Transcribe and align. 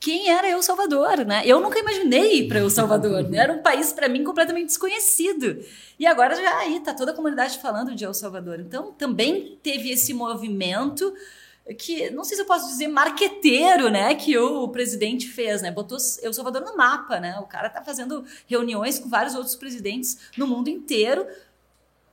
quem 0.00 0.30
era 0.30 0.48
El 0.48 0.62
Salvador, 0.62 1.26
né? 1.26 1.42
Eu 1.44 1.60
nunca 1.60 1.78
imaginei 1.78 2.38
ir 2.38 2.48
para 2.48 2.58
El 2.58 2.70
Salvador, 2.70 3.28
né? 3.28 3.38
Era 3.38 3.52
um 3.52 3.62
país 3.62 3.92
para 3.92 4.08
mim 4.08 4.24
completamente 4.24 4.68
desconhecido. 4.68 5.62
E 5.98 6.06
agora 6.06 6.34
já 6.34 6.58
aí 6.58 6.80
tá 6.80 6.94
toda 6.94 7.12
a 7.12 7.14
comunidade 7.14 7.58
falando 7.58 7.94
de 7.94 8.02
El 8.02 8.14
Salvador. 8.14 8.58
Então 8.58 8.92
também 8.92 9.58
teve 9.62 9.90
esse 9.90 10.14
movimento 10.14 11.12
que 11.78 12.10
não 12.10 12.24
sei 12.24 12.36
se 12.36 12.42
eu 12.42 12.46
posso 12.46 12.66
dizer 12.66 12.88
marqueteiro, 12.88 13.90
né, 13.90 14.14
que 14.14 14.36
o 14.36 14.66
presidente 14.68 15.28
fez, 15.28 15.62
né? 15.62 15.70
Botou 15.70 15.98
El 16.22 16.32
Salvador 16.32 16.62
no 16.62 16.76
mapa, 16.76 17.20
né? 17.20 17.38
O 17.38 17.46
cara 17.46 17.68
tá 17.68 17.82
fazendo 17.82 18.24
reuniões 18.48 18.98
com 18.98 19.08
vários 19.08 19.34
outros 19.34 19.54
presidentes 19.54 20.18
no 20.36 20.46
mundo 20.46 20.68
inteiro 20.68 21.26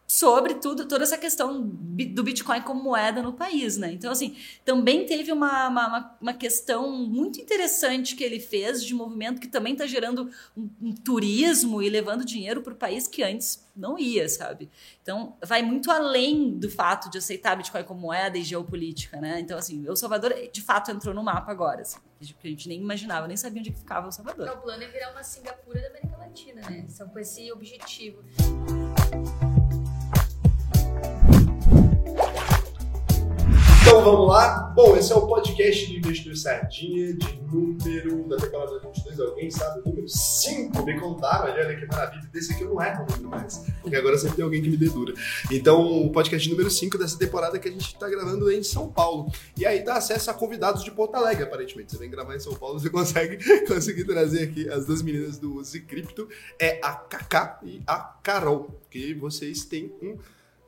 sobre 0.07 0.53
tudo, 0.55 0.87
toda 0.87 1.03
essa 1.03 1.17
questão 1.17 1.61
do 1.61 2.23
Bitcoin 2.23 2.61
como 2.61 2.81
moeda 2.81 3.21
no 3.21 3.33
país, 3.33 3.75
né? 3.75 3.91
Então, 3.91 4.09
assim, 4.09 4.37
também 4.63 5.05
teve 5.05 5.33
uma, 5.33 5.67
uma, 5.67 6.17
uma 6.21 6.33
questão 6.33 6.89
muito 6.89 7.41
interessante 7.41 8.15
que 8.15 8.23
ele 8.23 8.39
fez 8.39 8.85
de 8.85 8.95
movimento 8.95 9.41
que 9.41 9.49
também 9.49 9.73
está 9.73 9.85
gerando 9.85 10.31
um, 10.55 10.70
um, 10.81 10.95
turismo 10.95 11.81
e 11.81 11.89
levando 11.89 12.23
dinheiro 12.23 12.62
para 12.62 12.71
o 12.71 12.75
país 12.77 13.05
que 13.05 13.21
antes 13.21 13.67
não 13.75 13.99
ia, 13.99 14.29
sabe? 14.29 14.71
Então, 15.03 15.35
vai 15.43 15.62
muito 15.62 15.91
além 15.91 16.57
do 16.57 16.71
fato 16.71 17.09
de 17.09 17.17
aceitar 17.17 17.57
Bitcoin 17.57 17.84
como 17.84 17.99
moeda 17.99 18.37
e 18.37 18.43
geopolítica, 18.43 19.20
né? 19.20 19.41
Então, 19.41 19.57
assim, 19.57 19.85
El 19.85 19.98
Salvador, 19.98 20.34
de 20.53 20.62
fato, 20.62 20.89
entrou 20.89 21.13
no 21.13 21.21
mapa 21.21 21.51
agora, 21.51 21.81
assim, 21.81 21.99
que 22.39 22.48
a 22.48 22.49
gente 22.49 22.70
nem 22.70 22.79
imaginava, 22.79 23.27
nem 23.27 23.35
sabia 23.35 23.59
onde 23.59 23.73
ficava 23.73 24.07
El 24.07 24.12
Salvador. 24.13 24.48
Então, 24.48 24.57
o 24.57 24.62
plano 24.62 24.81
é 24.81 24.87
virar 24.87 25.12
uma 25.12 25.21
Singapura 25.21 25.81
da 25.81 25.89
América 25.89 26.15
Latina, 26.17 26.62
né? 26.62 26.85
São 26.87 27.09
com 27.09 27.20
esse 27.20 27.51
objetivo. 27.51 28.23
Então 33.88 34.04
vamos 34.04 34.27
lá. 34.27 34.73
Bom, 34.76 34.98
esse 34.98 35.14
é 35.14 35.16
o 35.16 35.26
podcast 35.26 35.88
de 35.88 35.98
Investidor 35.98 36.36
Sardinha, 36.36 37.14
de 37.14 37.41
número 37.50 38.27
da 38.27 38.36
temporada 38.36 38.80
22. 38.80 39.18
Alguém 39.22 39.50
sabe 39.50 39.80
o 39.80 39.88
número 39.88 40.10
5? 40.10 40.84
Me 40.84 41.00
contaram, 41.00 41.54
olha, 41.54 41.74
que 41.74 41.85
maravilha. 41.85 42.29
Desse 42.34 42.52
aqui 42.52 42.63
eu 42.63 42.74
não 42.74 42.82
erro 42.84 43.05
o 43.05 43.12
número 43.13 43.29
mais, 43.29 43.63
porque 43.82 43.96
agora 43.96 44.18
sempre 44.18 44.35
tem 44.35 44.44
alguém 44.44 44.62
que 44.62 44.70
me 44.70 44.76
dedura. 44.76 45.13
Então, 45.49 46.05
o 46.05 46.12
podcast 46.12 46.49
número 46.49 46.70
5 46.70 46.98
dessa 46.98 47.18
temporada 47.18 47.57
que 47.57 47.70
a 47.70 47.71
gente 47.71 47.88
está 47.88 48.10
gravando 48.10 48.52
em 48.52 48.62
São 48.62 48.91
Paulo. 48.91 49.32
E 49.55 49.66
aí 49.66 49.82
dá 49.82 49.96
acesso 49.96 50.29
a 50.29 50.34
convidados 50.34 50.84
de 50.84 50.91
Porto 50.91 51.16
Alegre, 51.16 51.46
aparentemente. 51.46 51.94
Você 51.94 51.98
vem 51.98 52.10
gravar 52.10 52.35
em 52.35 52.41
São 52.41 52.55
Paulo, 52.55 52.77
você 52.77 52.90
consegue 52.90 53.38
conseguir 53.66 54.04
trazer 54.04 54.49
aqui 54.49 54.70
as 54.70 54.85
duas 54.85 55.01
meninas 55.01 55.38
do 55.38 55.55
Use 55.55 55.79
Cripto, 55.79 56.27
é 56.60 56.77
a 56.84 56.91
Kaká 56.91 57.62
e 57.63 57.82
a 57.88 57.99
Carol, 58.22 58.82
que 58.91 59.13
vocês 59.13 59.63
têm 59.63 59.94
um 60.01 60.18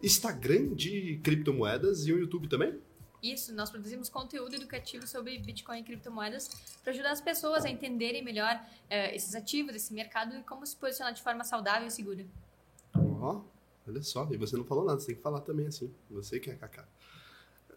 Instagram 0.02 0.73
de 0.73 1.20
criptomoedas 1.22 2.08
e 2.08 2.14
um 2.14 2.17
YouTube 2.17 2.48
também? 2.48 2.80
Isso, 3.22 3.53
nós 3.53 3.70
produzimos 3.70 4.09
conteúdo 4.09 4.56
educativo 4.56 5.06
sobre 5.06 5.38
Bitcoin 5.38 5.80
e 5.80 5.84
criptomoedas 5.84 6.50
para 6.84 6.94
ajudar 6.94 7.12
as 7.12 7.22
pessoas 7.22 7.66
a 7.66 7.70
entenderem 7.70 8.23
melhor 8.23 8.56
uh, 8.56 9.14
esses 9.14 9.36
ativos, 9.36 9.76
esse 9.76 9.94
mercado 9.94 10.36
e 10.36 10.44
como 10.44 10.66
se 10.66 10.76
posicionar 10.76 11.14
de 11.14 11.22
forma 11.22 11.44
saudável 11.44 11.88
e 11.88 11.92
segura. 11.92 12.26
Ó, 12.95 13.34
oh, 13.36 13.89
olha 13.89 14.02
só, 14.02 14.28
e 14.31 14.38
você 14.38 14.56
não 14.56 14.64
falou 14.64 14.86
nada, 14.86 15.00
você 15.00 15.08
tem 15.08 15.16
que 15.16 15.22
falar 15.22 15.42
também 15.42 15.67
assim. 15.67 15.92
Você 16.09 16.39
que 16.39 16.50
é 16.50 16.56
Kaká. 16.56 16.88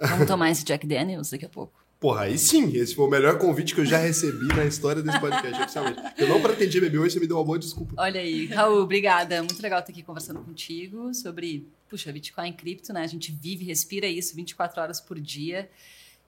Vamos 0.00 0.26
tomar 0.26 0.50
esse 0.50 0.64
Jack 0.64 0.86
Daniels 0.86 1.30
daqui 1.30 1.44
a 1.44 1.48
pouco. 1.48 1.82
Porra, 2.02 2.22
aí 2.22 2.36
sim, 2.36 2.76
esse 2.76 2.96
foi 2.96 3.06
o 3.06 3.08
melhor 3.08 3.38
convite 3.38 3.76
que 3.76 3.80
eu 3.80 3.86
já 3.86 3.96
recebi 3.96 4.48
na 4.48 4.64
história 4.64 5.00
desse 5.00 5.20
podcast, 5.20 5.62
oficialmente. 5.62 6.00
Eu 6.18 6.28
não 6.28 6.42
pretendia 6.42 6.80
beber 6.80 6.98
hoje, 6.98 7.14
você 7.14 7.20
me 7.20 7.28
deu 7.28 7.36
uma 7.36 7.44
boa 7.44 7.60
desculpa. 7.60 7.94
Olha 7.96 8.20
aí, 8.20 8.46
Raul, 8.46 8.82
obrigada. 8.82 9.40
Muito 9.40 9.62
legal 9.62 9.78
estar 9.78 9.92
aqui 9.92 10.02
conversando 10.02 10.40
contigo 10.40 11.14
sobre, 11.14 11.64
puxa, 11.92 12.10
Bitcoin 12.10 12.54
cripto, 12.54 12.90
né? 12.90 13.02
A 13.02 13.06
gente 13.06 13.30
vive, 13.30 13.66
respira 13.66 14.06
isso 14.06 14.34
24 14.34 14.80
horas 14.80 14.98
por 14.98 15.20
dia. 15.20 15.70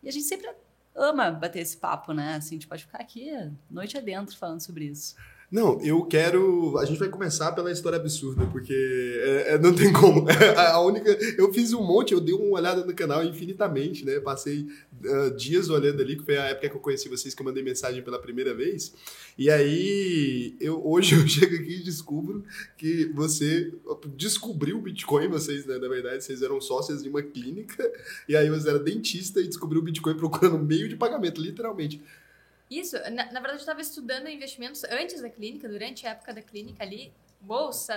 E 0.03 0.09
a 0.09 0.13
gente 0.13 0.27
sempre 0.27 0.55
ama 0.95 1.31
bater 1.31 1.61
esse 1.61 1.79
papo, 1.79 2.13
né? 2.13 2.35
Assim, 2.35 2.57
a 2.57 2.59
gente 2.59 2.69
pode 2.69 2.85
ficar 2.85 2.99
aqui 2.99 3.31
noite 3.71 3.97
adentro 3.97 4.37
falando 4.37 4.61
sobre 4.61 4.85
isso. 4.85 5.17
Não, 5.55 5.81
eu 5.83 6.05
quero. 6.05 6.77
A 6.79 6.85
gente 6.85 6.99
vai 6.99 7.09
começar 7.09 7.53
pela 7.53 7.71
história 7.71 7.97
absurda, 7.97 8.45
porque 8.47 8.75
é, 8.75 9.55
é, 9.55 9.59
não 9.59 9.73
tem 9.73 9.93
como. 9.93 10.27
a 10.59 10.81
única. 10.81 11.17
Eu 11.39 11.53
fiz 11.53 11.73
um 11.73 11.81
monte, 11.81 12.13
eu 12.13 12.21
dei 12.21 12.35
uma 12.35 12.57
olhada 12.57 12.85
no 12.85 12.93
canal 12.93 13.23
infinitamente, 13.23 14.05
né? 14.05 14.19
Passei 14.19 14.67
uh, 15.05 15.31
dias 15.37 15.71
olhando 15.71 16.03
ali, 16.03 16.17
que 16.17 16.25
foi 16.25 16.37
a 16.39 16.47
época 16.47 16.71
que 16.71 16.77
eu 16.77 16.81
conheci 16.81 17.09
vocês, 17.09 17.37
que 17.37 17.41
eu 17.41 17.47
mandei 17.47 17.63
mensagem 17.63 18.03
pela 18.03 18.19
primeira 18.19 18.53
vez. 18.53 18.93
E 19.39 19.49
aí, 19.49 20.57
eu, 20.61 20.85
hoje 20.85 21.15
eu 21.15 21.23
chego 21.29 21.55
aqui 21.55 21.77
e 21.77 21.85
descubro 21.85 22.43
que 22.77 23.13
você 23.15 23.73
descobriu 24.17 24.79
o 24.79 24.83
Bitcoin, 24.83 25.29
vocês, 25.29 25.65
né? 25.67 25.79
Na 25.79 25.87
verdade, 25.87 26.25
vocês 26.25 26.43
eram 26.43 26.61
sócios 26.61 27.01
de 27.01 27.09
uma 27.09 27.23
clínica, 27.23 27.89
e 28.29 28.35
aí 28.35 28.51
você 28.51 28.71
era 28.71 28.81
dentista 28.81 29.39
e 29.39 29.47
descobriu 29.47 29.81
o 29.81 29.85
Bitcoin 29.85 30.17
procurando 30.17 30.59
meio 30.59 30.89
de 30.89 30.97
pagamento, 30.97 31.41
literalmente. 31.41 32.03
Isso, 32.79 32.97
na, 33.11 33.27
na 33.27 33.41
verdade 33.41 33.55
eu 33.55 33.57
estava 33.57 33.81
estudando 33.81 34.29
investimentos 34.29 34.85
antes 34.85 35.21
da 35.21 35.31
clínica, 35.31 35.69
durante 35.69 36.07
a 36.07 36.11
época 36.11 36.35
da 36.35 36.43
clínica 36.43 36.83
ali, 36.83 37.13
bolsa, 37.41 37.95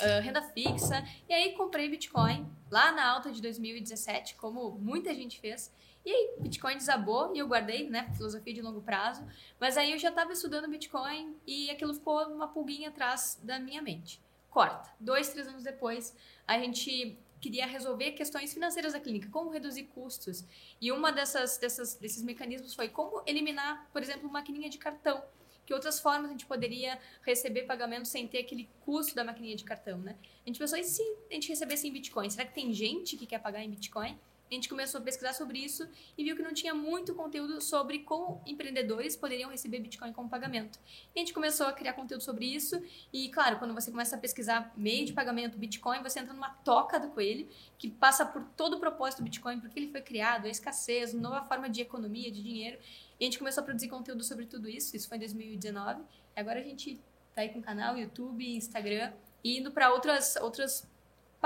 uh, 0.00 0.22
renda 0.22 0.42
fixa, 0.42 1.04
e 1.28 1.32
aí 1.32 1.52
comprei 1.52 1.88
Bitcoin 1.88 2.50
lá 2.70 2.92
na 2.92 3.06
alta 3.06 3.30
de 3.30 3.40
2017, 3.42 4.34
como 4.36 4.70
muita 4.72 5.14
gente 5.14 5.38
fez. 5.38 5.72
E 6.04 6.10
aí, 6.10 6.34
Bitcoin 6.38 6.76
desabou 6.76 7.34
e 7.34 7.38
eu 7.38 7.48
guardei, 7.48 7.90
né, 7.90 8.10
filosofia 8.16 8.54
de 8.54 8.62
longo 8.62 8.80
prazo, 8.80 9.26
mas 9.60 9.76
aí 9.76 9.92
eu 9.92 9.98
já 9.98 10.08
estava 10.08 10.32
estudando 10.32 10.68
Bitcoin 10.68 11.36
e 11.46 11.68
aquilo 11.70 11.92
ficou 11.92 12.22
uma 12.28 12.48
pulguinha 12.48 12.88
atrás 12.88 13.40
da 13.42 13.58
minha 13.58 13.82
mente. 13.82 14.22
Corta. 14.48 14.88
Dois, 14.98 15.28
três 15.30 15.48
anos 15.48 15.64
depois, 15.64 16.16
a 16.46 16.58
gente 16.58 17.18
queria 17.40 17.66
resolver 17.66 18.12
questões 18.12 18.52
financeiras 18.52 18.92
da 18.92 19.00
clínica, 19.00 19.28
como 19.30 19.50
reduzir 19.50 19.84
custos. 19.84 20.44
E 20.80 20.90
uma 20.90 21.12
dessas, 21.12 21.58
dessas 21.58 21.94
desses 21.94 22.22
mecanismos 22.22 22.74
foi 22.74 22.88
como 22.88 23.22
eliminar, 23.26 23.88
por 23.92 24.02
exemplo, 24.02 24.30
maquininha 24.30 24.68
de 24.68 24.78
cartão. 24.78 25.22
Que 25.64 25.74
outras 25.74 25.98
formas 25.98 26.30
a 26.30 26.32
gente 26.32 26.46
poderia 26.46 26.98
receber 27.22 27.62
pagamento 27.62 28.06
sem 28.06 28.28
ter 28.28 28.38
aquele 28.38 28.68
custo 28.80 29.14
da 29.14 29.24
maquininha 29.24 29.56
de 29.56 29.64
cartão, 29.64 29.98
né? 29.98 30.16
A 30.44 30.48
gente 30.48 30.58
pensou, 30.58 30.78
e 30.78 30.84
se 30.84 31.02
a 31.28 31.34
gente 31.34 31.48
recebesse 31.48 31.88
em 31.88 31.92
Bitcoin? 31.92 32.30
Será 32.30 32.46
que 32.46 32.54
tem 32.54 32.72
gente 32.72 33.16
que 33.16 33.26
quer 33.26 33.40
pagar 33.40 33.64
em 33.64 33.70
Bitcoin? 33.70 34.16
A 34.50 34.54
gente 34.54 34.68
começou 34.68 35.00
a 35.00 35.04
pesquisar 35.04 35.32
sobre 35.32 35.58
isso 35.58 35.88
e 36.16 36.22
viu 36.22 36.36
que 36.36 36.42
não 36.42 36.54
tinha 36.54 36.74
muito 36.74 37.14
conteúdo 37.14 37.60
sobre 37.60 38.00
como 38.00 38.40
empreendedores 38.46 39.16
poderiam 39.16 39.50
receber 39.50 39.80
Bitcoin 39.80 40.12
como 40.12 40.28
pagamento. 40.28 40.78
E 41.14 41.18
a 41.18 41.20
gente 41.20 41.34
começou 41.34 41.66
a 41.66 41.72
criar 41.72 41.94
conteúdo 41.94 42.22
sobre 42.22 42.46
isso 42.46 42.80
e, 43.12 43.28
claro, 43.30 43.58
quando 43.58 43.74
você 43.74 43.90
começa 43.90 44.14
a 44.14 44.18
pesquisar 44.18 44.72
meio 44.76 45.04
de 45.04 45.12
pagamento 45.12 45.58
Bitcoin, 45.58 46.02
você 46.02 46.20
entra 46.20 46.32
numa 46.32 46.50
toca 46.50 47.00
do 47.00 47.08
coelho 47.08 47.48
que 47.76 47.90
passa 47.90 48.24
por 48.24 48.44
todo 48.56 48.76
o 48.76 48.80
propósito 48.80 49.18
do 49.18 49.24
Bitcoin, 49.24 49.60
porque 49.60 49.78
ele 49.78 49.90
foi 49.90 50.00
criado, 50.00 50.46
a 50.46 50.48
escassez, 50.48 51.12
nova 51.12 51.44
forma 51.46 51.68
de 51.68 51.80
economia, 51.80 52.30
de 52.30 52.42
dinheiro. 52.42 52.78
E 53.18 53.24
a 53.24 53.26
gente 53.26 53.38
começou 53.38 53.62
a 53.62 53.64
produzir 53.64 53.88
conteúdo 53.88 54.22
sobre 54.22 54.46
tudo 54.46 54.68
isso, 54.68 54.96
isso 54.96 55.08
foi 55.08 55.16
em 55.16 55.20
2019. 55.20 56.02
E 56.36 56.40
agora 56.40 56.60
a 56.60 56.62
gente 56.62 57.00
tá 57.34 57.42
aí 57.42 57.48
com 57.48 57.60
canal, 57.60 57.98
YouTube, 57.98 58.48
Instagram, 58.56 59.12
e 59.42 59.58
indo 59.58 59.70
para 59.70 59.92
outras, 59.92 60.36
outras 60.36 60.88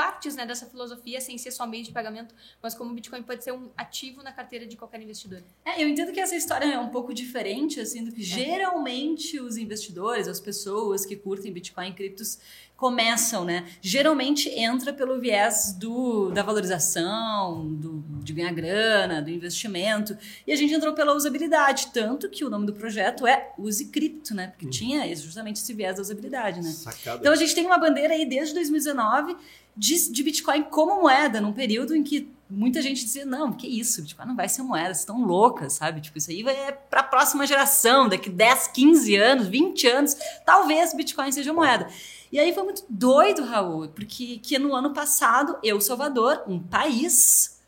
partes 0.00 0.34
né, 0.34 0.46
dessa 0.46 0.64
filosofia 0.64 1.20
sem 1.20 1.36
ser 1.36 1.50
somente 1.50 1.88
de 1.88 1.92
pagamento, 1.92 2.34
mas 2.62 2.74
como 2.74 2.90
o 2.90 2.94
Bitcoin 2.94 3.22
pode 3.22 3.44
ser 3.44 3.52
um 3.52 3.68
ativo 3.76 4.22
na 4.22 4.32
carteira 4.32 4.64
de 4.66 4.74
qualquer 4.74 5.02
investidor. 5.02 5.42
É, 5.62 5.82
eu 5.82 5.86
entendo 5.86 6.10
que 6.10 6.18
essa 6.18 6.34
história 6.34 6.64
é 6.64 6.78
um 6.78 6.88
pouco 6.88 7.12
diferente, 7.12 7.78
assim, 7.78 8.02
do 8.02 8.10
que 8.10 8.22
é. 8.22 8.24
geralmente 8.24 9.38
os 9.38 9.58
investidores, 9.58 10.26
as 10.26 10.40
pessoas 10.40 11.04
que 11.04 11.16
curtem 11.16 11.52
Bitcoin 11.52 11.90
e 11.90 11.92
criptos 11.92 12.38
começam, 12.78 13.44
né? 13.44 13.68
Geralmente 13.82 14.48
entra 14.48 14.90
pelo 14.90 15.20
viés 15.20 15.74
do, 15.78 16.30
da 16.30 16.42
valorização, 16.42 17.68
do, 17.74 18.02
de 18.22 18.32
ganhar 18.32 18.54
grana, 18.54 19.20
do 19.20 19.28
investimento. 19.28 20.16
E 20.46 20.52
a 20.52 20.56
gente 20.56 20.72
entrou 20.72 20.94
pela 20.94 21.12
usabilidade, 21.12 21.88
tanto 21.92 22.30
que 22.30 22.42
o 22.42 22.48
nome 22.48 22.64
do 22.64 22.72
projeto 22.72 23.26
é 23.26 23.52
Use 23.58 23.84
Cripto, 23.84 24.34
né? 24.34 24.46
Porque 24.46 24.64
uhum. 24.64 24.70
tinha 24.70 25.14
justamente 25.14 25.56
esse 25.56 25.74
viés 25.74 25.96
da 25.96 26.00
usabilidade, 26.00 26.62
né? 26.62 26.70
Sacada. 26.70 27.18
Então 27.20 27.30
a 27.30 27.36
gente 27.36 27.54
tem 27.54 27.66
uma 27.66 27.76
bandeira 27.76 28.14
aí 28.14 28.24
desde 28.24 28.54
2019 28.54 29.36
de, 29.80 30.12
de 30.12 30.22
Bitcoin 30.22 30.64
como 30.64 31.00
moeda, 31.00 31.40
num 31.40 31.54
período 31.54 31.96
em 31.96 32.02
que 32.02 32.30
muita 32.50 32.82
gente 32.82 33.02
dizia, 33.02 33.24
não, 33.24 33.50
que 33.50 33.66
isso, 33.66 34.02
Bitcoin 34.02 34.26
não 34.26 34.36
vai 34.36 34.46
ser 34.46 34.62
moeda, 34.62 34.88
vocês 34.88 34.98
estão 34.98 35.24
loucas, 35.24 35.72
sabe? 35.72 36.02
Tipo, 36.02 36.18
isso 36.18 36.30
aí 36.30 36.46
é 36.46 36.70
para 36.70 37.00
a 37.00 37.04
próxima 37.04 37.46
geração, 37.46 38.06
daqui 38.06 38.28
10, 38.28 38.68
15 38.68 39.16
anos, 39.16 39.48
20 39.48 39.86
anos, 39.86 40.16
talvez 40.44 40.92
Bitcoin 40.92 41.32
seja 41.32 41.54
moeda. 41.54 41.88
E 42.30 42.38
aí 42.38 42.52
foi 42.52 42.62
muito 42.62 42.84
doido, 42.90 43.42
Raul, 43.42 43.88
porque 43.88 44.36
que 44.36 44.58
no 44.58 44.74
ano 44.74 44.92
passado, 44.92 45.56
eu, 45.62 45.80
Salvador, 45.80 46.42
um 46.46 46.60
país, 46.60 47.58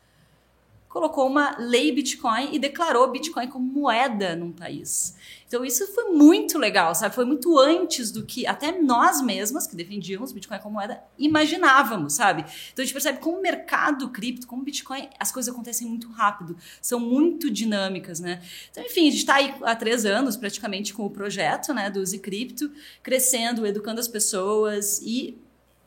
colocou 0.87 1.25
uma 1.25 1.55
lei 1.57 1.91
Bitcoin 1.91 2.49
e 2.53 2.59
declarou 2.59 3.09
Bitcoin 3.09 3.47
como 3.47 3.65
moeda 3.65 4.35
num 4.35 4.51
país. 4.51 5.15
Então 5.53 5.63
isso 5.63 5.85
foi 5.93 6.05
muito 6.05 6.57
legal, 6.57 6.95
sabe? 6.95 7.13
Foi 7.13 7.25
muito 7.25 7.59
antes 7.59 8.09
do 8.09 8.25
que 8.25 8.47
até 8.47 8.81
nós 8.81 9.21
mesmas 9.21 9.67
que 9.67 9.75
defendíamos 9.75 10.31
Bitcoin 10.31 10.57
como 10.57 10.73
moeda 10.73 11.03
imaginávamos, 11.15 12.13
sabe? 12.13 12.43
Então 12.71 12.81
a 12.81 12.83
gente 12.83 12.91
percebe 12.91 13.19
como 13.19 13.37
o 13.37 13.41
mercado 13.41 14.09
cripto, 14.09 14.47
como 14.47 14.63
Bitcoin, 14.63 15.07
as 15.19 15.31
coisas 15.31 15.53
acontecem 15.53 15.87
muito 15.87 16.09
rápido, 16.09 16.57
são 16.81 16.99
muito 16.99 17.51
dinâmicas, 17.51 18.19
né? 18.19 18.41
Então, 18.71 18.83
enfim, 18.83 19.01
a 19.01 19.11
gente 19.11 19.19
está 19.19 19.35
aí 19.35 19.53
há 19.61 19.75
três 19.75 20.07
anos 20.07 20.35
praticamente 20.35 20.91
com 20.91 21.05
o 21.05 21.09
projeto, 21.11 21.71
né, 21.71 21.87
do 21.87 21.99
Use 21.99 22.17
Cripto, 22.17 22.71
crescendo, 23.03 23.63
educando 23.63 23.99
as 23.99 24.07
pessoas 24.07 25.03
e 25.03 25.39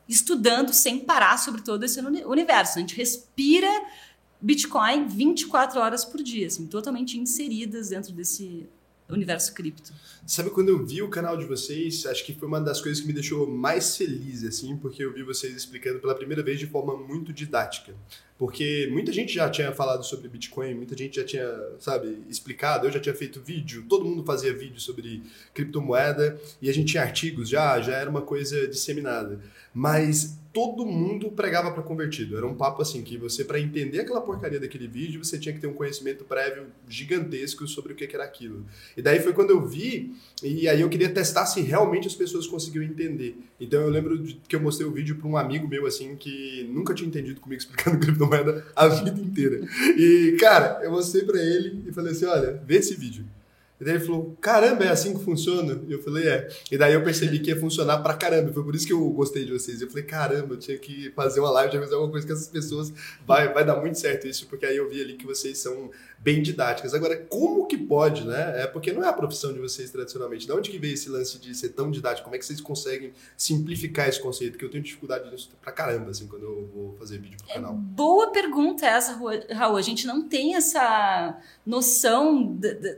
estudando 0.09 0.73
sem 0.73 1.01
parar 1.01 1.39
sobre 1.39 1.63
todo 1.63 1.83
esse 1.83 1.99
universo. 1.99 2.79
A 2.79 2.81
gente 2.83 2.95
respira 2.95 3.69
Bitcoin 4.41 5.09
24 5.09 5.81
horas 5.81 6.05
por 6.05 6.23
dia, 6.23 6.47
assim, 6.47 6.69
totalmente 6.69 7.19
inseridas 7.19 7.89
dentro 7.89 8.13
desse 8.13 8.69
universo 9.15 9.55
cripto. 9.55 9.93
Sabe 10.27 10.51
quando 10.51 10.71
eu 10.71 10.85
vi 10.85 11.03
o 11.03 11.09
canal 11.09 11.37
de 11.37 11.45
vocês, 11.45 12.05
acho 12.07 12.25
que 12.25 12.35
foi 12.35 12.49
uma 12.49 12.61
das 12.61 12.81
coisas 12.81 13.01
que 13.01 13.07
me 13.07 13.13
deixou 13.13 13.47
mais 13.47 13.97
feliz, 13.97 14.43
assim, 14.43 14.77
porque 14.77 15.05
eu 15.05 15.13
vi 15.13 15.23
vocês 15.23 15.55
explicando 15.55 16.01
pela 16.01 16.15
primeira 16.15 16.43
vez 16.43 16.59
de 16.59 16.67
forma 16.67 16.97
muito 16.97 17.33
didática. 17.33 17.95
Porque 18.39 18.89
muita 18.91 19.13
gente 19.13 19.33
já 19.33 19.49
tinha 19.49 19.73
falado 19.73 20.05
sobre 20.05 20.29
Bitcoin, 20.29 20.75
muita 20.75 20.97
gente 20.97 21.17
já 21.17 21.25
tinha, 21.25 21.49
sabe, 21.79 22.19
explicado, 22.29 22.87
eu 22.87 22.93
já 22.93 23.01
tinha 23.01 23.15
feito 23.15 23.41
vídeo, 23.41 23.87
todo 23.89 24.05
mundo 24.05 24.25
fazia 24.25 24.53
vídeo 24.53 24.81
sobre 24.81 25.23
criptomoeda 25.55 26.39
e 26.61 26.69
a 26.69 26.75
gente 26.75 26.91
tinha 26.91 27.03
artigos 27.03 27.49
já, 27.49 27.81
já 27.81 27.95
era 27.95 28.11
uma 28.11 28.21
coisa 28.21 28.69
disseminada. 28.69 29.41
Mas 29.77 30.39
todo 30.55 30.87
mundo 30.87 31.31
pregava 31.31 31.71
para 31.71 31.83
convertido. 31.83 32.35
Era 32.35 32.47
um 32.47 32.55
papo 32.55 32.81
assim 32.81 33.03
que 33.03 33.19
você 33.19 33.45
para 33.45 33.61
entender 33.61 34.01
aquela 34.01 34.23
porcaria 34.23 34.59
daquele 34.59 34.89
vídeo, 34.89 35.23
você 35.23 35.39
tinha 35.39 35.55
que 35.55 35.61
ter 35.61 35.67
um 35.67 35.75
conhecimento 35.75 36.25
prévio 36.25 36.69
gigantesco 36.89 37.69
sobre 37.69 37.93
o 37.93 37.95
que 37.95 38.09
era 38.11 38.25
aquilo. 38.25 38.65
E 38.97 39.03
daí 39.03 39.21
foi 39.21 39.35
quando 39.35 39.51
eu 39.51 39.67
vi 39.67 40.15
e 40.43 40.67
aí 40.67 40.81
eu 40.81 40.89
queria 40.89 41.11
testar 41.11 41.45
se 41.45 41.61
realmente 41.61 42.09
as 42.09 42.15
pessoas 42.15 42.47
conseguiam 42.47 42.83
entender. 42.83 43.37
Então 43.61 43.83
eu 43.83 43.91
lembro 43.91 44.25
que 44.49 44.57
eu 44.57 44.61
mostrei 44.61 44.89
o 44.89 44.93
vídeo 44.93 45.17
para 45.17 45.29
um 45.29 45.37
amigo 45.37 45.69
meu 45.69 45.85
assim 45.85 46.17
que 46.17 46.67
nunca 46.73 46.95
tinha 46.95 47.07
entendido 47.07 47.39
comigo 47.39 47.61
explicando 47.61 47.99
criptomoeda 48.01 48.65
a 48.75 48.89
vida 48.89 49.21
inteira. 49.21 49.61
E 49.95 50.39
cara, 50.41 50.81
eu 50.83 50.91
mostrei 50.91 51.23
para 51.23 51.39
ele 51.39 51.85
e 51.87 51.93
falei 51.93 52.13
assim, 52.13 52.25
olha, 52.25 52.63
vê 52.67 52.77
esse 52.77 52.95
vídeo. 52.95 53.27
E 53.81 53.85
daí 53.85 53.97
ele 53.97 54.05
falou, 54.05 54.37
caramba, 54.41 54.85
é 54.85 54.89
assim 54.89 55.17
que 55.17 55.23
funciona? 55.23 55.81
E 55.87 55.93
eu 55.93 56.03
falei, 56.03 56.27
é. 56.29 56.49
E 56.71 56.79
daí 56.79 56.95
eu 56.95 57.05
percebi 57.05 57.39
que 57.39 57.51
ia 57.51 57.61
funcionar 57.61 57.99
pra 57.99 58.15
caramba. 58.15 58.53
Foi 58.53 58.65
por 58.65 58.75
isso 58.75 58.87
que 58.87 58.93
eu 58.93 59.09
gostei 59.11 59.45
de 59.45 59.53
vocês. 59.53 59.83
Eu 59.83 59.89
falei, 59.89 60.05
caramba, 60.05 60.55
eu 60.55 60.59
tinha 60.59 60.79
que 60.79 61.11
fazer 61.11 61.41
uma 61.41 61.51
live, 61.51 61.73
de 61.73 61.79
fazer 61.79 61.95
alguma 61.95 62.11
coisa 62.11 62.27
que 62.27 62.33
essas 62.33 62.49
pessoas 62.49 62.93
vai, 63.27 63.53
vai 63.53 63.65
dar 63.65 63.77
muito 63.77 63.99
certo 63.99 64.27
isso, 64.27 64.47
porque 64.47 64.65
aí 64.65 64.77
eu 64.77 64.89
vi 64.89 65.03
ali 65.03 65.15
que 65.15 65.27
vocês 65.27 65.59
são 65.59 65.91
bem 66.19 66.43
didáticas. 66.43 66.95
Agora, 66.95 67.17
como 67.29 67.67
que 67.67 67.77
pode, 67.77 68.27
né? 68.27 68.63
É 68.63 68.67
porque 68.67 68.93
não 68.93 69.05
é 69.05 69.09
a 69.09 69.13
profissão 69.13 69.53
de 69.53 69.61
vocês 69.61 69.91
tradicionalmente. 69.91 70.47
De 70.47 70.53
onde 70.53 70.71
que 70.71 70.79
veio 70.79 70.95
esse 70.95 71.09
lance 71.09 71.39
de 71.39 71.55
ser 71.55 71.71
tão 71.71 71.91
didático? 71.91 72.25
Como 72.25 72.35
é 72.35 72.39
que 72.39 72.47
vocês 72.47 72.61
conseguem 72.61 73.13
simplificar 73.37 74.09
esse 74.09 74.21
conceito? 74.21 74.53
Porque 74.53 74.65
eu 74.65 74.71
tenho 74.71 74.83
dificuldade 74.83 75.31
nisso 75.31 75.51
pra 75.61 75.71
caramba, 75.71 76.11
assim, 76.11 76.27
quando 76.27 76.45
eu 76.45 76.71
vou 76.75 76.97
fazer 76.99 77.19
vídeo 77.19 77.37
pro 77.39 77.55
canal. 77.55 77.75
É 77.75 77.77
boa 77.77 78.31
pergunta 78.33 78.87
essa, 78.87 79.13
Raul. 79.53 79.77
A 79.77 79.83
gente 79.83 80.07
não 80.07 80.27
tem 80.27 80.57
essa 80.57 81.39
noção 81.65 82.55
de, 82.55 82.75
de 82.75 82.97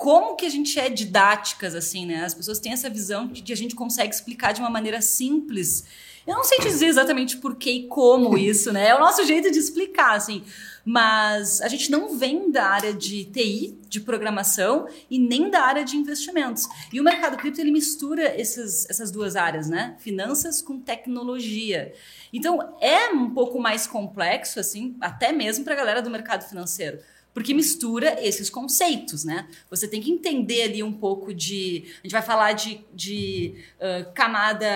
como 0.00 0.34
que 0.34 0.46
a 0.46 0.48
gente 0.48 0.80
é 0.80 0.88
didáticas, 0.88 1.74
assim, 1.74 2.06
né? 2.06 2.24
As 2.24 2.32
pessoas 2.32 2.58
têm 2.58 2.72
essa 2.72 2.88
visão 2.88 3.26
de 3.26 3.42
que 3.42 3.52
a 3.52 3.56
gente 3.56 3.74
consegue 3.74 4.14
explicar 4.14 4.52
de 4.52 4.60
uma 4.60 4.70
maneira 4.70 5.02
simples. 5.02 5.84
Eu 6.26 6.34
não 6.36 6.42
sei 6.42 6.58
dizer 6.58 6.86
exatamente 6.86 7.36
por 7.36 7.54
que 7.54 7.70
e 7.70 7.86
como 7.86 8.34
isso, 8.38 8.72
né? 8.72 8.88
É 8.88 8.94
o 8.94 8.98
nosso 8.98 9.26
jeito 9.26 9.50
de 9.50 9.58
explicar, 9.58 10.16
assim. 10.16 10.42
Mas 10.86 11.60
a 11.60 11.68
gente 11.68 11.90
não 11.90 12.16
vem 12.16 12.50
da 12.50 12.64
área 12.64 12.94
de 12.94 13.26
TI, 13.26 13.78
de 13.90 14.00
programação, 14.00 14.88
e 15.10 15.18
nem 15.18 15.50
da 15.50 15.60
área 15.60 15.84
de 15.84 15.98
investimentos. 15.98 16.66
E 16.90 16.98
o 16.98 17.04
mercado 17.04 17.36
cripto, 17.36 17.60
ele 17.60 17.70
mistura 17.70 18.40
esses, 18.40 18.88
essas 18.88 19.10
duas 19.10 19.36
áreas, 19.36 19.68
né? 19.68 19.96
Finanças 19.98 20.62
com 20.62 20.80
tecnologia. 20.80 21.92
Então, 22.32 22.74
é 22.80 23.10
um 23.10 23.28
pouco 23.28 23.60
mais 23.60 23.86
complexo, 23.86 24.58
assim, 24.58 24.96
até 24.98 25.30
mesmo 25.30 25.62
para 25.62 25.74
a 25.74 25.76
galera 25.76 26.00
do 26.00 26.08
mercado 26.08 26.48
financeiro 26.48 27.00
porque 27.32 27.54
mistura 27.54 28.18
esses 28.20 28.50
conceitos, 28.50 29.24
né? 29.24 29.48
Você 29.70 29.86
tem 29.86 30.00
que 30.00 30.10
entender 30.10 30.62
ali 30.62 30.82
um 30.82 30.92
pouco 30.92 31.32
de. 31.32 31.84
A 32.00 32.02
gente 32.02 32.12
vai 32.12 32.22
falar 32.22 32.52
de, 32.52 32.80
de 32.92 33.54
uh, 33.76 34.12
camada 34.12 34.66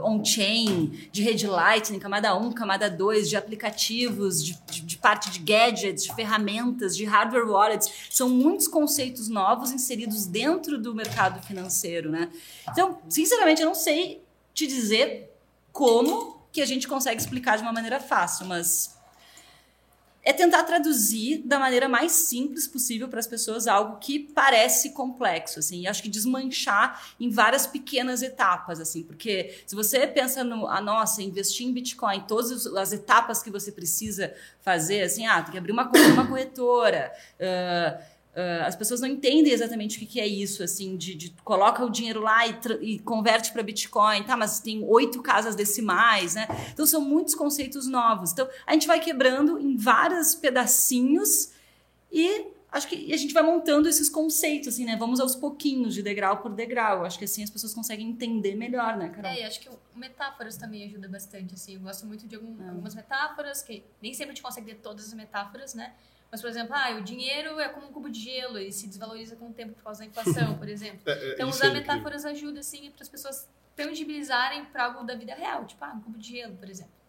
uh, 0.00 0.06
on-chain, 0.06 1.08
de 1.10 1.22
rede 1.22 1.46
Lightning, 1.46 1.98
camada 1.98 2.36
1, 2.36 2.52
camada 2.52 2.90
2, 2.90 3.28
de 3.30 3.36
aplicativos, 3.36 4.44
de, 4.44 4.58
de, 4.66 4.82
de, 4.82 4.98
parte 4.98 5.30
de 5.30 5.38
gadgets, 5.38 6.04
de 6.04 6.14
ferramentas, 6.14 6.94
de 6.96 7.04
hardware 7.04 7.48
wallets. 7.48 7.90
São 8.10 8.28
muitos 8.28 8.68
conceitos 8.68 9.28
novos 9.28 9.70
inseridos 9.72 10.26
dentro 10.26 10.78
do 10.78 10.94
mercado 10.94 11.42
financeiro, 11.42 12.10
né? 12.10 12.30
Então, 12.70 12.98
sinceramente, 13.08 13.62
eu 13.62 13.66
não 13.66 13.74
sei 13.74 14.22
te 14.52 14.66
dizer 14.66 15.30
como 15.72 16.42
que 16.52 16.60
a 16.60 16.66
gente 16.66 16.86
consegue 16.86 17.18
explicar 17.18 17.56
de 17.56 17.62
uma 17.62 17.72
maneira 17.72 17.98
fácil, 17.98 18.44
mas 18.44 18.94
é 20.22 20.32
tentar 20.32 20.62
traduzir 20.62 21.42
da 21.44 21.58
maneira 21.58 21.88
mais 21.88 22.12
simples 22.12 22.68
possível 22.68 23.08
para 23.08 23.18
as 23.18 23.26
pessoas 23.26 23.66
algo 23.66 23.98
que 23.98 24.20
parece 24.20 24.90
complexo, 24.90 25.58
assim, 25.58 25.80
e 25.80 25.86
acho 25.88 26.02
que 26.02 26.08
desmanchar 26.08 27.02
em 27.18 27.28
várias 27.28 27.66
pequenas 27.66 28.22
etapas, 28.22 28.78
assim, 28.78 29.02
porque 29.02 29.62
se 29.66 29.74
você 29.74 30.06
pensa 30.06 30.44
no, 30.44 30.68
a 30.68 30.80
nossa, 30.80 31.22
investir 31.22 31.66
em 31.66 31.72
Bitcoin, 31.72 32.20
todas 32.28 32.66
as 32.66 32.92
etapas 32.92 33.42
que 33.42 33.50
você 33.50 33.72
precisa 33.72 34.32
fazer, 34.60 35.02
assim, 35.02 35.26
ah, 35.26 35.42
tem 35.42 35.52
que 35.52 35.58
abrir 35.58 35.72
uma, 35.72 35.90
uma 36.12 36.26
corretora, 36.26 37.12
uh, 37.40 38.12
Uh, 38.32 38.64
as 38.64 38.74
pessoas 38.74 39.02
não 39.02 39.08
entendem 39.08 39.52
exatamente 39.52 39.96
o 39.96 40.00
que, 40.00 40.06
que 40.06 40.20
é 40.20 40.26
isso, 40.26 40.62
assim, 40.62 40.96
de, 40.96 41.14
de, 41.14 41.30
coloca 41.44 41.84
o 41.84 41.90
dinheiro 41.90 42.22
lá 42.22 42.46
e, 42.46 42.58
e 42.80 42.98
converte 43.00 43.52
para 43.52 43.62
Bitcoin, 43.62 44.22
tá? 44.22 44.38
Mas 44.38 44.58
tem 44.58 44.82
oito 44.84 45.20
casas 45.20 45.54
decimais, 45.54 46.34
né? 46.34 46.48
Então 46.72 46.86
são 46.86 47.02
muitos 47.02 47.34
conceitos 47.34 47.86
novos. 47.86 48.32
Então 48.32 48.48
a 48.66 48.72
gente 48.72 48.86
vai 48.86 49.00
quebrando 49.00 49.58
em 49.58 49.76
vários 49.76 50.34
pedacinhos 50.34 51.52
e 52.10 52.46
acho 52.70 52.88
que 52.88 53.12
a 53.12 53.16
gente 53.18 53.34
vai 53.34 53.42
montando 53.42 53.86
esses 53.86 54.08
conceitos, 54.08 54.68
assim, 54.68 54.86
né? 54.86 54.96
Vamos 54.96 55.20
aos 55.20 55.36
pouquinhos, 55.36 55.92
de 55.92 56.02
degrau 56.02 56.38
por 56.38 56.54
degrau. 56.54 57.04
Acho 57.04 57.18
que 57.18 57.26
assim 57.26 57.44
as 57.44 57.50
pessoas 57.50 57.74
conseguem 57.74 58.08
entender 58.08 58.54
melhor, 58.54 58.96
né, 58.96 59.10
Carol? 59.10 59.30
É, 59.30 59.40
e 59.40 59.44
acho 59.44 59.60
que 59.60 59.68
metáforas 59.94 60.56
também 60.56 60.86
ajuda 60.86 61.06
bastante, 61.06 61.52
assim. 61.52 61.74
Eu 61.74 61.80
gosto 61.80 62.06
muito 62.06 62.26
de 62.26 62.34
algum, 62.34 62.66
algumas 62.66 62.94
metáforas, 62.94 63.62
que 63.62 63.84
nem 64.00 64.14
sempre 64.14 64.32
a 64.32 64.34
gente 64.34 64.42
consegue 64.42 64.68
ter 64.68 64.76
todas 64.76 65.08
as 65.08 65.12
metáforas, 65.12 65.74
né? 65.74 65.92
Mas, 66.32 66.40
por 66.40 66.48
exemplo, 66.48 66.74
ah, 66.74 66.92
o 66.92 67.02
dinheiro 67.02 67.60
é 67.60 67.68
como 67.68 67.88
um 67.88 67.92
cubo 67.92 68.08
de 68.08 68.18
gelo 68.18 68.58
e 68.58 68.72
se 68.72 68.86
desvaloriza 68.86 69.36
com 69.36 69.50
o 69.50 69.52
tempo 69.52 69.74
por 69.74 69.82
causa 69.84 70.00
da 70.00 70.06
inflação, 70.06 70.56
por 70.56 70.66
exemplo. 70.66 71.02
É, 71.06 71.12
é, 71.12 71.34
então, 71.34 71.48
usar 71.50 71.70
metáforas 71.70 72.24
ajuda, 72.24 72.60
assim, 72.60 72.90
para 72.90 73.02
as 73.02 73.08
pessoas 73.08 73.48
tangibilizarem 73.76 74.64
para 74.66 74.84
algo 74.84 75.04
da 75.04 75.14
vida 75.14 75.34
real. 75.34 75.66
Tipo, 75.66 75.84
ah, 75.84 75.92
um 75.94 76.00
cubo 76.00 76.16
de 76.16 76.30
gelo, 76.30 76.56
por 76.56 76.70
exemplo. 76.70 77.01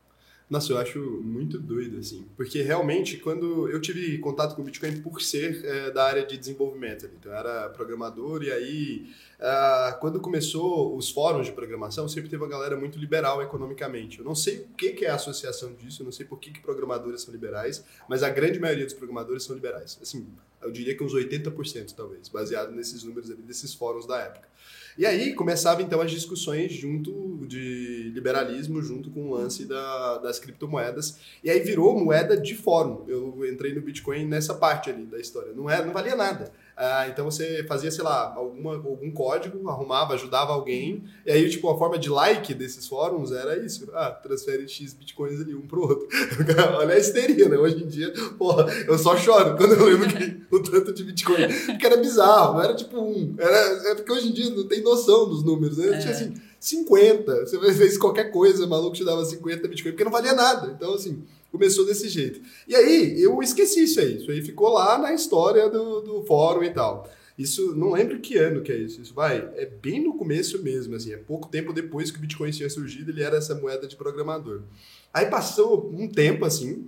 Nossa, 0.53 0.71
eu 0.71 0.77
acho 0.77 0.99
muito 1.23 1.57
doido, 1.57 1.97
assim. 1.97 2.27
Porque 2.37 2.61
realmente, 2.61 3.17
quando 3.17 3.67
eu 3.69 3.81
tive 3.81 4.19
contato 4.19 4.55
com 4.55 4.61
o 4.61 4.65
Bitcoin 4.65 5.01
por 5.01 5.19
ser 5.19 5.65
é, 5.65 5.89
da 5.89 6.05
área 6.05 6.23
de 6.23 6.37
desenvolvimento, 6.37 7.09
então 7.19 7.31
eu 7.31 7.37
era 7.39 7.69
programador, 7.69 8.43
e 8.43 8.51
aí, 8.51 9.07
uh, 9.39 9.99
quando 9.99 10.19
começou 10.19 10.95
os 10.95 11.09
fóruns 11.09 11.47
de 11.47 11.53
programação, 11.53 12.07
sempre 12.07 12.29
teve 12.29 12.43
uma 12.43 12.47
galera 12.47 12.77
muito 12.77 12.99
liberal 12.99 13.41
economicamente. 13.41 14.19
Eu 14.19 14.25
não 14.25 14.35
sei 14.35 14.59
o 14.59 14.75
que, 14.77 14.91
que 14.91 15.05
é 15.05 15.09
a 15.09 15.15
associação 15.15 15.73
disso, 15.73 16.03
eu 16.03 16.05
não 16.05 16.11
sei 16.11 16.23
por 16.23 16.39
que, 16.39 16.51
que 16.51 16.61
programadores 16.61 17.23
são 17.23 17.33
liberais, 17.33 17.83
mas 18.07 18.21
a 18.21 18.29
grande 18.29 18.59
maioria 18.59 18.85
dos 18.85 18.93
programadores 18.93 19.41
são 19.41 19.55
liberais. 19.55 19.97
Assim, 20.03 20.27
eu 20.61 20.71
diria 20.71 20.95
que 20.95 21.03
uns 21.03 21.15
80% 21.15 21.95
talvez, 21.95 22.29
baseado 22.29 22.71
nesses 22.73 23.03
números 23.03 23.31
ali, 23.31 23.41
desses 23.41 23.73
fóruns 23.73 24.05
da 24.05 24.19
época. 24.19 24.47
E 24.97 25.05
aí 25.05 25.33
começava 25.33 25.81
então 25.81 26.01
as 26.01 26.11
discussões 26.11 26.71
junto 26.71 27.45
de 27.47 28.11
liberalismo, 28.13 28.81
junto 28.81 29.09
com 29.09 29.29
o 29.29 29.33
lance 29.33 29.65
da, 29.65 30.17
das 30.19 30.39
criptomoedas. 30.39 31.17
E 31.43 31.49
aí 31.49 31.59
virou 31.59 31.97
moeda 31.97 32.37
de 32.37 32.55
fórum. 32.55 33.03
Eu 33.07 33.45
entrei 33.49 33.73
no 33.73 33.81
Bitcoin 33.81 34.25
nessa 34.25 34.53
parte 34.53 34.89
ali 34.89 35.05
da 35.05 35.19
história. 35.19 35.53
Não, 35.53 35.69
é, 35.69 35.83
não 35.83 35.93
valia 35.93 36.15
nada. 36.15 36.51
Ah, 36.75 37.07
então 37.07 37.25
você 37.25 37.63
fazia, 37.67 37.91
sei 37.91 38.03
lá, 38.03 38.33
alguma, 38.35 38.73
algum 38.73 39.11
código, 39.11 39.69
arrumava, 39.69 40.15
ajudava 40.15 40.53
alguém, 40.53 41.03
e 41.25 41.31
aí, 41.31 41.49
tipo, 41.49 41.69
a 41.69 41.77
forma 41.77 41.99
de 41.99 42.09
like 42.09 42.53
desses 42.53 42.87
fóruns 42.87 43.31
era 43.31 43.63
isso. 43.63 43.87
Ah, 43.93 44.09
transfere 44.09 44.67
X 44.67 44.93
bitcoins 44.93 45.39
ali, 45.39 45.53
um 45.53 45.67
pro 45.67 45.81
outro. 45.81 46.07
Olha 46.77 46.95
a 46.95 46.97
histeria, 46.97 47.47
né? 47.47 47.57
Hoje 47.57 47.83
em 47.83 47.87
dia, 47.87 48.11
porra, 48.37 48.65
eu 48.87 48.97
só 48.97 49.15
choro 49.15 49.55
quando 49.57 49.73
eu 49.73 49.85
lembro 49.85 50.07
que 50.07 50.41
o 50.49 50.59
tanto 50.59 50.91
de 50.93 51.03
bitcoin. 51.03 51.47
Porque 51.67 51.85
era 51.85 51.97
bizarro, 51.97 52.53
não 52.53 52.63
era 52.63 52.75
tipo 52.75 52.99
um. 52.99 53.35
Era, 53.37 53.91
é 53.91 53.95
porque 53.95 54.11
hoje 54.11 54.29
em 54.29 54.33
dia 54.33 54.49
não 54.49 54.67
tem 54.67 54.81
noção 54.81 55.29
dos 55.29 55.43
números, 55.43 55.77
né? 55.77 55.95
É. 55.95 55.99
Tinha 55.99 56.11
assim, 56.11 56.33
50. 56.59 57.45
Você 57.45 57.59
fez 57.73 57.97
qualquer 57.97 58.31
coisa, 58.31 58.65
maluco 58.65 58.95
te 58.95 59.05
dava 59.05 59.23
50 59.23 59.67
bitcoin, 59.67 59.91
porque 59.91 60.03
não 60.03 60.11
valia 60.11 60.33
nada. 60.33 60.73
Então, 60.75 60.93
assim 60.95 61.23
começou 61.53 61.85
desse 61.85 62.09
jeito. 62.09 62.41
E 62.67 62.75
aí, 62.75 63.21
eu 63.21 63.39
esqueci 63.43 63.83
isso 63.83 63.99
aí. 63.99 64.17
Isso 64.17 64.31
aí 64.31 64.41
ficou 64.41 64.69
lá 64.69 64.97
na 64.97 65.13
história 65.13 65.69
do, 65.69 66.01
do 66.01 66.23
fórum 66.23 66.63
e 66.63 66.71
tal. 66.71 67.07
Isso, 67.37 67.75
não 67.75 67.91
lembro 67.91 68.19
que 68.19 68.37
ano 68.37 68.63
que 68.63 68.71
é 68.71 68.75
isso. 68.75 68.99
Isso 68.99 69.13
vai, 69.13 69.37
é 69.55 69.67
bem 69.67 70.03
no 70.03 70.17
começo 70.17 70.61
mesmo, 70.63 70.95
assim, 70.95 71.13
é 71.13 71.17
pouco 71.17 71.47
tempo 71.47 71.71
depois 71.71 72.09
que 72.09 72.17
o 72.17 72.21
Bitcoin 72.21 72.49
tinha 72.49 72.69
surgido, 72.69 73.11
ele 73.11 73.21
era 73.21 73.37
essa 73.37 73.53
moeda 73.53 73.87
de 73.87 73.95
programador. 73.95 74.61
Aí 75.13 75.27
passou 75.27 75.91
um 75.95 76.07
tempo, 76.07 76.43
assim, 76.43 76.87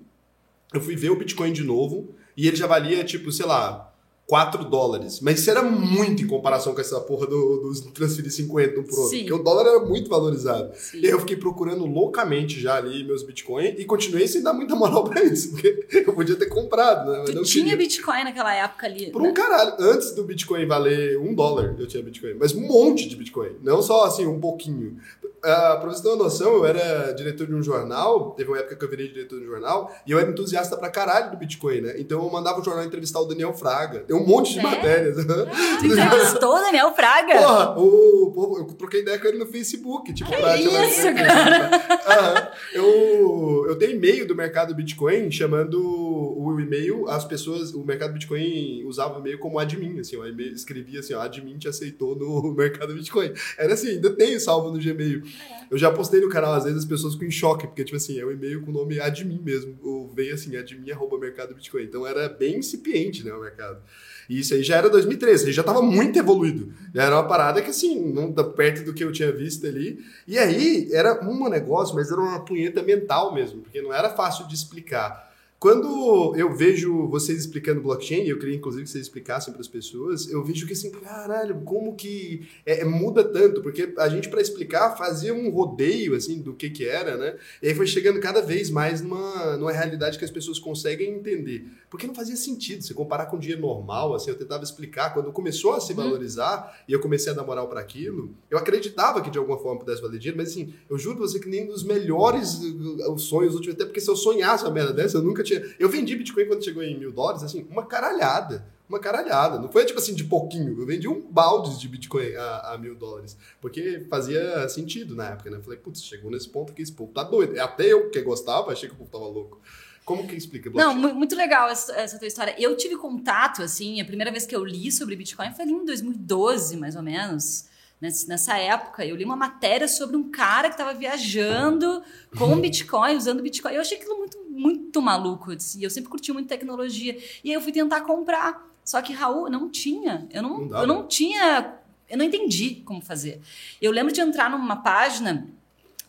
eu 0.74 0.82
fui 0.82 0.96
ver 0.96 1.12
o 1.12 1.16
Bitcoin 1.16 1.54
de 1.54 1.64
novo, 1.64 2.10
e 2.36 2.48
ele 2.48 2.56
já 2.56 2.66
valia, 2.66 3.04
tipo, 3.04 3.32
sei 3.32 3.46
lá, 3.46 3.95
4 4.28 4.66
dólares. 4.66 5.20
Mas 5.22 5.40
isso 5.40 5.52
era 5.52 5.62
muito 5.62 6.24
em 6.24 6.28
comparação 6.28 6.74
com 6.74 6.82
essa 6.82 7.00
porra 7.00 7.28
do, 7.28 7.60
dos 7.62 7.82
transferir 7.82 8.32
50 8.32 8.80
um 8.80 8.84
pro 8.84 8.96
outro. 8.96 9.10
Sim. 9.10 9.20
Porque 9.20 9.34
o 9.34 9.44
dólar 9.44 9.68
era 9.68 9.80
muito 9.86 10.10
valorizado. 10.10 10.72
Sim. 10.76 11.00
E 11.00 11.06
aí 11.06 11.12
eu 11.12 11.20
fiquei 11.20 11.36
procurando 11.36 11.86
loucamente 11.86 12.60
já 12.60 12.76
ali 12.76 13.04
meus 13.04 13.22
Bitcoin 13.22 13.76
e 13.78 13.86
continuei 13.86 14.28
sem 14.28 14.42
dar 14.42 14.54
muita 14.54 14.76
moral 14.76 15.04
pra 15.04 15.24
isso. 15.24 15.52
Porque 15.52 15.86
eu 15.92 16.14
podia 16.14 16.36
ter 16.36 16.48
comprado, 16.48 17.12
né? 17.12 17.20
Mas 17.20 17.32
tu 17.32 17.44
tinha 17.44 17.66
queria. 17.66 17.78
Bitcoin 17.78 18.24
naquela 18.24 18.54
época 18.54 18.88
ali? 18.88 19.12
Por 19.12 19.22
né? 19.22 19.30
um 19.30 19.34
caralho. 19.34 19.76
Antes 19.80 20.14
do 20.16 20.24
Bitcoin 20.24 20.66
valer 20.66 21.20
um 21.20 21.34
dólar, 21.34 21.76
eu 21.78 21.88
tinha 21.88 22.02
Bitcoin. 22.02 22.34
Mas 22.40 22.54
um 22.54 22.62
monte 22.62 23.08
de 23.08 23.16
Bitcoin. 23.16 23.58
Não 23.62 23.82
só 23.82 24.06
assim, 24.06 24.26
um 24.26 24.40
pouquinho. 24.40 24.98
Uh, 25.38 25.80
pra 25.80 25.86
você 25.86 26.02
ter 26.02 26.10
uma 26.10 26.24
noção, 26.24 26.54
eu 26.56 26.66
era 26.66 27.12
diretor 27.14 27.46
de 27.46 27.54
um 27.54 27.62
jornal, 27.62 28.32
teve 28.32 28.50
uma 28.50 28.58
época 28.58 28.76
que 28.76 28.84
eu 28.84 28.90
virei 28.90 29.08
diretor 29.10 29.40
de 29.40 29.46
um 29.46 29.50
jornal, 29.50 29.92
e 30.08 30.12
eu 30.12 30.18
era 30.20 30.30
entusiasta 30.30 30.76
pra 30.76 30.90
caralho 30.90 31.30
do 31.32 31.38
Bitcoin, 31.38 31.82
né? 31.82 31.94
Então 32.00 32.24
eu 32.24 32.30
mandava 32.32 32.60
o 32.60 32.64
jornal 32.64 32.84
entrevistar 32.84 33.20
o 33.20 33.26
Daniel 33.26 33.54
Fraga. 33.54 34.00
Eu 34.00 34.06
Tem 34.06 34.16
um 34.18 34.26
monte 34.26 34.54
de 34.56 34.62
Sério? 34.62 34.70
matérias. 34.72 35.16
Tu 35.80 35.86
entrevistou 35.86 36.56
o 36.56 36.60
Daniel 36.60 36.94
Fraga? 36.96 37.38
Porra, 37.38 37.72
o, 37.80 38.32
povo- 38.32 38.58
eu 38.58 38.66
troquei 38.76 39.02
ideia 39.02 39.20
com 39.20 39.28
ele 39.28 39.38
no 39.38 39.46
Facebook, 39.46 40.14
tipo, 40.14 40.30
pra 40.30 40.58
tirar 40.58 40.88
isso, 40.88 41.08
ele. 41.08 41.22
Aham. 41.22 42.48
Eu, 42.74 43.66
eu 43.70 43.76
tenho 43.78 43.92
e-mail 43.94 44.28
do 44.28 44.36
mercado 44.36 44.74
Bitcoin 44.74 45.30
chamando 45.32 45.80
o 45.82 46.60
e-mail, 46.60 47.08
as 47.10 47.26
pessoas, 47.26 47.74
o 47.74 47.84
mercado 47.84 48.14
Bitcoin 48.14 48.84
usava 48.86 49.18
o 49.18 49.20
e-mail 49.20 49.38
como 49.40 49.60
admin, 49.60 50.00
assim, 50.00 50.16
o 50.18 50.26
e-mail 50.26 50.54
escrevia 50.54 51.00
assim, 51.00 51.14
ó, 51.14 51.22
admin 51.22 51.58
te 51.58 51.68
aceitou 51.68 52.16
no 52.16 52.52
mercado 52.56 52.94
Bitcoin. 52.94 53.32
Era 53.58 53.74
assim, 53.74 53.90
ainda 53.90 54.10
tenho 54.16 54.40
salvo 54.40 54.72
no 54.72 54.80
Gmail. 54.82 55.22
Eu 55.70 55.78
já 55.78 55.92
postei 55.92 56.22
no 56.22 56.30
canal, 56.30 56.54
às 56.54 56.64
vezes 56.64 56.80
as 56.80 56.86
pessoas 56.86 57.14
ficam 57.14 57.28
em 57.28 57.32
choque, 57.32 57.66
porque, 57.66 57.84
tipo 57.84 57.98
assim, 57.98 58.20
é 58.20 58.26
um 58.26 58.32
e-mail 58.32 58.62
com 58.62 58.72
o 58.72 58.74
nome 58.74 59.00
admin 59.00 59.42
mesmo, 59.44 59.78
ou 59.82 60.08
veio 60.08 60.34
assim, 60.34 60.56
admin 60.56 60.92
arroba 60.92 61.18
mercado 61.18 61.56
Bitcoin. 61.56 61.84
Então 61.84 62.06
era 62.06 62.30
bem 62.30 62.58
incipiente, 62.58 63.26
né, 63.26 63.34
o 63.34 63.42
mercado. 63.42 63.82
E 64.30 64.40
isso 64.40 64.54
aí 64.54 64.64
já 64.64 64.78
era 64.78 64.90
2013, 64.90 65.48
aí 65.48 65.52
já 65.52 65.62
estava 65.62 65.82
muito 65.82 66.18
evoluído. 66.18 66.72
Já 66.94 67.04
era 67.04 67.16
uma 67.16 67.28
parada 67.28 67.62
que, 67.62 67.70
assim, 67.72 68.14
não 68.14 68.32
tá 68.32 68.44
perto 68.44 68.84
do 68.84 68.94
que 68.94 69.04
eu 69.04 69.12
tinha 69.12 69.32
visto 69.32 69.66
ali. 69.66 70.04
E 70.28 70.38
aí 70.38 70.90
era 70.92 71.28
um 71.28 71.50
negócio, 71.50 71.96
mas 71.96 72.12
era 72.12 72.22
uma 72.22 72.44
punheta 72.44 72.82
mental 72.84 73.34
mesmo, 73.34 73.62
porque 73.62 73.82
não 73.82 73.94
era 73.94 74.10
fácil 74.10 74.48
de 74.48 74.56
explicar. 74.56 75.35
Quando 75.66 76.36
eu 76.36 76.56
vejo 76.56 77.08
vocês 77.08 77.40
explicando 77.40 77.82
blockchain, 77.82 78.28
eu 78.28 78.38
queria 78.38 78.56
inclusive 78.56 78.84
que 78.84 78.90
vocês 78.92 79.06
explicassem 79.06 79.52
para 79.52 79.62
as 79.62 79.68
pessoas, 79.68 80.30
eu 80.30 80.44
vejo 80.44 80.68
que 80.68 80.74
assim, 80.74 80.92
caralho, 80.92 81.60
como 81.62 81.96
que 81.96 82.48
é, 82.64 82.82
é, 82.82 82.86
muda 82.86 83.24
tanto, 83.24 83.64
porque 83.64 83.92
a 83.98 84.08
gente 84.08 84.30
para 84.30 84.40
explicar 84.40 84.96
fazia 84.96 85.34
um 85.34 85.50
rodeio 85.50 86.14
assim 86.14 86.40
do 86.40 86.54
que 86.54 86.70
que 86.70 86.88
era, 86.88 87.18
né? 87.18 87.36
E 87.64 87.70
aí 87.70 87.74
foi 87.74 87.88
chegando 87.88 88.20
cada 88.20 88.44
vez 88.44 88.70
mais 88.70 89.02
numa, 89.02 89.58
numa 89.58 89.72
realidade 89.72 90.20
que 90.20 90.24
as 90.24 90.30
pessoas 90.30 90.60
conseguem 90.60 91.16
entender. 91.16 91.66
Porque 91.90 92.06
não 92.06 92.14
fazia 92.14 92.36
sentido 92.36 92.84
se 92.84 92.94
comparar 92.94 93.26
com 93.26 93.38
o 93.38 93.40
dinheiro 93.40 93.64
normal, 93.64 94.14
assim, 94.14 94.30
eu 94.30 94.38
tentava 94.38 94.64
explicar 94.64 95.16
quando 95.16 95.32
começou 95.32 95.74
a 95.74 95.82
se 95.82 95.94
valorizar 95.94 96.80
e 96.88 96.94
eu 96.94 97.00
comecei 97.00 97.32
a 97.32 97.36
dar 97.36 97.44
moral 97.44 97.68
para 97.68 97.80
aquilo, 97.80 98.36
eu 98.52 98.60
acreditava 98.60 99.20
que 99.20 99.32
de 99.32 99.40
alguma 99.40 99.58
forma 99.58 99.80
pudesse 99.80 100.00
valer 100.00 100.20
dinheiro, 100.20 100.38
mas 100.38 100.50
assim, 100.50 100.76
eu 100.88 101.00
juro 101.00 101.18
pra 101.18 101.26
você 101.26 101.40
que 101.40 101.50
nem 101.50 101.66
dos 101.66 101.84
melhores 101.84 102.62
uh, 102.62 103.14
uh, 103.14 103.18
sonhos 103.18 103.56
até 103.68 103.84
porque 103.84 104.00
se 104.00 104.12
eu 104.12 104.16
sonhasse 104.16 104.64
uma 104.64 104.72
merda 104.72 104.94
dessa, 104.94 105.18
eu 105.18 105.24
nunca 105.24 105.42
tinha. 105.42 105.55
Eu 105.80 105.90
vendi 105.90 106.16
Bitcoin 106.16 106.46
quando 106.46 106.64
chegou 106.64 106.82
em 106.84 106.98
mil 106.98 107.12
dólares, 107.12 107.44
assim, 107.44 107.68
uma 107.70 107.86
caralhada. 107.86 108.66
Uma 108.88 109.00
caralhada. 109.00 109.58
Não 109.60 109.68
foi 109.72 109.84
tipo 109.84 109.98
assim 110.00 110.14
de 110.14 110.24
pouquinho. 110.24 110.80
Eu 110.80 110.86
vendi 110.86 111.08
um 111.08 111.20
balde 111.32 111.80
de 111.80 111.88
Bitcoin 111.88 112.36
a, 112.36 112.74
a 112.74 112.78
mil 112.78 112.94
dólares. 112.96 113.36
Porque 113.60 114.06
fazia 114.10 114.70
sentido 114.70 115.16
na 115.16 115.30
época, 115.30 115.50
né? 115.50 115.58
Eu 115.58 115.64
falei, 115.64 115.80
putz, 115.80 116.04
chegou 116.04 116.30
nesse 116.30 116.48
ponto 116.48 116.72
que 116.72 116.84
esse 116.84 116.92
povo 116.92 117.12
tá 117.12 117.24
doido. 117.24 117.60
Até 117.60 117.86
eu 117.92 118.12
que 118.12 118.22
gostava, 118.22 118.72
achei 118.72 118.88
que 118.88 118.94
o 118.94 118.98
povo 118.98 119.10
tava 119.10 119.26
louco. 119.26 119.60
Como 120.06 120.28
que 120.28 120.36
explica 120.36 120.70
Não, 120.70 120.76
blockchain? 120.94 121.02
mu- 121.02 121.16
muito 121.18 121.36
legal 121.36 121.68
essa, 121.68 121.92
essa 121.96 122.20
tua 122.20 122.28
história. 122.28 122.54
Eu 122.60 122.78
tive 122.78 122.96
contato, 122.96 123.64
assim, 123.64 124.00
a 124.00 124.06
primeira 124.06 124.32
vez 124.32 124.46
que 124.46 124.56
eu 124.56 124.64
li 124.64 124.92
sobre 124.92 125.16
Bitcoin 125.16 125.52
foi 125.52 125.64
ali 125.66 125.74
em 125.74 125.84
2012, 125.84 126.78
mais 126.78 126.96
ou 126.96 127.02
menos. 127.02 127.66
Ness- 128.00 128.28
Nessa 128.28 128.56
época, 128.58 129.04
eu 129.04 129.16
li 129.16 129.26
uma 129.26 129.36
matéria 129.36 129.88
sobre 129.88 130.16
um 130.16 130.30
cara 130.30 130.68
que 130.70 130.76
estava 130.76 130.94
viajando 130.94 132.04
com 132.38 132.56
Bitcoin, 132.62 133.16
usando 133.16 133.42
Bitcoin. 133.42 133.74
Eu 133.74 133.82
achei 133.82 133.98
aquilo 133.98 134.16
muito, 134.18 134.38
muito 134.56 135.02
maluco. 135.02 135.52
E 135.54 135.84
eu 135.84 135.90
sempre 135.90 136.10
curti 136.10 136.32
muito 136.32 136.48
tecnologia. 136.48 137.18
E 137.44 137.50
aí 137.50 137.54
eu 137.54 137.62
fui 137.62 137.72
tentar 137.72 138.02
comprar. 138.02 138.66
Só 138.84 139.02
que, 139.02 139.14
Raul, 139.14 139.50
não 139.50 139.70
tinha. 139.70 140.28
Eu 140.32 140.44
não, 140.44 140.66
Não 140.66 140.80
eu 140.82 140.88
não 140.88 141.08
tinha. 141.08 141.76
Eu 142.10 142.18
não 142.18 142.26
entendi 142.26 142.84
como 142.86 143.02
fazer. 143.02 143.42
Eu 143.82 143.92
lembro 143.92 144.14
de 144.14 144.22
entrar 144.22 144.50
numa 144.50 144.76
página 144.78 145.48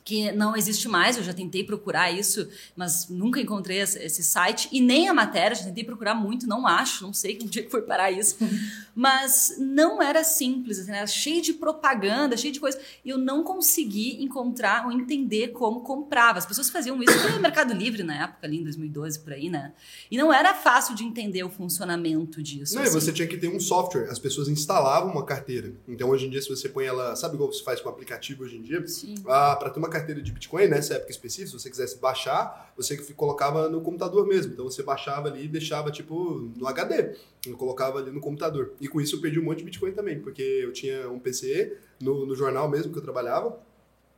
que 0.06 0.30
não 0.30 0.56
existe 0.56 0.88
mais, 0.88 1.16
eu 1.16 1.25
já 1.25 1.34
tentei 1.34 1.64
procurar 1.64 2.12
isso, 2.12 2.48
mas 2.76 3.08
nunca 3.08 3.40
encontrei 3.40 3.80
esse, 3.80 4.22
site, 4.22 4.68
e 4.70 4.80
nem 4.80 5.08
a 5.08 5.12
matéria, 5.12 5.56
já 5.56 5.64
tentei 5.64 5.82
procurar 5.82 6.14
muito, 6.14 6.46
não 6.46 6.64
acho, 6.64 7.02
não 7.02 7.12
sei 7.12 7.36
onde 7.42 7.58
é 7.58 7.62
que 7.62 7.70
foi 7.70 7.82
parar 7.82 8.12
isso, 8.12 8.36
mas 8.94 9.56
não 9.58 10.00
era 10.00 10.22
simples, 10.22 10.78
assim, 10.78 10.92
era 10.92 11.08
cheio 11.08 11.42
de 11.42 11.52
propaganda, 11.54 12.36
cheio 12.36 12.52
de 12.52 12.60
coisa, 12.60 12.78
e 13.04 13.10
eu 13.10 13.18
não 13.18 13.42
consegui 13.42 14.22
encontrar 14.22 14.86
ou 14.86 14.92
entender 14.92 15.48
como 15.48 15.80
comprava. 15.80 16.38
As 16.38 16.46
pessoas 16.46 16.70
faziam 16.70 17.02
isso 17.02 17.28
no 17.32 17.40
Mercado 17.40 17.75
Livre 17.75 18.04
na 18.04 18.22
época, 18.22 18.46
ali 18.46 18.58
em 18.60 18.62
2012, 18.62 19.18
por 19.18 19.32
aí, 19.32 19.50
né? 19.50 19.72
E 20.08 20.16
não 20.16 20.32
era 20.32 20.54
fácil 20.54 20.94
de 20.94 21.02
entender 21.02 21.42
o 21.42 21.50
funcionamento 21.50 22.40
disso. 22.40 22.76
Não, 22.76 22.82
e 22.82 22.86
assim. 22.86 23.00
você 23.00 23.12
tinha 23.12 23.26
que 23.26 23.36
ter 23.36 23.48
um 23.48 23.58
software. 23.58 24.08
As 24.08 24.20
pessoas 24.20 24.46
instalavam 24.46 25.10
uma 25.10 25.25
carteira. 25.25 25.75
Então, 25.88 26.10
hoje 26.10 26.26
em 26.26 26.30
dia, 26.30 26.40
se 26.40 26.48
você 26.48 26.68
põe 26.68 26.84
ela... 26.84 27.16
Sabe 27.16 27.34
igual 27.34 27.52
você 27.52 27.64
faz 27.64 27.80
com 27.80 27.88
aplicativo 27.88 28.44
hoje 28.44 28.56
em 28.56 28.62
dia? 28.62 28.86
Sim. 28.86 29.16
Ah, 29.26 29.56
para 29.56 29.70
ter 29.70 29.78
uma 29.80 29.95
carteira 29.98 30.22
de 30.22 30.32
Bitcoin, 30.32 30.68
nessa 30.68 30.94
época 30.94 31.10
específica, 31.10 31.48
se 31.48 31.52
você 31.52 31.70
quisesse 31.70 31.98
baixar, 31.98 32.72
você 32.76 32.96
colocava 33.14 33.68
no 33.68 33.80
computador 33.80 34.26
mesmo. 34.26 34.52
Então, 34.52 34.64
você 34.64 34.82
baixava 34.82 35.28
ali 35.28 35.44
e 35.44 35.48
deixava, 35.48 35.90
tipo, 35.90 36.50
no 36.56 36.66
HD. 36.66 37.16
Eu 37.46 37.56
colocava 37.56 37.98
ali 37.98 38.10
no 38.10 38.20
computador. 38.20 38.72
E 38.80 38.88
com 38.88 39.00
isso, 39.00 39.16
eu 39.16 39.20
perdi 39.20 39.38
um 39.38 39.44
monte 39.44 39.58
de 39.58 39.64
Bitcoin 39.64 39.92
também. 39.92 40.20
Porque 40.20 40.42
eu 40.42 40.72
tinha 40.72 41.08
um 41.10 41.18
PCE 41.18 41.76
no, 42.00 42.26
no 42.26 42.34
jornal 42.34 42.68
mesmo 42.68 42.92
que 42.92 42.98
eu 42.98 43.02
trabalhava. 43.02 43.58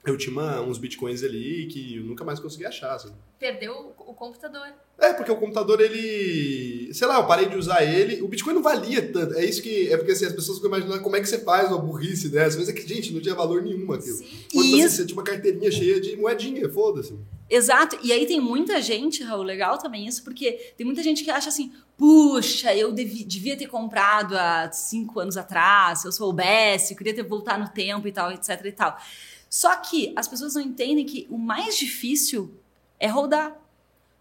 Eu 0.07 0.17
tinha 0.17 0.33
uma- 0.33 0.61
uns 0.63 0.79
Bitcoins 0.79 1.23
ali 1.23 1.67
que 1.67 1.97
eu 1.97 2.05
nunca 2.05 2.25
mais 2.25 2.41
consegui 2.41 2.65
achar, 2.65 2.95
assim. 2.95 3.13
Perdeu 3.39 3.95
o, 3.99 4.15
computador. 4.15 4.67
É, 4.99 5.13
porque 5.13 5.31
o 5.31 5.37
computador, 5.37 5.81
ele. 5.81 6.93
Sei 6.95 7.07
lá, 7.07 7.17
eu 7.19 7.27
parei 7.27 7.49
de 7.49 7.57
usar 7.57 7.85
ele. 7.85 8.21
O 8.23 8.27
Bitcoin 8.29 8.55
não 8.55 8.63
valia 8.63 9.13
tanto. 9.13 9.35
É 9.35 9.45
isso 9.45 9.63
que. 9.63 9.93
É 9.93 9.97
porque 9.97 10.13
assim, 10.13 10.25
as 10.25 10.33
pessoas 10.33 10.59
ficam 10.59 10.71
imaginando 10.71 11.03
como 11.03 11.15
é 11.17 11.21
que 11.21 11.29
você 11.29 11.39
faz 11.39 11.69
uma 11.69 11.79
burrice 11.79 12.29
dessa. 12.31 12.49
Às 12.49 12.55
vezes 12.57 12.69
é 12.71 12.73
que, 12.73 12.87
gente, 12.89 13.13
não 13.13 13.21
tinha 13.21 13.35
valor 13.35 13.63
nenhum 13.63 13.93
aquilo. 13.93 14.17
Sim. 14.17 14.27
Quando 14.53 14.67
E 14.67 14.71
você, 14.71 14.77
isso- 14.87 14.97
você 14.97 15.07
tinha 15.07 15.17
uma 15.17 15.25
carteirinha 15.25 15.71
cheia 15.71 16.01
de 16.01 16.17
moedinha, 16.17 16.69
foda-se. 16.69 17.15
Exato, 17.51 17.99
e 18.03 18.13
aí 18.13 18.27
tem 18.27 18.41
muita 18.41 18.81
gente, 18.83 19.23
Raul, 19.23 19.43
legal 19.43 19.79
também 19.79 20.07
isso, 20.07 20.23
porque 20.23 20.53
tem 20.77 20.85
muita 20.85 21.03
gente 21.03 21.25
que 21.25 21.31
acha 21.31 21.49
assim, 21.49 21.73
puxa, 21.97 22.75
eu 22.77 22.93
devi- 22.93 23.25
devia 23.25 23.57
ter 23.57 23.67
comprado 23.69 24.37
há 24.37 24.71
cinco 24.71 25.19
anos 25.19 25.35
atrás, 25.39 26.01
se 26.01 26.07
eu 26.09 26.13
soubesse, 26.13 26.93
eu 26.93 26.99
queria 26.99 27.15
ter 27.15 27.23
voltado 27.23 27.63
no 27.63 27.69
tempo 27.71 28.07
e 28.07 28.13
tal, 28.13 28.31
etc 28.33 28.61
e 28.67 28.73
tal. 28.73 28.99
Só 29.49 29.75
que 29.77 30.13
as 30.17 30.29
pessoas 30.29 30.55
não 30.55 30.63
entendem 30.63 31.05
que 31.05 31.27
o 31.31 31.39
mais 31.39 31.77
difícil 31.77 32.55
é 32.99 33.07
rodar. 33.07 33.57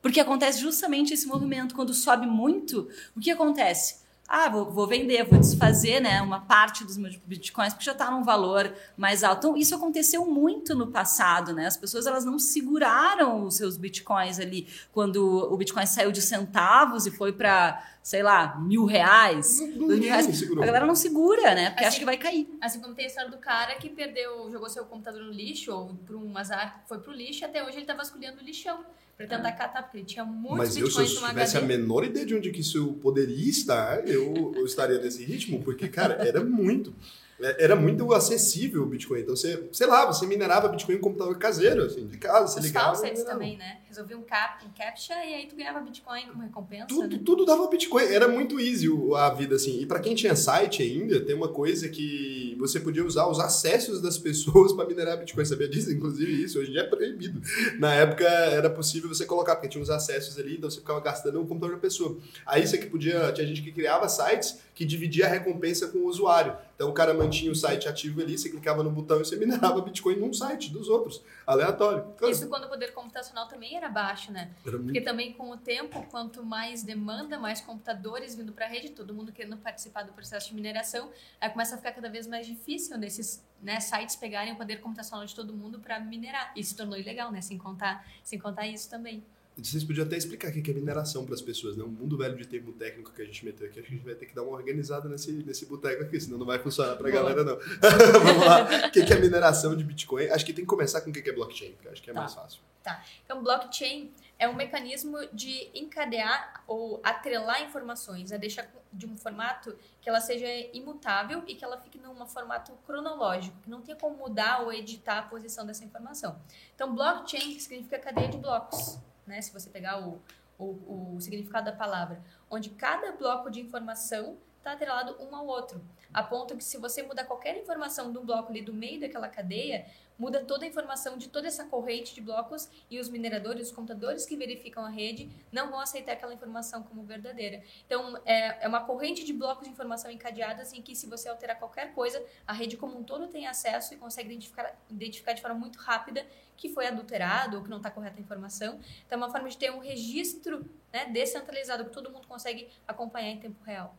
Porque 0.01 0.19
acontece 0.19 0.59
justamente 0.61 1.13
esse 1.13 1.27
movimento. 1.27 1.75
Quando 1.75 1.93
sobe 1.93 2.25
muito, 2.27 2.89
o 3.15 3.19
que 3.19 3.31
acontece? 3.31 4.06
Ah, 4.29 4.49
vou, 4.49 4.69
vou 4.69 4.85
vender, 4.85 5.23
vou 5.23 5.39
desfazer 5.39 6.01
né, 6.01 6.21
uma 6.21 6.41
parte 6.41 6.83
dos 6.83 6.97
meus 6.97 7.15
bitcoins, 7.15 7.73
porque 7.73 7.85
já 7.85 7.93
está 7.93 8.11
num 8.11 8.23
valor 8.23 8.73
mais 8.97 9.23
alto. 9.23 9.37
Então, 9.47 9.57
isso 9.57 9.73
aconteceu 9.73 10.25
muito 10.25 10.75
no 10.75 10.87
passado, 10.87 11.53
né? 11.53 11.65
As 11.65 11.77
pessoas 11.77 12.05
elas 12.05 12.25
não 12.25 12.37
seguraram 12.37 13.45
os 13.45 13.55
seus 13.55 13.77
bitcoins 13.77 14.37
ali 14.37 14.67
quando 14.91 15.23
o 15.51 15.55
bitcoin 15.55 15.85
saiu 15.85 16.11
de 16.11 16.21
centavos 16.21 17.05
e 17.05 17.11
foi 17.11 17.31
para, 17.31 17.81
sei 18.03 18.21
lá, 18.21 18.57
mil 18.59 18.83
reais. 18.83 19.61
Não- 19.77 19.87
não- 19.87 19.97
reais. 19.99 20.25
segurou. 20.37 20.61
A 20.61 20.65
galera 20.67 20.85
não 20.85 20.95
segura, 20.95 21.55
né? 21.55 21.69
Porque 21.69 21.85
Assim, 21.85 21.87
acha 21.87 21.99
que 21.99 22.05
vai 22.05 22.17
cair. 22.17 22.49
Assim 22.61 22.81
como 22.81 22.93
tem 22.93 23.05
a 23.05 23.07
história 23.07 23.31
do 23.31 23.37
cara 23.37 23.75
que 23.75 23.89
perdeu, 23.89 24.51
jogou 24.51 24.69
seu 24.69 24.83
computador 24.85 25.21
no 25.23 25.31
lixo, 25.31 25.71
ou 25.71 25.95
por 26.05 26.17
um 26.17 26.37
azar 26.37 26.83
foi 26.85 26.99
pro 26.99 27.13
lixo, 27.13 27.43
e 27.43 27.45
até 27.45 27.63
hoje 27.63 27.77
ele 27.77 27.85
tá 27.85 27.93
vasculhando 27.93 28.41
o 28.41 28.43
lixão 28.43 28.83
pra 29.17 29.25
tentar 29.25 29.51
catar, 29.53 29.81
porque 29.81 29.97
ele 29.97 30.05
tinha 30.05 30.23
muitos 30.23 30.57
Mas 30.57 30.77
eu, 30.77 30.89
se 30.91 30.99
eu 30.99 31.05
tivesse 31.05 31.57
a 31.57 31.59
HD. 31.59 31.77
menor 31.77 32.05
ideia 32.05 32.25
de 32.25 32.35
onde 32.35 32.51
que 32.51 32.61
isso 32.61 32.93
poderia 33.01 33.49
estar, 33.49 34.07
eu, 34.07 34.53
eu 34.55 34.63
estaria 34.65 34.99
nesse 34.99 35.23
ritmo, 35.25 35.63
porque, 35.63 35.87
cara, 35.87 36.13
era 36.15 36.43
muito. 36.43 36.93
É, 37.39 37.63
Era 37.63 37.75
muito 37.75 38.13
acessível 38.13 38.83
o 38.83 38.85
Bitcoin. 38.85 39.21
Então, 39.21 39.35
você, 39.35 39.67
sei 39.71 39.87
lá, 39.87 40.05
você 40.05 40.25
minerava 40.25 40.67
Bitcoin 40.67 40.95
em 40.95 40.99
computador 40.99 41.37
caseiro, 41.37 41.83
assim, 41.83 42.07
de 42.07 42.17
casa, 42.17 42.47
você 42.47 42.59
Os 42.59 42.65
ligava. 42.65 42.93
e 42.93 42.95
faucets 42.97 43.23
também, 43.23 43.57
né? 43.57 43.77
Resolvia 43.87 44.17
um, 44.17 44.21
cap, 44.23 44.65
um 44.65 44.69
captcha 44.77 45.13
e 45.25 45.33
aí 45.33 45.47
tu 45.47 45.55
ganhava 45.55 45.79
Bitcoin 45.79 46.27
como 46.27 46.43
recompensa, 46.43 46.85
Tudo, 46.87 47.15
né? 47.15 47.21
tudo 47.25 47.45
dava 47.45 47.67
Bitcoin. 47.67 48.03
Era 48.03 48.27
muito 48.27 48.59
easy 48.59 48.87
a 49.15 49.29
vida, 49.31 49.55
assim. 49.55 49.79
E 49.81 49.85
pra 49.85 49.99
quem 49.99 50.13
tinha 50.15 50.35
site 50.35 50.83
ainda, 50.83 51.19
tem 51.21 51.35
uma 51.35 51.47
coisa 51.49 51.89
que 51.89 52.55
você 52.59 52.79
podia 52.79 53.05
usar 53.05 53.27
os 53.27 53.39
acessos 53.39 54.01
das 54.01 54.17
pessoas 54.19 54.73
pra 54.73 54.85
minerar 54.85 55.17
Bitcoin. 55.17 55.45
Sabia 55.45 55.67
disso? 55.67 55.91
Inclusive 55.91 56.43
isso. 56.43 56.59
Hoje 56.59 56.69
em 56.69 56.73
dia 56.73 56.81
é 56.81 56.87
proibido. 56.87 57.41
Na 57.79 57.93
época 57.93 58.23
era 58.25 58.69
possível 58.69 59.09
você 59.09 59.25
colocar, 59.25 59.55
porque 59.55 59.67
tinha 59.69 59.81
os 59.81 59.89
acessos 59.89 60.37
ali, 60.39 60.57
então 60.57 60.69
você 60.69 60.79
ficava 60.79 60.99
gastando 60.99 61.41
o 61.41 61.45
computador 61.47 61.75
da 61.75 61.81
pessoa. 61.81 62.17
Aí 62.45 62.65
você 62.67 62.77
que 62.77 62.87
podia. 62.87 63.31
Tinha 63.31 63.45
gente 63.47 63.61
que 63.61 63.71
criava 63.71 64.07
sites 64.09 64.59
que 64.77 64.85
dividia 64.85 65.25
a 65.25 65.29
recompensa 65.29 65.87
com 65.87 65.97
o 65.97 66.05
usuário. 66.05 66.55
Então 66.75 66.87
o 66.87 66.93
cara 66.93 67.11
mantinha 67.11 67.51
o 67.51 67.55
site 67.55 67.89
ativo 67.89 68.21
ali, 68.21 68.37
você 68.37 68.47
clicava 68.47 68.83
no 68.83 68.91
botão 68.91 69.19
e 69.19 69.25
você 69.25 69.35
minerava 69.35 69.81
Bitcoin 69.81 70.17
num 70.17 70.31
site 70.31 70.71
dos 70.71 70.87
outros. 70.87 71.23
Aleatório. 71.47 72.03
Cara, 72.15 72.31
Isso 72.31 72.47
quando 72.47 72.65
o 72.65 72.69
poder 72.69 72.93
computacional 72.93 73.47
também 73.47 73.75
era 73.75 73.89
baixo, 73.89 74.31
né? 74.31 74.51
era 74.63 74.77
Porque 74.77 75.01
também 75.01 75.33
com 75.33 75.49
o 75.49 75.57
tempo, 75.57 76.05
quanto 76.11 76.45
mais 76.45 76.83
demanda, 76.83 77.39
mais 77.39 77.59
computadores 77.59 78.35
vindo 78.35 78.53
para 78.53 78.65
a 78.65 78.69
rede, 78.69 78.89
todo 78.91 79.15
mundo 79.15 79.31
querendo 79.31 79.57
participar 79.57 80.03
do 80.03 80.13
processo 80.13 80.49
de 80.49 80.53
mineração, 80.53 81.09
aí 81.41 81.49
começa 81.49 81.73
a 81.73 81.77
ficar 81.79 81.93
cada 81.93 82.09
vez 82.09 82.27
mais 82.27 82.45
difícil 82.45 82.99
desses 82.99 83.43
né, 83.59 83.79
sites 83.79 84.15
pegarem 84.15 84.53
o 84.53 84.57
poder 84.57 84.79
computacional 84.79 85.25
de 85.25 85.33
todo 85.33 85.51
mundo 85.51 85.79
para 85.79 85.99
minerar. 85.99 86.51
E 86.55 86.63
se 86.63 86.75
tornou 86.75 86.99
ilegal, 86.99 87.31
né? 87.31 87.41
Sem 87.41 87.57
contar, 87.57 88.05
sem 88.23 88.37
contar 88.37 88.67
isso 88.67 88.87
também. 88.87 89.23
Vocês 89.57 89.83
podiam 89.83 90.05
até 90.05 90.15
explicar 90.15 90.49
o 90.49 90.51
que 90.61 90.69
é 90.69 90.73
mineração 90.73 91.25
para 91.25 91.33
as 91.33 91.41
pessoas, 91.41 91.75
né? 91.75 91.83
Um 91.83 91.87
mundo 91.89 92.17
velho 92.17 92.37
de 92.37 92.45
termo 92.47 92.71
técnico 92.73 93.11
que 93.11 93.21
a 93.21 93.25
gente 93.25 93.43
meteu 93.43 93.67
aqui, 93.67 93.79
acho 93.79 93.87
que 93.87 93.93
a 93.93 93.97
gente 93.97 94.05
vai 94.05 94.15
ter 94.15 94.25
que 94.27 94.35
dar 94.35 94.43
uma 94.43 94.51
organizada 94.51 95.09
nesse, 95.09 95.31
nesse 95.31 95.65
boteco 95.65 96.03
aqui, 96.03 96.19
senão 96.19 96.37
não 96.37 96.45
vai 96.45 96.59
funcionar 96.59 96.95
para 96.95 97.07
a 97.07 97.11
galera, 97.11 97.43
não. 97.43 97.57
Vamos 98.23 98.45
lá. 98.45 98.67
O 98.87 98.91
que 98.91 98.99
é 98.99 99.19
mineração 99.19 99.75
de 99.75 99.83
Bitcoin? 99.83 100.27
Acho 100.29 100.45
que 100.45 100.53
tem 100.53 100.63
que 100.63 100.69
começar 100.69 101.01
com 101.01 101.09
o 101.09 101.13
que 101.13 101.27
é 101.27 101.33
blockchain, 101.33 101.73
que 101.81 101.87
acho 101.87 102.01
que 102.01 102.09
é 102.09 102.13
Tá. 102.13 102.19
mais 102.19 102.33
fácil. 102.33 102.61
Tá. 102.83 103.03
Então, 103.25 103.43
blockchain 103.43 104.13
é 104.39 104.47
um 104.47 104.53
mecanismo 104.55 105.17
de 105.33 105.69
encadear 105.73 106.63
ou 106.67 107.01
atrelar 107.03 107.61
informações, 107.63 108.31
é 108.31 108.37
deixar 108.37 108.71
de 108.93 109.05
um 109.05 109.17
formato 109.17 109.75
que 110.01 110.07
ela 110.09 110.21
seja 110.21 110.47
imutável 110.73 111.43
e 111.47 111.55
que 111.55 111.65
ela 111.65 111.77
fique 111.81 111.97
num 111.97 112.25
formato 112.25 112.71
cronológico, 112.85 113.57
que 113.61 113.69
não 113.69 113.81
tenha 113.81 113.97
como 113.97 114.15
mudar 114.15 114.61
ou 114.61 114.71
editar 114.71 115.17
a 115.19 115.21
posição 115.23 115.65
dessa 115.65 115.83
informação. 115.83 116.39
Então, 116.75 116.93
blockchain 116.95 117.59
significa 117.59 117.99
cadeia 117.99 118.29
de 118.29 118.37
blocos, 118.37 118.97
né? 119.27 119.41
Se 119.41 119.51
você 119.53 119.69
pegar 119.69 119.99
o, 119.99 120.21
o, 120.57 121.15
o 121.15 121.21
significado 121.21 121.65
da 121.65 121.75
palavra, 121.75 122.21
onde 122.49 122.69
cada 122.71 123.11
bloco 123.11 123.49
de 123.49 123.59
informação 123.59 124.37
está 124.57 124.73
atrelado 124.73 125.15
um 125.21 125.35
ao 125.35 125.45
outro, 125.45 125.81
a 126.13 126.23
ponto 126.23 126.55
que 126.55 126.63
se 126.63 126.77
você 126.77 127.03
mudar 127.03 127.25
qualquer 127.25 127.57
informação 127.57 128.11
de 128.11 128.17
um 128.17 128.25
bloco 128.25 128.49
ali 128.49 128.61
do 128.61 128.73
meio 128.73 128.99
daquela 128.99 129.27
cadeia, 129.27 129.85
muda 130.17 130.43
toda 130.43 130.65
a 130.65 130.67
informação 130.67 131.17
de 131.17 131.29
toda 131.29 131.47
essa 131.47 131.65
corrente 131.65 132.13
de 132.13 132.21
blocos 132.21 132.69
e 132.89 132.99
os 132.99 133.09
mineradores, 133.09 133.67
os 133.67 133.75
computadores 133.75 134.25
que 134.25 134.35
verificam 134.35 134.85
a 134.85 134.89
rede 134.89 135.29
não 135.51 135.69
vão 135.69 135.79
aceitar 135.79 136.13
aquela 136.13 136.33
informação 136.33 136.83
como 136.83 137.03
verdadeira. 137.03 137.61
Então, 137.85 138.19
é, 138.25 138.65
é 138.65 138.67
uma 138.67 138.83
corrente 138.83 139.23
de 139.23 139.33
blocos 139.33 139.65
de 139.65 139.73
informação 139.73 140.09
encadeadas 140.09 140.73
em 140.73 140.81
que 140.81 140.95
se 140.95 141.07
você 141.07 141.29
alterar 141.29 141.57
qualquer 141.59 141.93
coisa, 141.93 142.23
a 142.45 142.53
rede 142.53 142.77
como 142.77 142.97
um 142.97 143.03
todo 143.03 143.27
tem 143.27 143.47
acesso 143.47 143.93
e 143.93 143.97
consegue 143.97 144.29
identificar, 144.29 144.75
identificar 144.89 145.33
de 145.33 145.41
forma 145.41 145.57
muito 145.57 145.77
rápida 145.79 146.25
que 146.55 146.69
foi 146.69 146.87
adulterado 146.87 147.57
ou 147.57 147.63
que 147.63 147.69
não 147.69 147.77
está 147.77 147.91
correta 147.91 148.17
a 148.17 148.21
informação. 148.21 148.79
Então, 149.05 149.17
é 149.17 149.17
uma 149.17 149.29
forma 149.29 149.47
de 149.47 149.57
ter 149.57 149.71
um 149.71 149.79
registro 149.79 150.65
né, 150.91 151.05
descentralizado 151.05 151.85
que 151.85 151.91
todo 151.91 152.09
mundo 152.09 152.27
consegue 152.27 152.67
acompanhar 152.87 153.29
em 153.29 153.39
tempo 153.39 153.63
real. 153.63 153.95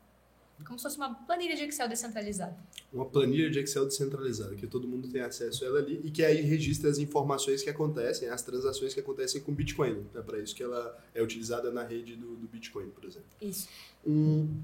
Como 0.64 0.78
se 0.78 0.82
fosse 0.82 0.96
uma 0.96 1.14
planilha 1.14 1.54
de 1.54 1.62
Excel 1.62 1.88
descentralizada. 1.88 2.56
Uma 2.92 3.06
planilha 3.06 3.50
de 3.50 3.60
Excel 3.60 3.86
descentralizada, 3.86 4.54
que 4.56 4.66
todo 4.66 4.88
mundo 4.88 5.08
tem 5.08 5.20
acesso 5.20 5.64
a 5.64 5.68
ela 5.68 5.78
ali 5.78 6.00
e 6.04 6.10
que 6.10 6.24
aí 6.24 6.40
registra 6.42 6.90
as 6.90 6.98
informações 6.98 7.62
que 7.62 7.70
acontecem, 7.70 8.28
as 8.28 8.42
transações 8.42 8.92
que 8.92 9.00
acontecem 9.00 9.40
com 9.40 9.52
Bitcoin. 9.54 10.04
É 10.14 10.20
para 10.20 10.38
isso 10.38 10.54
que 10.54 10.62
ela 10.62 10.98
é 11.14 11.22
utilizada 11.22 11.70
na 11.70 11.84
rede 11.84 12.16
do, 12.16 12.36
do 12.36 12.48
Bitcoin, 12.48 12.90
por 12.90 13.04
exemplo. 13.04 13.28
Isso. 13.40 13.68
Hum, 14.06 14.60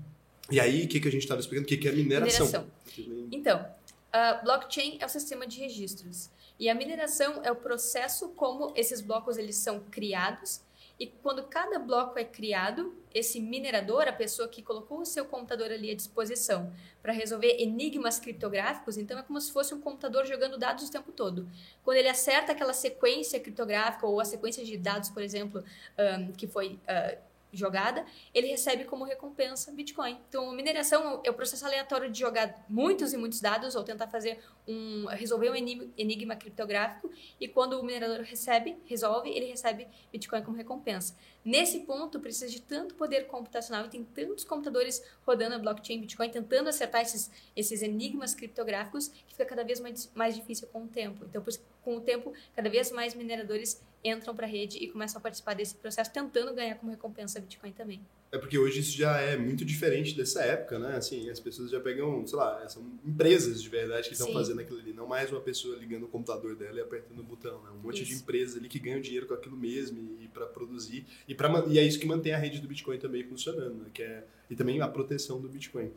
e 0.51 0.61
aí, 0.61 0.85
o 0.85 0.89
que, 0.89 1.01
que 1.01 1.09
a 1.09 1.11
gente 1.11 1.23
estava 1.23 1.41
explicando? 1.41 1.65
O 1.65 1.69
que, 1.69 1.77
que 1.77 1.89
é 1.89 1.93
mineração? 1.93 2.47
Mineração. 2.47 3.29
Então, 3.31 3.67
a 4.13 4.35
blockchain 4.35 4.99
é 5.01 5.07
o 5.07 5.09
sistema 5.09 5.47
de 5.47 5.59
registros 5.59 6.31
e 6.59 6.69
a 6.69 6.75
mineração 6.75 7.43
é 7.43 7.51
o 7.51 7.57
processo 7.57 8.29
como 8.31 8.73
esses 8.77 9.01
blocos 9.01 9.37
eles 9.37 9.57
são 9.57 9.81
criados 9.91 10.61
e 10.99 11.09
quando 11.09 11.43
cada 11.45 11.79
bloco 11.79 12.19
é 12.19 12.25
criado, 12.25 12.95
esse 13.13 13.41
minerador, 13.41 14.07
a 14.07 14.13
pessoa 14.13 14.49
que 14.49 14.63
colocou 14.63 15.01
o 15.01 15.05
seu 15.05 15.25
computador 15.25 15.73
ali 15.73 15.91
à 15.91 15.95
disposição 15.95 16.73
para 17.03 17.13
resolver 17.13 17.61
enigmas 17.61 18.19
criptográficos, 18.21 18.97
então 18.97 19.19
é 19.19 19.23
como 19.23 19.41
se 19.41 19.53
fosse 19.53 19.75
um 19.75 19.81
computador 19.81 20.25
jogando 20.25 20.57
dados 20.57 20.89
o 20.89 20.93
tempo 20.93 21.11
todo. 21.11 21.49
Quando 21.83 21.97
ele 21.97 22.09
acerta 22.09 22.53
aquela 22.53 22.73
sequência 22.73 23.41
criptográfica 23.41 24.07
ou 24.07 24.21
a 24.21 24.25
sequência 24.25 24.65
de 24.65 24.77
dados, 24.77 25.11
por 25.11 25.23
exemplo, 25.23 25.65
ahn, 25.99 26.33
que 26.33 26.47
foi 26.47 26.79
ah, 26.87 27.17
jogada, 27.57 28.05
ele 28.33 28.49
recebe 28.49 28.85
como 28.85 29.05
recompensa 29.05 29.73
Bitcoin. 29.73 30.19
Então, 30.29 30.53
mineração 30.53 31.21
é 31.25 31.31
o 31.31 31.35
processo 31.35 31.65
aleatório 31.65 32.11
de 32.11 32.19
jogar 32.19 32.65
muitos 32.69 33.13
e 33.13 33.17
muitos 33.17 33.41
dados 33.41 33.75
ou 33.75 33.85
tentar 33.85 34.09
fazer 34.09 34.39
um 34.67 35.07
resolver 35.09 35.51
um 35.51 35.55
enigma, 35.55 36.37
criptográfico 36.37 37.11
e 37.39 37.47
quando 37.47 37.79
o 37.79 37.85
minerador 37.85 38.23
recebe, 38.23 38.77
resolve, 38.87 39.31
ele 39.31 39.47
recebe 39.47 39.87
Bitcoin 40.11 40.43
como 40.43 40.57
recompensa. 40.57 41.15
Nesse 41.45 41.81
ponto, 41.81 42.19
precisa 42.19 42.49
de 42.49 42.63
tanto 42.63 42.95
poder 42.95 43.27
computacional 43.27 43.85
e 43.85 43.91
tem 43.91 44.03
tantos 44.03 44.45
computadores 44.45 45.05
rodando 45.27 45.55
a 45.55 45.59
blockchain 45.59 46.01
Bitcoin 46.01 46.31
tentando 46.31 46.69
acertar 46.69 47.03
esses, 47.03 47.31
esses 47.55 47.83
enigmas 47.83 48.35
criptográficos 48.35 49.09
que 49.09 49.33
fica 49.33 49.45
cada 49.45 49.63
vez 49.63 49.79
mais, 49.79 50.11
mais 50.15 50.35
difícil 50.35 50.67
com 50.69 50.85
o 50.85 50.89
tempo. 50.89 51.25
Então, 51.27 51.45
com 51.83 51.97
o 51.97 52.01
tempo, 52.01 52.33
cada 52.57 52.71
vez 52.71 52.91
mais 52.91 53.15
mineradores 53.15 53.83
entram 54.05 54.35
para 54.35 54.47
a 54.47 54.49
rede 54.49 54.79
e 54.79 54.89
começam 54.89 55.19
a 55.19 55.23
participar 55.23 55.55
desse 55.55 55.75
processo, 55.75 56.13
tentando 56.13 56.55
ganhar 56.55 56.75
como 56.77 56.91
recompensa 56.91 57.41
Bitcoin 57.41 57.73
também. 57.73 58.05
É 58.35 58.39
porque 58.39 58.59
hoje 58.59 58.81
isso 58.81 58.97
já 58.97 59.17
é 59.21 59.37
muito 59.37 59.65
diferente 59.65 60.17
dessa 60.17 60.43
época, 60.43 60.77
né? 60.77 60.97
Assim, 60.97 61.31
as 61.31 61.39
pessoas 61.39 61.71
já 61.71 61.79
pegam, 61.79 62.27
sei 62.27 62.37
lá, 62.37 62.69
são 62.69 62.85
empresas 63.05 63.63
de 63.63 63.69
verdade 63.69 64.09
que 64.09 64.15
estão 64.15 64.33
fazendo 64.33 64.61
aquilo 64.61 64.81
ali, 64.81 64.93
não 64.93 65.07
mais 65.07 65.31
uma 65.31 65.41
pessoa 65.41 65.77
ligando 65.77 66.03
o 66.03 66.09
computador 66.09 66.57
dela 66.57 66.79
e 66.79 66.83
apertando 66.83 67.21
o 67.21 67.23
botão, 67.23 67.63
né? 67.63 67.71
Um 67.71 67.79
monte 67.79 68.03
de 68.03 68.13
Isso. 68.13 68.23
empresas 68.23 68.57
ali 68.57 68.69
que 68.69 68.81
ganham 68.81 69.01
dinheiro 69.01 69.29
com 69.29 69.35
aquilo 69.35 69.57
mesmo 69.57 70.17
e, 70.21 70.27
para 70.27 70.47
produzir 70.47 71.07
e 71.29 71.35
para 71.35 71.65
e 71.69 71.79
é 71.79 71.85
isso 71.85 72.01
que 72.01 72.07
mantém 72.07 72.33
a 72.33 72.37
rede 72.37 72.61
do 72.61 72.67
Bitcoin 72.67 72.99
também 72.99 73.23
funcionando, 73.23 73.85
né? 73.85 73.91
que 73.95 74.03
é 74.03 74.25
e 74.51 74.57
também 74.57 74.81
a 74.81 74.89
proteção 74.89 75.41
do 75.41 75.49
Bitcoin, 75.49 75.91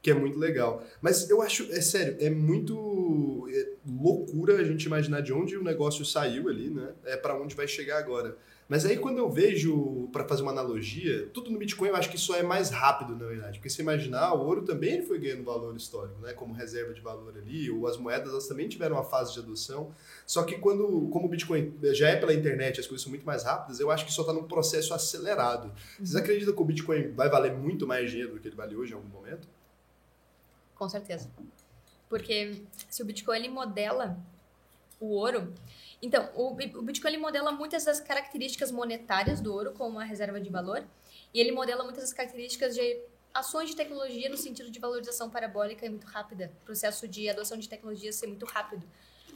que 0.00 0.10
é 0.10 0.14
muito 0.14 0.38
legal. 0.38 0.86
Mas 1.00 1.28
eu 1.28 1.42
acho, 1.42 1.64
é 1.72 1.80
sério, 1.80 2.16
é 2.20 2.30
muito 2.30 3.48
é 3.50 3.72
loucura 3.86 4.56
a 4.58 4.64
gente 4.64 4.84
imaginar 4.84 5.22
de 5.22 5.32
onde 5.32 5.56
o 5.56 5.64
negócio 5.64 6.04
saiu 6.04 6.48
ali, 6.48 6.70
né? 6.70 6.92
É 7.04 7.16
para 7.16 7.40
onde 7.40 7.54
vai 7.54 7.66
chegar 7.66 7.98
agora. 7.98 8.36
Mas 8.70 8.86
aí 8.86 8.96
quando 8.96 9.18
eu 9.18 9.28
vejo, 9.28 10.08
para 10.12 10.24
fazer 10.28 10.42
uma 10.42 10.52
analogia, 10.52 11.26
tudo 11.34 11.50
no 11.50 11.58
Bitcoin 11.58 11.88
eu 11.88 11.96
acho 11.96 12.08
que 12.08 12.16
só 12.16 12.36
é 12.36 12.42
mais 12.44 12.70
rápido, 12.70 13.16
na 13.16 13.26
verdade. 13.26 13.58
Porque 13.58 13.68
se 13.68 13.82
imaginar, 13.82 14.32
o 14.32 14.46
ouro 14.46 14.62
também 14.62 14.92
ele 14.94 15.02
foi 15.02 15.18
ganhando 15.18 15.42
valor 15.42 15.74
histórico, 15.74 16.20
né? 16.20 16.32
Como 16.34 16.54
reserva 16.54 16.94
de 16.94 17.00
valor 17.00 17.36
ali, 17.36 17.68
ou 17.68 17.88
as 17.88 17.96
moedas 17.96 18.30
elas 18.30 18.46
também 18.46 18.68
tiveram 18.68 18.94
uma 18.94 19.02
fase 19.02 19.32
de 19.34 19.40
adoção. 19.40 19.92
Só 20.24 20.44
que 20.44 20.56
quando, 20.56 21.08
como 21.08 21.26
o 21.26 21.28
Bitcoin 21.28 21.74
já 21.92 22.10
é 22.10 22.16
pela 22.16 22.32
internet, 22.32 22.78
as 22.78 22.86
coisas 22.86 23.02
são 23.02 23.10
muito 23.10 23.26
mais 23.26 23.42
rápidas, 23.42 23.80
eu 23.80 23.90
acho 23.90 24.06
que 24.06 24.12
só 24.12 24.22
está 24.22 24.32
num 24.32 24.44
processo 24.44 24.94
acelerado. 24.94 25.72
Vocês 25.98 26.14
acreditam 26.14 26.54
que 26.54 26.62
o 26.62 26.64
Bitcoin 26.64 27.10
vai 27.10 27.28
valer 27.28 27.52
muito 27.52 27.88
mais 27.88 28.08
dinheiro 28.08 28.34
do 28.34 28.38
que 28.38 28.46
ele 28.46 28.54
vale 28.54 28.76
hoje 28.76 28.92
em 28.92 28.94
algum 28.94 29.08
momento? 29.08 29.48
Com 30.76 30.88
certeza. 30.88 31.28
Porque 32.08 32.62
se 32.88 33.02
o 33.02 33.04
Bitcoin 33.04 33.36
ele 33.36 33.48
modela 33.48 34.16
o 35.00 35.06
ouro. 35.06 35.52
Então, 36.02 36.30
o, 36.34 36.52
o 36.52 36.82
Bitcoin 36.82 37.10
ele 37.10 37.18
modela 37.18 37.52
muitas 37.52 37.84
das 37.84 38.00
características 38.00 38.70
monetárias 38.70 39.40
do 39.40 39.52
ouro 39.52 39.72
como 39.72 39.90
uma 39.90 40.04
reserva 40.04 40.40
de 40.40 40.48
valor. 40.48 40.84
E 41.32 41.40
ele 41.40 41.52
modela 41.52 41.84
muitas 41.84 42.04
das 42.04 42.12
características 42.12 42.74
de 42.74 43.02
ações 43.32 43.70
de 43.70 43.76
tecnologia 43.76 44.28
no 44.28 44.36
sentido 44.36 44.70
de 44.70 44.78
valorização 44.78 45.30
parabólica 45.30 45.86
e 45.86 45.88
muito 45.88 46.06
rápida. 46.06 46.50
Processo 46.64 47.06
de 47.06 47.28
adoção 47.28 47.58
de 47.58 47.68
tecnologias 47.68 48.16
ser 48.16 48.26
muito 48.26 48.46
rápido. 48.46 48.86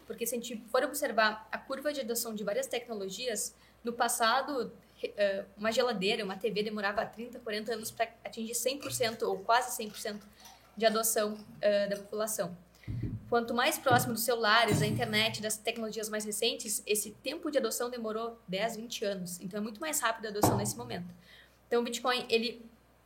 Porque 0.07 0.27
se 0.27 0.35
a 0.35 0.39
gente 0.39 0.57
for 0.69 0.83
observar 0.83 1.49
a 1.51 1.59
curva 1.59 1.93
de 1.93 2.01
adoção 2.01 2.35
de 2.35 2.43
várias 2.43 2.67
tecnologias, 2.67 3.55
no 3.83 3.93
passado, 3.93 4.73
eh, 5.03 5.45
uma 5.57 5.71
geladeira, 5.71 6.25
uma 6.25 6.37
TV 6.37 6.63
demorava 6.63 7.05
30, 7.05 7.39
40 7.41 7.75
anos 7.75 7.91
para 7.91 8.09
atingir 8.25 8.55
100% 8.55 9.23
ou 9.23 9.39
quase 9.39 9.77
100% 9.83 10.21
de 10.77 10.87
adoção 10.87 11.39
eh, 11.61 11.87
da 11.87 11.97
população. 11.97 12.57
Quanto 13.29 13.55
mais 13.55 13.79
próximo 13.79 14.13
dos 14.13 14.23
celulares, 14.23 14.81
da 14.81 14.87
internet, 14.87 15.43
das 15.43 15.57
tecnologias 15.57 16.09
mais 16.09 16.25
recentes, 16.25 16.83
esse 16.87 17.11
tempo 17.23 17.51
de 17.51 17.59
adoção 17.59 17.91
demorou 17.91 18.39
10, 18.47 18.77
20 18.77 19.05
anos. 19.05 19.41
Então 19.41 19.59
é 19.59 19.61
muito 19.61 19.81
mais 19.81 20.01
rápido 20.01 20.27
a 20.27 20.29
adoção 20.29 20.57
nesse 20.57 20.77
momento. 20.77 21.13
Então 21.67 21.81
o 21.81 21.85
Bitcoin, 21.85 22.27
ele 22.29 22.65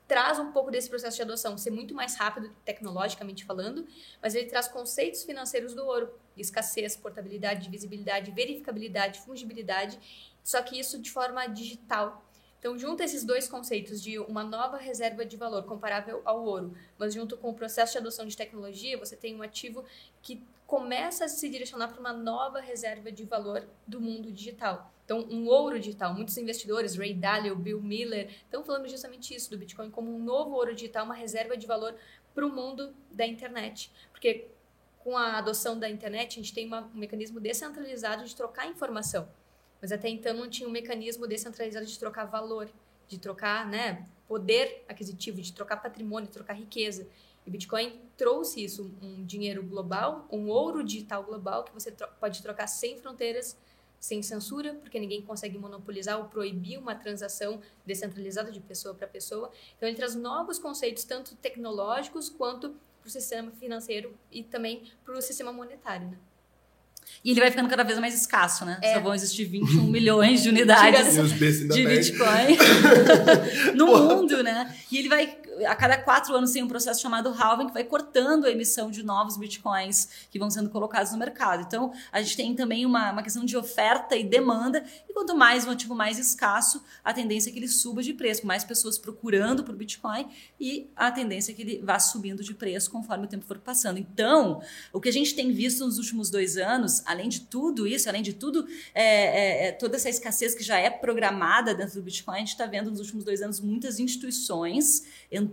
traz 0.08 0.38
um 0.38 0.50
pouco 0.52 0.70
desse 0.70 0.88
processo 0.88 1.16
de 1.16 1.22
adoção 1.22 1.58
ser 1.58 1.70
muito 1.70 1.94
mais 1.94 2.16
rápido 2.16 2.50
tecnologicamente 2.64 3.44
falando, 3.44 3.86
mas 4.22 4.34
ele 4.34 4.46
traz 4.46 4.66
conceitos 4.66 5.22
financeiros 5.22 5.74
do 5.74 5.84
ouro, 5.84 6.10
escassez, 6.36 6.96
portabilidade, 6.96 7.62
divisibilidade, 7.62 8.30
verificabilidade, 8.30 9.20
fungibilidade, 9.20 9.98
só 10.42 10.62
que 10.62 10.80
isso 10.80 10.98
de 10.98 11.10
forma 11.10 11.46
digital. 11.46 12.24
Então, 12.58 12.76
junta 12.76 13.04
esses 13.04 13.24
dois 13.24 13.48
conceitos 13.48 14.02
de 14.02 14.18
uma 14.18 14.42
nova 14.42 14.76
reserva 14.76 15.24
de 15.24 15.36
valor 15.36 15.64
comparável 15.64 16.20
ao 16.24 16.44
ouro, 16.44 16.76
mas 16.98 17.14
junto 17.14 17.36
com 17.36 17.50
o 17.50 17.54
processo 17.54 17.92
de 17.92 17.98
adoção 17.98 18.26
de 18.26 18.36
tecnologia, 18.36 18.98
você 18.98 19.16
tem 19.16 19.36
um 19.36 19.42
ativo 19.42 19.84
que 20.20 20.42
começa 20.66 21.24
a 21.24 21.28
se 21.28 21.48
direcionar 21.48 21.88
para 21.88 22.00
uma 22.00 22.12
nova 22.12 22.60
reserva 22.60 23.10
de 23.12 23.24
valor 23.24 23.66
do 23.86 24.00
mundo 24.00 24.30
digital. 24.30 24.92
Então, 25.04 25.26
um 25.30 25.46
ouro 25.48 25.80
digital. 25.80 26.12
Muitos 26.12 26.36
investidores, 26.36 26.94
Ray 26.94 27.14
Dalio, 27.14 27.56
Bill 27.56 27.80
Miller, 27.80 28.28
estão 28.28 28.62
falando 28.62 28.86
justamente 28.88 29.34
isso 29.34 29.50
do 29.50 29.56
Bitcoin 29.56 29.90
como 29.90 30.14
um 30.14 30.22
novo 30.22 30.50
ouro 30.50 30.74
digital, 30.74 31.06
uma 31.06 31.14
reserva 31.14 31.56
de 31.56 31.66
valor 31.66 31.94
para 32.34 32.44
o 32.44 32.50
mundo 32.50 32.94
da 33.10 33.26
internet. 33.26 33.90
Porque 34.10 34.48
com 34.98 35.16
a 35.16 35.38
adoção 35.38 35.78
da 35.78 35.88
internet, 35.88 36.32
a 36.32 36.42
gente 36.42 36.52
tem 36.52 36.66
uma- 36.66 36.82
um 36.94 36.98
mecanismo 36.98 37.40
descentralizado 37.40 38.24
de 38.24 38.36
trocar 38.36 38.66
informação. 38.66 39.26
Mas 39.80 39.92
até 39.92 40.08
então 40.08 40.34
não 40.34 40.48
tinha 40.48 40.68
um 40.68 40.72
mecanismo 40.72 41.26
descentralizado 41.26 41.86
de 41.86 41.98
trocar 41.98 42.24
valor, 42.24 42.68
de 43.06 43.18
trocar 43.18 43.66
né, 43.66 44.06
poder 44.26 44.84
aquisitivo, 44.88 45.40
de 45.40 45.52
trocar 45.52 45.78
patrimônio, 45.78 46.26
de 46.26 46.32
trocar 46.32 46.54
riqueza. 46.54 47.06
E 47.46 47.50
Bitcoin 47.50 47.98
trouxe 48.16 48.62
isso, 48.62 48.92
um 49.00 49.24
dinheiro 49.24 49.62
global, 49.62 50.26
um 50.30 50.48
ouro 50.48 50.84
digital 50.84 51.24
global 51.24 51.64
que 51.64 51.72
você 51.72 51.90
tro- 51.90 52.08
pode 52.20 52.42
trocar 52.42 52.66
sem 52.66 52.98
fronteiras, 52.98 53.56
sem 53.98 54.22
censura, 54.22 54.74
porque 54.74 55.00
ninguém 55.00 55.22
consegue 55.22 55.56
monopolizar 55.58 56.18
ou 56.18 56.26
proibir 56.26 56.78
uma 56.78 56.94
transação 56.94 57.60
descentralizada 57.86 58.52
de 58.52 58.60
pessoa 58.60 58.94
para 58.94 59.06
pessoa. 59.06 59.50
Então 59.76 59.88
ele 59.88 59.96
traz 59.96 60.14
novos 60.14 60.58
conceitos, 60.58 61.04
tanto 61.04 61.34
tecnológicos 61.36 62.28
quanto 62.28 62.76
para 63.00 63.08
o 63.08 63.10
sistema 63.10 63.50
financeiro 63.52 64.14
e 64.30 64.42
também 64.44 64.92
para 65.04 65.16
o 65.16 65.22
sistema 65.22 65.52
monetário. 65.52 66.08
Né? 66.08 66.18
E 67.24 67.32
ele 67.32 67.40
vai 67.40 67.50
ficando 67.50 67.68
cada 67.68 67.82
vez 67.82 67.98
mais 67.98 68.14
escasso, 68.14 68.64
né? 68.64 68.78
É. 68.82 68.94
Só 68.94 69.00
vão 69.00 69.14
existir 69.14 69.44
21 69.44 69.82
milhões 69.90 70.42
de 70.42 70.48
unidades 70.48 71.14
de 71.14 71.86
Bitcoin 71.86 72.56
no 73.74 73.86
mundo, 73.86 74.42
né? 74.42 74.74
E 74.90 74.98
ele 74.98 75.08
vai 75.08 75.37
a 75.66 75.74
cada 75.74 75.96
quatro 75.98 76.34
anos 76.34 76.52
tem 76.52 76.62
um 76.62 76.68
processo 76.68 77.00
chamado 77.00 77.30
halving 77.30 77.66
que 77.66 77.72
vai 77.72 77.84
cortando 77.84 78.46
a 78.46 78.50
emissão 78.50 78.90
de 78.90 79.02
novos 79.02 79.36
bitcoins 79.36 80.08
que 80.30 80.38
vão 80.38 80.50
sendo 80.50 80.70
colocados 80.70 81.12
no 81.12 81.18
mercado. 81.18 81.62
Então, 81.62 81.92
a 82.12 82.20
gente 82.22 82.36
tem 82.36 82.54
também 82.54 82.86
uma, 82.86 83.12
uma 83.12 83.22
questão 83.22 83.44
de 83.44 83.56
oferta 83.56 84.16
e 84.16 84.24
demanda, 84.24 84.84
e 85.08 85.12
quanto 85.12 85.36
mais 85.36 85.66
um 85.66 85.70
ativo 85.70 85.94
mais 85.94 86.18
escasso, 86.18 86.82
a 87.04 87.12
tendência 87.12 87.50
é 87.50 87.52
que 87.52 87.58
ele 87.58 87.68
suba 87.68 88.02
de 88.02 88.12
preço, 88.12 88.46
mais 88.46 88.64
pessoas 88.64 88.98
procurando 88.98 89.64
por 89.64 89.74
bitcoin 89.74 90.28
e 90.60 90.88
a 90.96 91.10
tendência 91.10 91.52
é 91.52 91.54
que 91.54 91.62
ele 91.62 91.80
vá 91.82 91.98
subindo 91.98 92.42
de 92.42 92.54
preço 92.54 92.90
conforme 92.90 93.24
o 93.24 93.28
tempo 93.28 93.44
for 93.44 93.58
passando. 93.58 93.98
Então, 93.98 94.62
o 94.92 95.00
que 95.00 95.08
a 95.08 95.12
gente 95.12 95.34
tem 95.34 95.52
visto 95.52 95.84
nos 95.84 95.98
últimos 95.98 96.30
dois 96.30 96.56
anos, 96.56 97.02
além 97.06 97.28
de 97.28 97.40
tudo 97.40 97.86
isso, 97.86 98.08
além 98.08 98.22
de 98.22 98.32
tudo, 98.32 98.66
é, 98.94 99.04
é, 99.04 99.68
é 99.68 99.72
toda 99.72 99.96
essa 99.96 100.08
escassez 100.08 100.54
que 100.54 100.62
já 100.62 100.78
é 100.78 100.90
programada 100.90 101.74
dentro 101.74 101.94
do 101.94 102.02
bitcoin, 102.02 102.36
a 102.36 102.38
gente 102.40 102.48
está 102.48 102.66
vendo 102.66 102.90
nos 102.90 103.00
últimos 103.00 103.24
dois 103.24 103.42
anos 103.42 103.60
muitas 103.60 103.98
instituições 103.98 105.04
entrando 105.30 105.47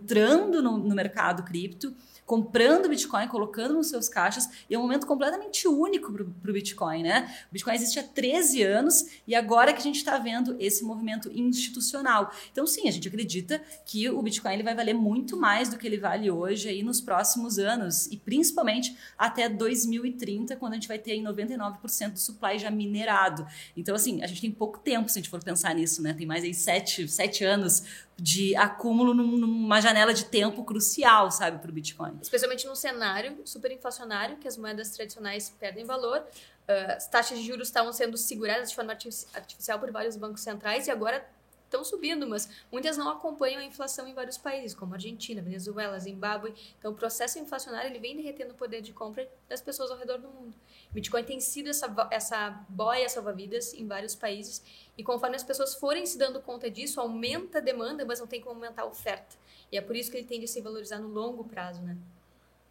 no, 0.61 0.77
no 0.77 0.95
mercado 0.95 1.43
cripto 1.43 1.95
comprando 2.25 2.89
Bitcoin, 2.89 3.27
colocando 3.27 3.75
nos 3.75 3.87
seus 3.87 4.09
caixas, 4.09 4.49
e 4.69 4.73
é 4.73 4.79
um 4.79 4.81
momento 4.81 5.05
completamente 5.05 5.67
único 5.67 6.11
para 6.11 6.23
o 6.23 6.53
Bitcoin, 6.53 7.03
né? 7.03 7.31
O 7.49 7.53
Bitcoin 7.53 7.75
existe 7.75 7.99
há 7.99 8.03
13 8.03 8.63
anos 8.63 9.05
e 9.27 9.35
agora 9.35 9.71
que 9.71 9.79
a 9.79 9.83
gente 9.83 9.97
está 9.97 10.17
vendo 10.17 10.55
esse 10.59 10.83
movimento 10.83 11.31
institucional. 11.31 12.31
Então, 12.51 12.65
sim, 12.65 12.87
a 12.87 12.91
gente 12.91 13.07
acredita 13.07 13.61
que 13.85 14.09
o 14.09 14.21
Bitcoin 14.21 14.53
ele 14.53 14.63
vai 14.63 14.73
valer 14.73 14.95
muito 14.95 15.37
mais 15.37 15.69
do 15.69 15.77
que 15.77 15.85
ele 15.85 15.97
vale 15.97 16.31
hoje 16.31 16.67
aí 16.67 16.81
nos 16.81 16.99
próximos 16.99 17.59
anos, 17.59 18.07
e 18.07 18.17
principalmente 18.17 18.97
até 19.17 19.47
2030, 19.47 20.55
quando 20.55 20.73
a 20.73 20.75
gente 20.75 20.87
vai 20.87 20.97
ter 20.97 21.11
aí 21.11 21.19
99% 21.21 22.13
do 22.13 22.19
supply 22.19 22.57
já 22.57 22.71
minerado. 22.71 23.45
Então, 23.77 23.93
assim, 23.93 24.23
a 24.23 24.27
gente 24.27 24.41
tem 24.41 24.51
pouco 24.51 24.79
tempo 24.79 25.09
se 25.09 25.19
a 25.19 25.21
gente 25.21 25.29
for 25.29 25.43
pensar 25.43 25.75
nisso, 25.75 26.01
né? 26.01 26.13
Tem 26.13 26.25
mais 26.25 26.43
aí 26.43 26.53
sete, 26.53 27.07
sete 27.07 27.43
anos 27.43 28.04
de 28.17 28.55
acúmulo 28.55 29.13
numa 29.13 29.81
janela 29.81 30.13
de 30.13 30.25
tempo 30.25 30.63
crucial, 30.63 31.29
sabe, 31.31 31.59
para 31.59 31.69
o 31.69 31.73
Bitcoin. 31.73 32.17
Especialmente 32.21 32.65
num 32.65 32.75
cenário 32.75 33.41
super 33.43 33.71
inflacionário, 33.71 34.37
que 34.37 34.47
as 34.47 34.57
moedas 34.57 34.91
tradicionais 34.91 35.53
perdem 35.59 35.83
valor, 35.83 36.19
uh, 36.19 36.91
as 36.95 37.07
taxas 37.07 37.37
de 37.37 37.45
juros 37.45 37.67
estavam 37.67 37.91
sendo 37.91 38.17
seguradas 38.17 38.69
de 38.69 38.75
forma 38.75 38.93
artificial 38.93 39.79
por 39.79 39.91
vários 39.91 40.15
bancos 40.15 40.41
centrais 40.41 40.87
e 40.87 40.91
agora 40.91 41.27
estão 41.75 41.83
subindo, 41.83 42.27
mas 42.27 42.49
muitas 42.71 42.97
não 42.97 43.09
acompanham 43.09 43.59
a 43.59 43.65
inflação 43.65 44.07
em 44.07 44.13
vários 44.13 44.37
países, 44.37 44.73
como 44.73 44.93
Argentina, 44.93 45.41
Venezuela, 45.41 45.99
Zimbábue. 45.99 46.53
Então, 46.79 46.91
o 46.91 46.95
processo 46.95 47.37
inflacionário 47.37 47.89
ele 47.89 47.99
vem 47.99 48.15
derretendo 48.15 48.53
o 48.53 48.57
poder 48.57 48.81
de 48.81 48.93
compra 48.93 49.29
das 49.47 49.61
pessoas 49.61 49.91
ao 49.91 49.97
redor 49.97 50.17
do 50.17 50.29
mundo. 50.29 50.53
Bitcoin 50.91 51.23
tem 51.23 51.39
sido 51.39 51.69
essa, 51.69 51.93
essa 52.09 52.65
boia 52.69 53.07
salva-vidas 53.09 53.73
em 53.73 53.85
vários 53.85 54.15
países 54.15 54.63
e 54.97 55.03
conforme 55.03 55.35
as 55.35 55.43
pessoas 55.43 55.75
forem 55.75 56.05
se 56.05 56.17
dando 56.17 56.41
conta 56.41 56.71
disso, 56.71 57.01
aumenta 57.01 57.57
a 57.57 57.61
demanda, 57.61 58.05
mas 58.05 58.19
não 58.19 58.27
tem 58.27 58.39
como 58.39 58.55
aumentar 58.55 58.83
a 58.83 58.85
oferta. 58.85 59.35
E 59.71 59.77
é 59.77 59.81
por 59.81 59.95
isso 59.95 60.09
que 60.09 60.17
ele 60.17 60.27
tende 60.27 60.45
a 60.45 60.47
se 60.47 60.61
valorizar 60.61 60.99
no 60.99 61.09
longo 61.09 61.43
prazo, 61.43 61.81
né? 61.81 61.97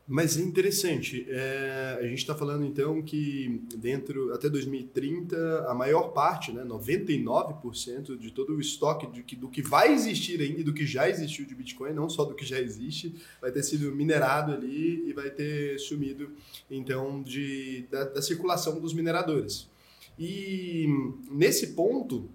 Mas 0.07 0.37
é 0.37 0.43
interessante. 0.43 1.27
É, 1.31 1.99
a 1.99 2.07
gente 2.07 2.19
está 2.19 2.35
falando 2.35 2.67
então 2.67 3.01
que 3.01 3.63
dentro 3.77 4.35
até 4.35 4.51
2030 4.51 5.67
a 5.67 5.75
maior 5.75 6.09
parte, 6.13 6.53
né, 6.53 6.63
99% 6.63 8.19
de 8.19 8.31
todo 8.31 8.55
o 8.55 8.61
estoque 8.61 9.07
de 9.07 9.23
que, 9.23 9.35
do 9.35 9.49
que 9.49 9.63
vai 9.63 9.95
existir 9.95 10.39
ainda 10.43 10.61
e 10.61 10.65
do 10.65 10.75
que 10.75 10.85
já 10.85 11.09
existiu 11.09 11.47
de 11.47 11.55
Bitcoin, 11.55 11.95
não 11.95 12.11
só 12.11 12.25
do 12.27 12.35
que 12.35 12.45
já 12.45 12.61
existe, 12.61 13.15
vai 13.41 13.51
ter 13.51 13.63
sido 13.63 13.95
minerado 13.97 14.53
ali 14.53 15.09
e 15.09 15.13
vai 15.15 15.31
ter 15.31 15.79
sumido 15.79 16.33
então 16.71 17.23
de, 17.23 17.87
da, 17.91 18.05
da 18.05 18.21
circulação 18.21 18.79
dos 18.79 18.93
mineradores. 18.93 19.71
E 20.19 20.87
nesse 21.31 21.69
ponto 21.69 22.29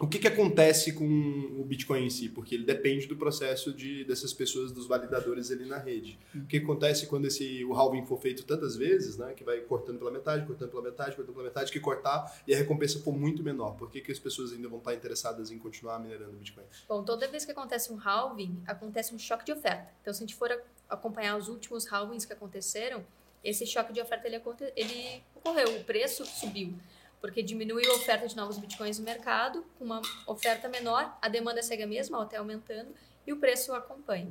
o 0.00 0.06
que, 0.06 0.18
que 0.18 0.28
acontece 0.28 0.92
com 0.92 1.04
o 1.04 1.64
Bitcoin 1.64 2.06
em 2.06 2.10
si? 2.10 2.28
Porque 2.28 2.54
ele 2.54 2.64
depende 2.64 3.06
do 3.06 3.16
processo 3.16 3.72
de, 3.72 4.04
dessas 4.04 4.32
pessoas, 4.32 4.70
dos 4.70 4.86
validadores 4.86 5.50
ali 5.50 5.64
na 5.64 5.78
rede. 5.78 6.18
O 6.34 6.46
que 6.46 6.58
acontece 6.58 7.06
quando 7.06 7.26
esse, 7.26 7.64
o 7.64 7.74
halving 7.74 8.06
for 8.06 8.20
feito 8.20 8.44
tantas 8.44 8.76
vezes, 8.76 9.16
né, 9.16 9.32
que 9.34 9.42
vai 9.42 9.58
cortando 9.60 9.98
pela 9.98 10.10
metade, 10.10 10.46
cortando 10.46 10.70
pela 10.70 10.82
metade, 10.82 11.16
cortando 11.16 11.34
pela 11.34 11.48
metade, 11.48 11.72
que 11.72 11.80
cortar 11.80 12.42
e 12.46 12.54
a 12.54 12.56
recompensa 12.56 13.00
for 13.00 13.12
muito 13.12 13.42
menor? 13.42 13.76
Por 13.76 13.90
que, 13.90 14.00
que 14.00 14.12
as 14.12 14.18
pessoas 14.18 14.52
ainda 14.52 14.68
vão 14.68 14.78
estar 14.78 14.94
interessadas 14.94 15.50
em 15.50 15.58
continuar 15.58 15.98
minerando 15.98 16.32
Bitcoin? 16.32 16.64
Bom, 16.88 17.02
toda 17.02 17.26
vez 17.26 17.44
que 17.44 17.50
acontece 17.50 17.92
um 17.92 17.98
halving, 17.98 18.62
acontece 18.66 19.14
um 19.14 19.18
choque 19.18 19.44
de 19.44 19.52
oferta. 19.52 19.92
Então, 20.00 20.14
se 20.14 20.22
a 20.22 20.26
gente 20.26 20.36
for 20.36 20.50
acompanhar 20.88 21.36
os 21.36 21.48
últimos 21.48 21.90
halvings 21.92 22.24
que 22.24 22.32
aconteceram, 22.32 23.04
esse 23.42 23.66
choque 23.66 23.92
de 23.92 24.00
oferta 24.00 24.26
ele, 24.26 24.40
ele 24.76 25.22
ocorreu, 25.34 25.76
o 25.76 25.84
preço 25.84 26.24
subiu 26.24 26.74
porque 27.20 27.42
diminuiu 27.42 27.92
a 27.92 27.96
oferta 27.96 28.26
de 28.26 28.36
novos 28.36 28.58
bitcoins 28.58 28.98
no 28.98 29.04
mercado, 29.04 29.64
com 29.78 29.84
uma 29.84 30.00
oferta 30.26 30.68
menor, 30.68 31.16
a 31.20 31.28
demanda 31.28 31.62
segue 31.62 31.82
a 31.82 31.86
mesma, 31.86 32.22
até 32.22 32.36
aumentando, 32.36 32.94
e 33.26 33.32
o 33.32 33.38
preço 33.38 33.72
acompanha. 33.74 34.30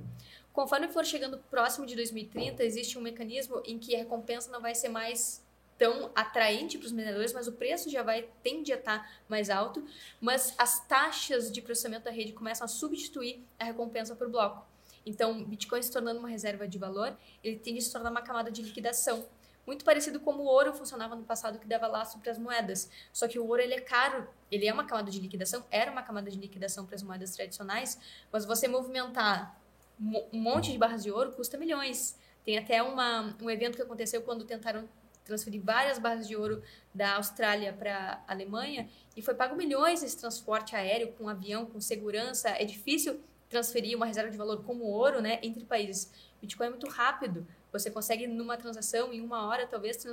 Conforme 0.53 0.87
for 0.87 1.05
chegando 1.05 1.37
próximo 1.51 1.85
de 1.85 1.95
2030, 1.95 2.63
existe 2.63 2.97
um 2.97 3.01
mecanismo 3.01 3.61
em 3.65 3.77
que 3.77 3.95
a 3.95 3.99
recompensa 3.99 4.51
não 4.51 4.61
vai 4.61 4.73
ser 4.73 4.89
mais 4.89 5.45
tão 5.77 6.09
atraente 6.15 6.77
para 6.77 6.87
os 6.87 6.91
mineradores, 6.91 7.31
mas 7.33 7.47
o 7.47 7.51
preço 7.51 7.89
já 7.89 8.01
vai 8.01 8.27
tende 8.41 8.73
a 8.73 8.75
estar 8.75 9.21
mais 9.29 9.49
alto, 9.49 9.85
mas 10.19 10.55
as 10.57 10.85
taxas 10.87 11.51
de 11.51 11.61
processamento 11.61 12.05
da 12.05 12.11
rede 12.11 12.33
começam 12.33 12.65
a 12.65 12.67
substituir 12.67 13.43
a 13.59 13.65
recompensa 13.65 14.15
por 14.15 14.27
bloco. 14.27 14.65
Então, 15.05 15.43
Bitcoin 15.43 15.81
se 15.81 15.91
tornando 15.91 16.19
uma 16.19 16.27
reserva 16.27 16.67
de 16.67 16.77
valor, 16.77 17.15
ele 17.43 17.57
tende 17.57 17.79
a 17.79 17.81
se 17.81 17.91
tornar 17.91 18.11
uma 18.11 18.21
camada 18.21 18.51
de 18.51 18.61
liquidação, 18.61 19.25
muito 19.67 19.83
parecido 19.83 20.21
como 20.21 20.43
o 20.43 20.45
ouro 20.45 20.73
funcionava 20.73 21.13
no 21.13 21.23
passado, 21.23 21.59
que 21.59 21.67
dava 21.67 21.85
laço 21.87 22.17
para 22.19 22.31
as 22.31 22.39
moedas. 22.39 22.89
Só 23.11 23.27
que 23.27 23.37
o 23.37 23.45
ouro 23.45 23.61
ele 23.61 23.73
é 23.73 23.81
caro, 23.81 24.25
ele 24.49 24.65
é 24.65 24.73
uma 24.73 24.85
camada 24.85 25.11
de 25.11 25.19
liquidação, 25.19 25.65
era 25.69 25.91
uma 25.91 26.01
camada 26.01 26.31
de 26.31 26.39
liquidação 26.39 26.85
para 26.85 26.95
as 26.95 27.03
moedas 27.03 27.35
tradicionais, 27.35 27.99
mas 28.31 28.45
você 28.45 28.67
movimentar 28.67 29.59
um 29.99 30.39
monte 30.39 30.71
de 30.71 30.77
barras 30.77 31.03
de 31.03 31.11
ouro 31.11 31.33
custa 31.33 31.57
milhões. 31.57 32.17
Tem 32.45 32.57
até 32.57 32.81
uma, 32.81 33.35
um 33.41 33.49
evento 33.49 33.75
que 33.75 33.81
aconteceu 33.81 34.21
quando 34.21 34.45
tentaram 34.45 34.87
transferir 35.25 35.61
várias 35.61 35.99
barras 35.99 36.25
de 36.25 36.37
ouro 36.37 36.63
da 36.93 37.15
Austrália 37.15 37.73
para 37.73 38.23
a 38.25 38.31
Alemanha 38.31 38.89
e 39.17 39.21
foi 39.21 39.35
pago 39.35 39.53
milhões 39.57 40.01
esse 40.01 40.17
transporte 40.17 40.73
aéreo 40.77 41.11
com 41.17 41.27
avião, 41.27 41.65
com 41.65 41.81
segurança. 41.81 42.49
É 42.49 42.63
difícil 42.63 43.19
transferir 43.49 43.97
uma 43.97 44.05
reserva 44.05 44.31
de 44.31 44.37
valor 44.37 44.63
como 44.63 44.85
ouro, 44.85 45.21
né, 45.21 45.39
entre 45.43 45.65
países. 45.65 46.11
Bitcoin 46.41 46.67
é 46.67 46.69
muito 46.69 46.87
rápido. 46.87 47.45
Você 47.71 47.91
consegue, 47.91 48.27
numa 48.27 48.57
transação, 48.57 49.13
em 49.13 49.21
uma 49.21 49.47
hora, 49.47 49.67
talvez, 49.67 50.05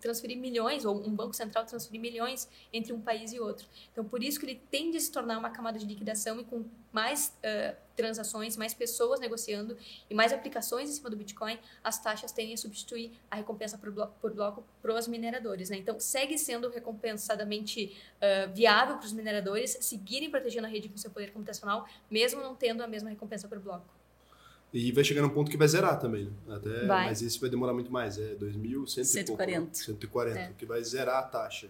transferir 0.00 0.38
milhões, 0.38 0.84
ou 0.84 0.96
um 0.96 1.14
banco 1.14 1.34
central 1.34 1.64
transferir 1.64 2.00
milhões 2.00 2.48
entre 2.72 2.92
um 2.92 3.00
país 3.00 3.32
e 3.32 3.40
outro. 3.40 3.66
Então, 3.92 4.04
por 4.04 4.22
isso 4.22 4.38
que 4.38 4.46
ele 4.46 4.62
tende 4.70 4.96
a 4.96 5.00
se 5.00 5.10
tornar 5.10 5.38
uma 5.38 5.50
camada 5.50 5.78
de 5.78 5.86
liquidação 5.86 6.40
e 6.40 6.44
com 6.44 6.64
mais 6.92 7.36
uh, 7.38 7.76
transações, 7.96 8.56
mais 8.56 8.72
pessoas 8.72 9.20
negociando 9.20 9.76
e 10.08 10.14
mais 10.14 10.32
aplicações 10.32 10.88
em 10.88 10.92
cima 10.92 11.10
do 11.10 11.16
Bitcoin, 11.16 11.58
as 11.82 11.98
taxas 11.98 12.30
tendem 12.32 12.54
a 12.54 12.56
substituir 12.56 13.12
a 13.30 13.36
recompensa 13.36 13.76
por 13.76 13.90
bloco, 13.90 14.14
por 14.20 14.32
bloco 14.32 14.64
para 14.80 14.94
os 14.94 15.08
mineradores. 15.08 15.70
Né? 15.70 15.78
Então, 15.78 15.98
segue 15.98 16.38
sendo 16.38 16.70
recompensadamente 16.70 17.96
uh, 18.16 18.52
viável 18.54 18.96
para 18.96 19.06
os 19.06 19.12
mineradores 19.12 19.76
seguirem 19.80 20.30
protegendo 20.30 20.66
a 20.66 20.70
rede 20.70 20.88
com 20.88 20.96
seu 20.96 21.10
poder 21.10 21.32
computacional, 21.32 21.88
mesmo 22.10 22.40
não 22.40 22.54
tendo 22.54 22.82
a 22.82 22.86
mesma 22.86 23.10
recompensa 23.10 23.48
por 23.48 23.58
bloco. 23.58 23.95
E 24.72 24.92
vai 24.92 25.04
chegar 25.04 25.22
num 25.22 25.30
ponto 25.30 25.50
que 25.50 25.56
vai 25.56 25.68
zerar 25.68 25.98
também, 25.98 26.24
né? 26.24 26.56
Até, 26.56 26.86
vai. 26.86 27.06
Mas 27.06 27.22
isso 27.22 27.40
vai 27.40 27.48
demorar 27.48 27.72
muito 27.72 27.90
mais, 27.90 28.18
é 28.18 28.34
2.140. 28.34 29.60
Né? 29.60 29.66
140, 29.72 30.38
é. 30.38 30.52
que 30.56 30.66
vai 30.66 30.82
zerar 30.84 31.18
a 31.18 31.22
taxa. 31.22 31.68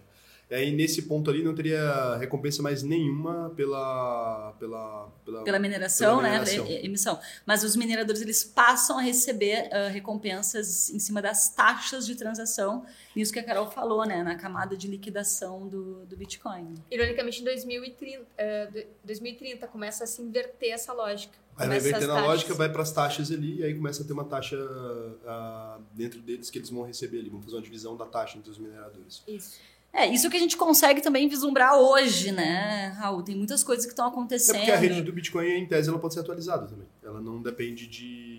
E 0.49 0.55
aí, 0.55 0.71
nesse 0.71 1.01
ponto 1.01 1.29
ali, 1.29 1.43
não 1.43 1.53
teria 1.53 2.15
recompensa 2.15 2.63
mais 2.63 2.81
nenhuma 2.81 3.51
pela... 3.55 4.53
Pela, 4.57 5.09
pela, 5.25 5.43
pela 5.43 5.59
mineração, 5.59 6.19
pela 6.19 6.29
mineração. 6.29 6.65
né? 6.65 6.85
Emissão. 6.85 7.19
Mas 7.45 7.63
os 7.65 7.75
mineradores, 7.75 8.21
eles 8.21 8.45
passam 8.45 8.97
a 8.97 9.01
receber 9.01 9.67
uh, 9.67 9.91
recompensas 9.91 10.89
em 10.89 10.99
cima 10.99 11.21
das 11.21 11.49
taxas 11.49 12.05
de 12.05 12.15
transação. 12.15 12.85
Isso 13.13 13.33
que 13.33 13.39
a 13.39 13.43
Carol 13.43 13.69
falou, 13.69 14.05
né? 14.05 14.23
Na 14.23 14.35
camada 14.35 14.77
de 14.77 14.87
liquidação 14.87 15.67
do, 15.67 16.05
do 16.05 16.15
Bitcoin. 16.15 16.75
Ironicamente, 16.89 17.41
em 17.41 17.43
2030, 17.43 18.21
uh, 18.21 18.87
2030 19.03 19.67
começa 19.67 20.05
a 20.05 20.07
se 20.07 20.21
inverter 20.21 20.71
essa 20.71 20.93
lógica 20.93 21.46
Aí 21.57 21.67
vai 21.67 21.77
invertendo 21.77 22.11
a 22.11 22.21
lógica, 22.21 22.53
vai 22.53 22.69
para 22.71 22.83
as 22.83 22.91
taxas 22.91 23.31
ali, 23.31 23.59
e 23.59 23.63
aí 23.63 23.73
começa 23.73 24.03
a 24.03 24.05
ter 24.05 24.13
uma 24.13 24.25
taxa 24.25 24.55
uh, 24.55 25.81
dentro 25.93 26.19
deles 26.21 26.49
que 26.49 26.59
eles 26.59 26.69
vão 26.69 26.83
receber 26.83 27.19
ali. 27.19 27.29
Vão 27.29 27.41
fazer 27.41 27.55
uma 27.55 27.61
divisão 27.61 27.97
da 27.97 28.05
taxa 28.05 28.37
entre 28.37 28.51
os 28.51 28.57
mineradores. 28.57 29.23
Isso. 29.27 29.57
É, 29.91 30.05
isso 30.05 30.29
que 30.29 30.37
a 30.37 30.39
gente 30.39 30.55
consegue 30.55 31.01
também 31.01 31.27
vislumbrar 31.27 31.75
hoje, 31.75 32.31
né, 32.31 32.89
Raul? 32.99 33.23
Tem 33.23 33.35
muitas 33.35 33.63
coisas 33.63 33.83
que 33.85 33.93
estão 33.93 34.07
acontecendo. 34.07 34.57
É 34.57 34.59
porque 34.59 34.71
a 34.71 34.77
rede 34.77 35.01
do 35.01 35.11
Bitcoin, 35.11 35.47
em 35.47 35.65
tese, 35.65 35.89
ela 35.89 35.97
pode 35.97 36.13
ser 36.13 36.19
atualizada 36.19 36.67
também. 36.67 36.85
Ela 37.03 37.19
não 37.19 37.41
depende 37.41 37.87
de, 37.87 38.36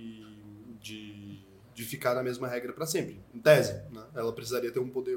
de 1.79 1.85
ficar 1.85 2.13
na 2.13 2.25
mesma 2.25 2.49
regra 2.49 2.73
para 2.73 2.85
sempre. 2.87 3.21
Em 3.33 3.39
tese, 3.39 3.73
né? 3.93 4.03
ela 4.13 4.33
precisaria 4.33 4.69
ter 4.69 4.81
um 4.81 4.89
poder, 4.89 5.17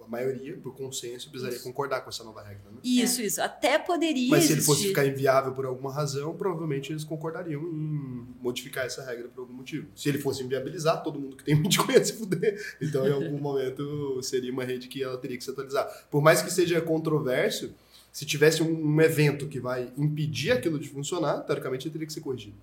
a 0.00 0.06
maioria, 0.08 0.56
por 0.56 0.72
consenso, 0.76 1.28
precisaria 1.28 1.56
Isso. 1.56 1.64
concordar 1.64 2.02
com 2.02 2.08
essa 2.08 2.22
nova 2.22 2.40
regra. 2.40 2.70
Né? 2.70 2.78
Isso, 2.84 3.20
isso. 3.20 3.42
Até 3.42 3.80
poderia 3.80 4.30
Mas 4.30 4.44
se 4.44 4.52
ele 4.52 4.60
fosse 4.60 4.86
ficar 4.86 5.04
inviável 5.04 5.52
por 5.52 5.66
alguma 5.66 5.92
razão, 5.92 6.36
provavelmente 6.36 6.92
eles 6.92 7.02
concordariam 7.02 7.60
em 7.60 8.28
modificar 8.40 8.86
essa 8.86 9.04
regra 9.04 9.26
por 9.26 9.40
algum 9.40 9.54
motivo. 9.54 9.88
Se 9.96 10.08
ele 10.08 10.18
fosse 10.18 10.40
inviabilizar, 10.44 11.02
todo 11.02 11.18
mundo 11.18 11.36
que 11.36 11.42
tem 11.42 11.56
Bitcoin 11.60 11.92
ia 11.92 12.04
se 12.04 12.12
fuder. 12.12 12.76
Então, 12.80 13.04
em 13.04 13.12
algum 13.12 13.38
momento, 13.38 14.22
seria 14.22 14.52
uma 14.52 14.62
rede 14.62 14.86
que 14.86 15.02
ela 15.02 15.18
teria 15.18 15.36
que 15.36 15.42
se 15.42 15.50
atualizar. 15.50 16.06
Por 16.08 16.22
mais 16.22 16.40
que 16.40 16.52
seja 16.52 16.80
controverso, 16.80 17.74
se 18.12 18.24
tivesse 18.24 18.62
um, 18.62 18.86
um 18.86 19.00
evento 19.00 19.48
que 19.48 19.58
vai 19.58 19.92
impedir 19.98 20.52
aquilo 20.52 20.78
de 20.78 20.88
funcionar, 20.88 21.40
teoricamente 21.40 21.88
ele 21.88 21.92
teria 21.92 22.06
que 22.06 22.12
ser 22.12 22.20
corrigido. 22.20 22.56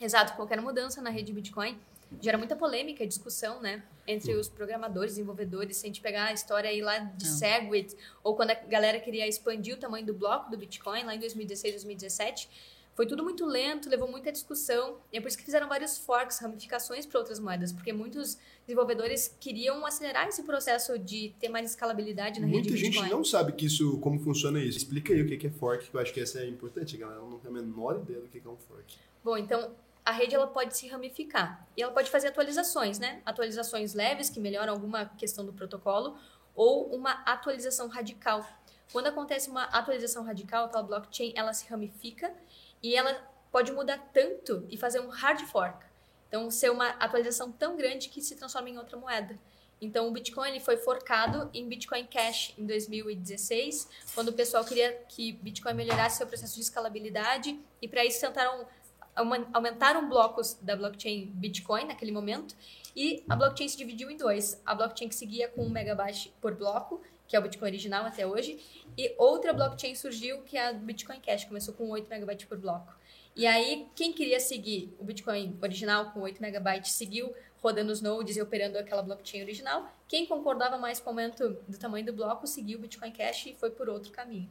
Exato, 0.00 0.34
qualquer 0.34 0.60
mudança 0.60 1.02
na 1.02 1.10
rede 1.10 1.26
de 1.26 1.32
Bitcoin 1.34 1.78
gera 2.20 2.36
muita 2.36 2.56
polêmica 2.56 3.04
e 3.04 3.06
discussão, 3.06 3.60
né? 3.60 3.82
Entre 4.06 4.34
os 4.34 4.48
programadores, 4.48 5.12
desenvolvedores. 5.12 5.76
Se 5.76 5.86
a 5.86 5.88
gente 5.88 6.00
pegar 6.00 6.24
a 6.24 6.32
história 6.32 6.68
aí 6.68 6.80
lá 6.80 6.98
de 6.98 7.26
Não. 7.26 7.32
Segwit, 7.36 7.96
ou 8.24 8.34
quando 8.34 8.50
a 8.50 8.54
galera 8.54 8.98
queria 8.98 9.28
expandir 9.28 9.76
o 9.76 9.78
tamanho 9.78 10.04
do 10.04 10.14
bloco 10.14 10.50
do 10.50 10.56
Bitcoin, 10.56 11.04
lá 11.04 11.14
em 11.14 11.20
2016, 11.20 11.74
2017, 11.74 12.48
foi 12.96 13.06
tudo 13.06 13.22
muito 13.22 13.46
lento, 13.46 13.88
levou 13.88 14.10
muita 14.10 14.32
discussão. 14.32 14.96
E 15.12 15.18
é 15.18 15.20
por 15.20 15.28
isso 15.28 15.38
que 15.38 15.44
fizeram 15.44 15.68
vários 15.68 15.98
forks, 15.98 16.38
ramificações 16.38 17.06
para 17.06 17.20
outras 17.20 17.38
moedas, 17.38 17.72
porque 17.72 17.92
muitos 17.92 18.36
desenvolvedores 18.66 19.36
queriam 19.38 19.86
acelerar 19.86 20.26
esse 20.28 20.42
processo 20.42 20.98
de 20.98 21.32
ter 21.38 21.48
mais 21.48 21.70
escalabilidade 21.70 22.40
na 22.40 22.46
rede 22.46 22.58
Muita 22.58 22.70
de 22.70 22.76
gente 22.76 22.94
Bitcoin. 22.94 23.10
não 23.10 23.24
sabe 23.24 23.52
que 23.52 23.66
isso, 23.66 23.98
como 23.98 24.18
funciona 24.18 24.58
isso. 24.58 24.78
Explica 24.78 25.12
aí 25.12 25.22
o 25.22 25.38
que 25.38 25.46
é 25.46 25.50
fork, 25.50 25.88
que 25.88 25.96
eu 25.96 26.00
acho 26.00 26.12
que 26.12 26.20
essa 26.20 26.40
é 26.40 26.48
importante. 26.48 26.96
Galera 26.96 27.20
não 27.20 27.38
tem 27.38 27.50
a 27.50 27.54
menor 27.54 28.00
ideia 28.00 28.20
do 28.20 28.28
que 28.28 28.38
é 28.38 28.50
um 28.50 28.56
fork. 28.56 28.96
Bom, 29.22 29.36
então 29.36 29.70
a 30.04 30.12
rede 30.12 30.34
ela 30.34 30.46
pode 30.46 30.76
se 30.76 30.88
ramificar 30.88 31.66
e 31.76 31.82
ela 31.82 31.92
pode 31.92 32.10
fazer 32.10 32.28
atualizações, 32.28 32.98
né? 32.98 33.22
Atualizações 33.24 33.94
leves 33.94 34.30
que 34.30 34.40
melhoram 34.40 34.72
alguma 34.72 35.06
questão 35.06 35.44
do 35.44 35.52
protocolo 35.52 36.16
ou 36.54 36.94
uma 36.94 37.22
atualização 37.24 37.88
radical. 37.88 38.46
Quando 38.92 39.06
acontece 39.06 39.48
uma 39.48 39.64
atualização 39.64 40.24
radical, 40.24 40.64
aquela 40.64 40.82
blockchain 40.82 41.32
ela 41.36 41.52
se 41.52 41.68
ramifica 41.68 42.34
e 42.82 42.96
ela 42.96 43.14
pode 43.52 43.72
mudar 43.72 43.98
tanto 44.12 44.66
e 44.68 44.76
fazer 44.76 45.00
um 45.00 45.08
hard 45.08 45.40
fork. 45.46 45.84
Então, 46.28 46.50
ser 46.50 46.70
uma 46.70 46.90
atualização 46.90 47.50
tão 47.50 47.76
grande 47.76 48.08
que 48.08 48.22
se 48.22 48.36
transforma 48.36 48.68
em 48.68 48.78
outra 48.78 48.96
moeda. 48.96 49.38
Então, 49.80 50.06
o 50.06 50.10
Bitcoin 50.10 50.50
ele 50.50 50.60
foi 50.60 50.76
forcado 50.76 51.48
em 51.54 51.66
Bitcoin 51.66 52.04
Cash 52.04 52.54
em 52.58 52.66
2016, 52.66 53.88
quando 54.14 54.28
o 54.28 54.32
pessoal 54.32 54.64
queria 54.64 54.92
que 55.08 55.32
Bitcoin 55.32 55.74
melhorasse 55.74 56.18
seu 56.18 56.26
processo 56.26 56.54
de 56.54 56.60
escalabilidade 56.60 57.58
e 57.80 57.88
para 57.88 58.04
isso 58.04 58.20
tentaram 58.20 58.66
aumentaram 59.14 60.08
blocos 60.08 60.54
da 60.60 60.76
blockchain 60.76 61.26
Bitcoin 61.34 61.84
naquele 61.84 62.12
momento 62.12 62.54
e 62.94 63.24
a 63.28 63.36
blockchain 63.36 63.68
se 63.68 63.76
dividiu 63.76 64.10
em 64.10 64.16
dois. 64.16 64.60
A 64.64 64.74
blockchain 64.74 65.08
que 65.08 65.14
seguia 65.14 65.48
com 65.48 65.62
1 65.62 65.70
megabyte 65.70 66.34
por 66.40 66.54
bloco, 66.54 67.00
que 67.26 67.36
é 67.36 67.38
o 67.38 67.42
Bitcoin 67.42 67.68
original 67.68 68.04
até 68.04 68.26
hoje, 68.26 68.58
e 68.96 69.14
outra 69.18 69.52
blockchain 69.52 69.94
surgiu 69.94 70.42
que 70.42 70.56
é 70.56 70.68
a 70.68 70.72
Bitcoin 70.72 71.20
Cash, 71.20 71.44
começou 71.44 71.74
com 71.74 71.88
8 71.90 72.08
megabytes 72.08 72.46
por 72.46 72.58
bloco. 72.58 72.92
E 73.36 73.46
aí, 73.46 73.86
quem 73.94 74.12
queria 74.12 74.40
seguir 74.40 74.94
o 74.98 75.04
Bitcoin 75.04 75.56
original 75.62 76.10
com 76.10 76.20
8 76.20 76.42
megabytes 76.42 76.92
seguiu 76.92 77.32
rodando 77.62 77.92
os 77.92 78.00
nodes 78.00 78.36
e 78.36 78.42
operando 78.42 78.78
aquela 78.78 79.02
blockchain 79.02 79.42
original. 79.42 79.88
Quem 80.08 80.26
concordava 80.26 80.76
mais 80.78 80.98
com 80.98 81.06
o 81.06 81.12
aumento 81.12 81.56
do 81.68 81.78
tamanho 81.78 82.04
do 82.04 82.12
bloco 82.12 82.46
seguiu 82.46 82.78
o 82.78 82.82
Bitcoin 82.82 83.12
Cash 83.12 83.46
e 83.46 83.54
foi 83.54 83.70
por 83.70 83.88
outro 83.88 84.10
caminho. 84.10 84.48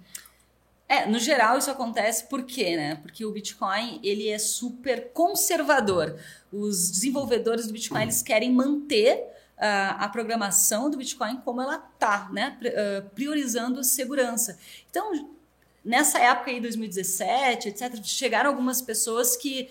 É, 0.90 1.06
no 1.06 1.20
geral 1.20 1.56
isso 1.60 1.70
acontece 1.70 2.28
por 2.28 2.44
quê, 2.44 2.76
né? 2.76 2.96
Porque 2.96 3.24
o 3.24 3.32
Bitcoin, 3.32 4.00
ele 4.04 4.28
é 4.28 4.40
super 4.40 5.12
conservador. 5.14 6.20
Os 6.52 6.90
desenvolvedores 6.90 7.68
do 7.68 7.74
Bitcoin, 7.74 8.02
eles 8.02 8.24
querem 8.24 8.52
manter 8.52 9.24
ah, 9.56 9.98
a 10.00 10.10
programação 10.10 10.90
do 10.90 10.98
Bitcoin 10.98 11.38
como 11.46 11.62
ela 11.62 11.78
tá, 11.78 12.28
né? 12.34 12.58
Ah, 12.66 13.06
priorizando 13.14 13.84
segurança. 13.84 14.58
Então, 14.90 15.30
nessa 15.86 16.18
época 16.18 16.50
aí, 16.50 16.60
2017, 16.60 17.70
etc., 17.70 18.04
chegaram 18.04 18.50
algumas 18.50 18.82
pessoas 18.82 19.38
que 19.38 19.70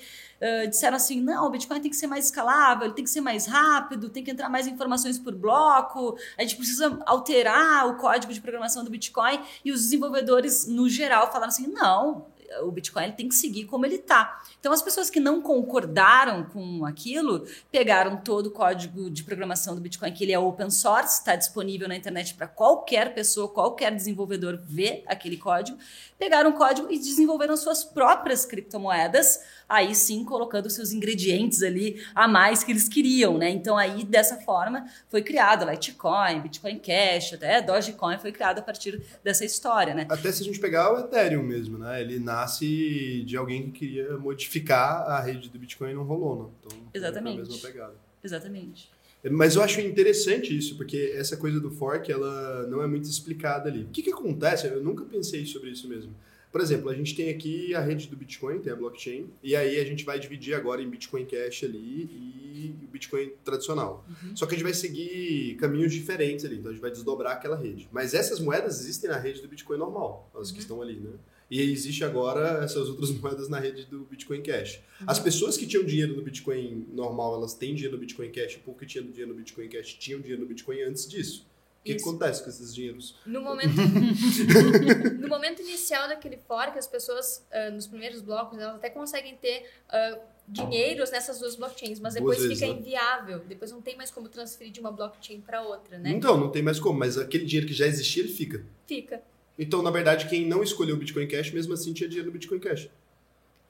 disseram 0.69 0.97
assim: 0.97 1.21
não, 1.21 1.47
o 1.47 1.51
Bitcoin 1.51 1.81
tem 1.81 1.91
que 1.91 1.97
ser 1.97 2.07
mais 2.07 2.27
escalável, 2.27 2.87
ele 2.87 2.95
tem 2.95 3.05
que 3.05 3.11
ser 3.11 3.21
mais 3.21 3.47
rápido, 3.47 4.09
tem 4.09 4.23
que 4.23 4.31
entrar 4.31 4.49
mais 4.49 4.67
informações 4.67 5.19
por 5.19 5.35
bloco, 5.35 6.17
a 6.37 6.43
gente 6.43 6.57
precisa 6.57 7.01
alterar 7.07 7.89
o 7.89 7.97
código 7.97 8.33
de 8.33 8.41
programação 8.41 8.85
do 8.85 8.91
Bitcoin. 8.91 9.41
E 9.65 9.73
os 9.73 9.83
desenvolvedores, 9.83 10.67
no 10.67 10.89
geral, 10.89 11.33
falaram 11.33 11.49
assim: 11.49 11.67
não, 11.69 12.27
o 12.63 12.71
Bitcoin 12.71 13.13
tem 13.13 13.29
que 13.29 13.35
seguir 13.35 13.65
como 13.65 13.85
ele 13.85 13.97
está. 13.97 14.41
Então, 14.59 14.73
as 14.73 14.83
pessoas 14.83 15.11
que 15.11 15.21
não 15.21 15.41
concordaram 15.41 16.45
com 16.45 16.85
aquilo 16.85 17.47
pegaram 17.71 18.17
todo 18.17 18.47
o 18.47 18.51
código 18.51 19.11
de 19.11 19.23
programação 19.23 19.75
do 19.75 19.81
Bitcoin, 19.81 20.13
que 20.13 20.25
ele 20.25 20.33
é 20.33 20.39
open 20.39 20.71
source, 20.71 21.19
está 21.19 21.37
disponível 21.37 21.89
na 21.89 21.97
internet 21.97 22.35
para 22.35 22.49
qualquer 22.49 23.15
pessoa, 23.15 23.49
qualquer 23.49 23.95
desenvolvedor 23.95 24.59
ver 24.63 25.05
aquele 25.07 25.37
código, 25.37 25.79
pegaram 26.19 26.51
o 26.51 26.55
código 26.55 26.91
e 26.91 26.99
desenvolveram 26.99 27.57
suas 27.57 27.85
próprias 27.85 28.47
criptomoedas, 28.47 29.41
aí 29.69 29.95
sim 29.95 30.25
colocando 30.25 30.71
seus 30.71 30.93
ingredientes 30.93 31.63
ali 31.63 32.03
a 32.15 32.27
mais 32.27 32.65
que 32.65 32.73
eles 32.73 32.89
queriam, 32.89 33.37
né? 33.37 33.51
Então, 33.51 33.77
aí 33.77 34.05
dessa 34.05 34.37
forma 34.37 34.87
foi 35.09 35.23
criado 35.23 35.69
Litecoin, 35.69 36.41
Bitcoin 36.41 36.79
Cash, 36.79 37.35
até 37.35 37.61
Dogecoin 37.61 38.19
foi 38.19 38.33
criado 38.33 38.61
a 38.61 38.63
partir 38.63 39.03
dessa 39.23 39.45
história, 39.45 39.95
né? 39.95 40.07
Até 40.09 40.33
se 40.33 40.43
a 40.43 40.45
gente 40.45 40.59
pegar 40.59 40.93
o 40.93 41.01
Ethereum 41.01 41.43
mesmo, 41.43 41.77
né? 41.79 42.01
Ele 42.01 42.19
nasce 42.19 43.23
de 43.25 43.37
alguém 43.37 43.71
que 43.71 43.79
queria 43.79 44.17
modificar 44.17 45.03
a 45.09 45.21
rede 45.21 45.49
do 45.49 45.59
Bitcoin 45.59 45.91
e 45.91 45.95
não 45.95 46.05
rolou, 46.05 46.45
né? 46.45 46.51
Então, 46.61 46.79
Exatamente. 46.95 47.41
a 47.41 47.45
mesma 47.45 47.69
pegada. 47.69 47.95
Exatamente. 48.23 48.91
Mas 49.31 49.57
eu 49.57 49.63
acho 49.63 49.81
interessante 49.81 50.57
isso, 50.57 50.77
porque 50.77 51.13
essa 51.17 51.37
coisa 51.37 51.59
do 51.59 51.71
fork, 51.71 52.11
ela 52.11 52.67
não 52.69 52.83
é 52.83 52.87
muito 52.87 53.05
explicada 53.05 53.69
ali. 53.69 53.83
O 53.83 53.89
que 53.89 54.03
que 54.03 54.13
acontece? 54.13 54.67
Eu 54.67 54.83
nunca 54.83 55.05
pensei 55.05 55.45
sobre 55.45 55.71
isso 55.71 55.89
mesmo. 55.89 56.15
Por 56.51 56.61
exemplo, 56.61 56.89
a 56.89 56.95
gente 56.95 57.15
tem 57.15 57.29
aqui 57.29 57.75
a 57.75 57.81
rede 57.81 58.09
do 58.09 58.17
Bitcoin, 58.17 58.61
tem 58.61 58.73
a 58.73 58.77
blockchain, 58.77 59.29
e 59.43 59.55
aí 59.55 59.79
a 59.79 59.85
gente 59.85 60.05
vai 60.05 60.19
dividir 60.19 60.55
agora 60.55 60.83
em 60.83 60.89
Bitcoin 60.89 61.27
Cash 61.27 61.65
ali 61.65 62.09
e 62.13 62.75
o 62.83 62.89
Bitcoin 62.89 63.31
tradicional. 63.45 64.05
Só 64.35 64.47
que 64.47 64.55
a 64.55 64.57
gente 64.57 64.65
vai 64.65 64.75
seguir 64.75 65.57
caminhos 65.57 65.93
diferentes 65.93 66.45
ali, 66.45 66.57
então 66.57 66.71
a 66.71 66.73
gente 66.73 66.81
vai 66.81 66.91
desdobrar 66.91 67.35
aquela 67.35 67.57
rede. 67.57 67.89
Mas 67.93 68.15
essas 68.15 68.41
moedas 68.41 68.81
existem 68.81 69.11
na 69.11 69.19
rede 69.19 69.43
do 69.43 69.49
Bitcoin 69.49 69.79
normal, 69.79 70.31
as 70.35 70.51
que 70.51 70.59
estão 70.59 70.81
ali, 70.81 70.99
né? 70.99 71.13
E 71.51 71.63
existe 71.63 72.05
agora 72.05 72.63
essas 72.63 72.89
outras 72.89 73.11
moedas 73.19 73.49
na 73.49 73.59
rede 73.59 73.87
do 73.87 74.01
Bitcoin 74.01 74.43
Cash. 74.43 74.81
As 75.07 75.19
pessoas 75.19 75.57
que 75.57 75.67
tinham 75.67 75.85
dinheiro 75.85 76.15
no 76.15 76.23
Bitcoin 76.23 76.87
normal, 76.93 77.37
elas 77.37 77.55
têm 77.55 77.75
dinheiro 77.75 77.97
no 77.97 78.01
Bitcoin 78.01 78.31
Cash, 78.31 78.57
o 78.57 78.61
pouco 78.61 78.81
que 78.81 78.87
tinha 78.87 79.03
dinheiro 79.03 79.31
no 79.31 79.37
Bitcoin 79.37 79.69
Cash 79.69 79.95
tinham 79.95 80.21
dinheiro 80.21 80.43
no 80.43 80.49
Bitcoin 80.49 80.83
antes 80.83 81.09
disso. 81.09 81.47
O 81.81 81.85
que, 81.85 81.93
Isso. 81.93 82.09
acontece 82.09 82.43
com 82.43 82.51
esses 82.51 82.75
dinheiros? 82.75 83.17
No 83.25 83.41
momento, 83.41 83.73
no 85.21 85.29
momento 85.29 85.63
inicial 85.63 86.09
daquele 86.09 86.37
fork, 86.37 86.79
as 86.79 86.87
pessoas, 86.87 87.47
ah, 87.51 87.71
nos 87.71 87.87
primeiros 87.87 88.21
blocos, 88.21 88.59
elas 88.59 88.77
até 88.77 88.91
conseguem 88.91 89.37
ter 89.37 89.65
ah, 89.89 90.19
dinheiros 90.47 91.11
nessas 91.11 91.39
duas 91.39 91.57
blockchains, 91.57 92.01
mas 92.01 92.15
depois 92.15 92.39
vezes, 92.39 92.59
fica 92.59 92.73
né? 92.73 92.79
inviável. 92.79 93.41
Depois 93.41 93.71
não 93.71 93.81
tem 93.81 93.97
mais 93.97 94.11
como 94.11 94.29
transferir 94.29 94.73
de 94.73 94.81
uma 94.81 94.91
blockchain 94.91 95.41
para 95.41 95.63
outra, 95.63 95.99
né? 95.99 96.11
Então, 96.11 96.37
não 96.37 96.51
tem 96.51 96.63
mais 96.63 96.81
como, 96.81 96.99
mas 96.99 97.17
aquele 97.17 97.45
dinheiro 97.45 97.67
que 97.67 97.75
já 97.75 97.87
existia, 97.87 98.23
ele 98.23 98.33
fica. 98.33 98.65
Fica. 98.87 99.23
Então, 99.59 99.83
na 99.83 99.91
verdade, 99.91 100.29
quem 100.29 100.47
não 100.47 100.63
escolheu 100.63 100.95
o 100.95 100.99
Bitcoin 100.99 101.27
Cash, 101.27 101.51
mesmo 101.53 101.75
assim 101.75 101.93
tinha 101.93 102.09
dinheiro 102.09 102.27
no 102.27 102.33
Bitcoin 102.33 102.61
Cash. 102.61 102.89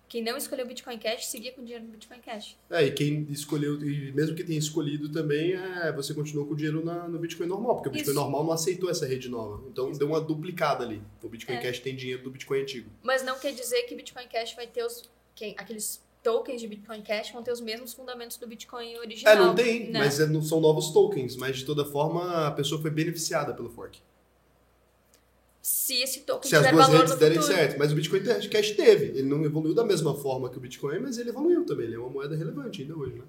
Quem 0.08 0.22
não 0.22 0.36
escolheu 0.38 0.64
o 0.64 0.68
Bitcoin 0.68 0.98
Cash, 0.98 1.26
seguia 1.26 1.52
com 1.52 1.62
dinheiro 1.62 1.84
no 1.84 1.90
Bitcoin 1.90 2.18
Cash. 2.20 2.56
É, 2.70 2.82
e 2.86 2.90
quem 2.92 3.26
escolheu, 3.30 3.74
e 3.84 4.10
mesmo 4.12 4.34
que 4.34 4.42
tenha 4.42 4.58
escolhido 4.58 5.10
também, 5.10 5.52
é, 5.52 5.92
você 5.92 6.14
continuou 6.14 6.46
com 6.46 6.54
o 6.54 6.56
dinheiro 6.56 6.82
na- 6.82 7.06
no 7.06 7.18
Bitcoin 7.18 7.46
normal, 7.46 7.74
porque 7.76 7.90
o 7.90 7.92
Bitcoin 7.92 8.12
Isso. 8.12 8.20
normal 8.20 8.42
não 8.44 8.52
aceitou 8.52 8.88
essa 8.88 9.06
rede 9.06 9.28
nova. 9.28 9.62
Então 9.68 9.92
deu 9.92 10.06
uma 10.08 10.20
duplicada 10.20 10.82
ali. 10.84 11.02
O 11.22 11.28
Bitcoin 11.28 11.56
É. 11.56 11.60
Cash 11.60 11.80
tem 11.80 11.94
dinheiro 11.94 12.22
do 12.22 12.30
Bitcoin 12.30 12.60
antigo. 12.62 12.90
Mas 13.02 13.22
não 13.22 13.38
quer 13.38 13.52
dizer 13.52 13.82
que 13.82 13.94
Bitcoin 13.94 14.26
Cash 14.28 14.54
vai 14.54 14.66
ter 14.66 14.82
os... 14.82 15.08
Quem, 15.34 15.54
aqueles 15.58 16.02
tokens 16.22 16.60
de 16.60 16.66
Bitcoin 16.68 17.02
Cash 17.02 17.30
vão 17.30 17.42
ter 17.42 17.52
os 17.52 17.60
mesmos 17.60 17.92
fundamentos 17.92 18.36
do 18.38 18.46
Bitcoin 18.46 18.96
original. 18.96 19.34
É, 19.34 19.36
não 19.38 19.54
tem, 19.54 19.90
né? 19.90 19.98
mas 20.00 20.18
é- 20.18 20.26
não 20.26 20.42
são 20.42 20.58
novos 20.58 20.90
tokens, 20.90 21.36
mas 21.36 21.58
de 21.58 21.64
toda 21.66 21.84
forma 21.84 22.46
a 22.46 22.50
pessoa 22.50 22.80
foi 22.80 22.90
beneficiada 22.90 23.52
pelo 23.54 23.68
fork. 23.68 24.00
Se 25.68 26.02
esse 26.02 26.20
token 26.20 26.48
Se 26.48 26.56
as 26.56 26.62
tiver 26.62 26.72
duas 26.72 26.86
valor 26.86 26.98
redes 27.00 27.12
no 27.12 27.20
derem 27.20 27.42
certo. 27.42 27.78
Mas 27.78 27.92
o 27.92 27.94
Bitcoin 27.94 28.22
Cash 28.22 28.70
teve. 28.70 29.18
Ele 29.18 29.24
não 29.24 29.44
evoluiu 29.44 29.74
da 29.74 29.84
mesma 29.84 30.14
forma 30.14 30.48
que 30.48 30.56
o 30.56 30.60
Bitcoin, 30.60 30.98
mas 31.00 31.18
ele 31.18 31.28
evoluiu 31.28 31.66
também. 31.66 31.86
Ele 31.86 31.96
é 31.96 31.98
uma 31.98 32.08
moeda 32.08 32.34
relevante 32.34 32.80
ainda 32.80 32.96
hoje, 32.96 33.16
né? 33.16 33.24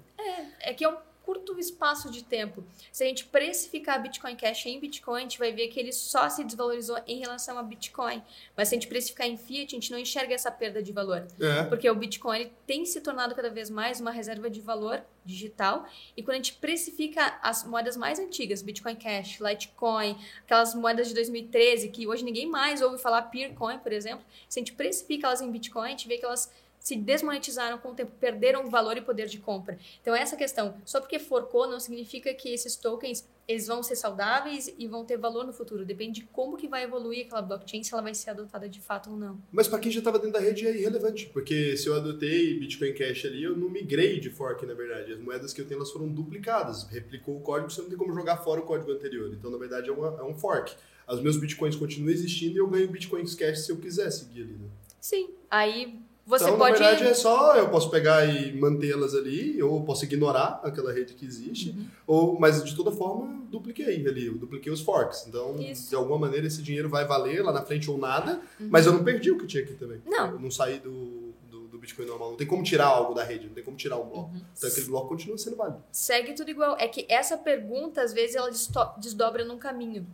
É 0.60 0.72
que 0.72 0.82
é 0.82 0.88
um 0.88 0.96
curto 1.30 1.56
espaço 1.60 2.10
de 2.10 2.24
tempo. 2.24 2.64
Se 2.90 3.04
a 3.04 3.06
gente 3.06 3.24
precificar 3.24 4.02
Bitcoin 4.02 4.34
Cash 4.34 4.66
em 4.66 4.80
Bitcoin, 4.80 5.18
a 5.18 5.20
gente 5.20 5.38
vai 5.38 5.52
ver 5.52 5.68
que 5.68 5.78
ele 5.78 5.92
só 5.92 6.28
se 6.28 6.42
desvalorizou 6.42 6.98
em 7.06 7.20
relação 7.20 7.56
a 7.56 7.62
Bitcoin. 7.62 8.20
Mas 8.56 8.66
se 8.66 8.74
a 8.74 8.76
gente 8.76 8.88
precificar 8.88 9.28
em 9.28 9.36
Fiat, 9.36 9.76
a 9.76 9.78
gente 9.78 9.92
não 9.92 9.98
enxerga 9.98 10.34
essa 10.34 10.50
perda 10.50 10.82
de 10.82 10.90
valor. 10.90 11.24
É. 11.40 11.62
Porque 11.64 11.88
o 11.88 11.94
Bitcoin 11.94 12.50
tem 12.66 12.84
se 12.84 13.00
tornado 13.00 13.32
cada 13.36 13.48
vez 13.48 13.70
mais 13.70 14.00
uma 14.00 14.10
reserva 14.10 14.50
de 14.50 14.60
valor 14.60 15.04
digital. 15.24 15.86
E 16.16 16.22
quando 16.24 16.34
a 16.34 16.38
gente 16.38 16.54
precifica 16.54 17.38
as 17.40 17.62
moedas 17.62 17.96
mais 17.96 18.18
antigas, 18.18 18.60
Bitcoin 18.60 18.96
Cash, 18.96 19.38
Litecoin, 19.38 20.18
aquelas 20.42 20.74
moedas 20.74 21.06
de 21.06 21.14
2013, 21.14 21.90
que 21.90 22.08
hoje 22.08 22.24
ninguém 22.24 22.48
mais 22.48 22.82
ouve 22.82 22.98
falar, 22.98 23.22
Peercoin, 23.22 23.78
por 23.78 23.92
exemplo, 23.92 24.24
se 24.48 24.58
a 24.58 24.60
gente 24.60 24.72
precifica 24.72 25.28
elas 25.28 25.40
em 25.40 25.50
Bitcoin, 25.50 25.86
a 25.86 25.90
gente 25.90 26.08
vê 26.08 26.18
que 26.18 26.24
elas 26.24 26.50
se 26.80 26.96
desmonetizaram 26.96 27.78
com 27.78 27.90
o 27.90 27.94
tempo, 27.94 28.10
perderam 28.18 28.68
valor 28.68 28.96
e 28.96 29.02
poder 29.02 29.26
de 29.26 29.38
compra. 29.38 29.78
Então, 30.00 30.14
essa 30.14 30.34
questão, 30.34 30.74
só 30.84 31.00
porque 31.00 31.18
forcou 31.18 31.68
não 31.68 31.78
significa 31.78 32.32
que 32.34 32.48
esses 32.48 32.74
tokens 32.74 33.28
eles 33.46 33.66
vão 33.66 33.82
ser 33.82 33.96
saudáveis 33.96 34.72
e 34.78 34.86
vão 34.86 35.04
ter 35.04 35.18
valor 35.18 35.44
no 35.44 35.52
futuro. 35.52 35.84
Depende 35.84 36.20
de 36.20 36.26
como 36.28 36.56
que 36.56 36.68
vai 36.68 36.84
evoluir 36.84 37.26
aquela 37.26 37.42
blockchain, 37.42 37.82
se 37.82 37.92
ela 37.92 38.00
vai 38.00 38.14
ser 38.14 38.30
adotada 38.30 38.68
de 38.68 38.80
fato 38.80 39.10
ou 39.10 39.16
não. 39.16 39.40
Mas 39.50 39.66
para 39.66 39.80
quem 39.80 39.90
já 39.90 39.98
estava 39.98 40.18
dentro 40.18 40.34
da 40.34 40.40
rede 40.40 40.66
é 40.66 40.76
irrelevante, 40.76 41.26
porque 41.26 41.76
se 41.76 41.88
eu 41.88 41.94
adotei 41.94 42.58
Bitcoin 42.60 42.94
Cash 42.94 43.24
ali, 43.24 43.42
eu 43.42 43.56
não 43.56 43.68
migrei 43.68 44.20
de 44.20 44.30
fork, 44.30 44.64
na 44.64 44.72
verdade. 44.72 45.12
As 45.12 45.18
moedas 45.18 45.52
que 45.52 45.60
eu 45.60 45.66
tenho, 45.66 45.78
elas 45.78 45.90
foram 45.90 46.08
duplicadas. 46.08 46.84
Replicou 46.84 47.36
o 47.36 47.40
código, 47.40 47.70
você 47.70 47.82
não 47.82 47.88
tem 47.88 47.98
como 47.98 48.14
jogar 48.14 48.36
fora 48.36 48.60
o 48.60 48.64
código 48.64 48.92
anterior. 48.92 49.28
Então, 49.34 49.50
na 49.50 49.58
verdade, 49.58 49.90
é, 49.90 49.92
uma, 49.92 50.16
é 50.20 50.22
um 50.22 50.34
fork. 50.34 50.72
Os 51.08 51.20
meus 51.20 51.36
Bitcoins 51.36 51.74
continuam 51.74 52.12
existindo 52.12 52.54
e 52.54 52.58
eu 52.58 52.68
ganho 52.68 52.88
Bitcoins 52.88 53.34
Cash 53.34 53.66
se 53.66 53.72
eu 53.72 53.78
quiser 53.78 54.12
seguir 54.12 54.42
ali, 54.42 54.52
né? 54.52 54.68
Sim. 55.00 55.30
Aí 55.50 55.98
você 56.30 56.44
então, 56.44 56.56
pode... 56.56 56.78
na 56.78 56.86
verdade, 56.90 57.10
é 57.10 57.12
só 57.12 57.56
eu 57.56 57.68
posso 57.68 57.90
pegar 57.90 58.24
e 58.24 58.56
mantê-las 58.56 59.16
ali, 59.16 59.60
ou 59.60 59.82
posso 59.82 60.04
ignorar 60.04 60.60
aquela 60.62 60.92
rede 60.92 61.14
que 61.14 61.26
existe, 61.26 61.70
uhum. 61.70 61.86
ou, 62.06 62.38
mas 62.38 62.62
de 62.62 62.76
toda 62.76 62.92
forma, 62.92 63.42
dupliquei 63.50 64.06
ali, 64.06 64.26
eu 64.26 64.38
dupliquei 64.38 64.72
os 64.72 64.80
forks. 64.80 65.26
Então, 65.26 65.56
Isso. 65.60 65.90
de 65.90 65.96
alguma 65.96 66.16
maneira, 66.16 66.46
esse 66.46 66.62
dinheiro 66.62 66.88
vai 66.88 67.04
valer 67.04 67.44
lá 67.44 67.52
na 67.52 67.62
frente 67.62 67.90
ou 67.90 67.98
nada, 67.98 68.40
uhum. 68.60 68.68
mas 68.70 68.86
eu 68.86 68.92
não 68.92 69.02
perdi 69.02 69.32
o 69.32 69.38
que 69.38 69.46
tinha 69.46 69.64
aqui 69.64 69.74
também. 69.74 70.00
Não. 70.06 70.30
Eu 70.30 70.38
não 70.38 70.52
saí 70.52 70.78
do, 70.78 71.34
do, 71.50 71.66
do, 71.66 71.78
Bitcoin 71.78 72.06
normal. 72.06 72.30
Não 72.30 72.36
tem 72.36 72.46
como 72.46 72.62
tirar 72.62 72.86
algo 72.86 73.12
da 73.12 73.24
rede, 73.24 73.48
não 73.48 73.54
tem 73.54 73.64
como 73.64 73.76
tirar 73.76 73.96
um 73.96 74.08
bloco. 74.08 74.30
Uhum. 74.30 74.40
Então, 74.56 74.70
aquele 74.70 74.86
bloco 74.86 75.08
continua 75.08 75.36
sendo 75.36 75.56
válido. 75.56 75.82
Segue 75.90 76.32
tudo 76.34 76.48
igual. 76.48 76.76
É 76.78 76.86
que 76.86 77.04
essa 77.08 77.36
pergunta, 77.36 78.02
às 78.02 78.12
vezes, 78.12 78.36
ela 78.36 78.50
desdobra 78.98 79.44
num 79.44 79.58
caminho. 79.58 80.06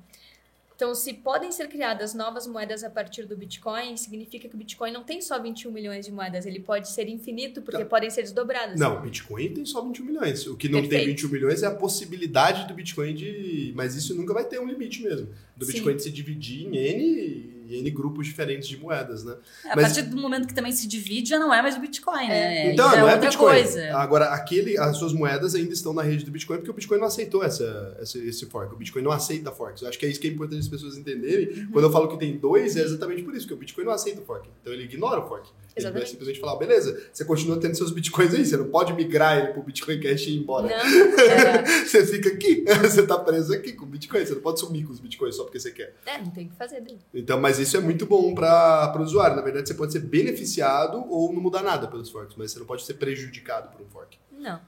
Então, 0.76 0.94
se 0.94 1.14
podem 1.14 1.50
ser 1.50 1.68
criadas 1.68 2.12
novas 2.12 2.46
moedas 2.46 2.84
a 2.84 2.90
partir 2.90 3.24
do 3.24 3.34
Bitcoin, 3.34 3.96
significa 3.96 4.46
que 4.46 4.54
o 4.54 4.58
Bitcoin 4.58 4.92
não 4.92 5.02
tem 5.02 5.22
só 5.22 5.40
21 5.40 5.72
milhões 5.72 6.04
de 6.04 6.12
moedas, 6.12 6.44
ele 6.44 6.60
pode 6.60 6.90
ser 6.90 7.08
infinito, 7.08 7.62
porque 7.62 7.82
não. 7.82 7.88
podem 7.88 8.10
ser 8.10 8.20
desdobradas. 8.20 8.78
Não, 8.78 8.98
o 8.98 9.00
Bitcoin 9.00 9.54
tem 9.54 9.64
só 9.64 9.82
21 9.82 10.04
milhões. 10.04 10.46
O 10.46 10.54
que 10.54 10.68
não 10.68 10.80
Perfeito. 10.82 11.04
tem 11.04 11.14
21 11.14 11.28
milhões 11.30 11.62
é 11.62 11.66
a 11.66 11.70
possibilidade 11.70 12.68
do 12.68 12.74
Bitcoin 12.74 13.14
de. 13.14 13.72
Mas 13.74 13.96
isso 13.96 14.14
nunca 14.14 14.34
vai 14.34 14.44
ter 14.44 14.60
um 14.60 14.66
limite 14.66 15.02
mesmo. 15.02 15.28
Do 15.56 15.64
Sim. 15.64 15.72
Bitcoin 15.72 15.96
de 15.96 16.02
se 16.02 16.10
dividir 16.10 16.66
em 16.66 16.76
N 16.76 17.55
e 17.68 17.78
N 17.78 17.90
grupos 17.90 18.26
diferentes 18.26 18.68
de 18.68 18.76
moedas, 18.76 19.24
né? 19.24 19.36
É, 19.64 19.72
a 19.72 19.76
Mas, 19.76 19.86
partir 19.86 20.02
do 20.02 20.16
momento 20.16 20.46
que 20.46 20.54
também 20.54 20.72
se 20.72 20.86
divide, 20.86 21.30
já 21.30 21.38
não 21.38 21.52
é 21.52 21.60
mais 21.60 21.76
o 21.76 21.80
Bitcoin, 21.80 22.28
né? 22.28 22.68
É. 22.68 22.72
Então, 22.72 22.92
é 22.92 23.00
não 23.00 23.08
é, 23.08 23.14
outra 23.14 23.28
Bitcoin. 23.28 23.54
coisa. 23.54 23.96
Agora, 23.96 24.26
aquele, 24.26 24.78
as 24.78 24.96
suas 24.96 25.12
moedas 25.12 25.54
ainda 25.54 25.72
estão 25.72 25.92
na 25.92 26.02
rede 26.02 26.24
do 26.24 26.30
Bitcoin 26.30 26.58
porque 26.58 26.70
o 26.70 26.74
Bitcoin 26.74 26.98
não 26.98 27.06
aceitou 27.06 27.42
essa, 27.42 27.96
essa, 28.00 28.18
esse 28.18 28.46
fork. 28.46 28.74
O 28.74 28.76
Bitcoin 28.76 29.02
não 29.02 29.12
aceita 29.12 29.50
forks. 29.50 29.82
Eu 29.82 29.88
acho 29.88 29.98
que 29.98 30.06
é 30.06 30.08
isso 30.08 30.20
que 30.20 30.28
é 30.28 30.30
importante 30.30 30.60
as 30.60 30.68
pessoas 30.68 30.96
entenderem. 30.96 31.48
Uhum. 31.48 31.70
Quando 31.72 31.84
eu 31.84 31.92
falo 31.92 32.08
que 32.08 32.18
tem 32.18 32.36
dois, 32.36 32.76
é 32.76 32.82
exatamente 32.82 33.22
por 33.22 33.34
isso, 33.34 33.46
que 33.46 33.54
o 33.54 33.56
Bitcoin 33.56 33.84
não 33.84 33.92
aceita 33.92 34.20
o 34.20 34.24
fork. 34.24 34.48
Então 34.60 34.72
ele 34.72 34.84
ignora 34.84 35.20
o 35.20 35.28
fork. 35.28 35.48
Exatamente. 35.76 35.84
Ele 35.84 35.92
vai 35.92 36.06
simplesmente 36.06 36.40
falar, 36.40 36.56
beleza, 36.56 37.08
você 37.12 37.24
continua 37.24 37.60
tendo 37.60 37.76
seus 37.76 37.90
bitcoins 37.90 38.34
aí, 38.34 38.46
você 38.46 38.56
não 38.56 38.68
pode 38.68 38.94
migrar 38.94 39.38
ele 39.38 39.48
pro 39.48 39.62
Bitcoin 39.62 40.00
Cash 40.00 40.26
e 40.26 40.30
ir 40.30 40.38
embora. 40.38 40.68
Não, 40.68 40.74
é. 41.20 41.84
você 41.84 42.06
fica 42.06 42.30
aqui, 42.30 42.64
você 42.80 43.06
tá 43.06 43.18
preso 43.18 43.52
aqui 43.52 43.72
com 43.72 43.84
o 43.84 43.88
Bitcoin, 43.88 44.24
você 44.24 44.34
não 44.34 44.40
pode 44.40 44.58
sumir 44.58 44.86
com 44.86 44.92
os 44.92 45.00
bitcoins 45.00 45.36
só 45.36 45.44
porque 45.44 45.60
você 45.60 45.70
quer. 45.70 45.94
É, 46.06 46.18
não 46.18 46.30
tem 46.30 46.46
o 46.46 46.48
que 46.48 46.56
fazer 46.56 46.80
dele. 46.80 46.98
Então, 47.12 47.38
mas 47.38 47.58
isso 47.58 47.76
é 47.76 47.80
muito 47.80 48.06
bom 48.06 48.34
para 48.34 48.96
o 48.98 49.02
usuário. 49.02 49.36
Na 49.36 49.42
verdade, 49.42 49.68
você 49.68 49.74
pode 49.74 49.92
ser 49.92 50.00
beneficiado 50.00 51.04
ou 51.10 51.32
não 51.32 51.42
mudar 51.42 51.62
nada 51.62 51.86
pelos 51.86 52.08
forks, 52.08 52.36
mas 52.36 52.52
você 52.52 52.58
não 52.58 52.66
pode 52.66 52.82
ser 52.84 52.94
prejudicado 52.94 53.68
por 53.70 53.84
um 53.84 53.88
fork. 53.88 54.18
Não. 54.32 54.60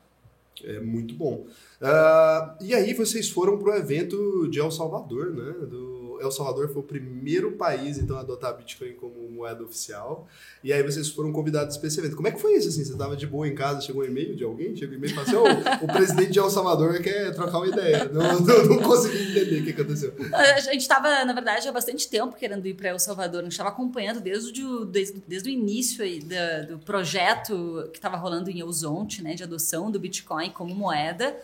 É 0.64 0.80
muito 0.80 1.14
bom. 1.14 1.46
Uh, 1.80 2.56
e 2.60 2.74
aí 2.74 2.92
vocês 2.92 3.28
foram 3.28 3.58
pro 3.58 3.74
evento 3.74 4.48
de 4.48 4.58
El 4.58 4.70
Salvador, 4.70 5.30
né? 5.30 5.52
Do 5.66 5.97
El 6.20 6.30
Salvador 6.30 6.68
foi 6.68 6.80
o 6.80 6.84
primeiro 6.84 7.52
país 7.52 7.98
então 7.98 8.16
a 8.16 8.20
adotar 8.20 8.56
Bitcoin 8.56 8.92
como 8.94 9.28
moeda 9.30 9.62
oficial. 9.62 10.28
E 10.62 10.72
aí 10.72 10.82
vocês 10.82 11.08
foram 11.08 11.32
convidados 11.32 11.76
para 11.76 11.88
esse 11.88 11.98
evento. 11.98 12.16
Como 12.16 12.28
é 12.28 12.32
que 12.32 12.40
foi 12.40 12.54
isso 12.54 12.68
assim? 12.68 12.84
Você 12.84 12.92
estava 12.92 13.16
de 13.16 13.26
boa 13.26 13.46
em 13.46 13.54
casa, 13.54 13.80
chegou 13.80 14.02
um 14.02 14.04
e-mail 14.04 14.34
de 14.34 14.44
alguém, 14.44 14.74
chegou 14.74 14.94
um 14.94 14.98
e-mail 14.98 15.12
e 15.12 15.14
falou 15.14 15.46
assim: 15.46 15.62
oh, 15.80 15.84
o 15.84 15.86
presidente 15.86 16.32
de 16.32 16.38
El 16.38 16.50
Salvador 16.50 17.00
quer 17.00 17.34
trocar 17.34 17.58
uma 17.58 17.68
ideia. 17.68 18.04
Não, 18.12 18.40
não, 18.40 18.64
não 18.64 18.78
consegui 18.82 19.30
entender 19.30 19.60
o 19.60 19.64
que 19.64 19.70
aconteceu. 19.70 20.14
A 20.32 20.60
gente 20.60 20.80
estava, 20.80 21.24
na 21.24 21.32
verdade, 21.32 21.68
há 21.68 21.72
bastante 21.72 22.08
tempo 22.08 22.36
querendo 22.36 22.66
ir 22.66 22.74
para 22.74 22.88
El 22.88 22.98
Salvador. 22.98 23.40
A 23.40 23.44
gente 23.44 23.52
estava 23.52 23.70
acompanhando 23.70 24.20
desde 24.20 24.64
o, 24.64 24.84
desde, 24.84 25.22
desde 25.26 25.48
o 25.48 25.52
início 25.52 26.02
aí 26.02 26.20
do 26.20 26.78
projeto 26.80 27.88
que 27.92 27.98
estava 27.98 28.16
rolando 28.16 28.50
em 28.50 28.60
Eusonte, 28.60 29.22
né, 29.22 29.34
de 29.34 29.42
adoção 29.42 29.90
do 29.90 29.98
Bitcoin 29.98 30.50
como 30.50 30.74
moeda 30.74 31.36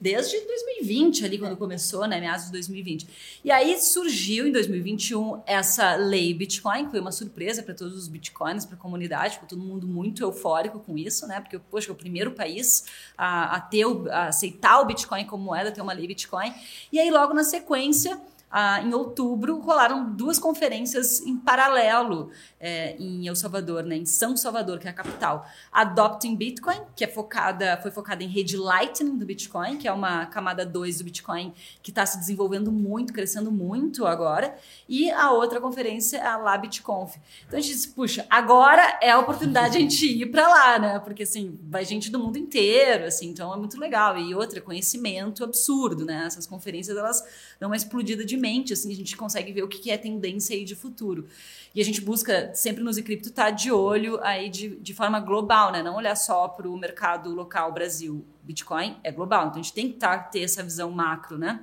desde 0.00 0.38
2020, 0.40 1.24
ali 1.24 1.38
quando 1.38 1.56
começou, 1.56 2.06
né, 2.06 2.20
meados 2.20 2.46
de 2.46 2.52
2020. 2.52 3.08
E 3.44 3.50
aí 3.50 3.78
surgiu 3.80 4.46
em 4.46 4.52
2021 4.52 5.42
essa 5.46 5.94
lei 5.96 6.34
Bitcoin, 6.34 6.84
que 6.84 6.90
foi 6.90 7.00
uma 7.00 7.12
surpresa 7.12 7.62
para 7.62 7.74
todos 7.74 7.96
os 7.96 8.08
bitcoins, 8.08 8.64
para 8.64 8.76
a 8.76 8.78
comunidade, 8.78 9.34
ficou 9.34 9.48
todo 9.48 9.62
mundo 9.62 9.86
muito 9.86 10.22
eufórico 10.22 10.78
com 10.80 10.98
isso, 10.98 11.26
né? 11.26 11.40
Porque, 11.40 11.58
poxa, 11.58 11.90
é 11.90 11.92
o 11.92 11.96
primeiro 11.96 12.32
país 12.32 12.84
a, 13.16 13.56
a 13.56 13.60
ter 13.60 13.86
o, 13.86 14.10
a 14.10 14.26
aceitar 14.28 14.80
o 14.80 14.84
Bitcoin 14.84 15.24
como 15.24 15.44
moeda, 15.44 15.72
ter 15.72 15.80
uma 15.80 15.92
lei 15.92 16.06
Bitcoin. 16.06 16.52
E 16.92 16.98
aí 16.98 17.10
logo 17.10 17.32
na 17.32 17.44
sequência 17.44 18.20
em 18.82 18.94
outubro, 18.94 19.58
rolaram 19.60 20.12
duas 20.14 20.38
conferências 20.38 21.20
em 21.20 21.36
paralelo 21.36 22.30
é, 22.66 22.96
em 22.98 23.28
El 23.28 23.36
Salvador, 23.36 23.84
né, 23.84 23.96
em 23.96 24.04
São 24.04 24.36
Salvador, 24.36 24.80
que 24.80 24.88
é 24.88 24.90
a 24.90 24.92
capital. 24.92 25.46
Adopting 25.70 26.34
Bitcoin, 26.34 26.80
que 26.96 27.04
é 27.04 27.06
focada, 27.06 27.78
foi 27.80 27.92
focada 27.92 28.24
em 28.24 28.26
rede 28.26 28.56
Lightning 28.56 29.16
do 29.16 29.24
Bitcoin, 29.24 29.76
que 29.76 29.86
é 29.86 29.92
uma 29.92 30.26
camada 30.26 30.66
2 30.66 30.98
do 30.98 31.04
Bitcoin 31.04 31.54
que 31.80 31.92
está 31.92 32.04
se 32.04 32.18
desenvolvendo 32.18 32.72
muito, 32.72 33.12
crescendo 33.12 33.52
muito 33.52 34.04
agora. 34.04 34.56
E 34.88 35.08
a 35.12 35.30
outra 35.30 35.60
conferência 35.60 36.16
é 36.16 36.26
a 36.26 36.36
LabitConf. 36.36 37.16
Então 37.46 37.56
a 37.56 37.62
gente 37.62 37.72
disse, 37.72 37.88
puxa, 37.90 38.26
agora 38.28 38.98
é 39.00 39.12
a 39.12 39.18
oportunidade 39.20 39.72
de 39.72 39.78
a 39.78 39.80
gente 39.82 40.04
ir 40.04 40.26
para 40.26 40.48
lá, 40.48 40.78
né? 40.80 40.98
Porque 40.98 41.22
assim, 41.22 41.56
vai 41.62 41.84
gente 41.84 42.10
do 42.10 42.18
mundo 42.18 42.36
inteiro, 42.36 43.04
assim, 43.04 43.28
então 43.28 43.54
é 43.54 43.56
muito 43.56 43.78
legal. 43.78 44.18
E 44.18 44.34
outra, 44.34 44.60
conhecimento 44.60 45.44
absurdo, 45.44 46.04
né? 46.04 46.24
Essas 46.26 46.48
conferências, 46.48 46.96
elas 46.96 47.22
dão 47.60 47.70
uma 47.70 47.76
explodida 47.76 48.24
de 48.24 48.36
mente, 48.36 48.72
assim, 48.72 48.90
a 48.90 48.96
gente 48.96 49.16
consegue 49.16 49.52
ver 49.52 49.62
o 49.62 49.68
que 49.68 49.88
é 49.88 49.96
tendência 49.96 50.56
aí 50.56 50.64
de 50.64 50.74
futuro. 50.74 51.28
E 51.76 51.80
a 51.82 51.84
gente 51.84 52.00
busca 52.00 52.54
sempre 52.54 52.82
nos 52.82 52.98
cripto 52.98 53.28
estar 53.28 53.44
tá 53.44 53.50
de 53.50 53.70
olho 53.70 54.18
aí 54.22 54.48
de, 54.48 54.76
de 54.76 54.94
forma 54.94 55.20
global, 55.20 55.70
né? 55.70 55.82
Não 55.82 55.96
olhar 55.96 56.16
só 56.16 56.48
para 56.48 56.66
o 56.66 56.74
mercado 56.74 57.34
local 57.34 57.70
Brasil. 57.70 58.24
Bitcoin 58.42 58.96
é 59.04 59.12
global, 59.12 59.48
então 59.48 59.60
a 59.60 59.62
gente 59.62 59.74
tem 59.74 59.92
que 59.92 59.98
tá, 59.98 60.16
ter 60.16 60.40
essa 60.40 60.62
visão 60.62 60.90
macro, 60.90 61.36
né? 61.36 61.60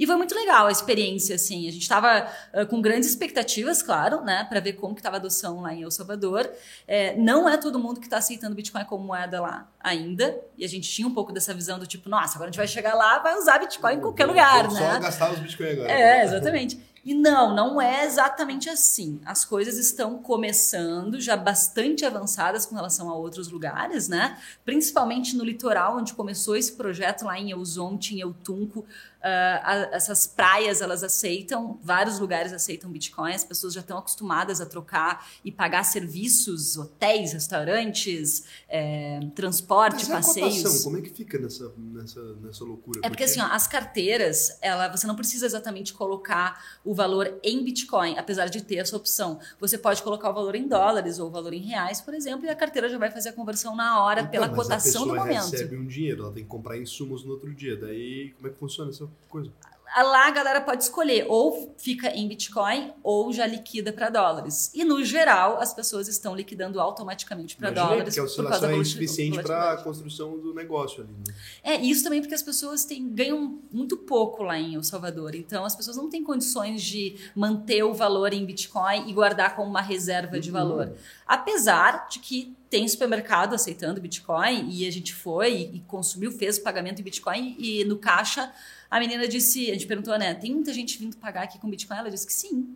E 0.00 0.06
foi 0.06 0.16
muito 0.16 0.34
legal 0.34 0.66
a 0.66 0.72
experiência, 0.72 1.36
assim. 1.36 1.68
A 1.68 1.70
gente 1.70 1.82
estava 1.82 2.26
uh, 2.54 2.66
com 2.66 2.80
grandes 2.80 3.08
expectativas, 3.10 3.82
claro, 3.82 4.22
né, 4.22 4.44
para 4.48 4.58
ver 4.58 4.72
como 4.72 4.94
que 4.94 5.00
estava 5.00 5.16
a 5.16 5.18
adoção 5.18 5.60
lá 5.60 5.74
em 5.74 5.82
El 5.82 5.90
Salvador. 5.90 6.50
É, 6.88 7.14
não 7.14 7.46
é 7.46 7.58
todo 7.58 7.78
mundo 7.78 8.00
que 8.00 8.06
está 8.06 8.16
aceitando 8.16 8.54
Bitcoin 8.54 8.86
como 8.86 9.04
moeda 9.04 9.38
lá 9.38 9.68
ainda. 9.78 10.34
E 10.56 10.64
a 10.64 10.68
gente 10.68 10.90
tinha 10.90 11.06
um 11.06 11.12
pouco 11.12 11.30
dessa 11.30 11.52
visão 11.52 11.78
do 11.78 11.86
tipo, 11.86 12.08
nossa, 12.08 12.36
agora 12.36 12.48
a 12.48 12.50
gente 12.50 12.56
vai 12.56 12.66
chegar 12.66 12.94
lá, 12.94 13.18
vai 13.18 13.36
usar 13.36 13.58
Bitcoin 13.58 13.96
em 13.96 14.00
qualquer 14.00 14.24
lugar, 14.24 14.72
né? 14.72 14.94
Só 14.94 14.98
gastar 14.98 15.30
os 15.30 15.38
Bitcoin 15.40 15.72
agora. 15.72 15.92
É, 15.92 16.24
exatamente. 16.24 16.93
E 17.04 17.12
não, 17.12 17.54
não 17.54 17.80
é 17.80 18.06
exatamente 18.06 18.70
assim. 18.70 19.20
As 19.26 19.44
coisas 19.44 19.76
estão 19.76 20.18
começando, 20.18 21.20
já 21.20 21.36
bastante 21.36 22.04
avançadas 22.04 22.64
com 22.64 22.74
relação 22.74 23.10
a 23.10 23.14
outros 23.14 23.48
lugares, 23.48 24.08
né? 24.08 24.38
Principalmente 24.64 25.36
no 25.36 25.44
litoral, 25.44 25.98
onde 25.98 26.14
começou 26.14 26.56
esse 26.56 26.72
projeto 26.72 27.26
lá 27.26 27.38
em 27.38 27.50
Eusonte, 27.50 28.14
em 28.14 28.20
Eutunco, 28.20 28.86
Uh, 29.24 29.88
essas 29.92 30.26
praias 30.26 30.82
elas 30.82 31.02
aceitam, 31.02 31.80
vários 31.82 32.18
lugares 32.18 32.52
aceitam 32.52 32.90
Bitcoin, 32.90 33.32
as 33.32 33.42
pessoas 33.42 33.72
já 33.72 33.80
estão 33.80 33.96
acostumadas 33.96 34.60
a 34.60 34.66
trocar 34.66 35.26
e 35.42 35.50
pagar 35.50 35.82
serviços, 35.82 36.76
hotéis, 36.76 37.32
restaurantes, 37.32 38.44
é, 38.68 39.20
transporte, 39.34 40.06
Mas 40.06 40.08
passeios. 40.08 40.60
A 40.60 40.62
cotação, 40.64 40.82
como 40.82 40.98
é 40.98 41.00
que 41.00 41.08
fica 41.08 41.38
nessa, 41.38 41.72
nessa, 41.78 42.34
nessa 42.34 42.64
loucura? 42.64 42.98
É 42.98 43.08
porque, 43.08 43.24
porque 43.24 43.24
assim, 43.24 43.40
ó, 43.40 43.46
as 43.46 43.66
carteiras, 43.66 44.58
ela, 44.60 44.88
você 44.88 45.06
não 45.06 45.16
precisa 45.16 45.46
exatamente 45.46 45.94
colocar 45.94 46.62
o 46.84 46.92
valor 46.92 47.38
em 47.42 47.64
Bitcoin, 47.64 48.18
apesar 48.18 48.48
de 48.48 48.62
ter 48.62 48.76
essa 48.76 48.94
opção. 48.94 49.40
Você 49.58 49.78
pode 49.78 50.02
colocar 50.02 50.28
o 50.28 50.34
valor 50.34 50.54
em 50.54 50.68
dólares 50.68 51.18
ou 51.18 51.28
o 51.28 51.30
valor 51.30 51.54
em 51.54 51.62
reais, 51.62 51.98
por 51.98 52.12
exemplo, 52.12 52.44
e 52.44 52.50
a 52.50 52.54
carteira 52.54 52.90
já 52.90 52.98
vai 52.98 53.10
fazer 53.10 53.30
a 53.30 53.32
conversão 53.32 53.74
na 53.74 54.04
hora 54.04 54.20
então, 54.20 54.30
pela 54.30 54.50
cotação 54.50 55.06
do 55.06 55.14
momento. 55.14 55.50
recebe 55.50 55.78
um 55.78 55.86
dinheiro, 55.86 56.24
ela 56.24 56.32
tem 56.32 56.42
que 56.42 56.50
comprar 56.50 56.76
insumos 56.76 57.24
no 57.24 57.32
outro 57.32 57.54
dia. 57.54 57.74
Daí, 57.74 58.34
como 58.36 58.48
é 58.48 58.50
que 58.50 58.58
funciona 58.58 58.90
isso? 58.90 59.13
Coisa. 59.28 59.50
Lá 59.96 60.26
a 60.26 60.30
galera 60.32 60.60
pode 60.60 60.82
escolher 60.82 61.24
ou 61.28 61.72
fica 61.78 62.08
em 62.08 62.26
Bitcoin 62.26 62.92
ou 63.00 63.32
já 63.32 63.46
liquida 63.46 63.92
para 63.92 64.10
dólares. 64.10 64.72
E 64.74 64.82
no 64.82 65.04
geral, 65.04 65.60
as 65.60 65.72
pessoas 65.72 66.08
estão 66.08 66.34
liquidando 66.34 66.80
automaticamente 66.80 67.56
para 67.56 67.70
dólares. 67.70 68.02
Porque 68.02 68.18
a 68.18 68.24
oscilação 68.24 68.70
é 68.70 68.76
insuficiente 68.76 69.40
para 69.40 69.72
a 69.72 69.76
construção 69.76 70.36
do 70.36 70.52
negócio 70.52 71.04
ali. 71.04 71.12
Né? 71.12 71.34
É, 71.62 71.76
isso 71.76 72.02
também 72.02 72.20
porque 72.20 72.34
as 72.34 72.42
pessoas 72.42 72.84
têm, 72.84 73.08
ganham 73.08 73.60
muito 73.70 73.96
pouco 73.98 74.42
lá 74.42 74.58
em 74.58 74.74
El 74.74 74.82
Salvador. 74.82 75.36
Então, 75.36 75.64
as 75.64 75.76
pessoas 75.76 75.96
não 75.96 76.10
têm 76.10 76.24
condições 76.24 76.82
de 76.82 77.16
manter 77.36 77.84
o 77.84 77.94
valor 77.94 78.32
em 78.32 78.44
Bitcoin 78.44 79.08
e 79.08 79.12
guardar 79.12 79.54
como 79.54 79.70
uma 79.70 79.82
reserva 79.82 80.40
de 80.40 80.48
uhum. 80.48 80.54
valor. 80.54 80.92
Apesar 81.24 82.08
de 82.08 82.18
que 82.18 82.56
tem 82.74 82.88
supermercado 82.88 83.54
aceitando 83.54 84.00
Bitcoin 84.00 84.68
e 84.68 84.84
a 84.84 84.90
gente 84.90 85.14
foi 85.14 85.70
e 85.74 85.80
consumiu, 85.86 86.32
fez 86.32 86.58
o 86.58 86.62
pagamento 86.64 87.00
em 87.00 87.04
Bitcoin 87.04 87.54
e 87.56 87.84
no 87.84 87.96
caixa 87.98 88.52
a 88.90 88.98
menina 88.98 89.28
disse, 89.28 89.70
a 89.70 89.74
gente 89.74 89.86
perguntou, 89.86 90.18
né, 90.18 90.34
tem 90.34 90.52
muita 90.52 90.72
gente 90.72 90.98
vindo 90.98 91.16
pagar 91.16 91.44
aqui 91.44 91.56
com 91.60 91.70
Bitcoin? 91.70 91.96
Ela 91.98 92.10
disse 92.10 92.26
que 92.26 92.32
sim. 92.32 92.74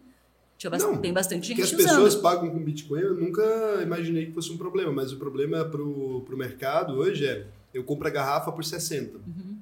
Tinha 0.57 0.71
bast- 0.71 0.87
Não, 0.87 0.97
tem 0.99 1.13
bastante 1.13 1.49
gente 1.49 1.57
Que 1.57 1.63
as 1.63 1.73
usando. 1.73 1.83
pessoas 1.85 2.15
pagam 2.15 2.49
com 2.49 2.59
Bitcoin, 2.63 3.01
eu 3.01 3.15
nunca 3.15 3.43
imaginei 3.83 4.27
que 4.27 4.33
fosse 4.33 4.53
um 4.53 4.57
problema, 4.57 4.93
mas 4.93 5.13
o 5.13 5.17
problema 5.17 5.65
pro, 5.65 6.21
pro 6.25 6.37
mercado 6.37 6.95
hoje 6.95 7.27
é, 7.27 7.45
eu 7.75 7.83
compro 7.83 8.07
a 8.07 8.11
garrafa 8.11 8.53
por 8.53 8.65
60. 8.65 9.19
Uhum. 9.19 9.57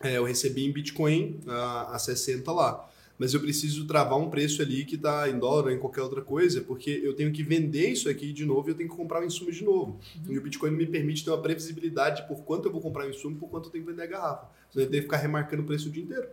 É, 0.00 0.16
eu 0.16 0.24
recebi 0.24 0.64
em 0.64 0.72
Bitcoin 0.72 1.38
a, 1.46 1.96
a 1.96 1.98
60 1.98 2.50
lá. 2.50 2.88
Mas 3.18 3.32
eu 3.32 3.40
preciso 3.40 3.86
travar 3.86 4.18
um 4.18 4.28
preço 4.28 4.60
ali 4.60 4.84
que 4.84 4.96
está 4.96 5.28
em 5.28 5.38
dólar 5.38 5.64
ou 5.64 5.70
em 5.70 5.78
qualquer 5.78 6.02
outra 6.02 6.20
coisa, 6.20 6.60
porque 6.60 6.90
eu 7.02 7.14
tenho 7.14 7.32
que 7.32 7.42
vender 7.42 7.88
isso 7.90 8.08
aqui 8.08 8.32
de 8.32 8.44
novo 8.44 8.68
e 8.68 8.72
eu 8.72 8.74
tenho 8.74 8.88
que 8.88 8.96
comprar 8.96 9.22
o 9.22 9.24
insumo 9.24 9.50
de 9.50 9.64
novo. 9.64 9.98
Uhum. 10.26 10.32
E 10.32 10.38
o 10.38 10.42
Bitcoin 10.42 10.72
me 10.72 10.86
permite 10.86 11.24
ter 11.24 11.30
uma 11.30 11.40
previsibilidade 11.40 12.26
por 12.28 12.42
quanto 12.44 12.68
eu 12.68 12.72
vou 12.72 12.80
comprar 12.80 13.06
o 13.06 13.10
insumo, 13.10 13.36
por 13.36 13.48
quanto 13.48 13.66
eu 13.66 13.72
tenho 13.72 13.84
que 13.84 13.90
vender 13.90 14.02
a 14.02 14.06
garrafa. 14.06 14.48
Tenho 14.72 14.90
que 14.90 15.02
ficar 15.02 15.16
remarcando 15.16 15.62
o 15.62 15.66
preço 15.66 15.88
o 15.88 15.90
dia 15.90 16.02
inteiro. 16.02 16.28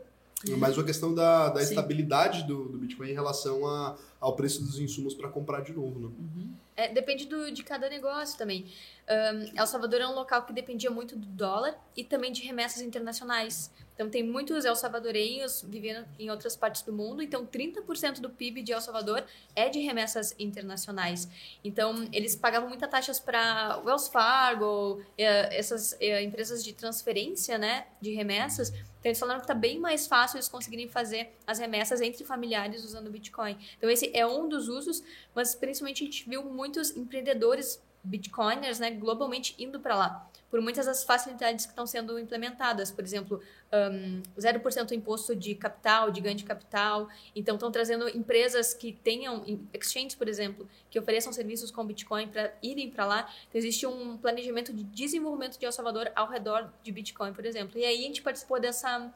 É 0.51 0.55
mais 0.57 0.77
uma 0.77 0.83
questão 0.83 1.13
da, 1.13 1.49
da 1.49 1.61
estabilidade 1.61 2.43
do, 2.43 2.65
do 2.65 2.77
Bitcoin 2.77 3.09
em 3.09 3.13
relação 3.13 3.65
a, 3.65 3.97
ao 4.19 4.35
preço 4.35 4.61
dos 4.61 4.77
insumos 4.77 5.13
para 5.13 5.29
comprar 5.29 5.61
de 5.61 5.71
novo. 5.71 5.99
Né? 5.99 6.47
É, 6.75 6.93
depende 6.93 7.25
do, 7.25 7.49
de 7.49 7.63
cada 7.63 7.89
negócio 7.89 8.37
também. 8.37 8.65
Ahn, 9.07 9.45
El 9.55 9.67
Salvador 9.67 10.01
é 10.01 10.07
um 10.07 10.13
local 10.13 10.45
que 10.45 10.51
dependia 10.51 10.91
muito 10.91 11.15
do 11.15 11.27
dólar 11.27 11.75
e 11.95 12.03
também 12.03 12.31
de 12.31 12.41
remessas 12.41 12.81
internacionais. 12.81 13.71
Então, 13.93 14.09
tem 14.09 14.23
muitos 14.23 14.65
El 14.65 14.75
Salvadorenhos 14.75 15.63
vivendo 15.67 16.05
em 16.17 16.29
outras 16.29 16.55
partes 16.55 16.81
do 16.81 16.91
mundo. 16.91 17.21
Então, 17.21 17.45
30% 17.45 18.19
do 18.19 18.29
PIB 18.29 18.63
de 18.63 18.71
El 18.71 18.81
Salvador 18.81 19.23
é 19.55 19.69
de 19.69 19.79
remessas 19.79 20.35
internacionais. 20.39 21.27
Então, 21.63 22.07
eles 22.11 22.35
pagavam 22.35 22.69
muitas 22.69 22.89
taxas 22.89 23.19
para 23.19 23.81
Wells 23.85 24.09
Fargo, 24.09 25.01
eh, 25.17 25.57
essas 25.57 25.95
eh, 25.99 26.23
empresas 26.23 26.63
de 26.63 26.73
transferência 26.73 27.57
né, 27.57 27.85
de 28.01 28.11
remessas. 28.13 28.69
Então, 28.69 29.09
eles 29.09 29.19
falaram 29.19 29.39
que 29.39 29.45
está 29.45 29.53
bem 29.53 29.79
mais 29.79 30.07
fácil 30.07 30.37
eles 30.37 30.49
conseguirem 30.49 30.87
fazer 30.87 31.35
as 31.45 31.59
remessas 31.59 32.01
entre 32.01 32.23
familiares 32.23 32.83
usando 32.83 33.07
o 33.07 33.11
Bitcoin. 33.11 33.57
Então, 33.77 33.89
esse 33.89 34.09
é 34.13 34.25
um 34.25 34.47
dos 34.47 34.69
usos, 34.69 35.03
mas 35.35 35.53
principalmente 35.53 36.03
a 36.03 36.05
gente 36.05 36.29
viu 36.29 36.43
muitos 36.43 36.95
empreendedores 36.95 37.81
bitcoiners, 38.03 38.79
né, 38.79 38.91
globalmente 38.91 39.55
indo 39.57 39.79
para 39.79 39.95
lá, 39.95 40.29
por 40.51 40.61
muitas 40.61 40.85
das 40.85 41.03
facilidades 41.03 41.65
que 41.65 41.71
estão 41.71 41.87
sendo 41.87 42.19
implementadas, 42.19 42.91
por 42.91 43.03
exemplo, 43.03 43.41
um, 43.71 44.21
0% 44.37 44.91
imposto 44.91 45.35
de 45.35 45.55
capital, 45.55 46.11
de 46.11 46.19
ganho 46.19 46.35
de 46.35 46.43
capital, 46.43 47.07
então 47.35 47.55
estão 47.55 47.71
trazendo 47.71 48.07
empresas 48.09 48.73
que 48.73 48.91
tenham, 48.91 49.43
exchanges, 49.73 50.15
por 50.15 50.27
exemplo, 50.27 50.67
que 50.91 50.99
ofereçam 50.99 51.31
serviços 51.31 51.71
com 51.71 51.83
Bitcoin 51.85 52.27
para 52.27 52.53
irem 52.61 52.91
para 52.91 53.05
lá, 53.05 53.33
então 53.49 53.57
existe 53.57 53.87
um 53.87 54.17
planejamento 54.17 54.73
de 54.73 54.83
desenvolvimento 54.83 55.57
de 55.57 55.65
El 55.65 55.71
Salvador 55.71 56.11
ao 56.15 56.29
redor 56.29 56.71
de 56.83 56.91
Bitcoin, 56.91 57.33
por 57.33 57.45
exemplo, 57.45 57.79
e 57.79 57.85
aí 57.85 57.99
a 57.99 58.07
gente 58.07 58.21
participou 58.21 58.59
dessa 58.59 59.11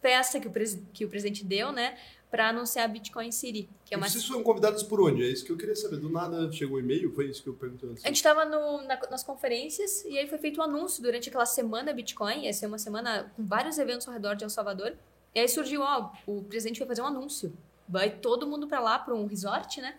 festa 0.00 0.40
que 0.40 0.48
o, 0.48 0.52
que 0.92 1.04
o 1.04 1.08
presidente 1.08 1.44
deu, 1.44 1.72
né, 1.72 1.96
para 2.30 2.48
anunciar 2.50 2.84
a 2.84 2.88
Bitcoin 2.88 3.32
City, 3.32 3.68
que 3.84 3.92
é 3.92 3.96
uma 3.96 4.08
vocês 4.08 4.24
foram 4.24 4.42
convidados 4.42 4.82
por 4.84 5.00
onde? 5.00 5.22
É 5.22 5.26
isso 5.26 5.44
que 5.44 5.50
eu 5.50 5.56
queria 5.56 5.74
saber. 5.74 5.96
Do 5.96 6.08
nada 6.08 6.50
chegou 6.52 6.76
um 6.76 6.80
e-mail? 6.80 7.12
Foi 7.12 7.26
isso 7.28 7.42
que 7.42 7.48
eu 7.48 7.54
perguntei 7.54 7.90
antes. 7.90 8.04
A 8.04 8.06
gente 8.06 8.16
estava 8.16 8.44
nas 8.44 9.24
conferências 9.24 10.04
e 10.04 10.16
aí 10.16 10.28
foi 10.28 10.38
feito 10.38 10.60
um 10.60 10.62
anúncio 10.62 11.02
durante 11.02 11.28
aquela 11.28 11.46
semana 11.46 11.92
Bitcoin. 11.92 12.44
Ia 12.44 12.52
ser 12.52 12.66
uma 12.66 12.78
semana 12.78 13.32
com 13.36 13.44
vários 13.44 13.78
eventos 13.78 14.06
ao 14.06 14.14
redor 14.14 14.34
de 14.36 14.44
El 14.44 14.50
Salvador. 14.50 14.94
E 15.34 15.40
aí 15.40 15.48
surgiu, 15.48 15.82
ó, 15.82 16.10
o 16.26 16.42
presidente 16.44 16.78
vai 16.78 16.88
fazer 16.88 17.02
um 17.02 17.06
anúncio. 17.06 17.52
Vai 17.88 18.10
todo 18.10 18.46
mundo 18.46 18.68
para 18.68 18.78
lá, 18.80 18.98
para 18.98 19.14
um 19.14 19.26
resort, 19.26 19.80
né? 19.80 19.96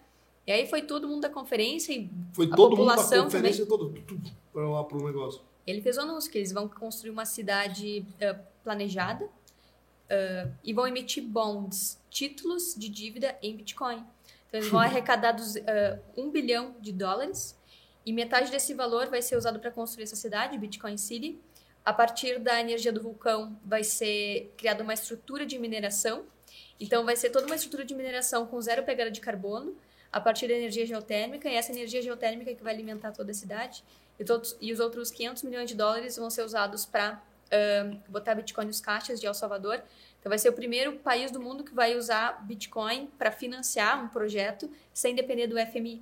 E 0.47 0.51
aí 0.51 0.67
foi 0.67 0.81
todo 0.81 1.07
mundo 1.07 1.21
da 1.21 1.29
conferência 1.29 1.93
e 1.93 2.09
Foi 2.33 2.45
a 2.45 2.55
todo 2.55 2.77
mundo 2.77 2.85
pra 2.85 2.95
população 2.95 3.23
conferência 3.25 3.65
todo 3.65 3.93
para 4.53 4.69
lá 4.69 4.83
pro 4.83 5.05
negócio. 5.05 5.41
ele 5.67 5.81
fez 5.81 5.97
o 5.97 6.01
anúncio 6.01 6.31
que 6.31 6.37
eles 6.37 6.51
vão 6.51 6.67
construir 6.67 7.11
uma 7.11 7.25
cidade 7.25 8.05
eh, 8.19 8.33
planejada 8.63 9.29
eh, 10.13 10.45
e 10.61 10.73
vão 10.73 10.85
emitir 10.85 11.23
bonds, 11.23 11.97
títulos 12.09 12.75
de 12.75 12.89
dívida 12.89 13.37
em 13.41 13.55
Bitcoin. 13.55 14.05
Então, 14.47 14.59
eles 14.59 14.67
vão 14.67 14.81
arrecadar 14.83 15.31
dos, 15.31 15.55
eh, 15.55 15.99
um 16.17 16.29
bilhão 16.29 16.75
de 16.81 16.91
dólares 16.91 17.57
e 18.05 18.11
metade 18.11 18.51
desse 18.51 18.73
valor 18.73 19.07
vai 19.07 19.21
ser 19.21 19.37
usado 19.37 19.57
para 19.57 19.71
construir 19.71 20.03
essa 20.03 20.17
cidade, 20.17 20.57
Bitcoin 20.57 20.97
City. 20.97 21.39
A 21.85 21.93
partir 21.93 22.39
da 22.39 22.59
energia 22.59 22.91
do 22.91 23.01
vulcão 23.01 23.57
vai 23.63 23.85
ser 23.85 24.53
criada 24.57 24.83
uma 24.83 24.93
estrutura 24.93 25.45
de 25.45 25.57
mineração. 25.57 26.25
Então, 26.77 27.05
vai 27.05 27.15
ser 27.15 27.29
toda 27.29 27.45
uma 27.45 27.55
estrutura 27.55 27.85
de 27.85 27.95
mineração 27.95 28.45
com 28.45 28.59
zero 28.59 28.83
pegada 28.83 29.09
de 29.09 29.21
carbono 29.21 29.77
a 30.11 30.19
partir 30.19 30.49
da 30.49 30.55
energia 30.55 30.85
geotérmica 30.85 31.47
e 31.47 31.55
essa 31.55 31.71
energia 31.71 32.01
geotérmica 32.01 32.53
que 32.53 32.61
vai 32.61 32.73
alimentar 32.73 33.13
toda 33.13 33.31
a 33.31 33.33
cidade. 33.33 33.81
E, 34.19 34.25
todos, 34.25 34.57
e 34.59 34.73
os 34.73 34.81
outros 34.81 35.09
500 35.09 35.43
milhões 35.43 35.69
de 35.69 35.75
dólares 35.75 36.17
vão 36.17 36.29
ser 36.29 36.43
usados 36.43 36.85
para 36.85 37.23
botar 38.07 38.35
Bitcoin 38.35 38.65
nos 38.65 38.79
caixas 38.79 39.19
de 39.19 39.27
El 39.27 39.33
Salvador. 39.33 39.81
Então, 40.19 40.29
vai 40.29 40.37
ser 40.37 40.49
o 40.49 40.53
primeiro 40.53 40.97
país 40.99 41.31
do 41.31 41.39
mundo 41.39 41.63
que 41.63 41.73
vai 41.73 41.97
usar 41.97 42.45
Bitcoin 42.45 43.09
para 43.17 43.31
financiar 43.31 44.03
um 44.03 44.07
projeto 44.07 44.69
sem 44.93 45.15
depender 45.15 45.47
do 45.47 45.55
FMI. 45.57 46.01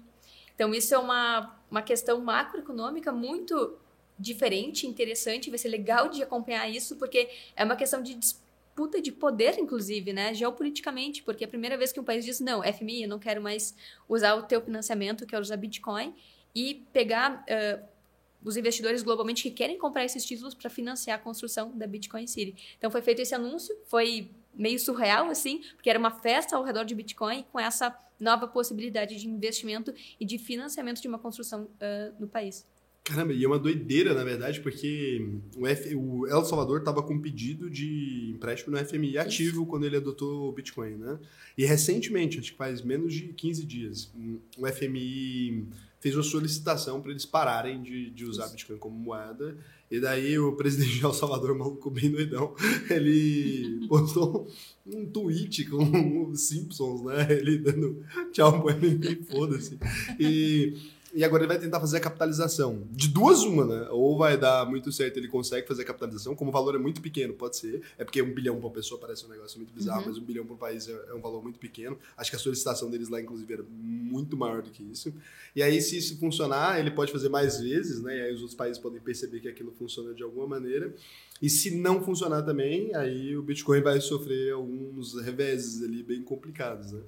Então, 0.53 0.73
isso 0.73 0.93
é 0.93 0.97
uma, 0.97 1.57
uma 1.71 1.81
questão 1.81 2.19
macroeconômica 2.19 3.11
muito 3.11 3.77
diferente, 4.17 4.85
interessante. 4.85 5.49
Vai 5.49 5.57
ser 5.57 5.69
legal 5.69 6.09
de 6.09 6.21
acompanhar 6.21 6.69
isso, 6.69 6.97
porque 6.97 7.29
é 7.55 7.63
uma 7.63 7.77
questão 7.77 8.03
de 8.03 8.13
disputa 8.13 9.01
de 9.01 9.11
poder, 9.11 9.57
inclusive, 9.57 10.11
né? 10.11 10.33
Geopoliticamente, 10.33 11.23
porque 11.23 11.45
é 11.45 11.47
a 11.47 11.49
primeira 11.49 11.77
vez 11.77 11.93
que 11.93 11.99
um 11.99 12.03
país 12.03 12.25
diz: 12.25 12.41
não, 12.41 12.61
FMI, 12.61 13.03
eu 13.03 13.09
não 13.09 13.19
quero 13.19 13.41
mais 13.41 13.73
usar 14.07 14.35
o 14.35 14.43
teu 14.43 14.61
financiamento, 14.61 15.25
quero 15.25 15.41
usar 15.41 15.55
Bitcoin, 15.55 16.13
e 16.53 16.85
pegar. 16.91 17.45
Uh, 17.47 17.98
os 18.43 18.57
investidores 18.57 19.03
globalmente 19.03 19.43
que 19.43 19.51
querem 19.51 19.77
comprar 19.77 20.05
esses 20.05 20.25
títulos 20.25 20.53
para 20.53 20.69
financiar 20.69 21.19
a 21.19 21.21
construção 21.21 21.77
da 21.77 21.85
Bitcoin 21.85 22.27
City. 22.27 22.55
Então 22.77 22.89
foi 22.89 23.01
feito 23.01 23.21
esse 23.21 23.35
anúncio, 23.35 23.75
foi 23.85 24.31
meio 24.53 24.79
surreal 24.79 25.29
assim, 25.29 25.61
porque 25.75 25.89
era 25.89 25.99
uma 25.99 26.11
festa 26.11 26.55
ao 26.55 26.63
redor 26.63 26.83
de 26.83 26.95
Bitcoin 26.95 27.45
com 27.51 27.59
essa 27.59 27.95
nova 28.19 28.47
possibilidade 28.47 29.15
de 29.15 29.27
investimento 29.27 29.93
e 30.19 30.25
de 30.25 30.37
financiamento 30.37 31.01
de 31.01 31.07
uma 31.07 31.19
construção 31.19 31.63
uh, 31.63 32.15
no 32.19 32.27
país. 32.27 32.65
Caramba, 33.09 33.33
e 33.33 33.43
é 33.43 33.47
uma 33.47 33.57
doideira, 33.57 34.13
na 34.13 34.23
verdade, 34.23 34.59
porque 34.59 35.25
o, 35.57 35.65
F, 35.65 35.95
o 35.95 36.27
El 36.27 36.45
Salvador 36.45 36.79
estava 36.79 37.01
com 37.01 37.19
pedido 37.19 37.67
de 37.67 38.33
empréstimo 38.35 38.77
no 38.77 38.85
FMI 38.85 39.17
ativo 39.17 39.65
quando 39.65 39.85
ele 39.85 39.97
adotou 39.97 40.49
o 40.49 40.51
Bitcoin, 40.51 40.95
né? 40.95 41.17
E 41.57 41.65
recentemente, 41.65 42.37
acho 42.37 42.51
que 42.51 42.57
faz 42.57 42.83
menos 42.83 43.13
de 43.13 43.29
15 43.29 43.65
dias, 43.65 44.13
o 44.55 44.67
FMI 44.67 45.65
fez 45.99 46.15
uma 46.15 46.23
solicitação 46.23 47.01
para 47.01 47.11
eles 47.11 47.25
pararem 47.25 47.81
de, 47.81 48.09
de 48.09 48.25
usar 48.25 48.47
Bitcoin 48.47 48.77
como 48.77 48.97
moeda. 48.97 49.57
E 49.91 49.99
daí 49.99 50.37
o 50.37 50.53
presidente 50.53 50.99
de 50.99 51.03
El 51.03 51.13
Salvador, 51.13 51.57
maluco 51.57 51.89
bem 51.89 52.11
doidão, 52.11 52.53
ele 52.89 53.87
postou 53.87 54.47
um 54.85 55.05
tweet 55.05 55.65
com 55.65 56.29
os 56.29 56.41
Simpsons, 56.41 57.03
né? 57.03 57.27
Ele 57.31 57.57
dando 57.57 58.03
tchau 58.31 58.61
pro 58.61 58.73
FMI, 58.73 59.23
foda-se. 59.29 59.79
E... 60.19 60.77
E 61.13 61.23
agora 61.23 61.41
ele 61.41 61.47
vai 61.47 61.57
tentar 61.57 61.79
fazer 61.79 61.97
a 61.97 61.99
capitalização. 61.99 62.87
De 62.91 63.07
duas, 63.07 63.41
uma, 63.41 63.65
né? 63.65 63.87
Ou 63.89 64.17
vai 64.17 64.37
dar 64.37 64.65
muito 64.65 64.91
certo, 64.91 65.17
ele 65.17 65.27
consegue 65.27 65.67
fazer 65.67 65.81
a 65.81 65.85
capitalização, 65.85 66.35
como 66.35 66.51
o 66.51 66.53
valor 66.53 66.75
é 66.75 66.77
muito 66.77 67.01
pequeno, 67.01 67.33
pode 67.33 67.57
ser. 67.57 67.81
É 67.97 68.03
porque 68.03 68.21
um 68.21 68.31
bilhão 68.31 68.57
para 68.57 68.67
uma 68.67 68.73
pessoa 68.73 68.99
parece 68.99 69.25
um 69.25 69.29
negócio 69.29 69.57
muito 69.57 69.73
bizarro, 69.73 70.01
uhum. 70.01 70.07
mas 70.07 70.17
um 70.17 70.23
bilhão 70.23 70.45
para 70.45 70.53
um 70.53 70.57
país 70.57 70.87
é, 70.87 70.91
é, 71.09 71.13
um 71.13 71.21
valor 71.21 71.41
muito 71.41 71.57
pequeno. 71.57 71.97
Acho 72.15 72.29
que 72.29 72.35
a 72.35 72.39
solicitação 72.39 72.91
deles 72.91 73.09
lá, 73.09 73.19
inclusive, 73.19 73.51
era 73.51 73.63
muito 73.69 74.37
maior 74.37 74.61
do 74.61 74.69
que 74.69 74.83
isso. 74.83 75.11
E 75.55 75.63
aí, 75.63 75.81
se 75.81 75.97
isso 75.97 76.17
funcionar, 76.19 76.79
ele 76.79 76.91
pode 76.91 77.11
fazer 77.11 77.29
mais 77.29 77.59
vezes, 77.59 78.01
né? 78.01 78.15
E 78.15 78.21
aí 78.21 78.33
os 78.33 78.41
outros 78.41 78.55
países 78.55 78.77
podem 78.77 79.01
perceber 79.01 79.39
que 79.39 79.47
aquilo 79.47 79.71
funciona 79.71 80.13
de 80.13 80.21
alguma 80.21 80.45
maneira. 80.45 80.93
E 81.41 81.49
se 81.49 81.71
não 81.71 82.03
funcionar 82.03 82.43
também, 82.43 82.93
aí 82.93 83.35
o 83.35 83.41
Bitcoin 83.41 83.81
vai 83.81 83.99
sofrer 83.99 84.53
alguns 84.53 85.19
reveses 85.19 85.81
ali 85.81 86.03
bem 86.03 86.21
complicados, 86.21 86.91
né? 86.91 87.01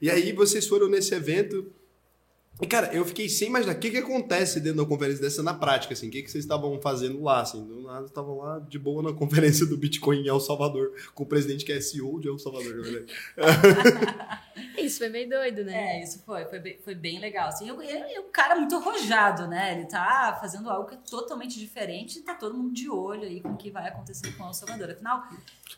E 0.00 0.08
aí 0.08 0.32
vocês 0.32 0.64
foram 0.66 0.88
nesse 0.88 1.12
evento 1.12 1.72
e, 2.60 2.66
cara, 2.66 2.92
eu 2.92 3.04
fiquei 3.04 3.28
sem 3.28 3.48
imaginar. 3.48 3.74
O 3.74 3.78
que, 3.78 3.90
que 3.90 3.98
acontece 3.98 4.60
dentro 4.60 4.82
da 4.82 4.88
conferência 4.88 5.22
dessa 5.22 5.44
na 5.44 5.54
prática, 5.54 5.94
assim, 5.94 6.08
o 6.08 6.10
que, 6.10 6.22
que 6.22 6.30
vocês 6.30 6.42
estavam 6.42 6.80
fazendo 6.80 7.22
lá, 7.22 7.40
assim, 7.40 7.64
do 7.64 7.82
nada 7.82 8.06
estavam 8.06 8.38
lá 8.38 8.58
de 8.58 8.78
boa 8.80 9.00
na 9.00 9.12
conferência 9.16 9.64
do 9.64 9.76
Bitcoin 9.76 10.22
em 10.22 10.28
El 10.28 10.40
Salvador, 10.40 10.92
com 11.14 11.22
o 11.22 11.26
presidente 11.26 11.64
que 11.64 11.72
é 11.72 11.80
CEO 11.80 12.20
de 12.20 12.28
El 12.28 12.36
Salvador, 12.36 12.76
na 12.76 12.82
verdade. 12.82 13.12
isso 14.76 14.98
foi 14.98 15.08
meio 15.08 15.28
doido, 15.28 15.62
né? 15.64 15.98
É, 15.98 16.02
isso 16.02 16.20
foi, 16.26 16.46
foi 16.46 16.58
bem, 16.58 16.78
foi 16.84 16.94
bem 16.96 17.20
legal, 17.20 17.48
assim, 17.48 17.68
e 17.68 18.18
o 18.18 18.24
cara 18.24 18.56
muito 18.56 18.74
arrojado, 18.74 19.46
né, 19.46 19.76
ele 19.76 19.86
tá 19.86 20.36
fazendo 20.40 20.68
algo 20.68 20.88
que 20.88 20.96
é 20.96 20.98
totalmente 21.08 21.58
diferente 21.60 22.18
e 22.18 22.22
tá 22.22 22.34
todo 22.34 22.56
mundo 22.56 22.72
de 22.72 22.90
olho 22.90 23.22
aí 23.22 23.40
com 23.40 23.50
o 23.50 23.56
que 23.56 23.70
vai 23.70 23.86
acontecer 23.86 24.32
com 24.36 24.44
El 24.44 24.52
Salvador, 24.52 24.90
afinal... 24.90 25.22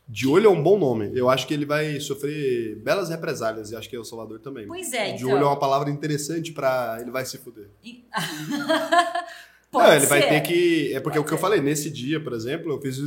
De 0.09 0.27
olho 0.27 0.47
é 0.47 0.51
um 0.51 0.63
bom 0.63 0.79
nome, 0.79 1.11
eu 1.15 1.29
acho 1.29 1.47
que 1.47 1.53
ele 1.53 1.67
vai 1.67 2.01
sofrer 2.01 2.77
belas 2.77 3.11
represálias, 3.11 3.71
e 3.71 3.77
acho 3.77 3.89
que 3.89 3.95
El 3.95 4.05
Salvador 4.05 4.41
também. 4.41 4.67
Pois 4.67 4.93
é, 4.93 5.13
De 5.13 5.25
então... 5.25 5.35
olho 5.35 5.45
é 5.45 5.47
uma 5.47 5.59
palavra 5.59 5.91
interessante 5.91 6.53
para 6.53 6.70
ele 7.01 7.11
vai 7.11 7.25
se 7.25 7.39
fuder. 7.39 7.69
Pode 9.71 9.87
não, 9.87 9.95
ele 9.95 10.07
vai 10.07 10.21
ser. 10.21 10.29
ter 10.29 10.41
que. 10.41 10.93
É 10.93 10.99
porque 10.99 11.19
Pode 11.19 11.27
o 11.27 11.29
que 11.29 11.33
eu 11.33 11.39
ser. 11.39 11.43
falei, 11.43 11.61
nesse 11.61 11.91
dia, 11.91 12.21
por 12.21 12.33
exemplo, 12.33 12.73
eu 12.73 12.81
fiz 12.81 12.99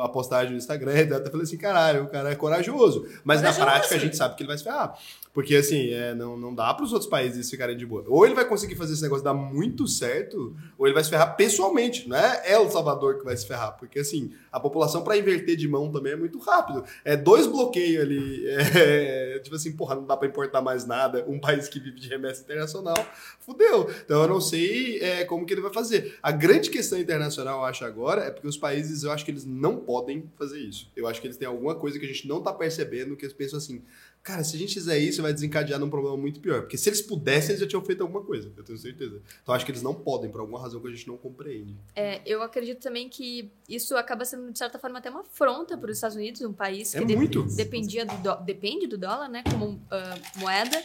a 0.00 0.08
postagem 0.08 0.52
no 0.52 0.56
Instagram 0.56 0.94
e 0.94 1.12
até 1.12 1.28
falei 1.28 1.42
assim: 1.42 1.58
caralho, 1.58 2.04
o 2.04 2.08
cara 2.08 2.30
é 2.30 2.36
corajoso. 2.36 3.08
Mas 3.24 3.40
Corajoso. 3.40 3.60
na 3.60 3.66
prática 3.66 3.94
a 3.96 3.98
gente 3.98 4.16
sabe 4.16 4.36
que 4.36 4.42
ele 4.42 4.48
vai 4.48 4.56
se 4.56 4.62
ferrar. 4.62 4.96
Porque 5.32 5.54
assim, 5.54 5.90
é, 5.90 6.12
não, 6.12 6.36
não 6.36 6.52
dá 6.52 6.74
para 6.74 6.84
os 6.84 6.92
outros 6.92 7.08
países 7.08 7.48
ficarem 7.48 7.76
de 7.76 7.86
boa. 7.86 8.04
Ou 8.08 8.26
ele 8.26 8.34
vai 8.34 8.44
conseguir 8.44 8.74
fazer 8.74 8.94
esse 8.94 9.02
negócio 9.02 9.24
dar 9.24 9.34
muito 9.34 9.86
certo, 9.86 10.56
ou 10.76 10.86
ele 10.86 10.94
vai 10.94 11.04
se 11.04 11.10
ferrar 11.10 11.36
pessoalmente. 11.36 12.08
Não 12.08 12.16
é 12.16 12.52
El 12.52 12.68
Salvador 12.68 13.18
que 13.18 13.24
vai 13.24 13.36
se 13.36 13.46
ferrar. 13.46 13.76
Porque 13.78 14.00
assim, 14.00 14.32
a 14.50 14.58
população 14.58 15.04
para 15.04 15.16
inverter 15.16 15.56
de 15.56 15.68
mão 15.68 15.90
também 15.90 16.14
é 16.14 16.16
muito 16.16 16.38
rápido. 16.40 16.84
É 17.04 17.16
dois 17.16 17.46
bloqueios 17.46 18.02
ali. 18.02 18.44
é, 18.48 19.38
tipo 19.38 19.54
assim, 19.54 19.72
porra, 19.72 19.94
não 19.94 20.04
dá 20.04 20.16
para 20.16 20.26
importar 20.26 20.60
mais 20.60 20.84
nada. 20.84 21.24
Um 21.28 21.38
país 21.38 21.68
que 21.68 21.78
vive 21.78 22.00
de 22.00 22.08
remessa 22.08 22.42
internacional, 22.42 22.96
fudeu. 23.38 23.88
Então 24.04 24.22
eu 24.22 24.28
não 24.28 24.40
sei 24.40 24.98
é, 24.98 25.24
como 25.24 25.46
que 25.46 25.54
ele 25.54 25.60
vai 25.60 25.72
fazer. 25.72 26.18
A 26.20 26.32
grande 26.32 26.70
questão 26.70 26.98
internacional, 26.98 27.60
eu 27.60 27.64
acho, 27.66 27.84
agora, 27.84 28.22
é 28.22 28.30
porque 28.30 28.48
os 28.48 28.56
países, 28.56 29.04
eu 29.04 29.12
acho 29.12 29.24
que 29.24 29.30
eles 29.30 29.44
não 29.44 29.76
podem 29.76 30.28
fazer 30.36 30.58
isso. 30.58 30.90
Eu 30.96 31.06
acho 31.06 31.20
que 31.20 31.26
eles 31.26 31.36
têm 31.36 31.46
alguma 31.46 31.76
coisa 31.76 31.98
que 31.98 32.04
a 32.04 32.08
gente 32.08 32.26
não 32.26 32.42
tá 32.42 32.52
percebendo, 32.52 33.16
que 33.16 33.24
eles 33.24 33.34
pensam 33.34 33.58
assim, 33.58 33.82
cara, 34.22 34.44
se 34.44 34.54
a 34.56 34.58
gente 34.58 34.74
fizer 34.74 34.98
isso, 34.98 35.22
vai 35.22 35.32
desencadear 35.32 35.78
num 35.80 35.88
problema 35.90 36.16
muito 36.16 36.40
pior. 36.40 36.60
Porque 36.62 36.76
se 36.78 36.88
eles 36.88 37.00
pudessem, 37.02 37.50
eles 37.50 37.60
já 37.60 37.66
tinham 37.66 37.84
feito 37.84 38.02
alguma 38.02 38.22
coisa, 38.22 38.52
eu 38.56 38.62
tenho 38.64 38.78
certeza. 38.78 39.20
Então 39.42 39.54
acho 39.54 39.64
que 39.64 39.70
eles 39.72 39.82
não 39.82 39.94
podem, 39.94 40.30
por 40.30 40.40
alguma 40.40 40.60
razão 40.60 40.80
que 40.80 40.88
a 40.88 40.90
gente 40.90 41.06
não 41.08 41.16
compreende. 41.16 41.74
É, 41.96 42.20
eu 42.26 42.42
acredito 42.42 42.80
também 42.80 43.08
que 43.08 43.50
isso 43.68 43.96
acaba 43.96 44.24
sendo, 44.24 44.52
de 44.52 44.58
certa 44.58 44.78
forma, 44.78 44.98
até 44.98 45.10
uma 45.10 45.20
afronta 45.20 45.76
para 45.76 45.90
os 45.90 45.96
Estados 45.96 46.16
Unidos, 46.16 46.40
um 46.42 46.52
país 46.52 46.92
que 46.92 46.98
É 46.98 47.04
de- 47.04 47.56
dependia 47.56 48.04
do 48.06 48.16
dó- 48.22 48.36
depende 48.36 48.86
do 48.86 48.96
dólar, 48.98 49.28
né, 49.28 49.42
como 49.50 49.80
ah, 49.90 50.18
moeda. 50.36 50.82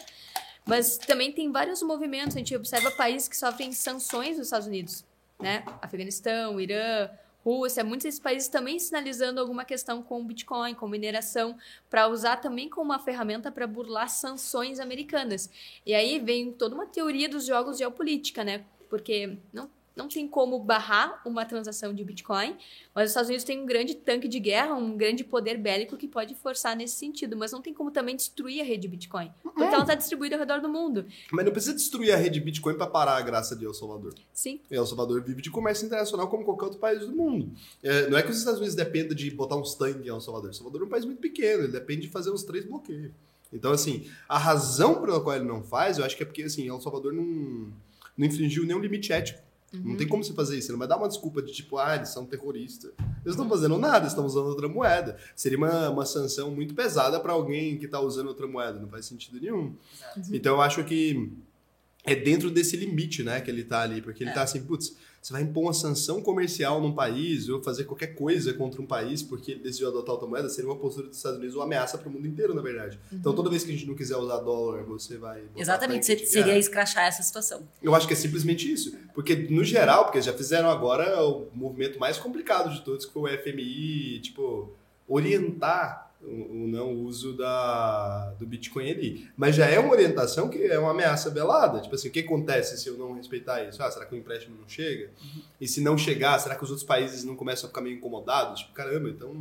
Mas 0.64 0.98
também 0.98 1.30
tem 1.32 1.52
vários 1.52 1.80
movimentos. 1.82 2.34
A 2.34 2.38
gente 2.40 2.56
observa 2.56 2.90
países 2.90 3.28
que 3.28 3.36
sofrem 3.36 3.72
sanções 3.72 4.36
dos 4.36 4.46
Estados 4.48 4.66
Unidos, 4.66 5.04
né? 5.40 5.64
Afeganistão, 5.80 6.60
Irã, 6.60 7.08
Rússia, 7.46 7.84
muitos 7.84 8.06
desses 8.06 8.18
países 8.18 8.48
também 8.48 8.76
sinalizando 8.76 9.40
alguma 9.40 9.64
questão 9.64 10.02
com 10.02 10.20
o 10.20 10.24
Bitcoin, 10.24 10.74
com 10.74 10.88
mineração, 10.88 11.56
para 11.88 12.08
usar 12.08 12.38
também 12.38 12.68
como 12.68 12.86
uma 12.86 12.98
ferramenta 12.98 13.52
para 13.52 13.68
burlar 13.68 14.08
sanções 14.08 14.80
americanas. 14.80 15.48
E 15.86 15.94
aí 15.94 16.18
vem 16.18 16.50
toda 16.50 16.74
uma 16.74 16.86
teoria 16.86 17.28
dos 17.28 17.46
jogos 17.46 17.78
geopolítica, 17.78 18.42
né? 18.42 18.64
Porque 18.90 19.38
não, 19.52 19.70
não 19.96 20.08
tem 20.08 20.28
como 20.28 20.58
barrar 20.58 21.22
uma 21.24 21.46
transação 21.46 21.94
de 21.94 22.04
Bitcoin, 22.04 22.54
mas 22.94 23.06
os 23.06 23.10
Estados 23.10 23.28
Unidos 23.28 23.44
têm 23.44 23.62
um 23.62 23.66
grande 23.66 23.94
tanque 23.94 24.28
de 24.28 24.38
guerra, 24.38 24.74
um 24.74 24.94
grande 24.94 25.24
poder 25.24 25.56
bélico 25.56 25.96
que 25.96 26.06
pode 26.06 26.34
forçar 26.34 26.76
nesse 26.76 26.96
sentido, 26.96 27.34
mas 27.34 27.50
não 27.50 27.62
tem 27.62 27.72
como 27.72 27.90
também 27.90 28.14
destruir 28.14 28.60
a 28.60 28.64
rede 28.64 28.86
Bitcoin, 28.86 29.30
porque 29.42 29.62
ela 29.62 29.80
está 29.80 29.94
distribuída 29.94 30.36
ao 30.36 30.40
redor 30.40 30.60
do 30.60 30.68
mundo. 30.68 31.06
Mas 31.32 31.44
não 31.46 31.52
precisa 31.52 31.74
destruir 31.74 32.12
a 32.12 32.16
rede 32.16 32.38
Bitcoin 32.38 32.74
para 32.74 32.86
parar 32.86 33.16
a 33.16 33.22
graça 33.22 33.56
de 33.56 33.64
El 33.64 33.72
Salvador. 33.72 34.14
Sim, 34.34 34.60
El 34.70 34.84
Salvador 34.84 35.22
vive 35.22 35.40
de 35.40 35.50
comércio 35.50 35.86
internacional 35.86 36.28
como 36.28 36.44
qualquer 36.44 36.64
outro 36.66 36.78
país 36.78 37.00
do 37.00 37.16
mundo. 37.16 37.50
É, 37.82 38.10
não 38.10 38.18
é 38.18 38.22
que 38.22 38.30
os 38.30 38.36
Estados 38.36 38.58
Unidos 38.58 38.76
dependam 38.76 39.14
de 39.14 39.30
botar 39.30 39.56
uns 39.56 39.74
tanques 39.74 40.04
em 40.04 40.08
El 40.08 40.20
Salvador. 40.20 40.50
El 40.50 40.54
Salvador 40.54 40.82
é 40.82 40.84
um 40.84 40.88
país 40.88 41.06
muito 41.06 41.20
pequeno, 41.20 41.64
ele 41.64 41.72
depende 41.72 42.02
de 42.02 42.08
fazer 42.08 42.30
uns 42.30 42.42
três 42.42 42.66
bloqueios. 42.66 43.12
Então, 43.50 43.72
assim, 43.72 44.06
a 44.28 44.36
razão 44.36 45.00
pela 45.00 45.20
qual 45.20 45.36
ele 45.36 45.44
não 45.44 45.62
faz, 45.62 45.98
eu 45.98 46.04
acho 46.04 46.16
que 46.16 46.22
é 46.22 46.26
porque, 46.26 46.42
assim, 46.42 46.68
El 46.68 46.80
Salvador 46.80 47.12
não, 47.12 47.72
não 48.16 48.26
infringiu 48.26 48.66
nenhum 48.66 48.80
limite 48.80 49.12
ético. 49.12 49.45
Não 49.84 49.96
tem 49.96 50.06
como 50.06 50.22
você 50.22 50.32
fazer 50.32 50.58
isso. 50.58 50.68
Ele 50.68 50.72
não 50.72 50.78
vai 50.78 50.88
dar 50.88 50.96
uma 50.96 51.08
desculpa 51.08 51.42
de 51.42 51.52
tipo, 51.52 51.78
ah, 51.78 51.96
eles 51.96 52.08
são 52.08 52.24
terroristas. 52.26 52.92
Eles 53.24 53.36
não 53.36 53.44
estão 53.44 53.48
fazendo 53.48 53.78
nada, 53.78 53.98
eles 53.98 54.12
estão 54.12 54.24
usando 54.24 54.46
outra 54.46 54.68
moeda. 54.68 55.16
Seria 55.34 55.58
uma, 55.58 55.90
uma 55.90 56.06
sanção 56.06 56.50
muito 56.50 56.74
pesada 56.74 57.18
para 57.20 57.32
alguém 57.32 57.76
que 57.78 57.86
está 57.86 58.00
usando 58.00 58.28
outra 58.28 58.46
moeda. 58.46 58.78
Não 58.78 58.88
faz 58.88 59.06
sentido 59.06 59.40
nenhum. 59.40 59.74
Então 60.32 60.54
eu 60.56 60.60
acho 60.60 60.84
que 60.84 61.32
é 62.06 62.14
dentro 62.14 62.50
desse 62.50 62.76
limite, 62.76 63.22
né, 63.22 63.40
que 63.40 63.50
ele 63.50 63.64
tá 63.64 63.82
ali. 63.82 64.00
Porque 64.00 64.22
ele 64.22 64.30
tá 64.30 64.42
assim, 64.42 64.62
putz, 64.62 64.96
você 65.20 65.32
vai 65.32 65.42
impor 65.42 65.64
uma 65.64 65.72
sanção 65.72 66.22
comercial 66.22 66.80
num 66.80 66.92
país 66.92 67.48
ou 67.48 67.60
fazer 67.60 67.82
qualquer 67.82 68.14
coisa 68.14 68.54
contra 68.54 68.80
um 68.80 68.86
país 68.86 69.24
porque 69.24 69.50
ele 69.50 69.60
decidiu 69.60 69.88
adotar 69.88 70.12
outra 70.12 70.28
moeda, 70.28 70.48
seria 70.48 70.70
uma 70.70 70.78
postura 70.78 71.08
dos 71.08 71.16
Estados 71.16 71.38
Unidos 71.38 71.56
uma 71.56 71.64
ameaça 71.64 71.98
para 71.98 72.08
o 72.08 72.12
mundo 72.12 72.28
inteiro, 72.28 72.54
na 72.54 72.62
verdade. 72.62 73.00
Então 73.12 73.34
toda 73.34 73.50
vez 73.50 73.64
que 73.64 73.72
a 73.72 73.74
gente 73.74 73.88
não 73.88 73.96
quiser 73.96 74.16
usar 74.16 74.38
dólar, 74.38 74.84
você 74.84 75.16
vai. 75.16 75.42
Exatamente, 75.56 76.14
de 76.14 76.26
seria 76.26 76.56
escrachar 76.56 77.06
essa 77.06 77.24
situação. 77.24 77.66
Eu 77.82 77.92
acho 77.92 78.06
que 78.06 78.12
é 78.12 78.16
simplesmente 78.16 78.70
isso. 78.70 78.96
Porque, 79.12 79.34
no 79.34 79.64
geral, 79.64 80.04
porque 80.04 80.22
já 80.22 80.32
fizeram 80.32 80.70
agora 80.70 81.20
o 81.24 81.48
movimento 81.52 81.98
mais 81.98 82.18
complicado 82.18 82.72
de 82.72 82.84
todos, 82.84 83.04
que 83.04 83.12
foi 83.12 83.34
o 83.34 83.42
FMI, 83.42 84.20
tipo, 84.20 84.72
orientar 85.08 86.05
o, 86.26 86.64
o 86.64 86.68
não 86.68 86.92
uso 86.92 87.32
da, 87.36 88.34
do 88.38 88.46
Bitcoin 88.46 88.90
ali. 88.90 89.28
Mas 89.36 89.54
já 89.54 89.66
é 89.66 89.78
uma 89.78 89.92
orientação 89.92 90.48
que 90.48 90.62
é 90.64 90.78
uma 90.78 90.90
ameaça 90.90 91.30
velada. 91.30 91.80
Tipo 91.80 91.94
assim, 91.94 92.08
o 92.08 92.10
que 92.10 92.20
acontece 92.20 92.76
se 92.78 92.88
eu 92.88 92.96
não 92.96 93.14
respeitar 93.14 93.64
isso? 93.64 93.82
Ah, 93.82 93.90
será 93.90 94.04
que 94.04 94.14
o 94.14 94.18
empréstimo 94.18 94.56
não 94.60 94.68
chega? 94.68 95.10
E 95.60 95.66
se 95.66 95.80
não 95.80 95.96
chegar, 95.96 96.38
será 96.38 96.54
que 96.54 96.64
os 96.64 96.70
outros 96.70 96.86
países 96.86 97.24
não 97.24 97.36
começam 97.36 97.66
a 97.66 97.68
ficar 97.68 97.80
meio 97.80 97.96
incomodados? 97.96 98.60
Tipo, 98.60 98.72
caramba, 98.72 99.08
então 99.08 99.34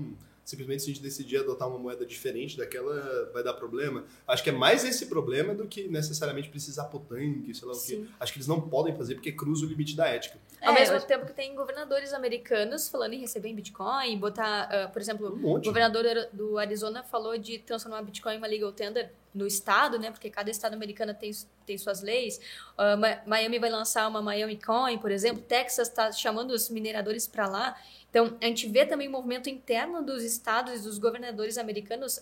simplesmente 0.45 0.83
se 0.83 0.91
a 0.91 0.93
gente 0.93 1.03
decidir 1.03 1.37
adotar 1.37 1.67
uma 1.67 1.79
moeda 1.79 2.05
diferente 2.05 2.55
daquela, 2.55 3.29
vai 3.33 3.43
dar 3.43 3.53
problema. 3.55 4.05
Acho 4.27 4.43
que 4.43 4.49
é 4.51 4.53
mais 4.53 4.85
esse 4.85 5.07
problema 5.07 5.53
do 5.55 5.67
que 5.67 5.87
necessariamente 5.87 6.47
precisar 6.49 6.85
pôr 6.85 7.01
tanque, 7.01 7.53
sei 7.53 7.67
lá 7.67 7.73
o 7.73 7.77
quê. 7.77 7.81
Sim. 7.95 8.07
Acho 8.19 8.31
que 8.31 8.37
eles 8.37 8.47
não 8.47 8.61
podem 8.61 8.95
fazer 8.95 9.15
porque 9.15 9.31
cruza 9.31 9.65
o 9.65 9.67
limite 9.67 9.95
da 9.95 10.07
ética. 10.07 10.37
Ao 10.61 10.71
É, 10.73 10.79
mesmo 10.79 10.95
eu- 10.95 11.01
tempo 11.01 11.25
que 11.25 11.33
tem 11.33 11.53
governadores 11.55 12.13
americanos 12.13 12.87
falando 12.87 13.13
em 13.13 13.19
receber 13.19 13.49
em 13.49 13.55
Bitcoin, 13.55 14.17
botar, 14.19 14.69
ah, 14.71 14.87
por 14.87 15.01
exemplo, 15.01 15.35
Um 15.35 15.55
o 15.55 15.61
governador 15.61 16.05
do 16.31 16.57
Arizona 16.59 17.03
falou 17.03 17.37
de 17.37 17.57
transformar 17.59 18.01
Bitcoin 18.03 18.35
em 18.35 18.37
uma 18.37 18.47
legal 18.47 18.71
tender 18.71 19.11
no 19.33 19.45
estado, 19.45 19.99
né? 19.99 20.11
Porque 20.11 20.29
cada 20.29 20.49
estado 20.49 20.73
americano 20.75 21.13
tem, 21.13 21.29
tem 21.65 21.77
suas 21.77 22.01
leis. 22.01 22.39
Ma- 22.77 23.19
Miami 23.25 23.59
vai 23.59 23.69
lançar 23.69 24.07
uma 24.07 24.21
Miami 24.21 24.57
Coin, 24.57 24.97
por 24.97 25.11
exemplo. 25.11 25.41
Texas 25.41 25.89
está 25.89 26.11
chamando 26.11 26.51
os 26.51 26.69
mineradores 26.69 27.27
para 27.27 27.47
lá. 27.47 27.75
Então, 28.15 28.37
a 28.41 28.45
gente 28.45 28.65
vê 28.69 28.85
também 28.85 29.09
o 29.09 29.11
movimento 29.11 29.49
interno 29.49 30.01
dos 30.01 30.23
estados 30.23 30.79
e 30.79 30.83
dos 30.83 30.97
governadores 30.97 31.57
americanos 31.57 32.21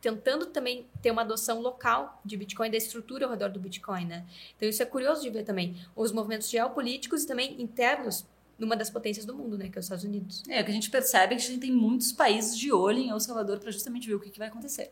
tentando 0.00 0.46
também 0.46 0.86
ter 1.02 1.10
uma 1.10 1.20
adoção 1.20 1.60
local 1.60 2.18
de 2.24 2.34
Bitcoin, 2.34 2.70
da 2.70 2.78
estrutura 2.78 3.26
ao 3.26 3.30
redor 3.30 3.50
do 3.50 3.60
Bitcoin, 3.60 4.06
né? 4.06 4.24
Então, 4.56 4.66
isso 4.66 4.82
é 4.82 4.86
curioso 4.86 5.20
de 5.20 5.28
ver 5.28 5.42
também. 5.42 5.76
Os 5.94 6.12
movimentos 6.12 6.48
geopolíticos 6.48 7.24
e 7.24 7.26
também 7.26 7.60
internos 7.60 8.24
numa 8.58 8.74
das 8.74 8.88
potências 8.88 9.26
do 9.26 9.34
mundo, 9.34 9.58
né? 9.58 9.68
Que 9.68 9.76
é 9.76 9.80
os 9.80 9.84
Estados 9.84 10.04
Unidos. 10.04 10.42
É, 10.48 10.62
o 10.62 10.64
que 10.64 10.70
a 10.70 10.74
gente 10.74 10.88
percebe 10.88 11.34
é 11.34 11.36
que 11.36 11.42
a 11.42 11.46
gente 11.46 11.60
tem 11.60 11.72
muitos 11.72 12.10
países 12.10 12.56
de 12.56 12.72
olho 12.72 13.00
em 13.00 13.10
El 13.10 13.20
Salvador 13.20 13.58
para 13.58 13.70
justamente 13.70 14.08
ver 14.08 14.14
o 14.14 14.20
que, 14.20 14.30
que 14.30 14.38
vai 14.38 14.48
acontecer. 14.48 14.90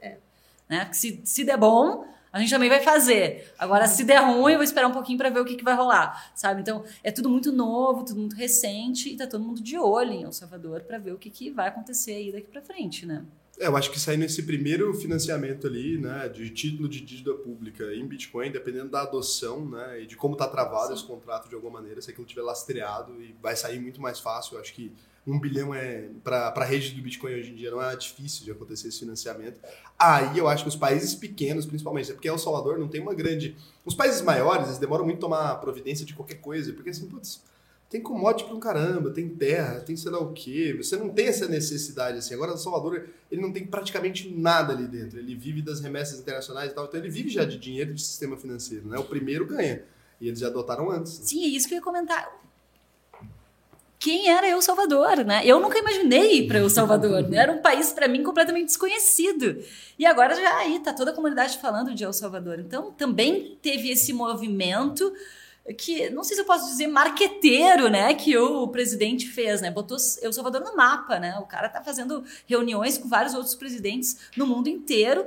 Né? 0.69 0.85
Porque 0.85 0.97
se, 0.99 1.23
se 1.25 1.45
der 1.45 1.57
bom, 1.57 2.07
a 2.33 2.41
gente 2.41 2.51
também 2.51 2.71
vai 2.71 2.81
fazer. 2.81 3.53
Agora, 3.59 3.87
se 3.87 4.05
der 4.05 4.21
ruim, 4.21 4.53
eu 4.53 4.59
vou 4.59 4.65
esperar 4.65 4.89
um 4.89 4.93
pouquinho 4.93 5.19
para 5.19 5.29
ver 5.29 5.41
o 5.41 5.45
que, 5.45 5.55
que 5.55 5.65
vai 5.65 5.77
rolar, 5.77 6.33
sabe? 6.35 6.63
Então, 6.63 6.83
é 7.05 7.11
tudo 7.11 7.29
muito 7.29 7.53
novo, 7.53 8.05
tudo 8.05 8.21
muito 8.21 8.35
recente 8.35 9.13
e 9.13 9.17
tá 9.17 9.27
todo 9.27 9.45
mundo 9.45 9.63
de 9.63 9.79
olho 9.79 10.13
em 10.13 10.23
El 10.23 10.33
Salvador 10.33 10.81
para 10.81 10.99
ver 10.99 11.13
o 11.13 11.19
que, 11.19 11.29
que 11.29 11.51
vai 11.51 11.69
acontecer 11.69 12.13
aí 12.13 12.33
daqui 12.33 12.49
para 12.49 12.63
frente, 12.63 13.05
né? 13.05 13.25
É, 13.59 13.67
eu 13.67 13.77
acho 13.77 13.91
que 13.91 14.01
sair 14.01 14.17
nesse 14.17 14.45
primeiro 14.45 14.95
financiamento 14.95 15.67
ali, 15.67 15.99
né, 15.99 16.27
de 16.29 16.49
título 16.49 16.89
de 16.89 17.03
dívida 17.03 17.35
pública 17.35 17.95
em 17.95 18.07
Bitcoin, 18.07 18.51
dependendo 18.51 18.89
da 18.89 19.03
adoção, 19.03 19.69
né, 19.69 20.03
e 20.03 20.07
de 20.07 20.17
como 20.17 20.35
tá 20.35 20.49
travado 20.49 20.89
Sim. 20.89 20.95
esse 20.95 21.05
contrato 21.05 21.51
de 21.51 21.55
alguma 21.55 21.75
maneira, 21.75 22.01
se 22.01 22.11
aquilo 22.11 22.27
tiver 22.27 22.43
lastreado 22.43 23.23
e 23.23 23.37
vai 23.43 23.55
sair 23.55 23.79
muito 23.79 24.01
mais 24.01 24.19
fácil. 24.19 24.57
Eu 24.57 24.61
acho 24.63 24.73
que 24.73 24.91
um 25.27 25.39
bilhão 25.39 25.75
é 25.75 26.09
para 26.25 26.49
a 26.49 26.65
rede 26.65 26.91
do 26.95 27.03
Bitcoin 27.03 27.35
hoje 27.35 27.53
em 27.53 27.55
dia 27.55 27.71
não 27.71 27.81
é 27.81 27.95
difícil 27.95 28.45
de 28.45 28.51
acontecer 28.51 28.89
esse 28.89 28.99
financiamento. 28.99 29.61
Aí 29.99 30.37
eu 30.37 30.49
acho 30.49 30.65
que 30.65 30.69
os 30.69 30.77
países 30.77 31.15
pequenos, 31.15 31.65
principalmente, 31.65 32.11
é 32.11 32.15
porque 32.15 32.29
El 32.29 32.39
Salvador 32.39 32.79
não 32.79 32.89
tem 32.89 33.01
uma 33.01 33.15
grande. 33.15 33.57
Os 33.85 33.95
países 33.95 34.21
maiores, 34.21 34.67
eles 34.67 34.79
demoram 34.79 35.05
muito 35.05 35.19
a 35.19 35.21
tomar 35.21 35.55
providência 35.57 36.05
de 36.05 36.15
qualquer 36.15 36.41
coisa, 36.41 36.73
porque 36.73 36.91
assim, 36.91 37.07
putz, 37.07 37.41
tem 37.89 38.01
commodity 38.01 38.45
pra 38.45 38.57
um 38.57 38.61
caramba, 38.61 39.11
tem 39.11 39.29
terra, 39.29 39.81
tem 39.81 39.95
sei 39.97 40.11
lá 40.11 40.19
o 40.19 40.33
quê. 40.33 40.75
Você 40.77 40.97
não 40.97 41.11
tem 41.11 41.27
essa 41.27 41.47
necessidade 41.47 42.19
assim. 42.19 42.33
Agora, 42.35 42.53
El 42.53 42.57
Salvador, 42.57 43.07
ele 43.31 43.41
não 43.43 43.53
tem 43.53 43.67
praticamente 43.67 44.29
nada 44.29 44.73
ali 44.73 44.89
dentro. 44.89 45.19
Ele 45.19 45.35
vive 45.35 45.61
das 45.61 45.79
remessas 45.81 46.19
internacionais 46.19 46.73
e 46.73 46.75
tal. 46.75 46.87
Então, 46.87 46.99
ele 46.99 47.11
vive 47.11 47.29
já 47.29 47.45
de 47.45 47.59
dinheiro 47.59 47.93
de 47.93 48.03
sistema 48.03 48.37
financeiro, 48.37 48.89
né? 48.89 48.99
O 48.99 49.05
primeiro 49.05 49.47
ganha. 49.47 49.85
E 50.19 50.27
eles 50.27 50.41
já 50.41 50.47
adotaram 50.47 50.91
antes. 50.91 51.13
Sim, 51.13 51.45
é 51.45 51.49
isso 51.49 51.69
que 51.69 51.75
eu 51.75 51.79
ia 51.79 51.85
comentar. 51.85 52.33
Quem 54.03 54.29
era 54.29 54.49
El 54.49 54.61
Salvador, 54.61 55.25
né? 55.25 55.43
Eu 55.45 55.61
nunca 55.61 55.79
imaginei 55.79 56.39
ir 56.39 56.49
para 56.49 56.59
El 56.59 56.69
Salvador. 56.69 57.23
né? 57.29 57.39
Era 57.39 57.53
um 57.53 57.63
país 57.63 57.93
para 57.93 58.09
mim 58.09 58.25
completamente 58.25 58.67
desconhecido. 58.67 59.63
E 59.97 60.05
agora 60.05 60.35
já 60.35 60.57
aí 60.57 60.81
tá 60.81 60.93
toda 60.93 61.13
a 61.13 61.15
comunidade 61.15 61.57
falando 61.59 61.95
de 61.95 62.03
El 62.03 62.13
Salvador. 62.13 62.59
Então 62.59 62.91
também 62.91 63.57
teve 63.63 63.93
esse 63.93 64.13
movimento 64.13 65.13
que 65.79 66.11
não 66.11 66.25
sei 66.25 66.35
se 66.35 66.43
eu 66.43 66.47
posso 66.47 66.67
dizer 66.67 66.89
marqueteiro, 66.89 67.89
né, 67.89 68.13
que 68.15 68.37
o 68.37 68.67
presidente 68.67 69.29
fez, 69.29 69.61
né? 69.61 69.71
Botou 69.71 69.97
El 70.21 70.33
Salvador 70.33 70.63
no 70.63 70.75
mapa, 70.77 71.21
né? 71.21 71.39
O 71.39 71.47
cara 71.47 71.69
tá 71.69 71.81
fazendo 71.81 72.25
reuniões 72.45 72.99
com 72.99 73.09
vários 73.09 73.35
outros 73.35 73.55
presidentes 73.55 74.19
no 74.37 74.49
mundo 74.49 74.67
inteiro 74.67 75.25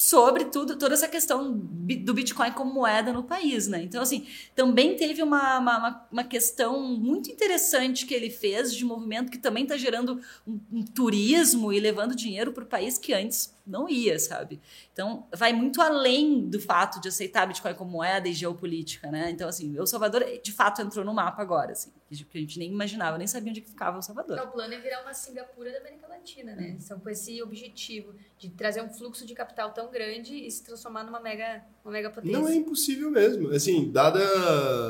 sobre 0.00 0.46
tudo, 0.46 0.78
toda 0.78 0.94
essa 0.94 1.06
questão 1.06 1.52
do 1.52 2.14
Bitcoin 2.14 2.52
como 2.52 2.72
moeda 2.72 3.12
no 3.12 3.22
país, 3.22 3.68
né? 3.68 3.82
Então, 3.82 4.00
assim, 4.00 4.26
também 4.54 4.96
teve 4.96 5.22
uma, 5.22 5.58
uma, 5.58 6.08
uma 6.10 6.24
questão 6.24 6.80
muito 6.80 7.30
interessante 7.30 8.06
que 8.06 8.14
ele 8.14 8.30
fez 8.30 8.74
de 8.74 8.82
movimento 8.82 9.30
que 9.30 9.36
também 9.36 9.64
está 9.64 9.76
gerando 9.76 10.18
um, 10.46 10.58
um, 10.72 10.82
turismo 10.82 11.70
e 11.70 11.78
levando 11.78 12.16
dinheiro 12.16 12.50
para 12.50 12.64
o 12.64 12.66
país 12.66 12.96
que 12.96 13.12
antes 13.12 13.54
não 13.70 13.88
ia, 13.88 14.18
sabe? 14.18 14.60
Então, 14.92 15.26
vai 15.34 15.52
muito 15.52 15.80
além 15.80 16.48
do 16.48 16.60
fato 16.60 17.00
de 17.00 17.08
aceitar 17.08 17.46
Bitcoin 17.46 17.74
como 17.74 17.90
moeda 17.90 18.28
e 18.28 18.32
geopolítica, 18.32 19.10
né? 19.10 19.30
Então, 19.30 19.48
assim, 19.48 19.76
El 19.76 19.86
Salvador, 19.86 20.24
de 20.42 20.52
fato, 20.52 20.82
entrou 20.82 21.04
no 21.04 21.14
mapa 21.14 21.40
agora, 21.40 21.72
assim, 21.72 21.90
que 22.08 22.38
a 22.38 22.40
gente 22.40 22.58
nem 22.58 22.70
imaginava, 22.70 23.16
nem 23.16 23.26
sabia 23.26 23.50
onde 23.50 23.60
ficava 23.60 23.98
El 23.98 24.02
Salvador. 24.02 24.36
Então, 24.36 24.50
o 24.50 24.52
plano 24.52 24.74
é 24.74 24.78
virar 24.78 25.02
uma 25.02 25.14
Singapura 25.14 25.70
da 25.72 25.78
América 25.78 26.08
Latina, 26.08 26.54
né? 26.54 26.76
São 26.80 26.98
com 26.98 27.08
esse 27.08 27.42
objetivo 27.42 28.12
de 28.38 28.48
trazer 28.50 28.82
um 28.82 28.88
fluxo 28.88 29.26
de 29.26 29.34
capital 29.34 29.70
tão 29.72 29.90
grande 29.90 30.34
e 30.34 30.50
se 30.50 30.64
transformar 30.64 31.04
numa 31.04 31.20
mega, 31.20 31.62
uma 31.84 31.92
mega 31.92 32.10
potência. 32.10 32.38
Não 32.38 32.48
é 32.48 32.54
impossível 32.54 33.10
mesmo. 33.10 33.50
Assim, 33.50 33.90
dada, 33.90 34.20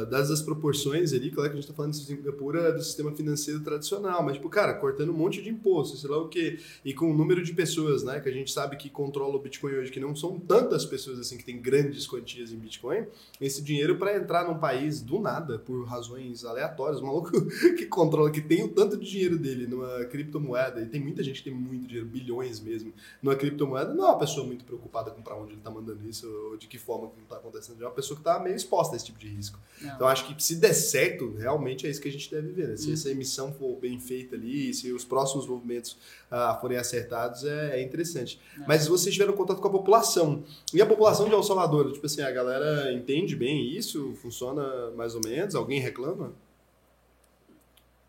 dadas 0.06 0.30
as 0.30 0.40
proporções 0.40 1.12
ali, 1.12 1.30
claro 1.30 1.50
que 1.50 1.54
a 1.54 1.60
gente 1.60 1.64
está 1.64 1.74
falando 1.74 1.92
de 1.92 1.98
Singapura 1.98 2.72
do 2.72 2.82
sistema 2.82 3.12
financeiro 3.12 3.60
tradicional, 3.60 4.22
mas, 4.22 4.34
tipo, 4.34 4.48
cara, 4.48 4.74
cortando 4.74 5.10
um 5.10 5.16
monte 5.16 5.42
de 5.42 5.48
imposto, 5.48 5.96
sei 5.96 6.08
lá 6.08 6.18
o 6.18 6.28
quê, 6.28 6.60
e 6.84 6.94
com 6.94 7.10
o 7.10 7.14
número 7.14 7.42
de 7.42 7.52
pessoas, 7.52 8.02
né, 8.04 8.20
que 8.20 8.28
a 8.28 8.32
gente 8.32 8.52
sabe 8.52 8.69
que 8.76 8.90
controla 8.90 9.36
o 9.36 9.38
Bitcoin 9.38 9.74
hoje, 9.74 9.90
que 9.90 10.00
não 10.00 10.14
são 10.14 10.38
tantas 10.38 10.84
pessoas 10.84 11.18
assim 11.18 11.36
que 11.36 11.44
têm 11.44 11.60
grandes 11.60 12.06
quantias 12.06 12.52
em 12.52 12.56
Bitcoin, 12.56 13.06
esse 13.40 13.62
dinheiro 13.62 13.96
para 13.98 14.16
entrar 14.16 14.46
num 14.46 14.58
país 14.58 15.00
do 15.00 15.20
nada, 15.20 15.58
por 15.58 15.84
razões 15.86 16.44
aleatórias, 16.44 17.00
um 17.00 17.06
maluco 17.06 17.30
que 17.76 17.86
controla, 17.86 18.30
que 18.30 18.40
tem 18.40 18.62
o 18.62 18.68
tanto 18.68 18.96
de 18.96 19.08
dinheiro 19.08 19.38
dele 19.38 19.66
numa 19.66 20.04
criptomoeda, 20.04 20.80
e 20.80 20.86
tem 20.86 21.00
muita 21.00 21.22
gente 21.22 21.42
que 21.42 21.50
tem 21.50 21.58
muito 21.58 21.86
dinheiro, 21.86 22.06
bilhões 22.06 22.60
mesmo, 22.60 22.92
numa 23.22 23.36
criptomoeda, 23.36 23.94
não 23.94 24.04
é 24.04 24.08
uma 24.08 24.18
pessoa 24.18 24.46
muito 24.46 24.64
preocupada 24.64 25.10
com 25.10 25.22
para 25.22 25.36
onde 25.36 25.52
ele 25.52 25.58
está 25.58 25.70
mandando 25.70 26.08
isso, 26.08 26.26
ou 26.28 26.56
de 26.56 26.66
que 26.66 26.78
forma 26.78 27.08
que 27.10 27.20
está 27.20 27.36
acontecendo, 27.36 27.82
é 27.82 27.86
uma 27.86 27.94
pessoa 27.94 28.16
que 28.16 28.20
está 28.20 28.38
meio 28.38 28.56
exposta 28.56 28.94
a 28.94 28.96
esse 28.96 29.06
tipo 29.06 29.18
de 29.18 29.28
risco. 29.28 29.58
Não. 29.80 29.94
Então 29.94 30.08
acho 30.08 30.26
que 30.26 30.42
se 30.42 30.56
der 30.56 30.74
certo, 30.74 31.34
realmente 31.36 31.86
é 31.86 31.90
isso 31.90 32.00
que 32.00 32.08
a 32.08 32.12
gente 32.12 32.30
deve 32.30 32.48
ver, 32.52 32.68
né? 32.68 32.76
Se 32.76 32.90
hum. 32.90 32.92
essa 32.92 33.10
emissão 33.10 33.52
for 33.52 33.76
bem 33.76 33.98
feita 33.98 34.36
ali, 34.36 34.72
se 34.74 34.92
os 34.92 35.04
próximos 35.04 35.46
movimentos 35.46 35.92
uh, 36.30 36.60
forem 36.60 36.78
acertados, 36.78 37.44
é, 37.44 37.80
é 37.80 37.82
interessante. 37.82 38.40
Não. 38.56 38.66
Mas 38.66 38.86
vocês 38.86 39.12
tiveram 39.12 39.32
contato 39.34 39.60
com 39.60 39.68
a 39.68 39.70
população. 39.70 40.44
E 40.72 40.82
a 40.82 40.86
população 40.86 41.28
de 41.28 41.34
El 41.34 41.42
Salvador, 41.42 41.92
tipo 41.92 42.06
assim, 42.06 42.22
a 42.22 42.30
galera 42.30 42.92
entende 42.92 43.36
bem 43.36 43.74
isso? 43.76 44.14
Funciona 44.20 44.90
mais 44.96 45.14
ou 45.14 45.20
menos? 45.24 45.54
Alguém 45.54 45.80
reclama? 45.80 46.32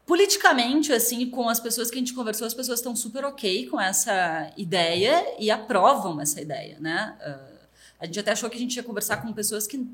Politicamente, 0.06 0.92
assim, 0.92 1.30
com 1.30 1.48
as 1.48 1.60
pessoas 1.60 1.89
que 1.89 1.96
a 1.96 2.00
gente 2.00 2.14
conversou, 2.14 2.46
as 2.46 2.54
pessoas 2.54 2.80
estão 2.80 2.96
super 2.96 3.24
ok 3.24 3.68
com 3.68 3.80
essa 3.80 4.52
ideia 4.58 5.24
e 5.39 5.50
aprovam 5.50 6.20
essa 6.20 6.42
ideia, 6.42 6.78
né? 6.80 7.18
Uh, 7.26 7.68
a 8.00 8.06
gente 8.06 8.20
até 8.20 8.32
achou 8.32 8.50
que 8.50 8.58
a 8.58 8.60
gente 8.60 8.76
ia 8.76 8.84
conversar 8.84 9.18
com 9.18 9.32
pessoas 9.32 9.68
que 9.68 9.88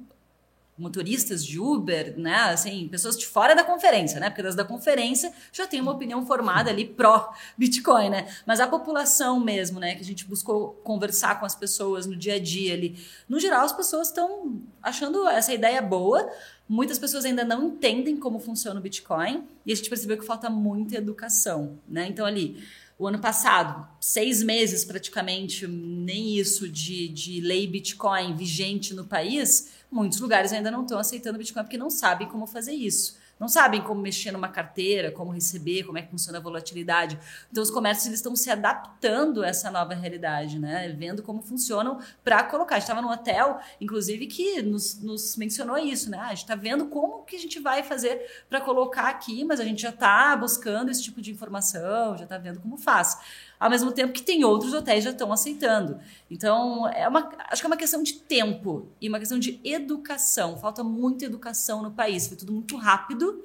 motoristas 0.77 1.43
de 1.43 1.59
Uber, 1.59 2.17
né? 2.17 2.35
Assim, 2.35 2.87
pessoas 2.87 3.17
de 3.17 3.25
fora 3.25 3.55
da 3.55 3.63
conferência, 3.63 4.19
né? 4.19 4.29
Porque 4.29 4.43
das 4.43 4.55
da 4.55 4.63
conferência 4.63 5.33
já 5.51 5.65
tem 5.65 5.81
uma 5.81 5.91
opinião 5.91 6.25
formada 6.25 6.69
ali 6.69 6.85
pró 6.85 7.33
Bitcoin, 7.57 8.09
né? 8.09 8.27
Mas 8.45 8.59
a 8.59 8.67
população 8.67 9.39
mesmo, 9.39 9.79
né? 9.79 9.95
Que 9.95 10.01
a 10.01 10.05
gente 10.05 10.25
buscou 10.25 10.79
conversar 10.83 11.39
com 11.39 11.45
as 11.45 11.55
pessoas 11.55 12.05
no 12.05 12.15
dia 12.15 12.35
a 12.35 12.39
dia 12.39 12.73
ali. 12.73 12.97
No 13.27 13.39
geral, 13.39 13.65
as 13.65 13.73
pessoas 13.73 14.09
estão 14.09 14.61
achando 14.81 15.27
essa 15.27 15.53
ideia 15.53 15.81
boa. 15.81 16.29
Muitas 16.69 16.99
pessoas 16.99 17.25
ainda 17.25 17.43
não 17.43 17.67
entendem 17.67 18.17
como 18.17 18.39
funciona 18.39 18.79
o 18.79 18.83
Bitcoin 18.83 19.47
e 19.65 19.71
a 19.71 19.75
gente 19.75 19.89
percebeu 19.89 20.17
que 20.17 20.25
falta 20.25 20.49
muita 20.49 20.97
educação, 20.97 21.79
né? 21.87 22.07
Então 22.07 22.25
ali 22.25 22.61
o 22.99 23.05
ano 23.05 23.19
passado, 23.19 23.87
seis 23.99 24.41
meses 24.41 24.83
praticamente, 24.83 25.67
nem 25.67 26.35
isso 26.35 26.67
de, 26.67 27.07
de 27.07 27.39
lei 27.41 27.67
Bitcoin 27.67 28.35
vigente 28.35 28.93
no 28.93 29.05
país, 29.05 29.69
muitos 29.91 30.19
lugares 30.19 30.51
ainda 30.53 30.69
não 30.69 30.83
estão 30.83 30.99
aceitando 30.99 31.37
Bitcoin 31.37 31.63
porque 31.63 31.77
não 31.77 31.89
sabem 31.89 32.27
como 32.27 32.45
fazer 32.45 32.73
isso 32.73 33.17
não 33.39 33.47
sabem 33.47 33.81
como 33.81 34.01
mexer 34.01 34.31
numa 34.31 34.47
carteira, 34.47 35.11
como 35.11 35.31
receber, 35.31 35.83
como 35.83 35.97
é 35.97 36.01
que 36.01 36.09
funciona 36.09 36.39
a 36.39 36.41
volatilidade. 36.41 37.19
Então 37.51 37.61
os 37.61 37.69
comércios 37.69 38.07
eles 38.07 38.19
estão 38.19 38.35
se 38.35 38.49
adaptando 38.49 39.43
a 39.43 39.47
essa 39.47 39.69
nova 39.69 39.93
realidade, 39.93 40.57
né? 40.57 40.89
Vendo 40.97 41.21
como 41.21 41.41
funcionam 41.41 41.99
para 42.23 42.43
colocar. 42.43 42.75
A 42.75 42.79
gente 42.79 42.89
estava 42.89 43.01
no 43.01 43.11
hotel, 43.11 43.59
inclusive, 43.79 44.25
que 44.27 44.61
nos, 44.61 45.01
nos, 45.01 45.35
mencionou 45.37 45.77
isso, 45.77 46.09
né? 46.09 46.17
Ah, 46.17 46.25
a 46.25 46.29
gente 46.29 46.39
está 46.39 46.55
vendo 46.55 46.87
como 46.87 47.23
que 47.23 47.35
a 47.35 47.39
gente 47.39 47.59
vai 47.59 47.83
fazer 47.83 48.45
para 48.49 48.59
colocar 48.59 49.07
aqui, 49.07 49.43
mas 49.43 49.59
a 49.59 49.63
gente 49.63 49.81
já 49.81 49.89
está 49.89 50.35
buscando 50.35 50.89
esse 50.89 51.03
tipo 51.03 51.21
de 51.21 51.31
informação, 51.31 52.17
já 52.17 52.23
está 52.23 52.37
vendo 52.37 52.59
como 52.59 52.77
faz 52.77 53.19
ao 53.59 53.69
mesmo 53.69 53.91
tempo 53.91 54.13
que 54.13 54.21
tem 54.21 54.43
outros 54.43 54.73
hotéis 54.73 55.03
já 55.03 55.11
estão 55.11 55.31
aceitando. 55.31 55.99
Então, 56.29 56.87
é 56.89 57.07
uma, 57.07 57.29
acho 57.49 57.61
que 57.61 57.65
é 57.65 57.69
uma 57.69 57.77
questão 57.77 58.03
de 58.03 58.13
tempo 58.13 58.87
e 59.01 59.09
uma 59.09 59.19
questão 59.19 59.39
de 59.39 59.59
educação. 59.63 60.57
Falta 60.57 60.83
muita 60.83 61.25
educação 61.25 61.81
no 61.81 61.91
país, 61.91 62.27
foi 62.27 62.37
tudo 62.37 62.51
muito 62.51 62.75
rápido 62.75 63.43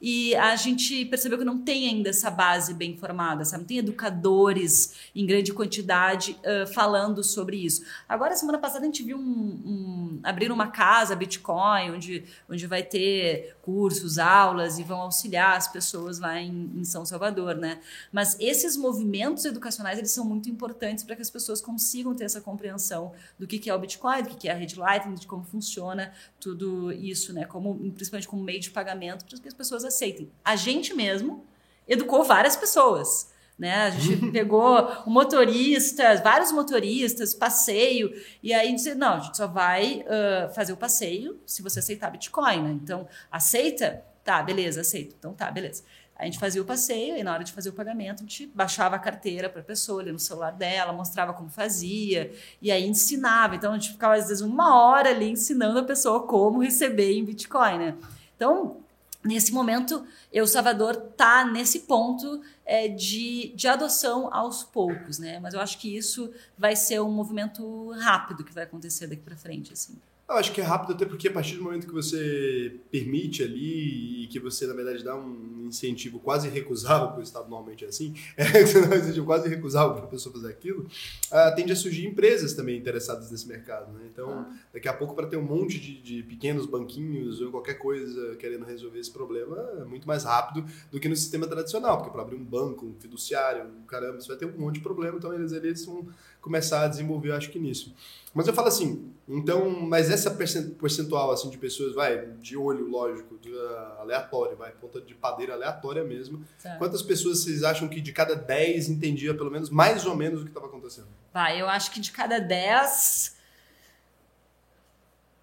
e 0.00 0.34
a 0.36 0.54
gente 0.56 1.06
percebeu 1.06 1.38
que 1.38 1.44
não 1.44 1.58
tem 1.58 1.88
ainda 1.88 2.10
essa 2.10 2.30
base 2.30 2.74
bem 2.74 2.96
formada, 2.96 3.44
sabe? 3.46 3.62
Não 3.62 3.66
tem 3.66 3.78
educadores 3.78 4.94
em 5.14 5.24
grande 5.24 5.54
quantidade 5.54 6.38
uh, 6.40 6.66
falando 6.72 7.24
sobre 7.24 7.56
isso. 7.56 7.82
Agora, 8.06 8.36
semana 8.36 8.58
passada, 8.58 8.82
a 8.82 8.86
gente 8.86 9.02
viu 9.02 9.16
um, 9.16 9.22
um, 9.22 10.20
abrir 10.22 10.52
uma 10.52 10.66
casa 10.66 11.16
Bitcoin, 11.16 11.92
onde, 11.92 12.24
onde 12.48 12.66
vai 12.66 12.82
ter 12.82 13.56
cursos, 13.62 14.18
aulas 14.18 14.78
e 14.78 14.82
vão 14.82 15.00
auxiliar 15.00 15.56
as 15.56 15.66
pessoas 15.66 16.18
lá 16.18 16.38
em, 16.38 16.72
em 16.76 16.84
São 16.84 17.06
Salvador, 17.06 17.56
né? 17.56 17.80
Mas 18.12 18.36
esses 18.38 18.76
movimentos 18.76 19.46
educacionais, 19.46 19.98
eles 19.98 20.10
são 20.10 20.26
muito 20.26 20.50
importantes 20.50 21.04
para 21.04 21.16
que 21.16 21.22
as 21.22 21.30
pessoas 21.30 21.60
consigam 21.62 22.14
ter 22.14 22.24
essa 22.24 22.40
compreensão 22.40 23.12
do 23.38 23.46
que, 23.46 23.58
que 23.58 23.70
é 23.70 23.74
o 23.74 23.78
Bitcoin, 23.78 24.22
do 24.22 24.28
que, 24.28 24.36
que 24.36 24.48
é 24.48 24.52
a 24.52 24.54
rede 24.54 24.78
Lightning, 24.78 25.14
de 25.14 25.26
como 25.26 25.42
funciona 25.42 26.12
tudo 26.38 26.92
isso, 26.92 27.32
né? 27.32 27.46
Como, 27.46 27.74
principalmente 27.92 28.28
como 28.28 28.42
meio 28.42 28.60
de 28.60 28.70
pagamento, 28.70 29.24
para 29.24 29.38
que 29.38 29.48
as 29.48 29.54
pessoas 29.54 29.85
aceitem. 29.86 30.30
A 30.44 30.56
gente 30.56 30.92
mesmo 30.94 31.44
educou 31.88 32.24
várias 32.24 32.56
pessoas. 32.56 33.34
Né? 33.58 33.74
A 33.74 33.90
gente 33.90 34.30
pegou 34.32 34.86
um 35.06 35.10
motorista, 35.10 36.16
vários 36.16 36.52
motoristas, 36.52 37.32
passeio, 37.32 38.12
e 38.42 38.52
aí 38.52 38.74
disse, 38.74 38.94
não, 38.94 39.14
a 39.14 39.20
gente 39.20 39.36
só 39.36 39.46
vai 39.46 40.04
uh, 40.04 40.52
fazer 40.54 40.72
o 40.72 40.76
passeio 40.76 41.40
se 41.46 41.62
você 41.62 41.78
aceitar 41.78 42.10
Bitcoin. 42.10 42.62
Né? 42.62 42.78
Então, 42.82 43.08
aceita? 43.30 44.04
Tá, 44.22 44.42
beleza, 44.42 44.80
aceito. 44.80 45.14
Então 45.18 45.32
tá, 45.32 45.50
beleza. 45.50 45.84
A 46.18 46.24
gente 46.24 46.38
fazia 46.38 46.62
o 46.62 46.64
passeio 46.64 47.16
e 47.16 47.22
na 47.22 47.32
hora 47.32 47.44
de 47.44 47.52
fazer 47.52 47.68
o 47.68 47.74
pagamento, 47.74 48.20
a 48.20 48.22
gente 48.22 48.46
baixava 48.46 48.96
a 48.96 48.98
carteira 48.98 49.50
para 49.50 49.60
a 49.60 49.64
pessoa, 49.64 50.00
ali 50.00 50.10
no 50.10 50.18
celular 50.18 50.50
dela, 50.50 50.92
mostrava 50.92 51.34
como 51.34 51.50
fazia 51.50 52.32
e 52.60 52.72
aí 52.72 52.86
ensinava. 52.86 53.54
Então 53.54 53.72
a 53.72 53.78
gente 53.78 53.92
ficava 53.92 54.14
às 54.14 54.28
vezes 54.28 54.40
uma 54.40 54.82
hora 54.82 55.10
ali 55.10 55.30
ensinando 55.30 55.78
a 55.78 55.84
pessoa 55.84 56.26
como 56.26 56.62
receber 56.62 57.12
em 57.12 57.24
Bitcoin, 57.24 57.78
né? 57.78 57.94
Então, 58.34 58.78
nesse 59.26 59.52
momento, 59.52 60.06
El 60.32 60.46
Salvador 60.46 61.08
está 61.10 61.44
nesse 61.44 61.80
ponto 61.80 62.40
é, 62.64 62.88
de, 62.88 63.52
de 63.54 63.68
adoção 63.68 64.32
aos 64.32 64.64
poucos, 64.64 65.18
né? 65.18 65.38
Mas 65.40 65.54
eu 65.54 65.60
acho 65.60 65.78
que 65.78 65.96
isso 65.96 66.32
vai 66.56 66.76
ser 66.76 67.00
um 67.00 67.10
movimento 67.10 67.90
rápido 67.92 68.44
que 68.44 68.52
vai 68.52 68.64
acontecer 68.64 69.06
daqui 69.06 69.22
para 69.22 69.36
frente, 69.36 69.72
assim. 69.72 69.96
Eu 70.28 70.34
acho 70.34 70.52
que 70.52 70.60
é 70.60 70.64
rápido 70.64 70.92
até 70.92 71.06
porque 71.06 71.28
a 71.28 71.32
partir 71.32 71.56
do 71.56 71.62
momento 71.62 71.86
que 71.86 71.92
você 71.92 72.80
permite 72.90 73.44
ali 73.44 74.24
e 74.24 74.26
que 74.26 74.40
você, 74.40 74.66
na 74.66 74.74
verdade, 74.74 75.04
dá 75.04 75.14
um 75.14 75.66
incentivo 75.68 76.18
quase 76.18 76.48
recusável, 76.48 77.08
porque 77.08 77.20
o 77.20 77.22
Estado 77.22 77.48
normalmente 77.48 77.84
é 77.84 77.88
assim, 77.88 78.12
é, 78.36 78.64
você 78.64 78.80
dá 78.80 78.94
um 78.94 78.98
incentivo 78.98 79.24
quase 79.24 79.48
recusável 79.48 79.94
para 79.94 80.04
a 80.04 80.08
pessoa 80.08 80.34
fazer 80.34 80.48
aquilo, 80.48 80.82
uh, 80.82 81.54
tende 81.54 81.70
a 81.70 81.76
surgir 81.76 82.06
empresas 82.06 82.54
também 82.54 82.76
interessadas 82.76 83.30
nesse 83.30 83.46
mercado. 83.46 83.92
Né? 83.92 84.08
Então, 84.12 84.28
ah. 84.30 84.56
daqui 84.74 84.88
a 84.88 84.92
pouco, 84.92 85.14
para 85.14 85.28
ter 85.28 85.36
um 85.36 85.42
monte 85.42 85.78
de, 85.78 86.02
de, 86.02 86.22
pequenos 86.24 86.66
banquinhos 86.66 87.40
ou 87.40 87.52
qualquer 87.52 87.74
coisa 87.74 88.34
querendo 88.34 88.64
resolver 88.64 88.98
esse 88.98 89.12
problema, 89.12 89.56
é 89.80 89.84
muito 89.84 90.08
mais 90.08 90.24
rápido 90.24 90.66
do 90.90 90.98
que 90.98 91.08
no 91.08 91.14
sistema 91.14 91.46
tradicional, 91.46 91.98
porque 91.98 92.10
para 92.10 92.22
abrir 92.22 92.36
um 92.36 92.44
banco, 92.44 92.84
um 92.84 92.94
fiduciário, 92.98 93.64
um 93.64 93.86
caramba, 93.86 94.20
você 94.20 94.26
vai 94.26 94.36
ter 94.36 94.46
um 94.46 94.58
monte 94.58 94.76
de 94.76 94.80
problema, 94.80 95.18
então 95.18 95.32
eles, 95.32 95.52
eles 95.52 95.84
vão 95.84 96.08
começar 96.46 96.82
a 96.82 96.88
desenvolver, 96.88 97.32
acho 97.32 97.50
que 97.50 97.58
nisso. 97.58 97.92
Mas 98.32 98.46
eu 98.46 98.54
falo 98.54 98.68
assim, 98.68 99.12
então, 99.28 99.68
mas 99.68 100.10
essa 100.10 100.30
percentual 100.30 101.32
assim 101.32 101.50
de 101.50 101.58
pessoas, 101.58 101.92
vai, 101.92 102.26
de 102.40 102.56
olho, 102.56 102.88
lógico, 102.88 103.36
de, 103.38 103.50
uh, 103.50 104.00
aleatório, 104.00 104.56
vai, 104.56 104.70
ponta 104.70 105.00
de 105.00 105.12
padeira 105.12 105.54
aleatória 105.54 106.04
mesmo. 106.04 106.44
Certo. 106.56 106.78
Quantas 106.78 107.02
pessoas 107.02 107.40
vocês 107.40 107.64
acham 107.64 107.88
que 107.88 108.00
de 108.00 108.12
cada 108.12 108.36
10 108.36 108.88
entendia 108.88 109.34
pelo 109.34 109.50
menos 109.50 109.68
mais 109.68 110.06
ou 110.06 110.14
menos 110.14 110.42
o 110.42 110.44
que 110.44 110.50
estava 110.50 110.66
acontecendo? 110.66 111.08
Vai, 111.34 111.60
eu 111.60 111.68
acho 111.68 111.90
que 111.90 111.98
de 111.98 112.12
cada 112.12 112.38
10 112.38 113.35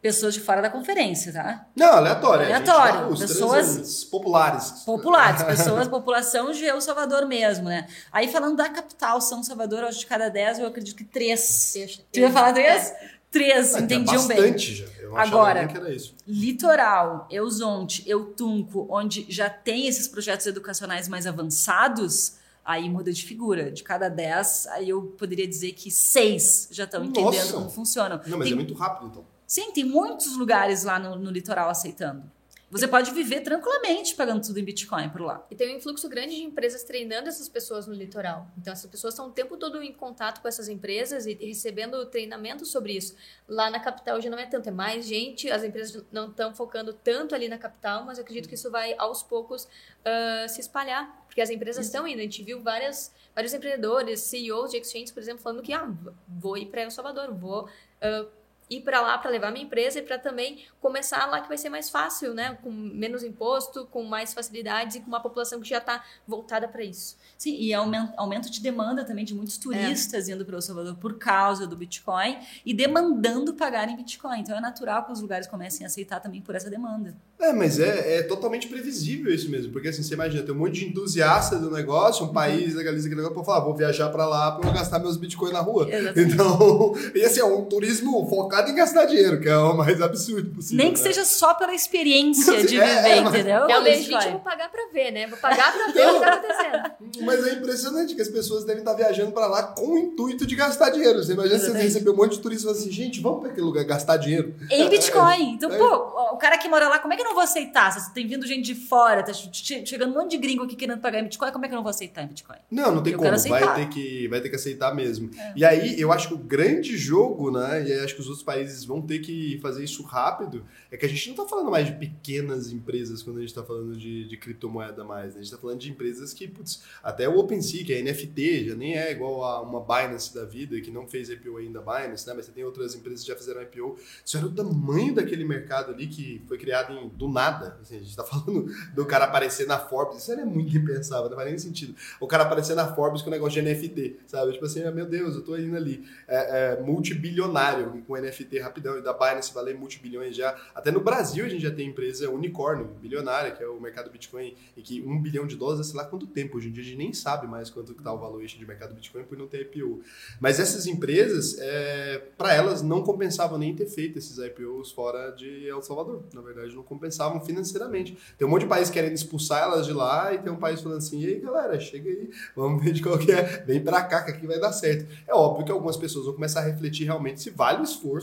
pessoas 0.04 0.34
de 0.34 0.41
fora 0.41 0.62
da 0.62 0.70
conferência, 0.70 1.32
tá? 1.32 1.66
Não, 1.74 1.93
aleatório. 1.93 2.43
Aleatório. 2.45 3.18
Pessoas 3.18 4.04
populares. 4.04 4.84
Populares, 4.86 5.41
pessoas, 5.47 5.88
população 5.88 6.51
de 6.51 6.66
El 6.66 6.82
Salvador 6.82 7.26
mesmo, 7.26 7.70
né? 7.70 7.88
Aí 8.12 8.28
falando 8.28 8.58
da 8.58 8.68
capital, 8.68 9.22
São 9.22 9.41
Salvador, 9.41 9.86
acho 9.86 9.93
que 9.99 10.04
de 10.04 10.08
cada 10.08 10.28
dez, 10.30 10.60
eu 10.60 10.68
acredito 10.68 10.97
que 10.97 11.06
três. 11.06 11.74
Eu, 11.78 11.88
tu 12.12 12.20
ia 12.20 12.30
falar 12.30 12.51
três? 12.51 12.91
É. 12.91 13.14
Três, 13.32 13.74
ah, 13.74 13.80
entendiam 13.80 14.30
é 14.30 14.51
bem. 14.51 14.58
já. 14.58 14.86
Eu 14.99 15.18
Agora, 15.18 15.66
que 15.68 15.76
era 15.76 15.91
isso. 15.91 16.14
litoral, 16.28 17.28
Eusonte, 17.32 18.08
Eutunco, 18.08 18.86
onde 18.91 19.26
já 19.28 19.49
tem 19.49 19.88
esses 19.88 20.08
projetos 20.08 20.45
educacionais 20.45 21.08
mais 21.08 21.26
avançados, 21.26 22.34
aí 22.64 22.88
muda 22.89 23.12
de 23.12 23.26
figura. 23.26 23.72
De 23.72 23.82
cada 23.84 24.08
10, 24.10 24.68
aí 24.68 24.89
eu 24.89 25.01
poderia 25.18 25.47
dizer 25.47 25.72
que 25.72 25.89
6 25.89 26.68
já 26.72 26.84
estão 26.84 27.04
entendendo 27.04 27.34
Nossa. 27.34 27.54
como 27.54 27.70
funcionam. 27.72 28.20
Não, 28.28 28.38
mas 28.38 28.47
Tem- 28.49 28.54
é 28.54 28.56
muito 28.56 28.74
rápido, 28.76 29.08
então. 29.08 29.32
Sim, 29.45 29.71
tem 29.71 29.83
muitos 29.83 30.35
lugares 30.37 30.83
lá 30.83 30.99
no, 30.99 31.15
no 31.15 31.31
litoral 31.31 31.69
aceitando. 31.69 32.31
Você 32.73 32.87
pode 32.87 33.11
viver 33.11 33.41
tranquilamente 33.41 34.15
pagando 34.15 34.41
tudo 34.41 34.59
em 34.59 34.63
Bitcoin 34.63 35.07
por 35.09 35.21
lá. 35.21 35.45
E 35.51 35.55
tem 35.55 35.71
um 35.71 35.77
influxo 35.77 36.09
grande 36.09 36.35
de 36.35 36.41
empresas 36.41 36.83
treinando 36.83 37.29
essas 37.29 37.47
pessoas 37.47 37.85
no 37.85 37.93
litoral. 37.93 38.47
Então, 38.57 38.73
essas 38.73 38.89
pessoas 38.89 39.13
estão 39.13 39.27
o 39.27 39.31
tempo 39.31 39.57
todo 39.57 39.83
em 39.83 39.93
contato 39.93 40.41
com 40.41 40.47
essas 40.47 40.67
empresas 40.67 41.27
e 41.27 41.35
recebendo 41.35 42.03
treinamento 42.07 42.65
sobre 42.65 42.93
isso. 42.93 43.15
Lá 43.47 43.69
na 43.69 43.79
capital 43.79 44.19
já 44.19 44.27
não 44.27 44.39
é 44.39 44.47
tanto, 44.47 44.69
é 44.69 44.71
mais 44.71 45.05
gente. 45.05 45.51
As 45.51 45.63
empresas 45.63 46.03
não 46.11 46.29
estão 46.31 46.51
focando 46.55 46.93
tanto 46.93 47.35
ali 47.35 47.47
na 47.47 47.59
capital, 47.59 48.05
mas 48.05 48.17
eu 48.17 48.23
acredito 48.23 48.49
que 48.49 48.55
isso 48.55 48.71
vai 48.71 48.95
aos 48.97 49.21
poucos 49.21 49.67
ah, 50.03 50.47
se 50.49 50.59
espalhar. 50.59 51.23
Porque 51.27 51.41
as 51.41 51.51
empresas 51.51 51.85
estão 51.85 52.07
indo. 52.07 52.21
A 52.21 52.23
gente 52.23 52.41
viu 52.41 52.59
várias, 52.59 53.13
vários 53.35 53.53
empreendedores, 53.53 54.21
CEOs 54.21 54.71
de 54.71 54.77
exchanges, 54.77 55.11
por 55.11 55.21
exemplo, 55.21 55.43
falando 55.43 55.61
que 55.61 55.73
ah, 55.73 55.87
vou 56.27 56.57
ir 56.57 56.65
para 56.65 56.81
El 56.81 56.89
Salvador, 56.89 57.31
vou. 57.35 57.69
ah, 58.01 58.25
ir 58.70 58.82
para 58.82 59.01
lá 59.01 59.18
para 59.18 59.30
levar 59.30 59.51
minha 59.51 59.66
empresa 59.66 59.99
e 59.99 60.01
para 60.01 60.18
também 60.18 60.66
começar 60.80 61.26
lá 61.28 61.41
que 61.41 61.47
vai 61.47 61.57
ser 61.57 61.70
mais 61.70 61.89
fácil, 61.89 62.34
né? 62.34 62.57
Com 62.61 62.72
menos 62.72 63.24
imposto, 63.24 63.86
com 63.88 64.03
mais 64.03 64.34
facilidades 64.34 64.95
e 64.95 64.99
com 65.01 65.07
uma 65.07 65.22
população 65.22 65.59
que 65.59 65.68
já 65.68 65.78
está 65.78 66.03
voltada 66.28 66.68
para 66.68 66.84
isso. 66.84 67.18
Sim, 67.38 67.55
e 67.59 67.74
aumento, 67.74 68.49
de 68.49 68.61
demanda 68.61 69.03
também 69.03 69.26
de 69.26 69.34
muitos 69.34 69.57
turistas 69.57 70.28
indo 70.28 70.45
para 70.45 70.55
El 70.55 70.61
Salvador 70.61 70.95
por 70.95 71.18
causa 71.18 71.68
do 71.68 71.76
Bitcoin 71.76 72.39
e 72.66 72.74
demandando 72.74 73.53
pagar 73.53 73.88
em 73.89 73.95
Bitcoin. 73.95 74.39
Então 74.39 74.57
é 74.57 74.61
natural 74.61 75.05
que 75.05 75.11
os 75.11 75.22
lugares 75.22 75.47
comecem 75.47 75.86
a 75.86 75.88
aceitar 75.88 76.20
também 76.20 76.41
por 76.41 76.55
essa 76.55 76.70
demanda. 76.70 77.16
É, 77.39 77.51
mas 77.51 77.80
é, 77.80 78.20
é 78.20 78.24
totalmente 78.24 78.68
previsível 78.68 79.34
isso 79.34 79.49
mesmo, 79.49 79.74
porque 79.74 79.89
assim, 79.89 80.01
você 80.01 80.14
imagina, 80.14 80.43
tem 80.43 80.55
um 80.55 80.57
monte 80.57 80.80
de 80.80 80.86
entusiasta 80.86 81.57
do 81.57 81.70
negócio, 81.70 82.26
um 82.26 82.32
país 82.32 82.74
legaliza 82.74 83.07
aquele 83.07 83.22
negócio 83.22 83.36
pra 83.36 83.43
falar, 83.43 83.66
vou 83.66 83.76
viajar 83.76 84.09
pra 84.09 84.26
lá 84.26 84.51
pra 84.53 84.70
eu 84.70 84.74
gastar 84.74 84.99
meus 84.99 85.18
bitcoins 85.18 85.51
na 85.51 85.59
rua. 85.59 85.88
Exatamente. 85.89 86.34
Então, 86.34 86.95
e 87.14 87.22
assim, 87.22 87.41
é 87.41 87.45
um 87.45 87.66
turismo 87.66 88.26
focado 88.30 88.53
em 88.72 88.76
gastar 88.76 89.06
dinheiro, 89.06 89.39
que 89.39 89.47
é 89.49 89.58
o 89.58 89.76
mais 89.76 90.01
absurdo 90.01 90.49
possível. 90.51 90.78
Nem 90.84 90.93
que 90.93 90.99
né? 90.99 91.04
seja 91.06 91.26
só 91.26 91.54
pela 91.54 91.74
experiência 91.74 92.64
de 92.66 92.80
É, 92.80 92.86
viver, 92.95 93.10
é, 93.10 93.22
mas- 93.22 93.34
entendeu? 93.34 93.68
é 93.70 93.80
o 93.80 93.82
legítimo 93.82 94.39
pagar 94.39 94.70
para 94.70 94.88
ver, 94.91 95.12
né? 95.12 95.28
Vou 95.28 95.38
pagar 95.38 95.72
para 95.74 95.91
ver 95.91 96.08
o 96.08 96.10
que 96.12 96.16
está 96.26 96.34
acontecendo. 96.34 97.24
Mas 97.26 97.47
é 97.47 97.54
impressionante 97.54 98.16
que 98.16 98.22
as 98.22 98.28
pessoas 98.28 98.64
devem 98.66 98.82
estar 98.82 98.93
viajando 98.93 99.32
pra 99.32 99.47
lá 99.47 99.64
com 99.64 99.93
o 99.93 99.97
intuito 99.97 100.45
de 100.45 100.56
gastar 100.56 100.89
dinheiro. 100.89 101.24
Você 101.24 101.34
imagina 101.34 101.60
se 101.60 101.72
você 101.72 101.78
receber 101.78 102.10
um 102.12 102.16
monte 102.16 102.34
de 102.34 102.39
turistas 102.39 102.64
e 102.64 102.74
falar 102.74 102.78
assim, 102.80 102.91
gente, 102.91 103.22
vamos 103.22 103.41
pra 103.41 103.49
aquele 103.49 103.66
lugar 103.66 103.84
gastar 103.86 104.18
dinheiro. 104.18 104.54
Em 104.70 104.89
Bitcoin. 104.89 105.54
Então, 105.54 105.72
É. 105.72 105.78
pô, 105.78 105.86
o 106.34 106.38
cara 106.38 106.58
que 106.58 106.68
mora 106.68 106.88
lá, 106.88 106.99
como 106.99 107.14
é 107.14 107.16
que 107.16 107.22
eu 107.22 107.26
não 107.26 107.34
vou 107.34 107.43
aceitar? 107.43 107.91
Se 107.91 108.14
tem 108.14 108.28
vindo 108.28 108.45
gente 108.45 108.64
de 108.66 108.76
fora, 108.76 109.24
tá 109.24 109.32
che- 109.34 109.86
chegando 109.86 110.12
um 110.12 110.22
monte 110.22 110.32
de 110.32 110.38
gringo 110.38 110.64
aqui 110.64 110.76
querendo 110.76 110.99
pagar 110.99 111.20
em 111.20 111.24
Bitcoin, 111.24 111.51
como 111.51 111.66
é 111.66 111.68
que 111.68 111.74
eu 111.74 111.78
não 111.78 111.84
vou 111.84 111.89
aceitar 111.91 112.24
em 112.24 112.28
Bitcoin? 112.28 112.58
Não, 112.72 112.93
não 112.95 113.04
tem 113.04 113.14
Eu 113.14 113.20
como. 113.20 113.30
Vai 113.30 113.38
aceitar. 113.39 113.76
ter, 113.76 113.89
que, 113.89 114.28
vai 114.28 114.41
ter 114.41 114.49
que 114.49 114.56
aceitar 114.56 114.93
mesmo. 114.93 115.30
É. 115.38 115.54
E 115.56 115.66
aí, 115.66 115.99
eu 115.99 116.12
acho 116.12 116.28
que 116.30 116.34
o 116.34 116.38
grande 116.38 116.97
jogo, 116.97 117.51
né? 117.51 117.84
E 117.88 117.91
aí 117.93 117.99
acho 118.04 118.16
que 118.16 118.22
os 118.22 118.28
outros 118.28 118.42
países 118.43 118.85
vão 118.85 119.01
ter 119.01 119.19
que 119.19 119.57
fazer 119.61 119.83
isso 119.83 120.03
rápido. 120.03 120.65
É 120.91 120.97
que 120.97 121.05
a 121.05 121.09
gente 121.09 121.29
não 121.29 121.35
tá 121.35 121.45
falando 121.47 121.71
mais 121.71 121.87
de 121.87 121.93
pequenas 121.93 122.71
empresas 122.71 123.23
quando 123.23 123.37
a 123.37 123.41
gente 123.41 123.53
tá 123.53 123.63
falando 123.63 123.95
de, 123.95 124.27
de 124.27 124.37
criptomoeda 124.37 125.03
mais. 125.03 125.33
Né? 125.33 125.39
A 125.39 125.43
gente 125.43 125.51
tá 125.51 125.57
falando 125.57 125.79
de 125.79 125.89
empresas 125.89 126.33
que, 126.33 126.47
putz, 126.47 126.83
até 127.01 127.27
o 127.27 127.37
OpenSea, 127.39 127.85
que 127.85 127.93
é 127.93 128.01
NFT, 128.01 128.69
já 128.69 128.75
nem 128.75 128.97
é 128.97 129.11
igual 129.11 129.43
a 129.43 129.61
uma 129.61 129.81
Binance 129.81 130.33
da 130.33 130.45
vida, 130.45 130.79
que 130.81 130.91
não 130.91 131.07
fez 131.07 131.29
IPO 131.29 131.57
ainda, 131.57 131.81
Binance, 131.81 132.27
né? 132.27 132.33
Mas 132.35 132.45
você 132.45 132.51
tem 132.51 132.63
outras 132.63 132.93
empresas 132.93 133.21
que 133.21 133.27
já 133.27 133.35
fizeram 133.35 133.61
IPO. 133.61 133.97
Isso 134.23 134.37
era 134.37 134.45
o 134.45 134.51
tamanho 134.51 135.15
daquele 135.15 135.45
mercado 135.45 135.91
ali 135.91 136.07
que 136.07 136.43
foi 136.47 136.57
criado 136.57 136.93
em, 136.93 137.09
do 137.09 137.27
nada. 137.27 137.77
Assim, 137.81 137.95
a 137.95 137.99
gente 137.99 138.15
tá 138.15 138.23
falando 138.25 138.65
do 138.93 139.05
cara 139.05 139.25
aparecer 139.25 139.65
na 139.65 139.79
Forbes. 139.79 140.19
Isso 140.19 140.31
era 140.31 140.45
muito 140.45 140.75
impensável, 140.77 141.29
não 141.29 141.37
faz 141.37 141.49
nem 141.49 141.57
sentido 141.57 141.95
o 142.19 142.27
cara 142.27 142.43
aparecer 142.43 142.75
na 142.75 142.93
Forbes 142.93 143.21
com 143.21 143.29
o 143.29 143.31
negócio 143.31 143.61
de 143.61 143.67
NFT, 143.67 144.19
sabe? 144.27 144.53
Tipo 144.53 144.65
assim, 144.65 144.89
meu 144.91 145.05
Deus, 145.05 145.35
eu 145.35 145.41
tô 145.41 145.57
indo 145.57 145.75
ali. 145.75 146.05
É, 146.27 146.73
é, 146.73 146.81
multibilionário 146.81 148.03
com 148.07 148.15
NFT 148.15 148.32
rapidão. 148.61 148.97
E 148.97 149.01
da 149.01 149.13
Binance 149.13 149.53
valer 149.53 149.75
multibilhões 149.75 150.36
já. 150.36 150.55
Até 150.73 150.91
no 150.91 150.99
Brasil 150.99 151.45
a 151.45 151.49
gente 151.49 151.61
já 151.61 151.71
tem 151.71 151.89
empresa 151.89 152.29
unicórnio, 152.29 152.86
bilionária, 153.01 153.51
que 153.51 153.63
é 153.63 153.67
o 153.67 153.79
mercado 153.79 154.09
Bitcoin, 154.09 154.55
e 154.75 154.81
que 154.81 155.01
um 155.01 155.21
bilhão 155.21 155.45
de 155.45 155.55
dólares 155.55 155.88
é 155.88 155.89
sei 155.89 155.97
lá 155.97 156.05
quanto 156.05 156.27
tempo. 156.27 156.57
Hoje 156.57 156.69
em 156.69 156.71
dia 156.71 156.84
a 156.84 156.86
gente 156.86 156.97
nem 156.97 157.13
sabe 157.13 157.47
mais 157.47 157.69
quanto 157.69 157.93
que 157.93 158.01
tá 158.01 158.13
o 158.13 158.17
valuation 158.17 158.57
de 158.57 158.65
mercado 158.65 158.93
Bitcoin 158.93 159.23
por 159.23 159.38
não 159.38 159.47
ter 159.47 159.61
IPO. 159.61 160.01
Mas 160.39 160.59
essas 160.59 160.88
empresas, 160.88 161.57
é, 161.59 162.21
para 162.38 162.53
elas, 162.53 162.81
não 162.81 163.03
compensavam 163.03 163.57
nem 163.57 163.75
ter 163.75 163.86
feito 163.86 164.17
esses 164.17 164.38
IPOs 164.38 164.91
fora 164.91 165.31
de 165.31 165.67
El 165.67 165.81
Salvador. 165.81 166.23
Na 166.34 166.41
verdade, 166.41 166.75
não 166.75 166.84
compensavam 166.84 167.39
financeiramente. 167.41 168.17
Tem 168.38 168.47
um 168.47 168.51
monte 168.51 168.61
de 168.61 168.67
país 168.67 168.89
querendo 168.89 169.13
expulsar 169.13 169.63
elas 169.63 169.86
de 169.86 169.93
lá 169.93 170.34
e 170.34 170.39
tem 170.39 170.51
um 170.51 170.57
país 170.57 170.81
falando 170.81 170.97
assim, 170.97 171.19
e 171.19 171.25
aí 171.25 171.39
galera, 171.39 171.79
chega 171.79 172.09
aí, 172.09 172.29
vamos 172.55 172.84
ver 172.84 172.93
de 172.93 173.01
qual 173.01 173.17
que 173.17 173.31
é, 173.31 173.63
vem 173.65 173.84
pra 173.84 174.01
cá 174.03 174.23
que 174.23 174.31
aqui 174.31 174.47
vai 174.47 174.59
dar 174.59 174.71
certo. 174.71 175.05
É 175.27 175.34
óbvio 175.34 175.65
que 175.65 175.71
algumas 175.71 175.97
pessoas 175.97 176.25
vão 176.25 176.34
começar 176.34 176.61
a 176.61 176.63
refletir 176.63 177.05
realmente 177.05 177.41
se 177.41 177.49
vale 177.49 177.81
o 177.81 177.84
esforço, 177.84 178.22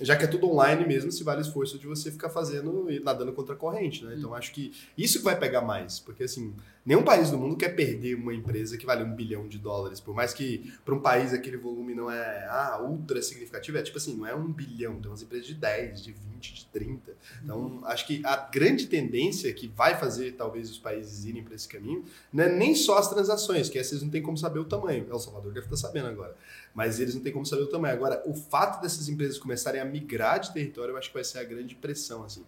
já 0.00 0.16
que 0.16 0.24
é 0.24 0.26
tudo 0.26 0.50
online 0.50 0.86
mesmo, 0.86 1.12
se 1.12 1.22
vale 1.22 1.40
esforço 1.40 1.78
de 1.78 1.86
você 1.86 2.10
ficar 2.10 2.28
fazendo 2.28 2.90
e 2.90 2.98
nadando 2.98 3.32
contra 3.32 3.54
a 3.54 3.58
corrente, 3.58 4.04
né? 4.04 4.14
Então 4.18 4.34
acho 4.34 4.52
que 4.52 4.72
isso 4.98 5.18
que 5.18 5.24
vai 5.24 5.38
pegar 5.38 5.60
mais, 5.60 6.00
porque 6.00 6.24
assim, 6.24 6.54
nenhum 6.84 7.02
país 7.02 7.30
do 7.30 7.38
mundo 7.38 7.56
quer 7.56 7.70
perder 7.70 8.14
uma 8.14 8.34
empresa 8.34 8.76
que 8.76 8.84
vale 8.84 9.02
um 9.02 9.14
bilhão 9.14 9.48
de 9.48 9.58
dólares, 9.58 10.00
por 10.00 10.14
mais 10.14 10.34
que 10.34 10.72
para 10.84 10.94
um 10.94 11.00
país 11.00 11.32
aquele 11.32 11.56
volume 11.56 11.94
não 11.94 12.10
é 12.10 12.46
ah, 12.48 12.80
ultra 12.82 13.22
significativo, 13.22 13.78
é 13.78 13.82
tipo 13.82 13.98
assim, 13.98 14.16
não 14.16 14.26
é 14.26 14.34
um 14.34 14.46
bilhão, 14.52 15.00
tem 15.00 15.10
umas 15.10 15.22
empresas 15.22 15.46
de 15.46 15.54
10, 15.54 16.02
de 16.02 16.12
20, 16.12 16.54
de 16.54 16.66
30. 16.66 17.12
Então, 17.42 17.80
acho 17.84 18.06
que 18.06 18.20
a 18.24 18.36
grande 18.36 18.86
tendência 18.86 19.52
que 19.52 19.68
vai 19.68 19.98
fazer 19.98 20.32
talvez 20.32 20.70
os 20.70 20.78
países 20.78 21.24
irem 21.24 21.42
para 21.42 21.54
esse 21.54 21.68
caminho 21.68 22.04
não 22.32 22.44
é 22.44 22.48
nem 22.48 22.74
só 22.74 22.98
as 22.98 23.08
transações, 23.08 23.68
que 23.68 23.78
essas 23.78 24.02
não 24.02 24.10
tem 24.10 24.22
como 24.22 24.36
saber 24.36 24.58
o 24.58 24.64
tamanho. 24.64 25.06
El 25.08 25.18
Salvador 25.18 25.52
deve 25.52 25.66
estar 25.66 25.76
sabendo 25.76 26.08
agora. 26.08 26.36
Mas 26.74 27.00
eles 27.00 27.14
não 27.14 27.22
têm 27.22 27.32
como 27.32 27.46
saber 27.46 27.62
o 27.62 27.68
tamanho. 27.68 27.94
Agora, 27.94 28.22
o 28.26 28.34
fato 28.34 28.82
dessas 28.82 29.08
empresas 29.08 29.38
começarem 29.38 29.80
a 29.80 29.84
migrar 29.84 30.40
de 30.40 30.52
território, 30.52 30.92
eu 30.92 30.98
acho 30.98 31.08
que 31.08 31.14
vai 31.14 31.24
ser 31.24 31.38
a 31.38 31.44
grande 31.44 31.74
pressão, 31.74 32.24
assim. 32.24 32.44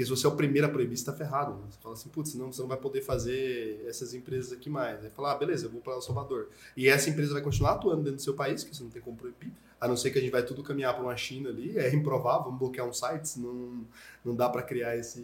Porque 0.00 0.06
se 0.06 0.10
você 0.16 0.26
é 0.26 0.30
o 0.30 0.34
primeiro 0.34 0.66
a 0.66 0.70
proibir, 0.70 0.96
você 0.96 1.04
tá 1.04 1.12
ferrado. 1.12 1.52
né? 1.52 1.60
Você 1.68 1.78
fala 1.78 1.94
assim, 1.94 2.08
putz, 2.08 2.34
não, 2.34 2.50
você 2.50 2.62
não 2.62 2.68
vai 2.68 2.78
poder 2.78 3.02
fazer 3.02 3.84
essas 3.86 4.14
empresas 4.14 4.50
aqui 4.50 4.70
mais. 4.70 5.04
Aí 5.04 5.10
fala, 5.10 5.32
ah, 5.32 5.34
beleza, 5.34 5.66
eu 5.66 5.70
vou 5.70 5.82
para 5.82 5.92
El 5.92 6.00
Salvador. 6.00 6.48
E 6.74 6.88
essa 6.88 7.10
empresa 7.10 7.34
vai 7.34 7.42
continuar 7.42 7.72
atuando 7.72 8.04
dentro 8.04 8.16
do 8.16 8.22
seu 8.22 8.32
país, 8.32 8.64
que 8.64 8.74
você 8.74 8.82
não 8.82 8.88
tem 8.88 9.02
como 9.02 9.14
proibir. 9.14 9.52
A 9.78 9.86
não 9.86 9.98
ser 9.98 10.10
que 10.10 10.18
a 10.18 10.22
gente 10.22 10.30
vai 10.30 10.42
tudo 10.42 10.62
caminhar 10.62 10.94
para 10.94 11.02
uma 11.02 11.14
China 11.18 11.50
ali, 11.50 11.76
é 11.76 11.94
improvável, 11.94 12.44
vamos 12.44 12.58
bloquear 12.58 12.88
um 12.88 12.94
site, 12.94 13.38
não, 13.38 13.84
não 14.24 14.34
dá 14.34 14.48
para 14.48 14.62
criar 14.62 14.96
esse, 14.96 15.22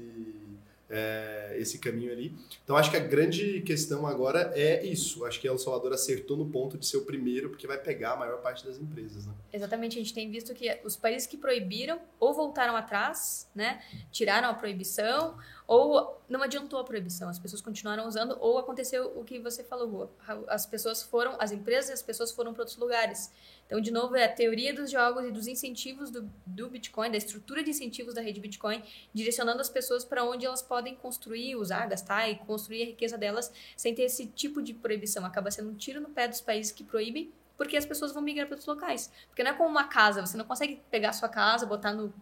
é, 0.89 1.55
esse 1.59 1.79
caminho 1.79 2.13
ali. 2.13 2.35
Então 2.63 2.77
acho 2.77 2.91
que 2.91 2.97
a 2.97 3.01
grande 3.01 3.61
questão 3.63 4.07
agora 4.07 4.53
é 4.55 4.85
isso. 4.85 5.25
Acho 5.25 5.41
que 5.41 5.49
El 5.49 5.59
Salvador 5.59 5.93
acertou 5.93 6.37
no 6.37 6.47
ponto 6.47 6.79
de 6.79 6.87
ser 6.87 6.99
o 6.99 7.05
primeiro, 7.05 7.51
porque 7.51 7.67
vai 7.67 7.79
pegar 7.79 8.13
a 8.13 8.17
maior 8.17 8.41
parte 8.41 8.65
das 8.65 8.79
empresas. 8.79 9.27
Né? 9.27 9.33
Exatamente, 9.53 9.97
a 9.97 10.01
gente 10.01 10.15
tem 10.15 10.31
visto 10.31 10.55
que 10.55 10.79
os 10.85 10.97
países 10.97 11.27
que 11.27 11.37
proibiram 11.37 12.01
ou 12.21 12.35
voltaram 12.35 12.77
atrás, 12.77 13.49
né? 13.55 13.83
Tiraram 14.11 14.49
a 14.49 14.55
proibição, 14.55 15.37
ou 15.67 16.21
não 16.29 16.43
adiantou 16.43 16.79
a 16.79 16.85
proibição, 16.85 17.29
as 17.29 17.39
pessoas 17.39 17.61
continuaram 17.61 18.07
usando, 18.07 18.37
ou 18.41 18.57
aconteceu 18.59 19.13
o 19.17 19.25
que 19.25 19.39
você 19.39 19.65
falou, 19.65 19.89
Rua. 19.89 20.11
As 20.49 20.65
pessoas 20.65 21.03
foram, 21.03 21.37
as 21.41 21.51
empresas 21.51 21.91
e 21.91 21.93
as 21.93 22.03
pessoas 22.03 22.31
foram 22.31 22.53
para 22.53 22.63
outros 22.63 22.77
lugares. 22.77 23.33
Então, 23.67 23.81
de 23.81 23.91
novo, 23.91 24.15
é 24.15 24.25
a 24.25 24.33
teoria 24.33 24.73
dos 24.73 24.91
jogos 24.91 25.25
e 25.25 25.33
dos 25.33 25.49
incentivos 25.49 26.11
do, 26.11 26.31
do 26.47 26.69
Bitcoin, 26.69 27.11
da 27.11 27.17
estrutura 27.17 27.65
de 27.65 27.71
incentivos 27.71 28.15
da 28.15 28.21
rede 28.21 28.41
Bitcoin, 28.41 28.83
direcionando 29.13 29.61
as 29.61 29.69
pessoas 29.69 30.05
para 30.05 30.25
onde 30.25 30.47
elas 30.47 30.63
podem 30.63 30.95
construir, 30.95 31.57
usar, 31.57 31.87
gastar 31.89 32.29
e 32.29 32.37
construir 32.37 32.83
a 32.83 32.87
riqueza 32.87 33.19
delas 33.19 33.53
sem 33.77 33.93
ter 33.93 34.03
esse 34.03 34.27
tipo 34.27 34.63
de 34.63 34.73
proibição. 34.73 35.27
Acaba 35.27 35.51
sendo 35.51 35.71
um 35.71 35.75
tiro 35.75 36.01
no 36.01 36.11
pé 36.11 36.29
dos 36.29 36.41
países 36.41 36.71
que 36.71 36.85
proíbem 36.85 37.33
porque 37.57 37.77
as 37.77 37.87
pessoas 37.87 38.13
vão 38.13 38.23
migrar 38.23 38.47
para 38.47 38.55
outros 38.55 38.67
locais. 38.67 39.11
Porque 39.29 39.43
não 39.43 39.51
é 39.51 39.55
como 39.55 39.69
uma 39.69 39.85
casa, 39.85 40.25
você 40.25 40.37
não 40.37 40.45
consegue 40.45 40.83
pegar 40.91 41.11
a 41.11 41.13
sua 41.13 41.29
casa, 41.29 41.67
botar 41.67 41.93
no, 41.93 42.13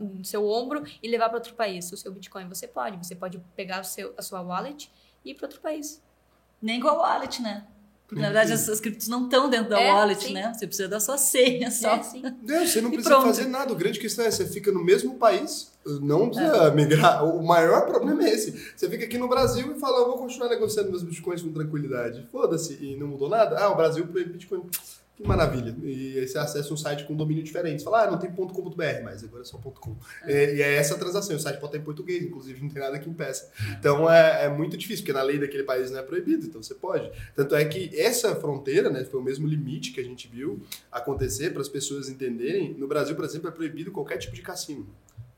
no 0.00 0.24
seu 0.24 0.48
ombro 0.48 0.82
e 1.02 1.08
levar 1.08 1.28
para 1.28 1.38
outro 1.38 1.54
país. 1.54 1.90
O 1.92 1.96
seu 1.96 2.12
Bitcoin 2.12 2.48
você 2.48 2.66
pode, 2.66 2.96
você 2.96 3.14
pode 3.14 3.38
pegar 3.54 3.80
o 3.80 3.84
seu, 3.84 4.14
a 4.16 4.22
sua 4.22 4.40
wallet 4.40 4.90
e 5.24 5.30
ir 5.30 5.34
para 5.34 5.46
outro 5.46 5.60
país. 5.60 6.02
Nem 6.60 6.80
com 6.80 6.88
a 6.88 6.94
wallet, 6.94 7.42
né? 7.42 7.66
Porque, 8.14 8.22
na 8.22 8.32
verdade, 8.32 8.52
as, 8.52 8.68
as 8.68 8.78
criptos 8.78 9.08
não 9.08 9.24
estão 9.24 9.50
dentro 9.50 9.70
da 9.70 9.80
É, 9.80 9.92
wallet, 9.92 10.24
sim. 10.24 10.32
né? 10.32 10.52
Você 10.54 10.66
precisa 10.68 10.88
da 10.88 11.00
sua 11.00 11.18
senha 11.18 11.68
só. 11.70 11.96
É, 11.96 12.02
sim. 12.04 12.22
Não, 12.42 12.66
você 12.66 12.80
não 12.80 12.90
precisa 12.90 13.20
fazer 13.20 13.46
nada. 13.46 13.72
O 13.72 13.76
grande 13.76 13.98
questão 13.98 14.24
é 14.24 14.30
você 14.30 14.46
fica 14.46 14.70
no 14.70 14.84
mesmo 14.84 15.14
país, 15.16 15.72
não 16.00 16.30
precisa 16.30 16.70
migrar. 16.70 17.24
O 17.24 17.44
maior 17.44 17.86
problema 17.86 18.24
é 18.24 18.30
esse. 18.30 18.52
Você 18.76 18.88
fica 18.88 19.04
aqui 19.04 19.18
no 19.18 19.28
Brasil 19.28 19.74
e 19.76 19.80
fala, 19.80 19.98
eu 19.98 20.06
vou 20.06 20.18
continuar 20.18 20.48
negociando 20.48 20.90
meus 20.90 21.02
bitcoins 21.02 21.42
com 21.42 21.52
tranquilidade. 21.52 22.26
Foda-se, 22.30 22.78
e 22.80 22.96
não 22.96 23.08
mudou 23.08 23.28
nada. 23.28 23.58
Ah, 23.58 23.70
o 23.70 23.76
Brasil 23.76 24.06
proíbe 24.06 24.34
bitcoin. 24.34 24.62
Que 25.16 25.22
maravilha. 25.22 25.76
E 25.80 26.18
aí 26.18 26.26
você 26.26 26.36
acessa 26.38 26.74
um 26.74 26.76
site 26.76 27.04
com 27.04 27.14
domínio 27.14 27.42
diferente. 27.44 27.78
Você 27.78 27.84
fala, 27.84 28.02
ah, 28.02 28.10
não 28.10 28.18
tem 28.18 28.32
.com.br 28.32 29.02
mais, 29.04 29.22
agora 29.22 29.42
é 29.42 29.44
só 29.44 29.58
.com. 29.58 29.96
É, 30.24 30.56
e 30.56 30.62
é 30.62 30.74
essa 30.74 30.94
a 30.94 30.98
transação. 30.98 31.36
O 31.36 31.38
site 31.38 31.60
pode 31.60 31.66
estar 31.66 31.78
em 31.78 31.84
português, 31.84 32.24
inclusive 32.24 32.60
não 32.60 32.68
tem 32.68 32.82
nada 32.82 32.98
que 32.98 33.08
impeça. 33.08 33.48
Então 33.78 34.10
é, 34.10 34.46
é 34.46 34.48
muito 34.48 34.76
difícil, 34.76 35.04
porque 35.04 35.12
na 35.12 35.22
lei 35.22 35.38
daquele 35.38 35.62
país 35.62 35.90
não 35.90 36.00
é 36.00 36.02
proibido, 36.02 36.46
então 36.46 36.60
você 36.60 36.74
pode. 36.74 37.12
Tanto 37.34 37.54
é 37.54 37.64
que 37.64 37.96
essa 37.98 38.34
fronteira, 38.34 38.90
né, 38.90 39.04
foi 39.04 39.20
o 39.20 39.22
mesmo 39.22 39.46
limite 39.46 39.92
que 39.92 40.00
a 40.00 40.04
gente 40.04 40.26
viu 40.26 40.60
acontecer 40.90 41.50
para 41.50 41.60
as 41.60 41.68
pessoas 41.68 42.08
entenderem. 42.08 42.74
No 42.74 42.88
Brasil, 42.88 43.14
por 43.14 43.24
exemplo, 43.24 43.48
é 43.48 43.52
proibido 43.52 43.92
qualquer 43.92 44.18
tipo 44.18 44.34
de 44.34 44.42
cassino. 44.42 44.88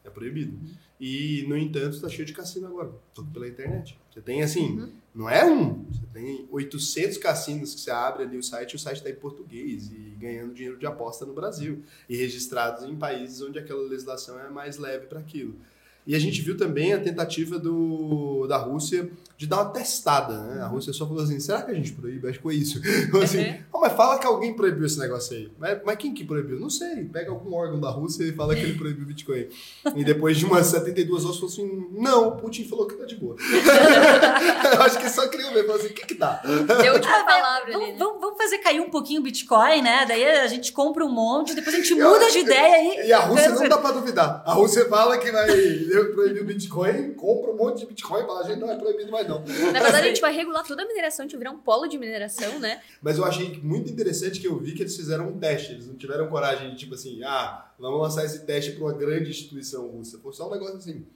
É 0.03 0.09
proibido. 0.09 0.59
E, 0.99 1.45
no 1.47 1.57
entanto, 1.57 1.97
está 1.97 2.09
cheio 2.09 2.25
de 2.25 2.33
cassino 2.33 2.67
agora, 2.67 2.91
tudo 3.13 3.31
pela 3.31 3.47
internet. 3.47 3.99
Você 4.11 4.23
tem 4.23 4.43
assim, 4.43 4.91
não 5.17 5.31
é 5.31 5.43
um, 5.47 5.83
você 5.85 6.07
tem 6.13 6.47
800 6.51 7.17
cassinos 7.17 7.75
que 7.75 7.81
você 7.81 7.91
abre 7.91 8.25
ali 8.25 8.37
o 8.37 8.43
site 8.43 8.73
e 8.73 8.77
o 8.77 8.79
site 8.79 8.99
está 8.99 9.09
em 9.09 9.15
português 9.15 9.91
e 9.91 10.15
ganhando 10.19 10.53
dinheiro 10.53 10.79
de 10.79 10.85
aposta 10.85 11.25
no 11.25 11.33
Brasil 11.33 11.83
e 12.07 12.15
registrados 12.15 12.85
em 12.85 12.95
países 12.95 13.41
onde 13.41 13.59
aquela 13.59 13.81
legislação 13.81 14.39
é 14.39 14.51
mais 14.51 14.77
leve 14.77 15.07
para 15.07 15.19
aquilo. 15.19 15.59
E 16.07 16.15
a 16.15 16.19
gente 16.21 16.41
viu 16.41 16.57
também 16.57 16.93
a 16.93 17.01
tentativa 17.01 17.59
do, 17.59 18.47
da 18.47 18.57
Rússia 18.59 19.11
de 19.37 19.47
dar 19.47 19.57
uma 19.63 19.71
testada, 19.71 20.39
né? 20.39 20.63
A 20.63 20.67
Rússia 20.67 20.93
só 20.93 21.07
falou 21.07 21.23
assim, 21.23 21.39
será 21.41 21.63
que 21.63 21.71
a 21.71 21.75
gente 21.75 21.93
proíbe? 21.93 22.29
Acho 22.29 22.39
que 22.39 22.43
foi 22.43 22.55
isso. 22.55 22.81
Falou 23.11 23.23
assim, 23.25 23.41
Uhum. 23.45 23.59
"Oh, 23.75 23.81
mas 23.81 23.93
fala 23.93 24.19
que 24.19 24.27
alguém 24.27 24.55
proibiu 24.55 24.87
esse 24.87 24.99
negócio 24.99 25.37
aí. 25.37 25.51
Mas, 25.59 25.79
mas 25.85 25.97
quem 25.97 26.15
que 26.15 26.25
proibiu? 26.25 26.59
Não 26.59 26.71
sei. 26.71 27.05
Pega 27.05 27.31
algum 27.33 27.53
órgão 27.55 27.79
da 27.81 27.91
Rússia 27.91 28.25
e 28.25 28.33
fala 28.33 28.55
que 28.55 28.63
ele 28.63 28.79
proibiu 28.79 29.03
o 29.05 29.07
Bitcoin. 29.07 29.47
E 29.95 30.05
depois 30.05 30.39
de 30.39 30.47
umas 30.47 30.67
72 30.69 31.25
horas, 31.25 31.37
falou 31.37 31.51
assim, 31.53 31.87
não, 31.93 32.29
o 32.29 32.33
Putin 32.37 32.65
falou 32.67 32.87
que 32.87 32.95
tá 32.95 33.05
de 33.05 33.17
boa. 33.17 33.37
Eu 34.75 34.83
acho 34.83 34.99
que 34.99 35.09
só 35.11 35.29
criou 35.29 35.51
mesmo, 35.53 35.67
falou 35.67 35.81
assim, 35.83 35.91
o 35.91 35.95
que 35.95 36.07
que 36.07 36.15
dá? 36.15 36.41
Deu 36.83 36.93
a 36.93 36.95
última 36.95 37.17
Ah, 37.21 37.25
palavra 37.25 37.63
ali, 37.65 37.73
Vamos, 37.73 37.89
né? 37.89 37.97
vamos- 37.99 38.21
vamos 38.21 38.39
fazer 38.39 38.59
cair 38.59 38.81
um 38.81 38.91
pouquinho 38.91 39.21
o 39.21 39.25
Bitcoin, 39.25 39.83
né? 39.83 40.05
Daí 40.07 40.25
a 40.25 40.47
gente 40.47 40.73
compra 40.73 41.05
um 41.05 41.11
monte, 41.13 41.55
depois 41.55 41.75
a 41.75 41.79
gente 41.79 41.95
muda 41.95 42.31
de 42.31 42.39
ideia 42.39 43.05
e. 43.05 43.09
E 43.09 43.13
a 43.13 43.21
Rússia 43.21 43.51
não 43.51 43.69
dá 43.69 43.79
pra 43.79 43.91
duvidar. 43.93 44.43
A 44.47 44.53
Rússia 44.55 44.89
fala 44.89 45.19
que 45.19 45.31
vai 45.31 45.47
proibir 46.05 46.43
o 46.43 46.45
Bitcoin, 46.45 47.15
compra 47.15 47.51
um 47.51 47.57
monte 47.57 47.81
de 47.81 47.87
Bitcoin 47.87 48.23
e 48.23 48.27
fala, 48.27 48.45
gente, 48.45 48.61
não 48.61 48.71
é 48.71 48.77
proibido 48.77 49.11
mais 49.11 49.27
não. 49.29 49.41
Na 49.41 49.81
verdade, 49.81 50.07
a 50.07 50.09
gente 50.09 50.21
vai 50.21 50.35
regular 50.35 50.65
toda 50.67 50.83
a 50.83 50.87
mineração, 50.87 51.25
a 51.25 51.27
gente 51.27 51.33
vai 51.33 51.41
virar 51.41 51.51
um 51.53 51.59
polo 51.59 51.87
de 51.87 51.99
mineração, 51.99 52.59
né? 52.59 52.81
Mas 53.01 53.19
eu 53.19 53.25
achei 53.25 53.61
muito 53.63 53.91
interessante 53.91 54.41
que 54.41 54.47
eu 54.47 54.59
vi 54.59 54.73
que 54.73 54.83
eles 54.83 54.97
fizeram 54.97 55.29
um 55.29 55.39
teste. 55.39 55.73
Eles 55.73 55.87
não 55.87 55.95
tiveram 55.95 56.29
coragem 56.29 56.71
de, 56.71 56.77
tipo 56.77 56.95
assim, 56.95 57.23
ah, 57.25 57.71
vamos 57.79 58.01
lançar 58.01 58.25
esse 58.25 58.45
teste 58.45 58.73
para 58.73 58.85
uma 58.85 58.93
grande 58.93 59.31
instituição 59.31 59.87
russa. 59.89 60.19
Foi 60.19 60.33
só 60.33 60.49
um 60.49 60.53
negócio 60.53 60.77
assim. 60.77 61.07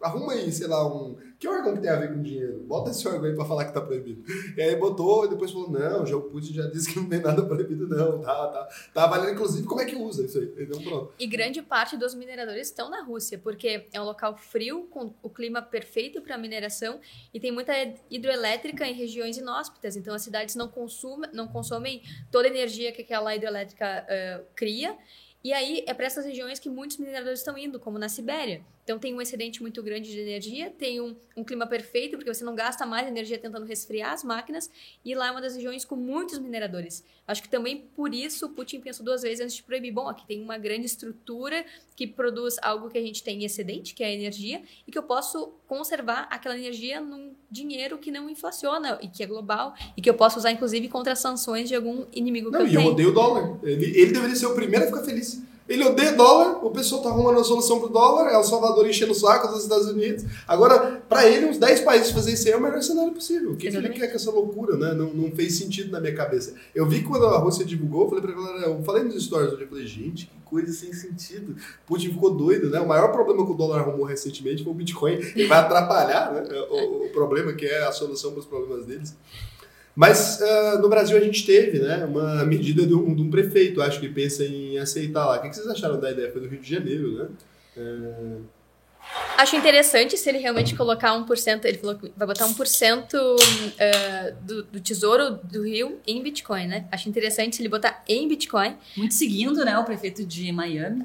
Arruma 0.00 0.32
aí, 0.32 0.52
sei 0.52 0.68
lá, 0.68 0.86
um. 0.86 1.16
Que 1.40 1.48
órgão 1.48 1.74
que 1.74 1.80
tem 1.80 1.90
a 1.90 1.96
ver 1.96 2.12
com 2.12 2.22
dinheiro? 2.22 2.60
Bota 2.60 2.90
esse 2.90 3.06
órgão 3.06 3.24
aí 3.24 3.34
pra 3.34 3.44
falar 3.44 3.64
que 3.64 3.74
tá 3.74 3.80
proibido. 3.80 4.22
E 4.56 4.62
aí 4.62 4.76
botou 4.76 5.24
e 5.24 5.28
depois 5.28 5.50
falou: 5.50 5.70
não, 5.70 6.06
já 6.06 6.16
o 6.16 6.22
Putin 6.22 6.54
já 6.54 6.66
disse 6.66 6.92
que 6.92 7.00
não 7.00 7.08
tem 7.08 7.20
nada 7.20 7.44
proibido, 7.44 7.88
não. 7.88 8.20
Tá, 8.20 8.46
tá. 8.46 8.68
Tá 8.94 9.04
avaliando, 9.04 9.32
inclusive, 9.32 9.66
como 9.66 9.80
é 9.80 9.84
que 9.84 9.96
usa 9.96 10.24
isso 10.24 10.38
aí. 10.38 10.54
Então, 10.56 10.80
pronto. 10.82 11.12
E 11.18 11.26
grande 11.26 11.62
parte 11.62 11.96
dos 11.96 12.14
mineradores 12.14 12.68
estão 12.68 12.88
na 12.88 13.02
Rússia, 13.02 13.38
porque 13.38 13.88
é 13.92 14.00
um 14.00 14.04
local 14.04 14.36
frio, 14.36 14.86
com 14.90 15.12
o 15.20 15.28
clima 15.28 15.60
perfeito 15.60 16.22
para 16.22 16.38
mineração, 16.38 17.00
e 17.34 17.40
tem 17.40 17.50
muita 17.50 17.72
hidroelétrica 18.08 18.86
em 18.86 18.94
regiões 18.94 19.36
inóspitas. 19.36 19.96
Então, 19.96 20.14
as 20.14 20.22
cidades 20.22 20.54
não, 20.54 20.68
consumem, 20.68 21.28
não 21.32 21.48
consomem 21.48 22.02
toda 22.30 22.46
a 22.46 22.50
energia 22.50 22.92
que 22.92 23.02
aquela 23.02 23.34
hidrelétrica 23.34 24.04
eh, 24.08 24.42
cria. 24.54 24.96
E 25.42 25.52
aí, 25.52 25.84
é 25.86 25.94
para 25.94 26.06
essas 26.06 26.24
regiões 26.24 26.58
que 26.58 26.68
muitos 26.68 26.98
mineradores 26.98 27.40
estão 27.40 27.56
indo, 27.58 27.80
como 27.80 27.98
na 27.98 28.08
Sibéria. 28.08 28.64
Então, 28.88 28.98
tem 28.98 29.12
um 29.12 29.20
excedente 29.20 29.60
muito 29.60 29.82
grande 29.82 30.10
de 30.10 30.18
energia, 30.18 30.70
tem 30.70 30.98
um, 30.98 31.14
um 31.36 31.44
clima 31.44 31.66
perfeito, 31.66 32.16
porque 32.16 32.32
você 32.32 32.42
não 32.42 32.54
gasta 32.54 32.86
mais 32.86 33.06
energia 33.06 33.36
tentando 33.36 33.66
resfriar 33.66 34.14
as 34.14 34.24
máquinas, 34.24 34.70
e 35.04 35.14
lá 35.14 35.26
é 35.26 35.30
uma 35.30 35.42
das 35.42 35.56
regiões 35.56 35.84
com 35.84 35.94
muitos 35.94 36.38
mineradores. 36.38 37.04
Acho 37.26 37.42
que 37.42 37.50
também 37.50 37.84
por 37.94 38.14
isso 38.14 38.46
o 38.46 38.48
Putin 38.48 38.80
pensou 38.80 39.04
duas 39.04 39.20
vezes 39.20 39.40
antes 39.40 39.56
de 39.56 39.62
proibir. 39.62 39.92
Bom, 39.92 40.08
aqui 40.08 40.26
tem 40.26 40.40
uma 40.40 40.56
grande 40.56 40.86
estrutura 40.86 41.66
que 41.94 42.06
produz 42.06 42.56
algo 42.62 42.88
que 42.88 42.96
a 42.96 43.02
gente 43.02 43.22
tem 43.22 43.42
em 43.42 43.44
excedente, 43.44 43.92
que 43.92 44.02
é 44.02 44.06
a 44.06 44.10
energia, 44.10 44.62
e 44.86 44.90
que 44.90 44.96
eu 44.96 45.02
posso 45.02 45.52
conservar 45.66 46.26
aquela 46.30 46.56
energia 46.56 46.98
num 46.98 47.34
dinheiro 47.50 47.98
que 47.98 48.10
não 48.10 48.30
inflaciona 48.30 48.98
e 49.02 49.08
que 49.08 49.22
é 49.22 49.26
global, 49.26 49.74
e 49.98 50.00
que 50.00 50.08
eu 50.08 50.14
posso 50.14 50.38
usar, 50.38 50.50
inclusive, 50.50 50.88
contra 50.88 51.12
as 51.12 51.18
sanções 51.18 51.68
de 51.68 51.74
algum 51.74 52.06
inimigo 52.10 52.50
Não, 52.50 52.60
que 52.60 52.64
eu 52.64 52.70
e 52.70 52.74
eu 52.74 52.80
tenho. 52.80 52.92
odeio 52.92 53.08
o 53.10 53.12
dólar. 53.12 53.58
Ele, 53.62 53.84
ele 53.84 54.12
deveria 54.12 54.34
ser 54.34 54.46
o 54.46 54.54
primeiro 54.54 54.86
a 54.86 54.88
ficar 54.88 55.04
feliz. 55.04 55.42
Ele 55.68 55.84
odeia 55.84 56.12
dólar, 56.12 56.64
o 56.64 56.70
pessoal 56.70 57.02
tá 57.02 57.10
arrumando 57.10 57.36
uma 57.36 57.44
solução 57.44 57.78
pro 57.78 57.88
dólar, 57.88 58.30
é 58.30 58.38
o 58.38 58.42
Salvador 58.42 58.88
enchendo 58.88 59.12
o 59.12 59.14
saco 59.14 59.48
dos 59.48 59.62
Estados 59.62 59.86
Unidos. 59.86 60.24
Agora, 60.46 61.02
pra 61.08 61.28
ele, 61.28 61.46
uns 61.46 61.58
10 61.58 61.80
países 61.80 62.10
fazer 62.10 62.32
isso 62.32 62.46
aí 62.46 62.54
é 62.54 62.56
o 62.56 62.60
melhor 62.60 62.82
cenário 62.82 63.12
possível. 63.12 63.52
O 63.52 63.56
que, 63.56 63.70
que 63.70 63.76
ele 63.76 63.90
quer 63.90 64.08
com 64.08 64.16
essa 64.16 64.30
loucura, 64.30 64.76
né? 64.76 64.94
Não, 64.94 65.12
não 65.12 65.30
fez 65.32 65.58
sentido 65.58 65.90
na 65.92 66.00
minha 66.00 66.14
cabeça. 66.14 66.54
Eu 66.74 66.86
vi 66.86 67.02
quando 67.02 67.26
a 67.26 67.38
Rússia 67.38 67.64
divulgou, 67.64 68.04
eu 68.04 68.08
falei 68.08 68.24
pra 68.24 68.32
galera, 68.32 68.66
eu 68.66 68.82
falei 68.82 69.02
nos 69.04 69.22
stories 69.22 69.52
hoje, 69.52 69.62
eu 69.62 69.68
falei, 69.68 69.86
gente, 69.86 70.26
que 70.26 70.40
coisa 70.44 70.72
sem 70.72 70.92
sentido. 70.92 71.56
Putin 71.86 72.12
ficou 72.12 72.34
doido, 72.34 72.70
né? 72.70 72.80
O 72.80 72.88
maior 72.88 73.12
problema 73.12 73.44
que 73.44 73.52
o 73.52 73.54
dólar 73.54 73.80
arrumou 73.80 74.06
recentemente 74.06 74.64
foi 74.64 74.72
o 74.72 74.76
Bitcoin. 74.76 75.14
Ele 75.14 75.46
vai 75.46 75.58
atrapalhar 75.58 76.32
né? 76.32 76.42
o, 76.70 77.06
o 77.06 77.08
problema, 77.10 77.52
que 77.52 77.66
é 77.66 77.86
a 77.86 77.92
solução 77.92 78.30
para 78.30 78.40
os 78.40 78.46
problemas 78.46 78.86
deles. 78.86 79.14
Mas 79.98 80.40
ah, 80.40 80.78
no 80.80 80.88
Brasil 80.88 81.16
a 81.16 81.20
gente 81.20 81.44
teve 81.44 81.80
né, 81.80 82.04
uma 82.04 82.44
medida 82.44 82.86
de 82.86 82.94
um, 82.94 83.12
de 83.12 83.20
um 83.20 83.28
prefeito, 83.28 83.82
acho 83.82 83.98
que 83.98 84.08
pensa 84.08 84.44
em 84.44 84.78
aceitar 84.78 85.26
lá. 85.26 85.38
O 85.38 85.40
que 85.40 85.52
vocês 85.52 85.66
acharam 85.66 85.98
da 85.98 86.12
ideia? 86.12 86.30
Foi 86.30 86.40
do 86.40 86.46
Rio 86.46 86.60
de 86.60 86.70
Janeiro, 86.70 87.18
né? 87.18 87.28
Acho 89.36 89.56
interessante 89.56 90.16
se 90.16 90.28
ele 90.28 90.38
realmente 90.38 90.76
colocar 90.76 91.10
1%, 91.10 91.64
ele 91.64 91.78
falou 91.78 91.96
que 91.96 92.12
vai 92.16 92.28
botar 92.28 92.46
1% 92.46 93.36
eh, 93.76 94.34
do, 94.40 94.62
do 94.62 94.78
tesouro 94.78 95.30
do 95.42 95.64
Rio 95.64 95.98
em 96.06 96.22
Bitcoin, 96.22 96.68
né? 96.68 96.86
Acho 96.92 97.08
interessante 97.08 97.56
se 97.56 97.62
ele 97.62 97.68
botar 97.68 98.04
em 98.06 98.28
Bitcoin. 98.28 98.76
Muito 98.96 99.14
seguindo, 99.14 99.64
né? 99.64 99.76
O 99.80 99.84
prefeito 99.84 100.24
de 100.24 100.52
Miami. 100.52 101.02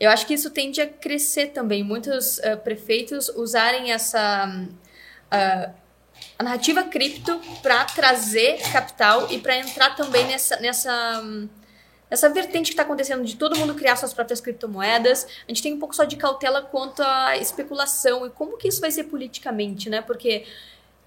Eu 0.00 0.08
acho 0.08 0.26
que 0.26 0.32
isso 0.32 0.48
tende 0.48 0.80
a 0.80 0.86
crescer 0.86 1.48
também. 1.48 1.84
Muitos 1.84 2.38
eh, 2.38 2.56
prefeitos 2.56 3.28
usarem 3.28 3.92
essa 3.92 4.66
ah, 5.30 5.70
a 6.38 6.42
narrativa 6.42 6.82
cripto 6.84 7.40
para 7.62 7.84
trazer 7.84 8.60
capital 8.70 9.30
e 9.30 9.38
para 9.38 9.56
entrar 9.56 9.96
também 9.96 10.26
nessa 10.26 10.60
nessa 10.60 11.22
nessa 12.10 12.28
vertente 12.28 12.66
que 12.66 12.72
está 12.72 12.82
acontecendo 12.82 13.24
de 13.24 13.36
todo 13.36 13.56
mundo 13.56 13.74
criar 13.74 13.96
suas 13.96 14.14
próprias 14.14 14.40
criptomoedas. 14.40 15.26
A 15.46 15.48
gente 15.48 15.62
tem 15.62 15.74
um 15.74 15.78
pouco 15.78 15.94
só 15.94 16.04
de 16.04 16.16
cautela 16.16 16.62
quanto 16.62 17.02
à 17.02 17.36
especulação 17.36 18.26
e 18.26 18.30
como 18.30 18.56
que 18.56 18.68
isso 18.68 18.80
vai 18.80 18.90
ser 18.90 19.04
politicamente, 19.04 19.90
né? 19.90 20.00
Porque 20.00 20.46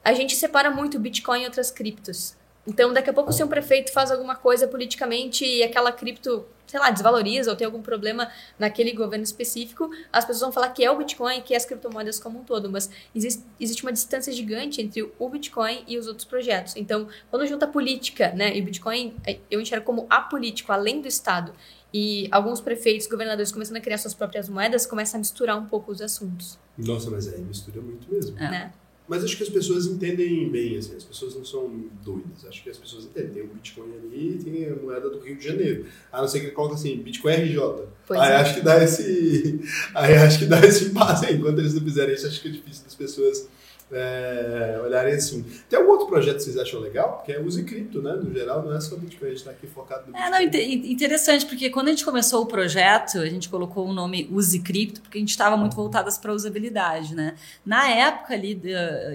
a 0.04 0.14
gente 0.14 0.36
separa 0.36 0.70
muito 0.70 0.98
o 0.98 1.00
Bitcoin 1.00 1.44
e 1.44 1.46
outras 1.46 1.72
criptos. 1.72 2.36
Então, 2.68 2.94
daqui 2.94 3.10
a 3.10 3.14
pouco, 3.14 3.32
se 3.32 3.44
um 3.44 3.48
prefeito 3.48 3.92
faz 3.92 4.12
alguma 4.12 4.36
coisa 4.36 4.68
politicamente 4.68 5.46
e 5.46 5.64
aquela 5.64 5.92
cripto, 5.92 6.46
sei 6.68 6.80
lá, 6.80 6.92
desvaloriza 6.92 7.50
ou 7.50 7.58
tem 7.58 7.66
algum 7.66 7.82
problema 7.82 8.30
naquele 8.60 8.94
governo 8.94 9.24
específico, 9.24 9.90
as 10.14 10.24
pessoas 10.24 10.42
vão 10.42 10.52
falar 10.52 10.70
que 10.70 10.84
é 10.84 10.92
o 10.92 10.98
Bitcoin, 10.98 11.42
que 11.42 11.54
é 11.54 11.58
as 11.58 11.66
criptomoedas 11.66 12.20
como 12.20 12.40
um 12.40 12.44
todo. 12.44 12.70
Mas 12.70 12.90
existe, 13.16 13.44
existe 13.60 13.82
uma 13.82 13.92
distância 13.92 14.32
gigante 14.32 14.82
entre 14.82 15.12
o 15.18 15.30
Bitcoin 15.30 15.84
e 15.88 15.98
os 15.98 16.08
outros 16.08 16.26
projetos. 16.26 16.76
Então, 16.76 17.08
quando 17.32 17.48
junta 17.48 17.66
a 17.66 17.68
política, 17.68 18.32
né, 18.34 18.56
e 18.56 18.62
o 18.62 18.66
Bitcoin, 18.66 19.16
é, 19.26 19.40
eu 19.50 19.60
enxergo 19.60 19.86
como 19.86 20.06
apolítico, 20.10 20.72
além 20.72 21.02
do 21.02 21.08
Estado, 21.08 21.54
e 21.92 22.28
alguns 22.32 22.62
prefeitos, 22.62 23.08
governadores 23.08 23.52
começando 23.52 23.78
a 23.78 23.82
criar 23.82 23.98
suas 23.98 24.14
próprias 24.14 24.48
moedas, 24.48 24.86
começa 24.86 25.18
a 25.18 25.20
misturar 25.20 25.58
um 25.58 25.66
pouco 25.66 25.92
os 25.92 26.02
assuntos, 26.02 26.60
Nossa, 26.78 27.10
mas 27.10 27.28
aí 27.28 27.42
mistura 27.42 27.82
muito 27.82 28.12
mesmo. 28.12 28.38
É. 28.38 28.52
né? 28.52 28.74
Mas 29.10 29.24
acho 29.24 29.36
que 29.36 29.42
as 29.42 29.50
pessoas 29.50 29.88
entendem 29.88 30.48
bem, 30.50 30.78
assim, 30.78 30.96
as 30.96 31.04
pessoas 31.04 31.34
não 31.34 31.44
são 31.44 31.68
doidas. 32.06 32.46
Acho 32.48 32.62
que 32.62 32.70
as 32.70 32.78
pessoas 32.78 33.06
entendem. 33.06 33.32
Tem 33.32 33.42
o 33.42 33.48
Bitcoin 33.48 33.92
ali 33.98 34.36
e 34.36 34.44
tem 34.44 34.70
a 34.70 34.76
moeda 34.76 35.10
do 35.10 35.20
Rio 35.20 35.36
de 35.36 35.44
Janeiro. 35.44 35.88
A 36.12 36.22
não 36.22 36.28
ser 36.28 36.42
que 36.42 36.46
ele 36.46 36.52
coloque 36.54 36.76
assim, 36.76 36.96
Bitcoin 36.98 37.34
RJ. 37.34 37.60
Pois 38.06 38.20
aí 38.20 38.32
é. 38.32 38.36
acho 38.36 38.54
que 38.54 38.62
dá 38.62 38.84
esse. 38.84 39.60
Aí 39.96 40.16
acho 40.16 40.40
que 40.40 40.46
dá 40.46 40.60
esse 40.64 40.92
passo 40.92 41.26
aí. 41.26 41.36
Enquanto 41.36 41.58
eles 41.58 41.74
não 41.74 41.82
fizerem 41.82 42.14
isso, 42.14 42.28
acho 42.28 42.40
que 42.42 42.48
é 42.48 42.52
difícil 42.52 42.84
das 42.84 42.96
pessoas 42.96 43.48
é, 43.92 44.80
olharem 44.84 45.14
assim. 45.16 45.44
Tem 45.70 45.80
algum 45.80 45.92
outro 45.92 46.08
projeto 46.08 46.38
que 46.38 46.44
vocês 46.44 46.58
acham 46.58 46.80
legal? 46.80 47.18
Porque 47.18 47.32
é 47.32 47.40
use 47.42 47.64
cripto, 47.64 48.02
né? 48.02 48.14
No 48.14 48.32
geral, 48.34 48.64
não 48.64 48.76
é 48.76 48.80
só 48.82 48.96
Bitcoin, 48.96 49.28
a 49.30 49.32
gente 49.32 49.44
tá 49.44 49.52
aqui 49.52 49.68
focado 49.68 50.10
no 50.12 50.16
É, 50.16 50.20
Bitcoin. 50.20 50.32
não, 50.32 50.42
inte- 50.42 50.92
interessante, 50.92 51.46
porque 51.46 51.70
quando 51.70 51.88
a 51.88 51.92
gente 51.92 52.06
começou 52.06 52.42
o 52.44 52.46
projeto, 52.46 53.18
a 53.20 53.26
gente 53.28 53.50
colocou 53.50 53.88
o 53.88 53.94
nome 53.94 54.30
Use 54.32 54.60
Cripto, 54.60 55.02
porque 55.02 55.18
a 55.18 55.22
gente 55.22 55.30
estava 55.32 55.58
muito 55.58 55.76
voltadas 55.76 56.18
para 56.18 56.32
a 56.32 56.36
usabilidade, 56.36 57.16
né? 57.16 57.36
Na 57.66 57.90
época 57.90 58.34
ali, 58.34 58.56
do 58.56 58.68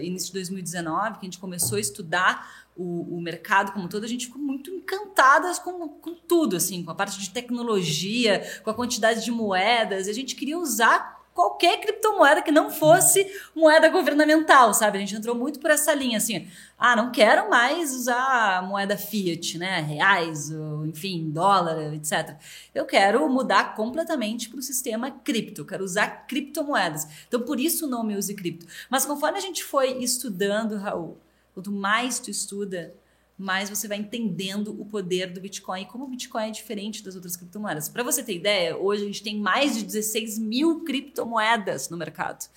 início 0.02 0.28
de 0.28 0.34
2019, 0.34 1.12
que 1.12 1.18
a 1.20 1.24
gente 1.24 1.38
começou 1.38 1.76
a 1.76 1.80
estudar 1.80 2.64
o, 2.76 3.16
o 3.16 3.20
mercado 3.22 3.70
como 3.72 3.84
um 3.84 3.88
todo, 3.88 4.02
a 4.04 4.08
gente 4.08 4.26
ficou 4.26 4.42
muito 4.42 4.68
encantadas 4.70 5.60
com, 5.60 5.88
com 5.88 6.14
tudo, 6.14 6.56
assim, 6.56 6.82
com 6.82 6.90
a 6.90 6.94
parte 6.94 7.20
de 7.20 7.30
tecnologia, 7.30 8.42
com 8.64 8.70
a 8.70 8.74
quantidade 8.74 9.24
de 9.24 9.30
moedas, 9.30 10.06
e 10.06 10.10
a 10.10 10.14
gente 10.14 10.34
queria 10.34 10.58
usar 10.58 11.23
qualquer 11.34 11.80
criptomoeda 11.80 12.40
que 12.40 12.52
não 12.52 12.70
fosse 12.70 13.26
moeda 13.54 13.88
governamental, 13.88 14.72
sabe? 14.72 14.96
A 14.96 15.00
gente 15.00 15.16
entrou 15.16 15.34
muito 15.34 15.58
por 15.58 15.70
essa 15.70 15.92
linha, 15.92 16.16
assim, 16.16 16.46
ah, 16.78 16.94
não 16.94 17.10
quero 17.10 17.50
mais 17.50 17.92
usar 17.92 18.62
moeda 18.62 18.96
fiat, 18.96 19.58
né? 19.58 19.80
Reais, 19.80 20.50
enfim, 20.86 21.28
dólar, 21.30 21.92
etc. 21.92 22.36
Eu 22.72 22.86
quero 22.86 23.28
mudar 23.28 23.74
completamente 23.74 24.48
para 24.48 24.60
o 24.60 24.62
sistema 24.62 25.10
cripto, 25.10 25.62
eu 25.62 25.66
quero 25.66 25.82
usar 25.84 26.26
criptomoedas. 26.28 27.08
Então, 27.26 27.40
por 27.40 27.58
isso 27.58 27.86
o 27.86 27.88
nome 27.88 28.16
Use 28.16 28.32
Cripto. 28.32 28.66
Mas 28.88 29.04
conforme 29.04 29.36
a 29.36 29.42
gente 29.42 29.64
foi 29.64 29.98
estudando, 29.98 30.76
Raul, 30.76 31.18
quanto 31.52 31.72
mais 31.72 32.20
tu 32.20 32.30
estuda, 32.30 32.94
mais 33.36 33.68
você 33.68 33.88
vai 33.88 33.98
entendendo 33.98 34.80
o 34.80 34.84
poder 34.84 35.32
do 35.32 35.40
Bitcoin 35.40 35.82
e 35.82 35.86
como 35.86 36.04
o 36.04 36.08
Bitcoin 36.08 36.48
é 36.48 36.50
diferente 36.50 37.02
das 37.02 37.14
outras 37.14 37.36
criptomoedas. 37.36 37.88
Para 37.88 38.02
você 38.02 38.22
ter 38.22 38.36
ideia, 38.36 38.76
hoje 38.76 39.02
a 39.02 39.06
gente 39.06 39.22
tem 39.22 39.38
mais 39.38 39.76
de 39.76 39.84
16 39.84 40.38
mil 40.38 40.84
criptomoedas 40.84 41.88
no 41.88 41.96
mercado. 41.96 42.48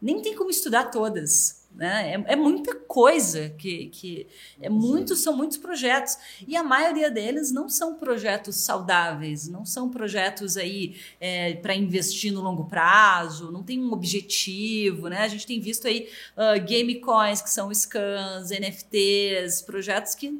nem 0.00 0.20
tem 0.20 0.34
como 0.34 0.50
estudar 0.50 0.90
todas. 0.90 1.65
Né? 1.76 2.14
É, 2.14 2.32
é, 2.32 2.36
muita 2.36 2.74
coisa 2.74 3.50
que, 3.50 3.88
que 3.88 4.26
é 4.58 4.70
muito, 4.70 5.14
são 5.14 5.36
muitos 5.36 5.58
projetos 5.58 6.16
e 6.48 6.56
a 6.56 6.64
maioria 6.64 7.10
deles 7.10 7.52
não 7.52 7.68
são 7.68 7.96
projetos 7.96 8.56
saudáveis, 8.56 9.46
não 9.46 9.66
são 9.66 9.90
projetos 9.90 10.56
aí 10.56 10.96
é, 11.20 11.52
para 11.56 11.74
investir 11.74 12.32
no 12.32 12.40
longo 12.40 12.64
prazo, 12.64 13.52
não 13.52 13.62
tem 13.62 13.78
um 13.78 13.92
objetivo, 13.92 15.08
né? 15.08 15.18
A 15.18 15.28
gente 15.28 15.46
tem 15.46 15.60
visto 15.60 15.86
aí 15.86 16.08
uh, 16.34 16.64
game 16.64 16.98
coins 16.98 17.42
que 17.42 17.50
são 17.50 17.70
scans, 17.74 18.48
NFTs, 18.48 19.60
projetos 19.60 20.14
que 20.14 20.34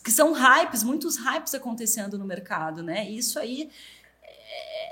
que 0.00 0.12
são 0.12 0.32
hypes, 0.32 0.82
muitos 0.82 1.16
hypes 1.16 1.54
acontecendo 1.54 2.16
no 2.16 2.24
mercado, 2.24 2.82
né? 2.82 3.10
E 3.10 3.18
isso 3.18 3.38
aí 3.38 3.68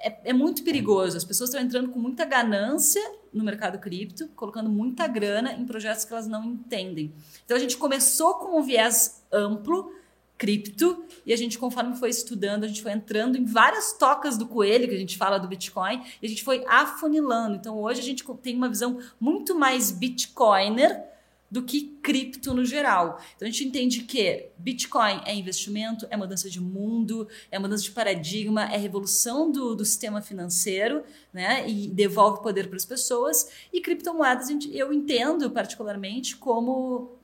é, 0.02 0.20
é, 0.24 0.32
muito 0.32 0.62
perigoso. 0.62 1.16
As 1.16 1.24
pessoas 1.24 1.50
estão 1.50 1.64
entrando 1.64 1.90
com 1.90 1.98
muita 1.98 2.24
ganância 2.24 3.02
no 3.32 3.44
mercado 3.44 3.78
cripto, 3.78 4.28
colocando 4.28 4.68
muita 4.68 5.06
grana 5.06 5.52
em 5.52 5.64
projetos 5.64 6.04
que 6.04 6.12
elas 6.12 6.26
não 6.26 6.44
entendem. 6.44 7.12
Então 7.44 7.56
a 7.56 7.60
gente 7.60 7.76
começou 7.76 8.34
com 8.34 8.58
um 8.58 8.62
viés 8.62 9.22
amplo, 9.32 9.92
cripto, 10.38 11.04
e 11.24 11.32
a 11.32 11.36
gente, 11.36 11.58
conforme 11.58 11.96
foi 11.96 12.10
estudando, 12.10 12.64
a 12.64 12.68
gente 12.68 12.82
foi 12.82 12.92
entrando 12.92 13.36
em 13.36 13.44
várias 13.44 13.92
tocas 13.94 14.36
do 14.36 14.46
coelho, 14.46 14.88
que 14.88 14.94
a 14.94 14.98
gente 14.98 15.16
fala 15.16 15.38
do 15.38 15.48
Bitcoin, 15.48 16.02
e 16.20 16.26
a 16.26 16.28
gente 16.28 16.44
foi 16.44 16.64
afunilando. 16.68 17.56
Então 17.56 17.80
hoje 17.80 18.00
a 18.00 18.04
gente 18.04 18.24
tem 18.42 18.54
uma 18.54 18.68
visão 18.68 18.98
muito 19.18 19.54
mais 19.54 19.90
Bitcoiner 19.90 21.15
do 21.56 21.62
que 21.62 21.96
cripto 22.02 22.52
no 22.52 22.66
geral. 22.66 23.18
Então 23.34 23.48
a 23.48 23.50
gente 23.50 23.64
entende 23.64 24.02
que 24.02 24.50
Bitcoin 24.58 25.22
é 25.24 25.34
investimento, 25.34 26.06
é 26.10 26.16
mudança 26.16 26.50
de 26.50 26.60
mundo, 26.60 27.26
é 27.50 27.58
mudança 27.58 27.82
de 27.82 27.92
paradigma, 27.92 28.64
é 28.64 28.76
revolução 28.76 29.50
do, 29.50 29.74
do 29.74 29.82
sistema 29.82 30.20
financeiro, 30.20 31.02
né? 31.32 31.66
E 31.66 31.88
devolve 31.88 32.42
poder 32.42 32.68
para 32.68 32.76
as 32.76 32.84
pessoas. 32.84 33.50
E 33.72 33.80
criptomoedas 33.80 34.50
eu 34.70 34.92
entendo 34.92 35.50
particularmente 35.50 36.36
como 36.36 37.16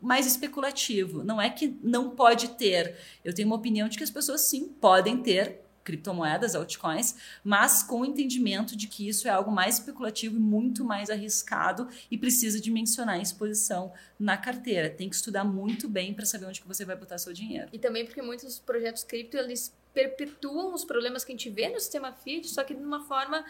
mais 0.00 0.26
especulativo. 0.26 1.22
Não 1.22 1.38
é 1.38 1.50
que 1.50 1.78
não 1.82 2.08
pode 2.08 2.48
ter. 2.56 2.96
Eu 3.22 3.34
tenho 3.34 3.48
uma 3.48 3.56
opinião 3.56 3.86
de 3.86 3.98
que 3.98 4.04
as 4.04 4.10
pessoas 4.10 4.40
sim 4.40 4.66
podem 4.66 5.18
ter 5.18 5.60
criptomoedas, 5.84 6.54
altcoins, 6.54 7.14
mas 7.44 7.82
com 7.82 8.00
o 8.00 8.04
entendimento 8.04 8.76
de 8.76 8.88
que 8.88 9.06
isso 9.06 9.28
é 9.28 9.30
algo 9.30 9.52
mais 9.52 9.78
especulativo 9.78 10.36
e 10.36 10.40
muito 10.40 10.84
mais 10.84 11.10
arriscado 11.10 11.88
e 12.10 12.16
precisa 12.16 12.60
dimensionar 12.60 13.16
a 13.16 13.22
exposição 13.22 13.92
na 14.18 14.36
carteira. 14.36 14.88
Tem 14.88 15.08
que 15.08 15.14
estudar 15.14 15.44
muito 15.44 15.88
bem 15.88 16.14
para 16.14 16.24
saber 16.24 16.46
onde 16.46 16.60
que 16.60 16.66
você 16.66 16.84
vai 16.84 16.96
botar 16.96 17.18
seu 17.18 17.32
dinheiro. 17.32 17.68
E 17.72 17.78
também 17.78 18.04
porque 18.04 18.22
muitos 18.22 18.58
projetos 18.58 19.04
cripto 19.04 19.36
eles 19.36 19.72
perpetuam 19.92 20.74
os 20.74 20.84
problemas 20.84 21.24
que 21.24 21.32
a 21.32 21.34
gente 21.34 21.48
vê 21.50 21.68
no 21.68 21.78
sistema 21.78 22.12
fiat, 22.12 22.48
só 22.48 22.64
que 22.64 22.74
de 22.74 22.82
uma 22.82 23.06
forma 23.06 23.44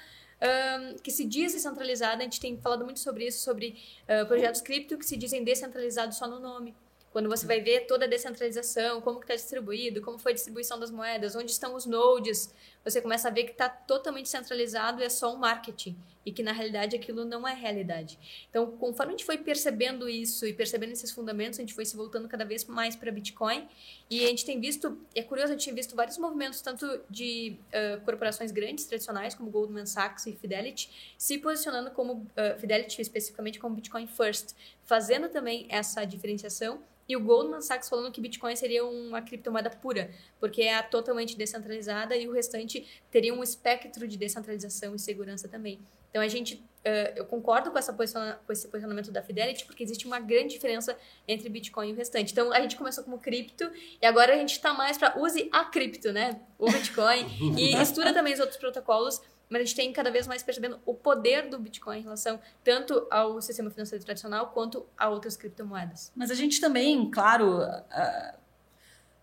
um, 0.44 0.96
que 0.98 1.10
se 1.10 1.24
diz 1.24 1.52
descentralizada. 1.52 2.20
A 2.20 2.24
gente 2.24 2.40
tem 2.40 2.58
falado 2.58 2.84
muito 2.84 3.00
sobre 3.00 3.26
isso, 3.26 3.42
sobre 3.42 3.76
uh, 4.02 4.26
projetos 4.26 4.60
cripto 4.60 4.98
que 4.98 5.06
se 5.06 5.16
dizem 5.16 5.42
descentralizados 5.42 6.18
só 6.18 6.26
no 6.26 6.38
nome. 6.38 6.74
Quando 7.14 7.28
você 7.28 7.46
vai 7.46 7.60
ver 7.60 7.86
toda 7.86 8.06
a 8.06 8.08
descentralização, 8.08 9.00
como 9.00 9.20
está 9.20 9.36
distribuído, 9.36 10.02
como 10.02 10.18
foi 10.18 10.32
a 10.32 10.34
distribuição 10.34 10.80
das 10.80 10.90
moedas, 10.90 11.36
onde 11.36 11.48
estão 11.48 11.76
os 11.76 11.86
nodes, 11.86 12.52
você 12.82 13.00
começa 13.00 13.28
a 13.28 13.30
ver 13.30 13.44
que 13.44 13.52
está 13.52 13.68
totalmente 13.68 14.28
centralizado 14.28 15.00
e 15.00 15.04
é 15.04 15.08
só 15.08 15.32
um 15.32 15.36
marketing. 15.36 15.96
E 16.26 16.32
que 16.32 16.42
na 16.42 16.50
realidade 16.50 16.96
aquilo 16.96 17.24
não 17.24 17.46
é 17.46 17.54
realidade. 17.54 18.18
Então, 18.50 18.66
conforme 18.78 19.12
a 19.12 19.16
gente 19.16 19.24
foi 19.24 19.38
percebendo 19.38 20.08
isso 20.08 20.44
e 20.44 20.52
percebendo 20.52 20.90
esses 20.90 21.12
fundamentos, 21.12 21.60
a 21.60 21.62
gente 21.62 21.72
foi 21.72 21.84
se 21.84 21.94
voltando 21.94 22.26
cada 22.26 22.44
vez 22.44 22.64
mais 22.64 22.96
para 22.96 23.12
Bitcoin. 23.12 23.68
E 24.10 24.24
a 24.24 24.28
gente 24.28 24.44
tem 24.44 24.58
visto, 24.58 24.98
é 25.14 25.22
curioso, 25.22 25.52
a 25.52 25.56
gente 25.56 25.66
tem 25.66 25.74
visto 25.74 25.94
vários 25.94 26.18
movimentos, 26.18 26.60
tanto 26.62 27.00
de 27.08 27.56
uh, 27.68 28.04
corporações 28.04 28.50
grandes, 28.50 28.86
tradicionais, 28.86 29.36
como 29.36 29.50
Goldman 29.50 29.86
Sachs 29.86 30.26
e 30.26 30.32
Fidelity, 30.32 31.14
se 31.16 31.38
posicionando 31.38 31.92
como, 31.92 32.14
uh, 32.14 32.58
Fidelity 32.58 33.00
especificamente, 33.00 33.60
como 33.60 33.76
Bitcoin 33.76 34.08
First, 34.08 34.56
fazendo 34.82 35.28
também 35.28 35.68
essa 35.68 36.04
diferenciação 36.04 36.82
e 37.08 37.16
o 37.16 37.20
Goldman 37.20 37.60
Sachs 37.60 37.88
falando 37.88 38.10
que 38.10 38.20
Bitcoin 38.20 38.56
seria 38.56 38.84
uma 38.84 39.20
criptomoeda 39.20 39.70
pura, 39.70 40.10
porque 40.40 40.62
é 40.62 40.82
totalmente 40.82 41.36
descentralizada 41.36 42.16
e 42.16 42.26
o 42.28 42.32
restante 42.32 42.86
teria 43.10 43.34
um 43.34 43.42
espectro 43.42 44.06
de 44.08 44.16
descentralização 44.16 44.94
e 44.94 44.98
segurança 44.98 45.48
também. 45.48 45.80
Então 46.14 46.22
a 46.22 46.28
gente, 46.28 46.54
uh, 46.54 47.12
eu 47.16 47.24
concordo 47.24 47.72
com, 47.72 47.78
essa 47.78 47.92
posiciona, 47.92 48.38
com 48.46 48.52
esse 48.52 48.68
posicionamento 48.68 49.10
da 49.10 49.20
Fidelity, 49.20 49.64
porque 49.64 49.82
existe 49.82 50.06
uma 50.06 50.20
grande 50.20 50.54
diferença 50.54 50.96
entre 51.26 51.48
Bitcoin 51.48 51.90
e 51.90 51.92
o 51.92 51.96
restante. 51.96 52.30
Então 52.30 52.52
a 52.52 52.60
gente 52.60 52.76
começou 52.76 53.02
como 53.02 53.18
cripto 53.18 53.68
e 54.00 54.06
agora 54.06 54.32
a 54.32 54.36
gente 54.36 54.52
está 54.52 54.72
mais 54.72 54.96
para 54.96 55.18
use 55.18 55.48
a 55.50 55.64
cripto, 55.64 56.12
né? 56.12 56.40
O 56.56 56.70
Bitcoin 56.70 57.26
e 57.58 57.74
estuda 57.82 58.14
também 58.14 58.32
os 58.32 58.38
outros 58.38 58.58
protocolos 58.58 59.20
mas 59.54 59.62
a 59.62 59.64
gente 59.66 59.76
tem 59.76 59.92
cada 59.92 60.10
vez 60.10 60.26
mais 60.26 60.42
percebendo 60.42 60.80
o 60.84 60.92
poder 60.92 61.48
do 61.48 61.60
Bitcoin 61.60 62.00
em 62.00 62.02
relação 62.02 62.40
tanto 62.64 63.06
ao 63.08 63.40
sistema 63.40 63.70
financeiro 63.70 64.04
tradicional 64.04 64.48
quanto 64.48 64.84
a 64.98 65.08
outras 65.08 65.36
criptomoedas. 65.36 66.10
Mas 66.16 66.28
a 66.32 66.34
gente 66.34 66.60
também, 66.60 67.08
claro, 67.08 67.60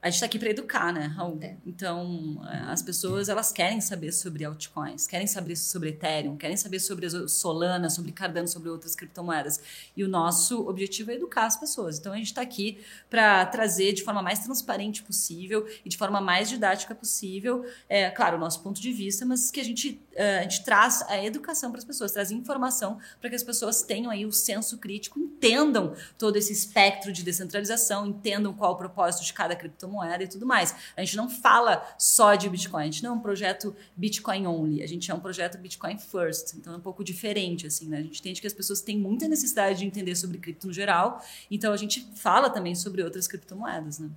a 0.02 0.08
gente 0.08 0.16
está 0.16 0.26
aqui 0.26 0.40
para 0.40 0.50
educar, 0.50 0.92
né, 0.92 1.06
Raul? 1.06 1.38
É. 1.44 1.56
Então, 1.64 2.42
é, 2.52 2.72
as 2.72 2.82
pessoas 2.82 3.30
elas 3.30 3.52
querem 3.52 3.80
saber 3.80 4.12
sobre 4.12 4.44
altcoins, 4.44 5.06
querem 5.06 5.28
saber 5.28 5.56
sobre 5.56 5.90
Ethereum, 5.90 6.36
querem 6.36 6.58
saber 6.58 6.80
sobre 6.80 7.08
Solana, 7.30 7.88
sobre 7.88 8.12
Cardano, 8.12 8.48
sobre 8.48 8.70
outras 8.70 8.96
criptomoedas. 8.96 9.62
E 9.96 10.04
o 10.04 10.08
nosso 10.08 10.68
objetivo 10.68 11.12
é 11.12 11.16
educar 11.16 11.46
as 11.46 11.56
pessoas. 11.56 12.00
Então, 12.00 12.14
a 12.14 12.18
gente 12.18 12.28
está 12.28 12.42
aqui 12.42 12.84
para 13.12 13.46
trazer 13.46 13.94
de 13.94 14.04
forma 14.04 14.24
mais 14.24 14.40
transparente 14.40 15.04
possível 15.04 15.68
e 15.86 15.90
de 15.90 15.98
forma 15.98 16.20
mais 16.20 16.50
didática 16.50 16.96
possível, 16.96 17.64
é, 17.88 18.10
claro, 18.10 18.38
o 18.38 18.40
nosso 18.40 18.64
ponto 18.64 18.82
de 18.82 18.92
vista, 18.92 19.24
mas 19.24 19.52
que 19.52 19.60
a 19.60 19.64
gente, 19.64 20.02
a 20.18 20.44
gente 20.44 20.64
traz 20.64 21.02
a 21.08 21.24
educação 21.24 21.72
para 21.72 21.80
as 21.80 21.86
pessoas, 21.86 22.12
traz 22.12 22.32
informação 22.32 23.00
para 23.20 23.30
que 23.30 23.36
as 23.36 23.44
pessoas 23.44 23.82
tenham 23.82 24.12
aí 24.12 24.26
o 24.26 24.32
senso 24.32 24.78
crítico, 24.78 25.20
entendam 25.20 25.96
todo 26.18 26.36
esse 26.38 26.54
espectro 26.54 27.12
de 27.12 27.24
descentralização, 27.24 28.06
entendam 28.06 28.54
qual 28.54 28.74
o 28.74 28.76
propósito 28.76 29.26
de 29.26 29.34
cada 29.34 29.56
criptomoeda 29.56 29.72
criptomoeda 29.72 30.24
e 30.24 30.28
tudo 30.28 30.46
mais. 30.46 30.76
A 30.96 31.04
gente 31.04 31.16
não 31.18 31.30
fala 31.30 31.86
só 31.98 32.36
de 32.36 32.50
Bitcoin, 32.50 32.82
a 32.82 32.86
gente 32.86 33.04
não 33.04 33.12
é 33.12 33.14
um 33.14 33.20
projeto 33.20 33.76
Bitcoin 33.96 34.48
only, 34.48 34.84
a 34.84 34.88
gente 34.88 35.10
é 35.10 35.14
um 35.14 35.20
projeto 35.20 35.58
Bitcoin 35.58 35.98
first, 35.98 36.56
então 36.56 36.74
é 36.74 36.78
um 36.78 36.82
pouco 36.82 37.04
diferente, 37.04 37.68
assim, 37.68 37.88
né? 37.88 38.00
A 38.00 38.04
gente 38.04 38.20
entende 38.20 38.42
que 38.42 38.48
as 38.48 38.54
pessoas 38.54 38.82
têm 38.82 38.98
muita 38.98 39.28
necessidade 39.28 39.80
de 39.80 39.86
entender 39.86 40.16
sobre 40.16 40.38
cripto 40.38 40.68
no 40.68 40.74
geral, 40.74 41.24
então 41.50 41.74
a 41.74 41.78
gente 41.78 42.08
fala 42.16 42.50
também 42.50 42.76
sobre 42.76 43.04
outras 43.04 43.28
criptomoedas, 43.28 44.00
né? 44.00 44.10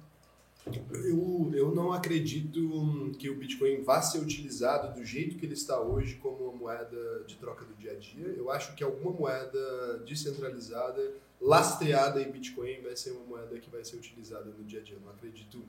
Eu, 0.93 1.51
eu 1.53 1.75
não 1.75 1.93
acredito 1.93 3.13
que 3.19 3.29
o 3.29 3.37
Bitcoin 3.37 3.83
vá 3.83 4.01
ser 4.01 4.19
utilizado 4.19 4.95
do 4.95 5.05
jeito 5.05 5.37
que 5.37 5.45
ele 5.45 5.53
está 5.53 5.79
hoje 5.79 6.15
como 6.17 6.45
uma 6.45 6.53
moeda 6.57 7.25
de 7.27 7.37
troca 7.37 7.65
do 7.65 7.75
dia 7.75 7.93
a 7.93 7.95
dia. 7.95 8.29
Eu 8.29 8.51
acho 8.51 8.75
que 8.75 8.83
alguma 8.83 9.13
moeda 9.13 9.99
descentralizada 10.07 11.03
lastreada 11.41 12.23
em 12.23 12.31
Bitcoin 12.31 12.81
vai 12.81 12.97
ser 12.97 13.11
uma 13.11 13.25
moeda 13.27 13.59
que 13.59 13.69
vai 13.69 13.85
ser 13.85 13.97
utilizada 13.97 14.47
no 14.47 14.65
dia 14.65 14.81
a 14.81 14.83
dia. 14.83 14.97
Eu 14.97 15.01
não 15.01 15.11
acredito. 15.11 15.63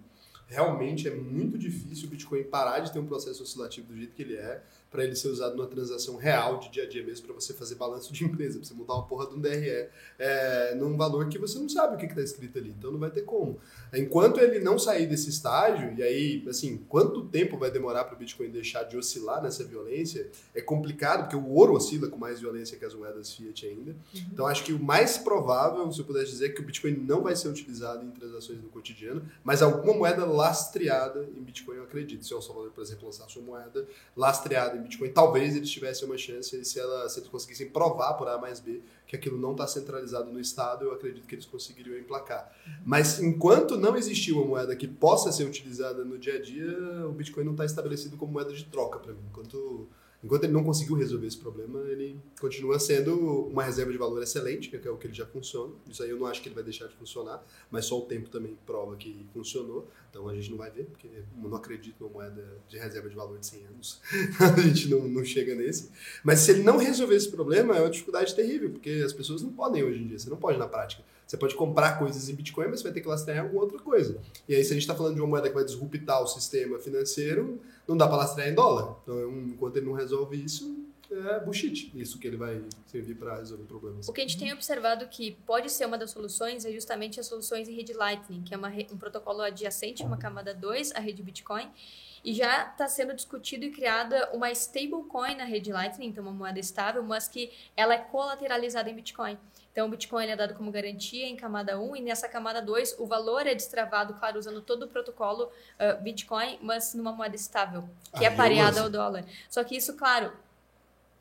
Realmente 0.48 1.08
é 1.08 1.14
muito 1.14 1.58
difícil 1.58 2.08
o 2.08 2.12
Bitcoin 2.12 2.44
parar 2.44 2.80
de 2.80 2.94
ter 2.94 3.00
um 3.00 3.06
processo 3.08 3.44
oscilativo 3.44 3.88
do 3.88 3.98
jeito 3.98 4.16
que 4.16 4.22
ele 4.22 4.36
é 4.36 4.64
para 4.96 5.04
ele 5.04 5.16
ser 5.16 5.28
usado 5.28 5.58
numa 5.58 5.68
transação 5.68 6.16
real 6.16 6.58
de 6.58 6.72
dia 6.72 6.84
a 6.84 6.88
dia 6.88 7.04
mesmo, 7.04 7.26
para 7.28 7.36
você 7.36 7.54
fazer 7.54 7.76
balanço 7.76 8.14
de 8.14 8.24
empresa, 8.24 8.58
para 8.58 8.66
você 8.66 8.74
mudar 8.74 8.94
uma 8.94 9.06
porra 9.06 9.28
de 9.28 9.36
um 9.36 9.42
DRE 9.42 9.90
é, 10.18 10.74
num 10.76 10.96
valor 10.96 11.28
que 11.28 11.38
você 11.38 11.60
não 11.60 11.68
sabe 11.68 11.96
o 11.96 11.98
que 11.98 12.06
está 12.06 12.22
escrito 12.22 12.58
ali, 12.58 12.70
então 12.70 12.92
não 12.92 13.00
vai 13.00 13.12
ter 13.12 13.24
como. 13.24 13.60
Enquanto 13.94 14.40
ele 14.40 14.60
não 14.60 14.80
sair 14.80 15.06
desse 15.06 15.30
estágio, 15.30 15.94
e 15.98 16.02
aí, 16.02 16.46
assim, 16.48 16.78
quanto 16.88 17.26
tempo 17.26 17.58
vai 17.58 17.70
demorar 17.70 18.06
para 18.06 18.16
o 18.16 18.18
Bitcoin 18.18 18.50
deixar 18.50 18.84
de 18.84 18.98
oscilar 18.98 19.44
nessa 19.44 19.66
violência, 19.66 20.30
é 20.54 20.62
complicado, 20.62 21.24
porque 21.24 21.36
o 21.36 21.50
ouro 21.50 21.74
oscila 21.74 22.08
com 22.08 22.18
mais 22.18 22.40
violência 22.40 22.78
que 22.78 22.86
as 22.86 22.94
moedas 22.94 23.34
fiat 23.34 23.68
ainda. 23.68 23.92
Uhum. 23.92 24.22
Então 24.32 24.48
acho 24.48 24.64
que 24.64 24.72
o 24.72 24.80
mais 24.80 25.18
provável, 25.18 25.92
se 25.92 26.00
eu 26.00 26.06
pudesse 26.06 26.32
dizer, 26.32 26.46
é 26.48 26.50
que 26.50 26.62
o 26.62 26.66
Bitcoin 26.66 26.96
não 26.96 27.22
vai 27.22 27.36
ser 27.36 27.50
utilizado 27.50 28.06
em 28.06 28.12
transações 28.12 28.62
no 28.62 28.70
cotidiano, 28.70 29.30
mas 29.44 29.62
alguma 29.62 29.94
moeda 29.94 30.26
lastreada 30.26 31.28
em 31.36 31.42
Bitcoin, 31.42 31.78
eu 31.78 31.84
acredito. 31.84 32.26
Se 32.26 32.34
o 32.34 32.42
Salvador, 32.42 32.72
por 32.72 32.82
exemplo, 32.82 33.06
lançar 33.06 33.28
sua 33.30 33.42
moeda 33.42 33.86
lastreada 34.16 34.78
em 34.78 34.82
Bitcoin, 34.86 35.10
talvez 35.10 35.56
eles 35.56 35.70
tivessem 35.70 36.08
uma 36.08 36.18
chance 36.18 36.64
se, 36.64 36.80
ela, 36.80 37.08
se 37.10 37.20
eles 37.20 37.30
conseguissem 37.30 37.70
provar 37.70 38.14
por 38.14 38.28
A 38.28 38.38
mais 38.38 38.60
B 38.60 38.82
que 39.06 39.16
aquilo 39.16 39.38
não 39.38 39.52
está 39.52 39.68
centralizado 39.68 40.32
no 40.32 40.40
Estado, 40.40 40.86
eu 40.86 40.94
acredito 40.94 41.28
que 41.28 41.36
eles 41.36 41.46
conseguiriam 41.46 41.98
emplacar. 41.98 42.52
Mas 42.84 43.20
enquanto 43.20 43.78
não 43.78 43.96
existir 43.96 44.32
uma 44.34 44.46
moeda 44.46 44.76
que 44.76 44.88
possa 44.88 45.32
ser 45.32 45.44
utilizada 45.44 46.04
no 46.04 46.18
dia 46.18 46.36
a 46.36 46.42
dia, 46.42 47.06
o 47.08 47.12
Bitcoin 47.12 47.44
não 47.44 47.52
está 47.52 47.66
estabelecido 47.66 48.18
como 48.18 48.34
moeda 48.34 48.54
de 48.54 48.66
troca 48.66 48.98
para 48.98 49.14
mim. 49.14 49.22
Enquanto 49.30 49.88
Enquanto 50.26 50.46
ele 50.46 50.54
não 50.54 50.64
conseguiu 50.64 50.96
resolver 50.96 51.28
esse 51.28 51.38
problema, 51.38 51.82
ele 51.82 52.20
continua 52.42 52.80
sendo 52.80 53.46
uma 53.46 53.62
reserva 53.62 53.92
de 53.92 53.98
valor 54.00 54.24
excelente, 54.24 54.70
que 54.70 54.88
é 54.88 54.90
o 54.90 54.98
que 54.98 55.06
ele 55.06 55.14
já 55.14 55.28
funciona. 55.28 55.72
Isso 55.88 56.02
aí 56.02 56.10
eu 56.10 56.18
não 56.18 56.26
acho 56.26 56.42
que 56.42 56.48
ele 56.48 56.56
vai 56.56 56.64
deixar 56.64 56.88
de 56.88 56.96
funcionar, 56.96 57.46
mas 57.70 57.86
só 57.86 58.00
o 58.00 58.02
tempo 58.02 58.28
também 58.28 58.58
prova 58.66 58.96
que 58.96 59.24
funcionou. 59.32 59.88
Então 60.16 60.30
a 60.30 60.34
gente 60.34 60.50
não 60.50 60.58
vai 60.58 60.72
ver, 60.72 60.86
porque 60.86 61.08
eu 61.08 61.50
não 61.50 61.58
acredito 61.58 61.98
numa 62.00 62.14
moeda 62.14 62.42
de 62.70 62.78
reserva 62.78 63.10
de 63.10 63.16
valor 63.18 63.38
de 63.38 63.46
100 63.48 63.66
anos. 63.66 64.00
a 64.40 64.62
gente 64.62 64.88
não, 64.88 65.06
não 65.10 65.26
chega 65.26 65.54
nesse. 65.54 65.92
Mas 66.24 66.40
se 66.40 66.52
ele 66.52 66.64
não 66.64 66.78
resolver 66.78 67.16
esse 67.16 67.30
problema, 67.30 67.76
é 67.76 67.82
uma 67.82 67.90
dificuldade 67.90 68.34
terrível, 68.34 68.70
porque 68.70 69.04
as 69.06 69.12
pessoas 69.12 69.42
não 69.42 69.52
podem 69.52 69.84
hoje 69.84 70.02
em 70.02 70.08
dia, 70.08 70.18
você 70.18 70.30
não 70.30 70.38
pode 70.38 70.58
na 70.58 70.70
prática. 70.70 71.04
Você 71.28 71.36
pode 71.36 71.54
comprar 71.56 72.00
coisas 72.00 72.30
em 72.30 72.34
Bitcoin, 72.34 72.68
mas 72.70 72.80
você 72.80 72.84
vai 72.84 72.94
ter 72.94 73.02
que 73.02 73.10
lastrear 73.10 73.44
alguma 73.44 73.64
outra 73.64 73.78
coisa. 73.78 74.18
E 74.48 74.56
aí, 74.56 74.64
se 74.64 74.72
a 74.72 74.76
gente 74.76 74.84
está 74.84 74.96
falando 74.96 75.16
de 75.16 75.22
uma 75.22 75.28
moeda 75.28 75.50
que 75.50 75.56
vai 75.56 75.66
disruptar 75.66 76.24
o 76.24 76.28
sistema 76.28 76.80
financeiro, 76.80 77.60
não 77.86 77.98
dá 77.98 78.08
para 78.08 78.16
lastrear 78.16 78.48
em 78.48 78.56
dólar. 78.56 78.96
Então, 79.04 79.38
enquanto 79.50 79.76
ele 79.76 79.88
não 79.88 79.94
resolve 79.94 80.42
isso, 80.42 80.85
é 81.12 81.40
bullshit. 81.40 81.92
Isso 81.96 82.20
que 82.20 82.28
ele 82.28 82.38
vai 82.38 82.62
servir 82.86 83.16
para 83.16 83.38
resolver 83.38 83.64
problemas. 83.64 84.08
O 84.08 84.14
que 84.14 84.22
a 84.22 84.24
gente 84.24 84.38
tem 84.38 84.52
observado 84.54 85.08
que 85.08 85.32
pode 85.46 85.72
ser 85.72 85.86
uma 85.86 85.98
das 85.98 86.12
soluções 86.12 86.66
é 86.66 86.72
justamente 86.72 87.20
as 87.20 87.28
soluções 87.28 87.68
em 87.68 87.76
rede 87.76 87.94
Lightning, 87.94 88.44
que 88.44 88.54
é 88.54 88.58
uma, 88.58 88.70
um 88.70 88.98
protocolo 88.98 89.42
adjacente, 89.42 90.04
uma 90.04 90.18
camada 90.18 90.54
2 90.54 90.94
à 90.94 91.00
rede 91.00 91.22
Bitcoin. 91.22 91.70
E 92.24 92.34
já 92.34 92.66
está 92.66 92.88
sendo 92.88 93.14
discutido 93.14 93.66
e 93.66 93.72
criada 93.72 94.32
uma 94.34 94.50
stablecoin 94.52 95.36
na 95.36 95.44
rede 95.44 95.72
Lightning, 95.72 96.08
então 96.08 96.24
uma 96.24 96.34
moeda 96.34 96.60
estável, 96.60 97.04
mas 97.04 97.28
que 97.28 97.52
ela 97.78 97.94
é 97.94 98.00
colateralizada 98.00 98.90
em 98.90 98.96
Bitcoin. 98.96 99.38
Então, 99.76 99.88
o 99.88 99.90
Bitcoin 99.90 100.28
é 100.28 100.38
dado 100.38 100.54
como 100.54 100.72
garantia 100.72 101.28
em 101.28 101.36
camada 101.36 101.78
1 101.78 101.98
e 101.98 102.02
nessa 102.02 102.30
camada 102.30 102.62
2 102.62 102.96
o 102.98 103.06
valor 103.06 103.46
é 103.46 103.54
destravado, 103.54 104.14
claro, 104.14 104.40
usando 104.40 104.62
todo 104.62 104.84
o 104.84 104.88
protocolo 104.88 105.44
uh, 105.44 106.02
Bitcoin, 106.02 106.58
mas 106.62 106.94
numa 106.94 107.12
moeda 107.12 107.36
estável, 107.36 107.84
que 108.18 108.24
é 108.24 108.32
pareada 108.32 108.80
ao 108.80 108.90
dólar. 108.90 109.26
Só 109.50 109.66
que 109.66 109.76
isso, 109.76 109.98
claro, 109.98 110.32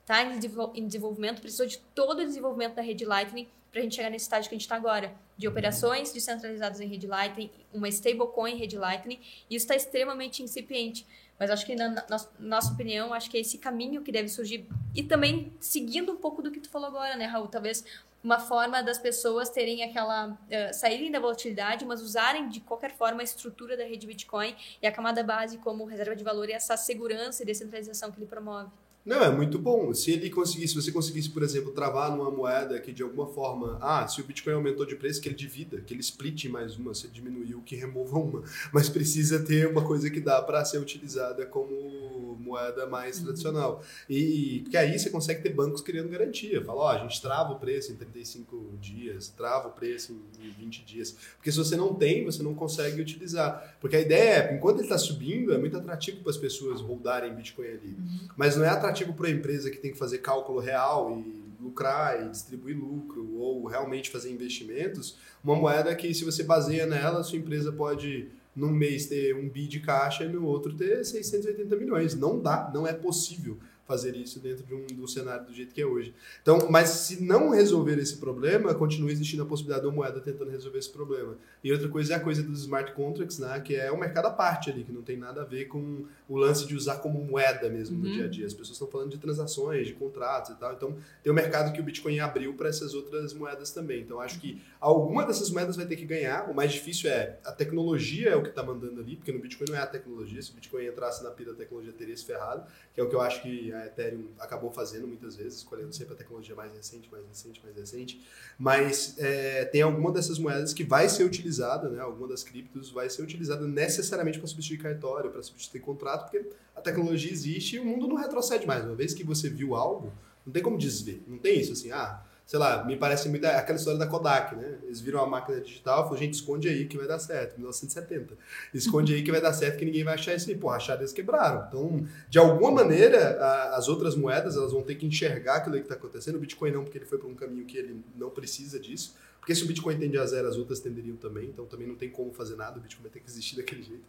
está 0.05 0.23
em 0.23 0.87
desenvolvimento, 0.87 1.41
precisou 1.41 1.67
de 1.67 1.79
todo 1.95 2.21
o 2.21 2.25
desenvolvimento 2.25 2.75
da 2.75 2.83
rede 2.83 3.05
Lightning 3.05 3.49
para 3.71 3.81
a 3.81 3.83
gente 3.83 3.97
chegar 3.97 4.09
nesse 4.09 4.27
estágio 4.27 4.49
que 4.49 4.55
a 4.55 4.59
gente 4.59 4.67
está 4.67 4.77
agora, 4.77 5.13
de 5.37 5.49
operações 5.49 6.13
descentralizadas 6.13 6.81
em 6.81 6.87
rede 6.87 7.09
Lightning, 7.09 7.51
uma 7.73 7.89
stablecoin 7.89 8.53
em 8.53 8.57
rede 8.57 8.79
Lightning, 8.79 9.19
e 9.51 9.57
isso 9.57 9.65
está 9.65 9.75
extremamente 9.75 10.45
incipiente. 10.45 11.05
Mas 11.37 11.51
acho 11.51 11.67
que, 11.67 11.75
na, 11.75 11.89
na, 11.89 12.25
nossa 12.39 12.73
opinião, 12.73 13.13
acho 13.13 13.29
que 13.29 13.37
é 13.37 13.41
esse 13.41 13.59
caminho 13.59 14.03
que 14.03 14.13
deve 14.13 14.29
surgir. 14.29 14.69
E 14.95 15.03
também 15.03 15.53
seguindo 15.59 16.13
um 16.13 16.17
pouco 16.17 16.41
do 16.41 16.53
que 16.53 16.61
tu 16.61 16.71
falou 16.71 16.87
agora, 16.87 17.17
né, 17.17 17.27
Raul? 17.27 17.49
Talvez 17.49 17.85
uma 18.23 18.39
forma 18.39 18.81
das 18.81 18.99
pessoas 18.99 19.51
terem 19.51 19.83
aquela. 19.83 20.29
Uh, 20.29 20.73
saírem 20.73 21.11
da 21.11 21.19
volatilidade, 21.19 21.85
mas 21.85 22.01
usarem 22.01 22.49
de 22.49 22.61
qualquer 22.61 22.93
forma 22.93 23.23
a 23.23 23.25
estrutura 23.25 23.77
da 23.77 23.83
rede 23.83 24.07
Bitcoin 24.07 24.55
e 24.81 24.87
a 24.87 24.93
camada 24.93 25.25
base 25.25 25.59
como 25.59 25.85
reserva 25.85 26.15
de 26.15 26.23
valor 26.23 26.49
e 26.49 26.53
essa 26.53 26.77
segurança 26.77 27.43
e 27.43 27.47
descentralização 27.47 28.13
que 28.13 28.19
ele 28.19 28.27
promove. 28.27 28.71
Não, 29.05 29.23
é 29.23 29.31
muito 29.31 29.59
bom. 29.59 29.93
Se 29.93 30.13
ele 30.13 30.31
conseguisse, 30.31 30.73
se 30.73 30.83
você 30.83 30.91
conseguisse, 30.91 31.29
por 31.29 31.43
exemplo, 31.43 31.73
travar 31.73 32.11
numa 32.11 32.31
moeda 32.31 32.81
que 32.81 32.91
de 32.91 33.03
alguma 33.03 33.27
forma, 33.27 33.79
ah, 33.83 34.09
se 34.09 34.21
o 34.21 34.25
Bitcoin 34.25 34.55
aumentou 34.55 34.87
de 34.87 34.97
preço, 34.97 35.21
que 35.21 35.29
ele 35.29 35.37
divida, 35.37 35.83
que 35.83 35.93
ele 35.93 36.01
split 36.01 36.47
mais 36.47 36.77
uma, 36.79 36.95
se 36.95 37.07
diminuiu, 37.09 37.61
que 37.61 37.77
remova 37.77 38.19
uma. 38.19 38.43
Mas 38.73 38.89
precisa 38.89 39.39
ter 39.45 39.69
uma 39.69 39.85
coisa 39.85 40.09
que 40.09 40.21
dá 40.21 40.41
para 40.41 40.65
ser 40.65 40.79
utilizada 40.79 41.45
como 41.45 42.35
moeda 42.41 42.87
mais 42.87 43.19
uhum. 43.19 43.25
tradicional. 43.25 43.83
E 44.09 44.61
porque 44.63 44.77
aí 44.77 44.99
você 44.99 45.11
consegue 45.11 45.43
ter 45.43 45.51
bancos 45.51 45.83
criando 45.83 46.09
garantia. 46.09 46.65
Fala, 46.65 46.81
ó, 46.81 46.89
a 46.91 46.99
gente 46.99 47.21
trava 47.21 47.53
o 47.53 47.59
preço 47.59 47.93
em 47.93 47.97
35 47.97 48.79
dias, 48.81 49.29
trava 49.29 49.69
o 49.69 49.73
preço 49.73 50.17
em 50.41 50.51
20 50.51 50.85
dias. 50.85 51.17
Porque 51.37 51.53
se 51.53 51.59
você 51.59 51.77
não 51.77 51.95
tem, 51.95 52.25
você 52.25 52.43
não 52.43 52.55
consegue 52.55 53.01
utilizar. 53.01 53.77
Porque 53.81 53.97
a 53.97 54.01
ideia 54.01 54.25
é, 54.25 54.55
enquanto 54.55 54.77
ele 54.77 54.85
está 54.85 54.97
subindo, 54.97 55.53
é 55.53 55.59
muito 55.59 55.77
atrativo 55.77 56.21
para 56.21 56.31
as 56.31 56.37
pessoas 56.37 56.81
holdarem 56.81 57.35
Bitcoin 57.35 57.67
ali. 57.67 57.97
Uhum. 57.99 58.29
Mas 58.37 58.57
não 58.57 58.65
é 58.65 58.69
atrativo 58.69 58.94
para 59.03 59.29
a 59.29 59.31
empresa 59.31 59.71
que 59.71 59.79
tem 59.79 59.91
que 59.91 59.99
fazer 59.99 60.19
cálculo 60.19 60.61
real 60.61 61.11
e 61.19 61.45
lucrar 61.61 62.25
e 62.25 62.29
distribuir 62.29 62.77
lucro 62.79 63.37
ou 63.37 63.67
realmente 63.67 64.11
fazer 64.11 64.31
investimentos, 64.31 65.17
uma 65.43 65.57
moeda 65.57 65.95
que 65.95 66.13
se 66.15 66.25
você 66.25 66.43
baseia 66.43 66.87
nela, 66.87 67.23
sua 67.23 67.39
empresa 67.39 67.73
pode 67.73 68.29
num 68.55 68.71
mês 68.71 69.07
ter 69.07 69.35
um 69.35 69.49
bi 69.49 69.67
de 69.67 69.81
caixa 69.81 70.25
e 70.25 70.29
no 70.29 70.47
outro 70.47 70.75
ter 70.75 71.05
680 71.05 71.75
milhões. 71.77 72.15
Não 72.15 72.39
dá, 72.39 72.71
não 72.73 72.87
é 72.87 72.93
possível 72.93 73.59
fazer 73.87 74.17
isso 74.17 74.41
dentro 74.41 74.65
de 74.65 74.75
um, 74.75 74.87
do 74.87 75.07
cenário 75.07 75.47
do 75.47 75.53
jeito 75.53 75.75
que 75.75 75.81
é 75.81 75.87
hoje. 75.87 76.15
Então, 76.41 76.69
mas 76.71 76.89
se 76.89 77.23
não 77.23 77.51
resolver 77.51 77.99
esse 77.99 78.17
problema, 78.17 78.75
continua 78.75 79.11
existindo 79.11 79.43
a 79.43 79.47
possibilidade 79.47 79.83
de 79.83 79.89
uma 79.89 79.97
moeda 79.97 80.21
tentando 80.21 80.51
resolver 80.51 80.79
esse 80.79 80.91
problema. 80.91 81.37
E 81.63 81.71
outra 81.73 81.89
coisa 81.89 82.15
é 82.15 82.17
a 82.17 82.21
coisa 82.21 82.43
dos 82.43 82.61
smart 82.61 82.93
contracts, 82.93 83.39
né, 83.39 83.61
que 83.61 83.75
é 83.75 83.93
um 83.93 83.99
mercado 83.99 84.27
à 84.27 84.31
parte 84.31 84.71
ali, 84.71 84.85
que 84.85 84.93
não 84.93 85.03
tem 85.03 85.17
nada 85.17 85.43
a 85.43 85.45
ver 85.45 85.67
com 85.67 86.05
o 86.29 86.37
lance 86.37 86.67
de 86.67 86.75
usar 86.75 86.97
como 86.97 87.23
moeda 87.23 87.69
mesmo 87.69 87.97
uhum. 87.97 88.05
no 88.05 88.11
dia 88.11 88.25
a 88.25 88.29
dia. 88.29 88.47
As 88.47 88.55
pessoas 88.55 88.73
estão 88.77 88.89
falando 88.89 89.11
de 89.11 89.19
transações, 89.19 89.87
de 89.87 89.93
contratos 89.93 90.51
e 90.51 90.55
tal. 90.55 90.73
Então, 90.73 90.97
tem 91.23 91.31
um 91.31 91.37
mercado 91.37 91.73
que 91.73 91.81
o 91.81 91.85
Bitcoin 91.85 92.21
abriu 92.21 92.55
para 92.55 92.69
essas 92.69 92.95
outras 92.95 93.35
moedas 93.35 93.71
também. 93.71 94.01
Então, 94.01 94.21
acho 94.21 94.41
que 94.41 94.63
alguma 94.81 95.25
dessas 95.25 95.51
moedas 95.51 95.77
vai 95.77 95.87
ter 95.87 95.97
que 95.97 96.07
ganhar. 96.07 96.51
O 96.51 96.55
mais 96.55 96.73
difícil 96.73 97.11
é 97.11 97.39
a 97.45 97.53
tecnologia 97.53 98.31
é 98.31 98.37
o 98.37 98.43
que 98.43 98.49
está 98.49 98.63
mandando 98.63 99.01
ali, 99.01 99.17
porque 99.17 99.33
no 99.33 99.41
Bitcoin 99.41 99.67
não 99.69 99.77
é 99.77 99.83
a 99.83 99.87
tecnologia. 99.87 100.41
Se 100.41 100.51
o 100.51 100.55
Bitcoin 100.55 100.87
entrasse 100.87 101.23
na 101.23 101.31
pira 101.31 101.53
da 101.53 101.59
tecnologia, 101.59 101.93
teria 101.93 102.17
se 102.17 102.25
ferrado, 102.25 102.65
que 102.95 103.01
é 103.01 103.05
o 103.05 103.09
que 103.09 103.15
eu 103.15 103.21
acho 103.21 103.43
que 103.43 103.73
a 103.75 103.87
Ethereum 103.87 104.29
acabou 104.39 104.71
fazendo 104.71 105.07
muitas 105.07 105.37
vezes, 105.37 105.59
escolhendo 105.59 105.93
sempre 105.93 106.15
a 106.15 106.17
tecnologia 106.17 106.55
mais 106.55 106.73
recente, 106.73 107.09
mais 107.11 107.27
recente, 107.27 107.61
mais 107.63 107.77
recente. 107.77 108.25
Mas 108.59 109.15
é, 109.19 109.65
tem 109.67 109.83
alguma 109.83 110.13
dessas 110.13 110.39
moedas 110.39 110.73
que 110.73 110.85
vai 110.85 111.09
ser 111.09 111.25
utilizada, 111.25 111.89
né? 111.89 112.01
Alguma 112.01 112.29
das 112.29 112.43
criptos 112.43 112.91
vai 112.91 113.09
ser 113.11 113.23
utilizada 113.23 113.67
necessariamente 113.67 114.39
para 114.39 114.47
substituir 114.47 114.79
cartório, 114.79 115.31
para 115.31 115.43
substituir 115.43 115.81
contrato, 115.81 116.31
porque 116.31 116.51
a 116.75 116.81
tecnologia 116.81 117.31
existe 117.31 117.77
e 117.77 117.81
o 117.81 117.85
mundo 117.85 118.07
não 118.07 118.17
retrocede 118.17 118.67
mais. 118.67 118.85
Uma 118.85 118.95
vez 118.95 119.13
que 119.15 119.25
você 119.25 119.49
viu 119.49 119.75
algo, 119.75 120.13
não 120.45 120.53
tem 120.53 120.63
como 120.63 120.79
desver. 120.79 121.23
Não 121.27 121.39
tem 121.39 121.61
isso 121.61 121.73
assim, 121.73 121.91
ah, 121.91 122.23
sei 122.47 122.59
lá, 122.59 122.85
me 122.85 122.97
parece 122.97 123.29
muito 123.29 123.45
aquela 123.47 123.79
história 123.79 123.99
da 123.99 124.07
Kodak, 124.07 124.55
né? 124.55 124.79
Eles 124.83 125.01
viram 125.01 125.23
a 125.23 125.27
máquina 125.27 125.61
digital 125.61 126.01
e 126.01 126.03
falaram, 126.03 126.19
gente, 126.19 126.35
esconde 126.35 126.69
aí 126.69 126.87
que 126.87 126.97
vai 126.99 127.07
dar 127.07 127.19
certo, 127.19 127.57
1970. 127.57 128.37
Esconde 128.75 129.15
aí 129.15 129.23
que 129.23 129.31
vai 129.31 129.41
dar 129.41 129.53
certo 129.55 129.79
que 129.79 129.85
ninguém 129.85 130.05
vai 130.05 130.15
achar 130.15 130.35
isso 130.35 130.51
aí. 130.51 130.57
Pô, 130.57 130.69
acharam 130.69 131.01
eles 131.01 131.13
quebraram. 131.13 131.67
Então, 131.69 132.07
de 132.29 132.39
alguma 132.39 132.71
maneira, 132.71 133.39
a, 133.41 133.77
as 133.77 133.89
outras 133.89 134.15
moedas, 134.15 134.57
elas 134.57 134.73
vão 134.73 134.83
ter 134.83 134.97
que 134.97 135.07
enxergar 135.07 135.57
aquilo 135.57 135.77
que 135.77 135.83
está 135.83 135.95
acontecendo. 135.95 136.37
O 136.37 136.39
Bitcoin 136.39 136.71
não, 136.71 136.85
porque 136.85 136.99
ele 136.99 137.07
foi 137.07 137.19
para 137.19 137.29
um 137.29 137.35
caminho 137.35 137.65
que 137.65 137.79
ele 137.79 138.03
não 138.15 138.29
precisa 138.29 138.79
disso. 138.79 139.17
Porque 139.41 139.55
se 139.55 139.65
o 139.65 139.67
Bitcoin 139.67 139.99
tende 139.99 140.19
a 140.19 140.25
zero, 140.25 140.49
as 140.49 140.57
outras 140.57 140.81
tenderiam 140.81 141.17
também. 141.17 141.47
Então, 141.47 141.65
também 141.65 141.87
não 141.87 141.95
tem 141.95 142.11
como 142.11 142.33
fazer 142.33 142.57
nada. 142.57 142.79
O 142.79 142.83
Bitcoin 142.83 143.05
vai 143.05 143.11
ter 143.11 143.21
que 143.21 143.31
existir 143.31 143.57
daquele 143.57 143.83
jeito. 143.83 144.05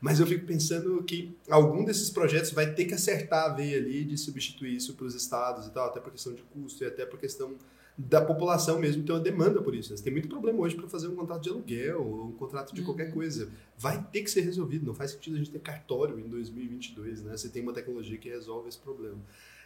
Mas 0.00 0.18
eu 0.20 0.26
fico 0.26 0.44
pensando 0.44 1.02
que 1.04 1.36
algum 1.48 1.84
desses 1.84 2.10
projetos 2.10 2.50
vai 2.50 2.72
ter 2.72 2.84
que 2.84 2.94
acertar 2.94 3.44
a 3.46 3.48
veia 3.48 3.78
ali 3.78 4.04
de 4.04 4.18
substituir 4.18 4.76
isso 4.76 4.94
para 4.94 5.06
os 5.06 5.14
estados 5.14 5.66
e 5.66 5.70
tal, 5.70 5.88
até 5.88 6.00
por 6.00 6.12
questão 6.12 6.34
de 6.34 6.42
custo 6.42 6.84
e 6.84 6.86
até 6.86 7.06
por 7.06 7.18
questão 7.18 7.54
da 7.98 8.20
população 8.20 8.78
mesmo 8.78 9.02
tem 9.02 9.14
uma 9.14 9.20
demanda 9.20 9.62
por 9.62 9.74
isso. 9.74 9.90
Né? 9.90 9.96
Você 9.96 10.04
tem 10.04 10.12
muito 10.12 10.28
problema 10.28 10.58
hoje 10.60 10.76
para 10.76 10.86
fazer 10.86 11.08
um 11.08 11.14
contrato 11.14 11.42
de 11.42 11.48
aluguel 11.48 12.02
ou 12.02 12.26
um 12.26 12.32
contrato 12.32 12.74
de 12.74 12.80
uhum. 12.80 12.86
qualquer 12.86 13.10
coisa. 13.12 13.48
Vai 13.78 14.02
ter 14.12 14.22
que 14.22 14.30
ser 14.30 14.42
resolvido. 14.42 14.84
Não 14.84 14.94
faz 14.94 15.12
sentido 15.12 15.36
a 15.36 15.38
gente 15.38 15.50
ter 15.50 15.60
cartório 15.60 16.18
em 16.18 16.28
2022, 16.28 17.22
né? 17.22 17.36
Você 17.36 17.48
tem 17.48 17.62
uma 17.62 17.72
tecnologia 17.72 18.18
que 18.18 18.28
resolve 18.28 18.68
esse 18.68 18.78
problema. 18.78 19.18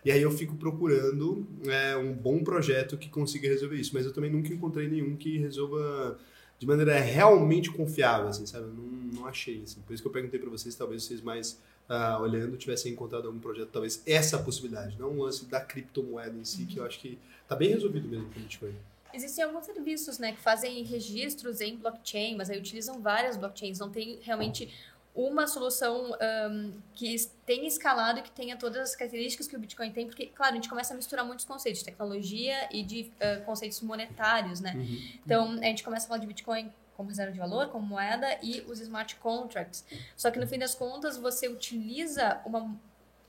E 0.04 0.12
aí 0.12 0.22
eu 0.22 0.30
fico 0.30 0.54
procurando 0.54 1.46
é, 1.66 1.96
um 1.96 2.12
bom 2.12 2.42
projeto 2.44 2.96
que 2.96 3.08
consiga 3.08 3.48
resolver 3.48 3.76
isso. 3.76 3.90
Mas 3.94 4.06
eu 4.06 4.12
também 4.12 4.30
nunca 4.30 4.54
encontrei 4.54 4.88
nenhum 4.88 5.16
que 5.16 5.36
resolva 5.38 6.16
de 6.56 6.66
maneira 6.66 7.00
realmente 7.00 7.70
confiável, 7.70 8.28
assim, 8.28 8.46
sabe? 8.46 8.66
Eu 8.66 8.74
não, 8.74 8.84
não 9.20 9.26
achei, 9.26 9.62
assim. 9.62 9.80
Por 9.80 9.92
isso 9.92 10.02
que 10.02 10.06
eu 10.06 10.12
perguntei 10.12 10.38
para 10.38 10.50
vocês, 10.50 10.74
talvez 10.76 11.02
vocês 11.02 11.20
mais 11.20 11.60
uh, 11.90 12.22
olhando 12.22 12.56
tivessem 12.56 12.92
encontrado 12.92 13.26
algum 13.26 13.40
projeto, 13.40 13.68
talvez 13.72 14.02
essa 14.06 14.38
possibilidade, 14.38 14.96
não 14.98 15.18
o 15.18 15.24
lance 15.24 15.44
da 15.46 15.60
criptomoeda 15.60 16.36
em 16.36 16.44
si, 16.44 16.62
uhum. 16.62 16.66
que 16.68 16.76
eu 16.78 16.86
acho 16.86 17.00
que 17.00 17.18
está 17.42 17.56
bem 17.56 17.70
resolvido 17.70 18.08
mesmo 18.08 18.30
com 18.30 18.38
o 18.38 18.42
Bitcoin. 18.42 18.74
Existem 19.12 19.42
alguns 19.42 19.66
serviços 19.66 20.20
né, 20.20 20.32
que 20.32 20.40
fazem 20.40 20.84
registros 20.84 21.60
em 21.60 21.76
blockchain, 21.76 22.36
mas 22.36 22.48
aí 22.48 22.56
utilizam 22.56 23.00
várias 23.00 23.36
blockchains, 23.36 23.80
não 23.80 23.90
tem 23.90 24.20
realmente 24.22 24.72
uma 25.12 25.48
solução 25.48 26.16
um, 26.48 26.72
que 26.94 27.16
tenha 27.44 27.66
escalado 27.66 28.20
e 28.20 28.22
que 28.22 28.30
tenha 28.30 28.56
todas 28.56 28.90
as 28.90 28.96
características 28.96 29.48
que 29.48 29.56
o 29.56 29.58
Bitcoin 29.58 29.90
tem, 29.90 30.06
porque, 30.06 30.26
claro, 30.26 30.52
a 30.52 30.54
gente 30.54 30.68
começa 30.68 30.94
a 30.94 30.96
misturar 30.96 31.24
muitos 31.24 31.44
conceitos 31.44 31.80
de 31.80 31.86
tecnologia 31.86 32.68
e 32.70 32.84
de 32.84 33.10
uh, 33.16 33.44
conceitos 33.44 33.80
monetários, 33.80 34.60
né? 34.60 34.72
Uhum. 34.76 34.98
Então, 35.24 35.50
a 35.60 35.64
gente 35.64 35.82
começa 35.82 36.06
a 36.06 36.08
falar 36.08 36.20
de 36.20 36.28
Bitcoin 36.28 36.70
como 37.00 37.08
reserva 37.08 37.32
de 37.32 37.38
valor, 37.38 37.68
como 37.68 37.86
moeda 37.86 38.38
e 38.42 38.60
os 38.68 38.78
smart 38.78 39.16
contracts. 39.16 39.86
Só 40.14 40.30
que 40.30 40.38
no 40.38 40.46
fim 40.46 40.58
das 40.58 40.74
contas 40.74 41.16
você 41.16 41.48
utiliza 41.48 42.42
uma, 42.44 42.60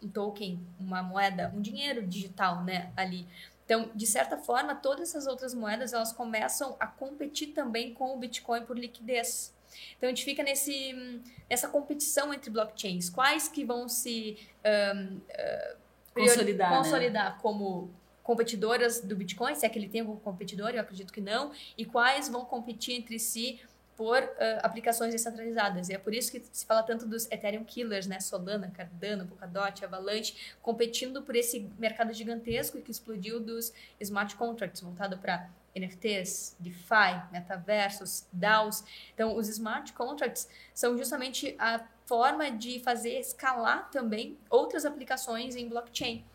um 0.03 0.09
token, 0.09 0.59
uma 0.78 1.01
moeda, 1.01 1.53
um 1.55 1.61
dinheiro 1.61 2.05
digital, 2.05 2.65
né, 2.65 2.91
ali. 2.97 3.26
Então, 3.63 3.89
de 3.95 4.05
certa 4.05 4.38
forma, 4.38 4.76
todas 4.76 5.07
essas 5.07 5.26
outras 5.26 5.53
moedas 5.53 5.93
elas 5.93 6.11
começam 6.11 6.76
a 6.82 6.86
competir 6.86 7.53
também 7.53 7.93
com 7.93 8.13
o 8.13 8.17
Bitcoin 8.17 8.65
por 8.65 8.78
liquidez. 8.78 9.53
Então 9.95 10.07
a 10.07 10.11
gente 10.11 10.26
fica 10.26 10.43
nesse, 10.43 11.22
nessa 11.49 11.69
competição 11.69 12.34
entre 12.34 12.49
blockchains. 12.49 13.09
Quais 13.09 13.47
que 13.47 13.63
vão 13.63 13.88
se 13.88 14.38
um, 14.65 15.15
uh, 15.15 15.78
consolidar, 16.13 16.78
consolidar 16.78 17.34
né? 17.36 17.39
como 17.41 17.89
competidoras 18.24 19.01
do 19.01 19.15
Bitcoin, 19.15 19.55
se 19.55 19.65
é 19.65 19.69
que 19.69 19.78
ele 19.78 19.89
tem 19.89 20.01
algum 20.01 20.15
competidor, 20.17 20.69
eu 20.69 20.82
acredito 20.82 21.11
que 21.11 21.22
não, 21.22 21.51
e 21.78 21.86
quais 21.86 22.30
vão 22.30 22.45
competir 22.45 22.95
entre 22.95 23.19
si 23.19 23.59
por 24.01 24.17
uh, 24.17 24.28
aplicações 24.63 25.13
descentralizadas. 25.13 25.89
E 25.89 25.93
é 25.93 25.97
por 25.97 26.13
isso 26.13 26.32
que 26.32 26.41
se 26.51 26.65
fala 26.65 26.82
tanto 26.82 27.05
dos 27.05 27.30
Ethereum 27.30 27.63
Killers, 27.63 28.07
né? 28.07 28.19
Solana, 28.19 28.72
Cardano, 28.72 29.28
Polkadot, 29.28 29.86
Avalanche, 29.86 30.55
competindo 30.61 31.22
por 31.22 31.36
esse 31.36 31.69
mercado 31.78 32.11
gigantesco 32.11 32.82
que 32.82 32.89
explodiu 32.89 33.39
dos 33.39 33.72
smart 33.99 34.36
contracts, 34.36 34.82
voltado 34.82 35.19
para 35.19 35.47
NFTs, 35.76 36.55
DeFi, 36.59 37.22
metaversos, 37.32 38.26
DAOs. 38.34 38.84
Então, 39.13 39.36
os 39.36 39.47
smart 39.47 39.93
contracts 39.93 40.49
são 40.74 40.97
justamente 40.97 41.55
a 41.59 41.86
forma 42.05 42.49
de 42.49 42.80
fazer 42.80 43.19
escalar 43.19 43.89
também 43.91 44.38
outras 44.49 44.84
aplicações 44.84 45.55
em 45.55 45.69
blockchain 45.69 46.26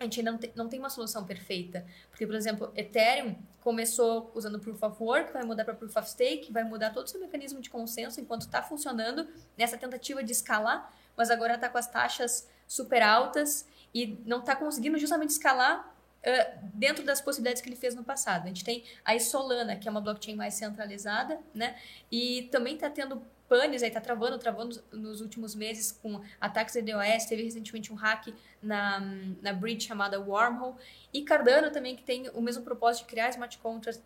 a 0.00 0.04
gente 0.04 0.22
não 0.22 0.38
tem, 0.38 0.52
não 0.56 0.66
tem 0.66 0.80
uma 0.80 0.88
solução 0.88 1.26
perfeita. 1.26 1.84
Porque, 2.08 2.26
por 2.26 2.34
exemplo, 2.34 2.72
Ethereum 2.74 3.36
começou 3.60 4.32
usando 4.34 4.58
Proof 4.58 4.82
of 4.82 5.02
Work, 5.02 5.30
vai 5.30 5.44
mudar 5.44 5.62
para 5.62 5.74
Proof 5.74 5.94
of 5.94 6.08
Stake, 6.08 6.50
vai 6.50 6.64
mudar 6.64 6.90
todo 6.90 7.06
o 7.06 7.08
seu 7.08 7.20
mecanismo 7.20 7.60
de 7.60 7.68
consenso 7.68 8.18
enquanto 8.18 8.42
está 8.42 8.62
funcionando 8.62 9.28
nessa 9.58 9.76
tentativa 9.76 10.24
de 10.24 10.32
escalar, 10.32 10.90
mas 11.14 11.30
agora 11.30 11.54
está 11.54 11.68
com 11.68 11.76
as 11.76 11.86
taxas 11.86 12.48
super 12.66 13.02
altas 13.02 13.68
e 13.94 14.18
não 14.24 14.38
está 14.38 14.56
conseguindo 14.56 14.96
justamente 14.96 15.30
escalar 15.30 15.94
uh, 16.24 16.68
dentro 16.72 17.04
das 17.04 17.20
possibilidades 17.20 17.60
que 17.60 17.68
ele 17.68 17.76
fez 17.76 17.94
no 17.94 18.02
passado. 18.02 18.44
A 18.44 18.48
gente 18.48 18.64
tem 18.64 18.84
a 19.04 19.18
Solana, 19.18 19.76
que 19.76 19.86
é 19.86 19.90
uma 19.90 20.00
blockchain 20.00 20.34
mais 20.34 20.54
centralizada, 20.54 21.38
né? 21.52 21.76
E 22.10 22.48
também 22.50 22.74
está 22.74 22.88
tendo 22.88 23.22
panes, 23.50 23.82
aí 23.82 23.90
tá 23.90 24.00
travando, 24.00 24.38
travando 24.38 24.80
nos 24.92 25.20
últimos 25.20 25.56
meses 25.56 25.90
com 25.90 26.22
ataques 26.40 26.74
de 26.74 26.82
DOS, 26.82 27.24
teve 27.28 27.42
recentemente 27.42 27.92
um 27.92 27.96
hack 27.96 28.28
na, 28.62 29.00
na 29.42 29.52
bridge 29.52 29.88
chamada 29.88 30.20
Wormhole, 30.20 30.76
e 31.12 31.22
Cardano 31.22 31.72
também, 31.72 31.96
que 31.96 32.04
tem 32.04 32.28
o 32.30 32.40
mesmo 32.40 32.62
propósito 32.62 33.02
de 33.02 33.10
criar 33.10 33.28
smart 33.30 33.58
contracts 33.58 34.00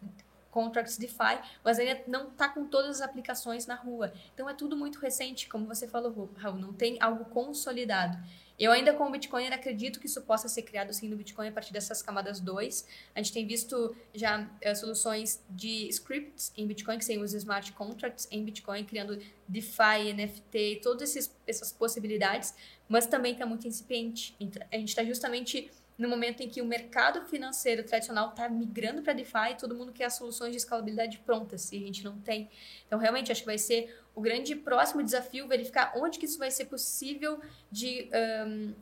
contracts 0.50 0.96
DeFi, 0.96 1.40
mas 1.64 1.80
ainda 1.80 2.00
não 2.06 2.28
está 2.28 2.48
com 2.48 2.64
todas 2.64 3.00
as 3.00 3.02
aplicações 3.02 3.66
na 3.66 3.74
rua. 3.74 4.12
Então 4.32 4.48
é 4.48 4.54
tudo 4.54 4.76
muito 4.76 5.00
recente, 5.00 5.48
como 5.48 5.66
você 5.66 5.88
falou, 5.88 6.32
Raul, 6.36 6.56
não 6.56 6.72
tem 6.72 6.96
algo 7.02 7.24
consolidado. 7.24 8.16
Eu 8.58 8.70
ainda 8.70 8.94
como 8.94 9.10
Bitcoin 9.10 9.46
acredito 9.48 9.98
que 9.98 10.06
isso 10.06 10.22
possa 10.22 10.48
ser 10.48 10.62
criado 10.62 10.92
sim 10.92 11.08
no 11.08 11.16
Bitcoin 11.16 11.48
a 11.48 11.52
partir 11.52 11.72
dessas 11.72 12.00
camadas 12.00 12.38
2. 12.38 12.86
A 13.14 13.20
gente 13.20 13.32
tem 13.32 13.46
visto 13.46 13.96
já 14.14 14.42
uh, 14.42 14.76
soluções 14.76 15.42
de 15.50 15.88
scripts 15.88 16.52
em 16.56 16.66
Bitcoin, 16.66 16.98
que 16.98 17.04
são 17.04 17.20
os 17.20 17.34
smart 17.34 17.72
contracts 17.72 18.28
em 18.30 18.44
Bitcoin, 18.44 18.84
criando 18.84 19.18
DeFi, 19.48 20.12
NFT, 20.14 20.80
todas 20.82 21.16
essas 21.46 21.72
possibilidades, 21.72 22.54
mas 22.88 23.06
também 23.06 23.32
está 23.32 23.44
muito 23.44 23.66
incipiente. 23.66 24.36
A 24.70 24.76
gente 24.76 24.88
está 24.88 25.04
justamente 25.04 25.70
no 25.96 26.08
momento 26.08 26.42
em 26.42 26.48
que 26.48 26.60
o 26.60 26.64
mercado 26.64 27.24
financeiro 27.26 27.84
tradicional 27.84 28.30
está 28.30 28.48
migrando 28.48 29.02
para 29.02 29.12
DeFi, 29.12 29.56
todo 29.58 29.74
mundo 29.74 29.92
quer 29.92 30.10
soluções 30.10 30.50
de 30.50 30.56
escalabilidade 30.58 31.18
prontas 31.18 31.70
e 31.72 31.76
a 31.76 31.80
gente 31.80 32.02
não 32.02 32.18
tem. 32.18 32.50
Então, 32.86 32.98
realmente, 32.98 33.30
acho 33.30 33.42
que 33.42 33.46
vai 33.46 33.58
ser 33.58 33.96
o 34.14 34.20
grande 34.20 34.54
próximo 34.54 35.02
desafio 35.02 35.48
verificar 35.48 35.92
onde 35.96 36.18
que 36.18 36.26
isso 36.26 36.38
vai 36.38 36.50
ser 36.50 36.66
possível 36.66 37.40
de 37.70 38.08
um, 38.46 38.74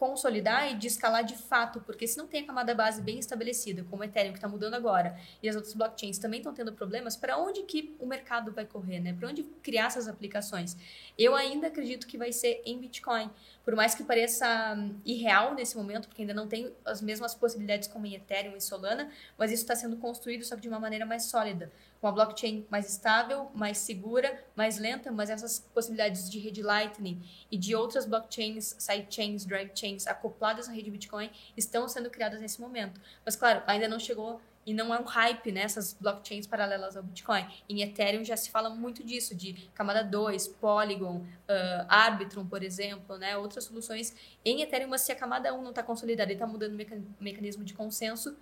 consolidar 0.00 0.72
e 0.72 0.76
de 0.76 0.86
escalar 0.86 1.22
de 1.22 1.36
fato, 1.36 1.78
porque 1.82 2.08
se 2.08 2.16
não 2.16 2.26
tem 2.26 2.42
a 2.42 2.46
camada 2.46 2.74
base 2.74 3.02
bem 3.02 3.18
estabelecida, 3.18 3.84
como 3.90 4.00
o 4.00 4.04
Ethereum 4.06 4.32
que 4.32 4.38
está 4.38 4.48
mudando 4.48 4.72
agora, 4.72 5.14
e 5.42 5.48
as 5.48 5.54
outras 5.54 5.74
blockchains 5.74 6.16
também 6.16 6.40
estão 6.40 6.54
tendo 6.54 6.72
problemas, 6.72 7.16
para 7.16 7.36
onde 7.36 7.64
que 7.64 7.94
o 8.00 8.06
mercado 8.06 8.50
vai 8.50 8.64
correr, 8.64 8.98
né? 8.98 9.12
Para 9.12 9.28
onde 9.28 9.42
criar 9.62 9.88
essas 9.88 10.08
aplicações? 10.08 10.74
Eu 11.18 11.34
ainda 11.34 11.66
acredito 11.66 12.06
que 12.06 12.16
vai 12.16 12.32
ser 12.32 12.62
em 12.64 12.78
Bitcoin, 12.78 13.30
por 13.62 13.76
mais 13.76 13.94
que 13.94 14.02
pareça 14.02 14.74
hum, 14.74 14.98
irreal 15.04 15.54
nesse 15.54 15.76
momento, 15.76 16.08
porque 16.08 16.22
ainda 16.22 16.32
não 16.32 16.48
tem 16.48 16.74
as 16.82 17.02
mesmas 17.02 17.34
possibilidades 17.34 17.86
como 17.86 18.06
em 18.06 18.14
Ethereum 18.14 18.56
e 18.56 18.60
Solana, 18.62 19.10
mas 19.36 19.52
isso 19.52 19.64
está 19.64 19.76
sendo 19.76 19.98
construído 19.98 20.44
só 20.44 20.56
que 20.56 20.62
de 20.62 20.68
uma 20.68 20.80
maneira 20.80 21.04
mais 21.04 21.24
sólida 21.24 21.70
uma 22.02 22.12
blockchain 22.12 22.66
mais 22.70 22.88
estável, 22.88 23.50
mais 23.54 23.78
segura, 23.78 24.42
mais 24.56 24.78
lenta, 24.78 25.12
mas 25.12 25.28
essas 25.28 25.58
possibilidades 25.74 26.30
de 26.30 26.38
rede 26.38 26.62
Lightning 26.62 27.22
e 27.50 27.58
de 27.58 27.74
outras 27.74 28.06
blockchains, 28.06 28.74
sidechains, 28.78 29.44
drive 29.44 29.70
chains 29.74 30.06
acopladas 30.06 30.66
na 30.66 30.74
rede 30.74 30.90
Bitcoin 30.90 31.30
estão 31.56 31.86
sendo 31.88 32.10
criadas 32.10 32.40
nesse 32.40 32.60
momento. 32.60 33.00
Mas 33.24 33.36
claro, 33.36 33.62
ainda 33.66 33.86
não 33.86 33.98
chegou 33.98 34.40
e 34.64 34.74
não 34.74 34.94
é 34.94 35.00
um 35.00 35.04
hype 35.04 35.50
nessas 35.52 35.94
né, 35.94 35.98
blockchains 36.00 36.46
paralelas 36.46 36.96
ao 36.96 37.02
Bitcoin. 37.02 37.46
Em 37.68 37.82
Ethereum 37.82 38.24
já 38.24 38.36
se 38.36 38.50
fala 38.50 38.70
muito 38.70 39.02
disso, 39.02 39.34
de 39.34 39.68
camada 39.74 40.04
2, 40.04 40.48
Polygon, 40.48 41.16
uh, 41.16 41.86
Arbitrum, 41.88 42.46
por 42.46 42.62
exemplo, 42.62 43.16
né? 43.16 43.36
outras 43.36 43.64
soluções. 43.64 44.14
Em 44.44 44.60
Ethereum, 44.62 44.88
mas 44.88 45.00
se 45.00 45.12
a 45.12 45.16
camada 45.16 45.52
1 45.54 45.62
não 45.62 45.70
está 45.70 45.82
consolidada 45.82 46.30
e 46.30 46.34
está 46.34 46.46
mudando 46.46 46.72
o 46.72 47.22
mecanismo 47.22 47.64
de 47.64 47.72
consenso, 47.72 48.36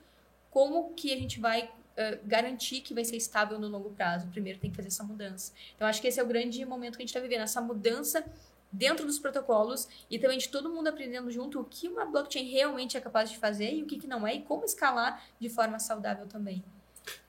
como 0.50 0.92
que 0.94 1.12
a 1.12 1.16
gente 1.16 1.38
vai 1.38 1.70
garantir 2.24 2.80
que 2.80 2.94
vai 2.94 3.04
ser 3.04 3.16
estável 3.16 3.58
no 3.58 3.68
longo 3.68 3.90
prazo. 3.90 4.28
Primeiro 4.28 4.58
tem 4.58 4.70
que 4.70 4.76
fazer 4.76 4.88
essa 4.88 5.04
mudança. 5.04 5.52
Então, 5.74 5.86
acho 5.86 6.00
que 6.00 6.08
esse 6.08 6.20
é 6.20 6.22
o 6.22 6.26
grande 6.26 6.64
momento 6.64 6.96
que 6.96 7.02
a 7.02 7.04
gente 7.04 7.10
está 7.10 7.20
vivendo, 7.20 7.42
essa 7.42 7.60
mudança 7.60 8.24
dentro 8.70 9.06
dos 9.06 9.18
protocolos 9.18 9.88
e 10.10 10.18
também 10.18 10.38
de 10.38 10.48
todo 10.48 10.68
mundo 10.68 10.88
aprendendo 10.88 11.30
junto 11.30 11.60
o 11.60 11.64
que 11.64 11.88
uma 11.88 12.04
blockchain 12.04 12.50
realmente 12.50 12.96
é 12.96 13.00
capaz 13.00 13.30
de 13.30 13.38
fazer 13.38 13.72
e 13.72 13.82
o 13.82 13.86
que, 13.86 13.98
que 13.98 14.06
não 14.06 14.26
é 14.26 14.34
e 14.34 14.42
como 14.42 14.64
escalar 14.64 15.24
de 15.40 15.48
forma 15.48 15.78
saudável 15.78 16.26
também. 16.26 16.62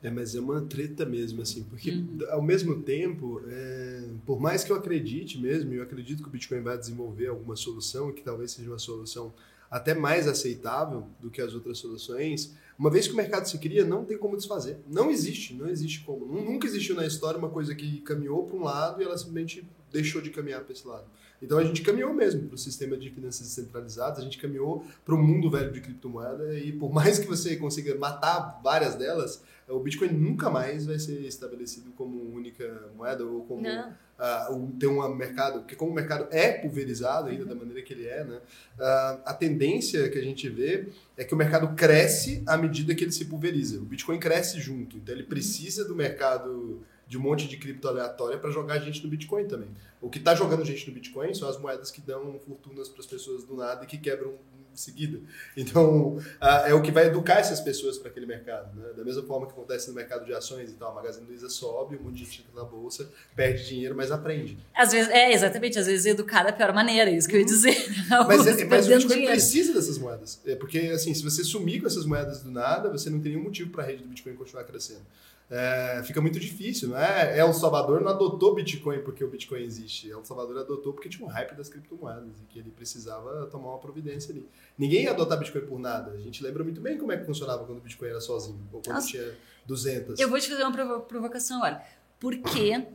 É, 0.03 0.09
mas 0.09 0.35
é 0.35 0.41
uma 0.41 0.61
treta 0.61 1.05
mesmo, 1.05 1.41
assim, 1.41 1.63
porque 1.63 1.91
uhum. 1.91 2.19
ao 2.31 2.41
mesmo 2.41 2.81
tempo, 2.81 3.41
é, 3.47 4.09
por 4.25 4.39
mais 4.39 4.63
que 4.63 4.71
eu 4.71 4.75
acredite 4.75 5.39
mesmo, 5.39 5.73
eu 5.73 5.83
acredito 5.83 6.21
que 6.21 6.27
o 6.27 6.31
Bitcoin 6.31 6.61
vai 6.61 6.77
desenvolver 6.77 7.27
alguma 7.27 7.55
solução, 7.55 8.11
que 8.11 8.21
talvez 8.21 8.51
seja 8.51 8.69
uma 8.69 8.79
solução 8.79 9.33
até 9.69 9.93
mais 9.93 10.27
aceitável 10.27 11.07
do 11.19 11.29
que 11.29 11.41
as 11.41 11.53
outras 11.53 11.77
soluções, 11.77 12.55
uma 12.77 12.89
vez 12.89 13.07
que 13.07 13.13
o 13.13 13.17
mercado 13.17 13.45
se 13.45 13.57
cria, 13.57 13.85
não 13.85 14.05
tem 14.05 14.17
como 14.17 14.37
desfazer. 14.37 14.79
Não 14.87 15.11
existe, 15.11 15.53
não 15.53 15.67
existe 15.67 15.99
como. 16.01 16.25
Nunca 16.25 16.65
existiu 16.65 16.95
na 16.95 17.05
história 17.05 17.37
uma 17.37 17.49
coisa 17.49 17.75
que 17.75 17.99
caminhou 18.01 18.45
para 18.45 18.55
um 18.55 18.63
lado 18.63 19.01
e 19.01 19.05
ela 19.05 19.17
simplesmente 19.17 19.67
deixou 19.91 20.21
de 20.21 20.29
caminhar 20.29 20.61
para 20.61 20.73
esse 20.73 20.87
lado. 20.87 21.05
Então 21.41 21.57
a 21.57 21.63
gente 21.63 21.81
caminhou 21.81 22.13
mesmo 22.13 22.47
para 22.47 22.55
o 22.55 22.57
sistema 22.57 22.97
de 22.97 23.09
finanças 23.09 23.47
descentralizadas, 23.47 24.19
a 24.19 24.21
gente 24.21 24.37
caminhou 24.37 24.85
para 25.05 25.15
o 25.15 25.17
mundo 25.17 25.49
velho 25.49 25.71
de 25.71 25.79
criptomoeda 25.79 26.53
e 26.59 26.71
por 26.71 26.91
mais 26.91 27.17
que 27.17 27.27
você 27.27 27.55
consiga 27.55 27.95
matar 27.95 28.59
várias 28.63 28.95
delas, 28.95 29.41
o 29.67 29.79
Bitcoin 29.79 30.09
nunca 30.09 30.49
mais 30.49 30.85
vai 30.85 30.97
ser 30.97 31.21
estabelecido 31.21 31.91
como 31.91 32.33
única 32.33 32.89
moeda 32.97 33.23
ou 33.23 33.43
como 33.43 33.61
uh, 33.67 34.71
ter 34.79 34.87
um 34.87 35.15
mercado, 35.15 35.59
porque 35.59 35.75
como 35.75 35.91
o 35.91 35.93
mercado 35.93 36.27
é 36.31 36.51
pulverizado 36.51 37.29
ainda 37.29 37.43
uhum. 37.43 37.49
da 37.49 37.55
maneira 37.55 37.81
que 37.83 37.93
ele 37.93 38.07
é, 38.07 38.23
né, 38.23 38.37
uh, 38.37 39.21
a 39.25 39.33
tendência 39.33 40.09
que 40.09 40.17
a 40.17 40.23
gente 40.23 40.49
vê 40.49 40.89
é 41.15 41.23
que 41.23 41.33
o 41.33 41.37
mercado 41.37 41.75
cresce 41.75 42.41
à 42.47 42.57
medida 42.57 42.95
que 42.95 43.03
ele 43.03 43.11
se 43.11 43.25
pulveriza. 43.25 43.77
O 43.77 43.85
Bitcoin 43.85 44.19
cresce 44.19 44.59
junto, 44.59 44.97
então 44.97 45.13
ele 45.13 45.23
uhum. 45.23 45.29
precisa 45.29 45.85
do 45.85 45.95
mercado 45.95 46.81
de 47.09 47.17
um 47.17 47.21
monte 47.21 47.47
de 47.47 47.57
cripto 47.57 47.87
aleatória 47.87 48.37
para 48.37 48.51
jogar 48.51 48.77
gente 48.77 49.03
no 49.03 49.09
Bitcoin 49.09 49.47
também. 49.47 49.69
O 49.99 50.11
que 50.11 50.19
está 50.19 50.35
jogando 50.35 50.63
gente 50.63 50.87
no 50.87 50.93
Bitcoin 50.93 51.33
são 51.33 51.49
as 51.49 51.59
moedas 51.59 51.89
que 51.89 51.99
dão 51.99 52.39
fortunas 52.45 52.87
para 52.87 52.99
as 52.99 53.07
pessoas 53.07 53.43
do 53.43 53.55
nada 53.55 53.83
e 53.83 53.87
que 53.87 53.97
quebram 53.97 54.35
em 54.71 54.77
seguida. 54.77 55.19
Então, 55.57 56.17
uh, 56.17 56.67
é 56.67 56.73
o 56.75 56.83
que 56.83 56.91
vai 56.91 57.07
educar 57.07 57.39
essas 57.39 57.59
pessoas 57.59 57.97
para 57.97 58.11
aquele 58.11 58.27
mercado. 58.27 58.79
Né? 58.79 58.93
Da 58.95 59.03
mesma 59.03 59.23
forma 59.23 59.47
que 59.47 59.53
acontece 59.53 59.89
no 59.89 59.95
mercado 59.95 60.23
de 60.23 60.35
ações 60.35 60.69
e 60.69 60.75
tal, 60.75 60.91
a 60.91 60.93
Magazine 60.93 61.25
Luiza 61.25 61.49
sobe, 61.49 61.97
um 61.97 62.03
monte 62.03 62.17
de 62.17 62.25
gente 62.25 62.41
entra 62.41 62.61
na 62.61 62.69
bolsa, 62.69 63.09
perde 63.35 63.67
dinheiro, 63.67 63.95
mas 63.95 64.11
aprende. 64.11 64.55
Às 64.75 64.91
vezes, 64.91 65.09
é, 65.11 65.33
exatamente, 65.33 65.79
às 65.79 65.87
vezes 65.87 66.05
educar 66.05 66.43
da 66.43 66.53
pior 66.53 66.71
maneira, 66.73 67.09
é 67.09 67.15
isso 67.15 67.27
que 67.27 67.35
eu 67.35 67.39
ia 67.39 67.45
uhum. 67.47 67.51
dizer. 67.51 67.75
mas, 68.27 68.45
é, 68.45 68.65
mas 68.65 68.85
o 68.85 68.89
Bitcoin 68.89 69.07
dinheiro. 69.07 69.31
precisa 69.31 69.73
dessas 69.73 69.97
moedas. 69.97 70.39
É 70.45 70.53
porque, 70.53 70.77
assim, 70.93 71.11
se 71.11 71.23
você 71.23 71.43
sumir 71.43 71.81
com 71.81 71.87
essas 71.87 72.05
moedas 72.05 72.43
do 72.43 72.51
nada, 72.51 72.87
você 72.87 73.09
não 73.09 73.19
tem 73.19 73.31
nenhum 73.31 73.45
motivo 73.45 73.71
para 73.71 73.83
a 73.83 73.87
rede 73.87 74.03
do 74.03 74.09
Bitcoin 74.09 74.35
continuar 74.35 74.63
crescendo 74.65 75.01
é, 75.49 76.03
fica 76.03 76.21
muito 76.21 76.39
difícil, 76.39 76.89
não 76.89 76.97
é? 76.97 77.39
El 77.39 77.51
Salvador 77.53 78.01
não 78.01 78.09
adotou 78.09 78.53
Bitcoin 78.53 78.99
porque 78.99 79.23
o 79.23 79.27
Bitcoin 79.27 79.63
existe. 79.63 80.07
El 80.07 80.23
Salvador 80.23 80.59
adotou 80.59 80.93
porque 80.93 81.09
tinha 81.09 81.27
um 81.27 81.29
hype 81.29 81.55
das 81.55 81.67
criptomoedas 81.67 82.39
e 82.39 82.43
que 82.43 82.59
ele 82.59 82.69
precisava 82.69 83.47
tomar 83.47 83.69
uma 83.69 83.79
providência 83.79 84.31
ali. 84.31 84.47
Ninguém 84.77 85.03
ia 85.05 85.11
adotar 85.11 85.39
Bitcoin 85.39 85.61
por 85.61 85.79
nada. 85.79 86.11
A 86.11 86.17
gente 86.17 86.43
lembra 86.43 86.63
muito 86.63 86.79
bem 86.79 86.99
como 86.99 87.11
é 87.11 87.17
que 87.17 87.25
funcionava 87.25 87.65
quando 87.65 87.79
o 87.79 87.81
Bitcoin 87.81 88.09
era 88.09 88.21
sozinho, 88.21 88.69
ou 88.71 88.79
quando 88.79 88.95
Nossa, 88.95 89.07
tinha 89.07 89.35
200. 89.65 90.19
Eu 90.19 90.29
vou 90.29 90.39
te 90.39 90.49
fazer 90.49 90.63
uma 90.63 90.99
provocação 90.99 91.57
agora. 91.57 91.83
Por 92.19 92.37
que 92.37 92.85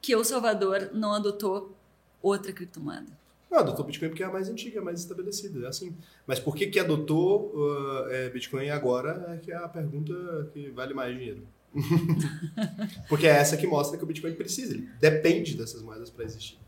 que 0.00 0.12
El 0.12 0.22
Salvador 0.22 0.90
não 0.92 1.14
adotou 1.14 1.76
outra 2.22 2.52
criptomoeda? 2.52 3.10
Não, 3.50 3.60
adotou 3.60 3.84
Bitcoin 3.84 4.08
porque 4.10 4.22
é 4.22 4.26
a 4.26 4.30
mais 4.30 4.48
antiga, 4.48 4.80
a 4.80 4.84
mais 4.84 5.00
estabelecida, 5.00 5.64
é 5.64 5.68
assim. 5.68 5.96
Mas 6.26 6.38
por 6.38 6.54
que 6.54 6.66
que 6.66 6.78
adotou 6.78 7.52
uh, 7.54 8.10
é, 8.10 8.28
Bitcoin 8.28 8.68
agora 8.68 9.34
é 9.34 9.36
que 9.38 9.50
é 9.50 9.56
a 9.56 9.68
pergunta 9.68 10.50
que 10.52 10.70
vale 10.70 10.92
mais 10.92 11.16
dinheiro. 11.16 11.46
porque 13.08 13.26
é 13.26 13.30
essa 13.30 13.56
que 13.56 13.66
mostra 13.66 13.96
que 13.96 14.04
o 14.04 14.06
Bitcoin 14.06 14.34
precisa, 14.34 14.74
ele 14.74 14.88
depende 15.00 15.54
dessas 15.54 15.82
moedas 15.82 16.10
para 16.10 16.24
existir. 16.24 16.58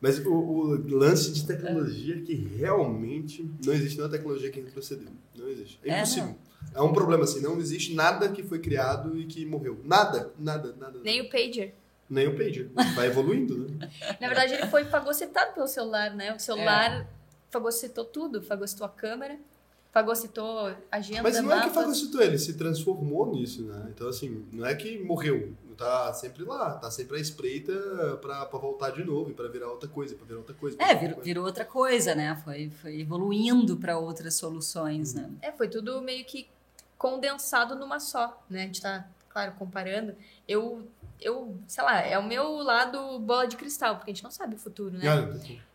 Mas 0.00 0.18
o, 0.18 0.32
o, 0.32 0.96
lance 0.96 1.30
de 1.32 1.46
tecnologia 1.46 2.16
é 2.16 2.20
que 2.20 2.34
realmente 2.34 3.48
não 3.64 3.72
existe 3.72 3.96
nenhuma 3.96 4.10
tecnologia 4.10 4.50
que 4.50 4.60
retrocedeu. 4.60 5.08
Não 5.36 5.48
existe. 5.48 5.78
É, 5.84 5.90
é 5.90 5.96
impossível. 5.98 6.36
É, 6.74 6.78
é 6.78 6.82
um 6.82 6.92
problema 6.92 7.22
assim, 7.22 7.40
não 7.40 7.58
existe 7.60 7.94
nada 7.94 8.28
que 8.28 8.42
foi 8.42 8.58
criado 8.58 9.16
e 9.16 9.26
que 9.26 9.46
morreu. 9.46 9.80
Nada, 9.84 10.32
nada, 10.38 10.74
nada. 10.78 10.98
Nem 11.04 11.20
o 11.20 11.30
pager 11.30 11.74
nem 12.12 12.28
o 12.28 12.36
pager. 12.36 12.70
Vai 12.94 13.06
evoluindo, 13.06 13.58
né? 13.58 13.88
Na 14.20 14.28
verdade, 14.28 14.54
ele 14.54 14.66
foi 14.66 14.84
fagocitado 14.84 15.54
pelo 15.54 15.66
celular, 15.66 16.14
né? 16.14 16.34
O 16.34 16.38
celular 16.38 17.00
é. 17.00 17.06
fagocitou 17.50 18.04
tudo, 18.04 18.42
fagocitou 18.42 18.86
a 18.86 18.90
câmera, 18.90 19.38
fagocitou 19.90 20.68
a 20.68 20.76
agenda. 20.90 21.22
Mas 21.22 21.36
não 21.36 21.44
mapas. 21.44 21.64
é 21.64 21.68
que 21.68 21.74
fagocitou, 21.74 22.20
ele 22.20 22.38
se 22.38 22.54
transformou 22.54 23.32
nisso, 23.32 23.62
né? 23.62 23.86
Então, 23.94 24.08
assim, 24.08 24.44
não 24.52 24.66
é 24.66 24.74
que 24.74 25.02
morreu. 25.02 25.54
Tá 25.76 26.12
sempre 26.12 26.44
lá, 26.44 26.74
tá 26.74 26.90
sempre 26.90 27.16
à 27.16 27.20
espreita 27.20 27.72
para 28.20 28.44
voltar 28.44 28.90
de 28.90 29.02
novo 29.02 29.30
e 29.30 29.34
para 29.34 29.48
virar 29.48 29.68
outra 29.68 29.88
coisa, 29.88 30.14
para 30.14 30.26
virar 30.26 30.38
outra 30.38 30.54
coisa. 30.54 30.76
É, 30.78 30.94
virou, 30.94 31.14
coisa. 31.14 31.22
virou 31.22 31.44
outra 31.46 31.64
coisa, 31.64 32.14
né? 32.14 32.40
Foi, 32.44 32.70
foi 32.70 33.00
evoluindo 33.00 33.78
para 33.78 33.98
outras 33.98 34.34
soluções, 34.34 35.14
né? 35.14 35.30
É, 35.40 35.50
foi 35.50 35.68
tudo 35.68 36.00
meio 36.02 36.24
que 36.26 36.46
condensado 36.98 37.74
numa 37.74 37.98
só, 37.98 38.44
né? 38.50 38.64
A 38.64 38.66
gente 38.66 38.82
tá, 38.82 39.08
claro, 39.30 39.52
comparando. 39.52 40.14
Eu 40.46 40.86
eu, 41.22 41.56
sei 41.66 41.82
lá, 41.84 42.00
é 42.00 42.18
o 42.18 42.24
meu 42.26 42.56
lado 42.58 43.18
bola 43.20 43.46
de 43.46 43.56
cristal, 43.56 43.96
porque 43.96 44.10
a 44.10 44.14
gente 44.14 44.24
não 44.24 44.30
sabe 44.30 44.56
o 44.56 44.58
futuro, 44.58 44.96
né? 44.96 45.04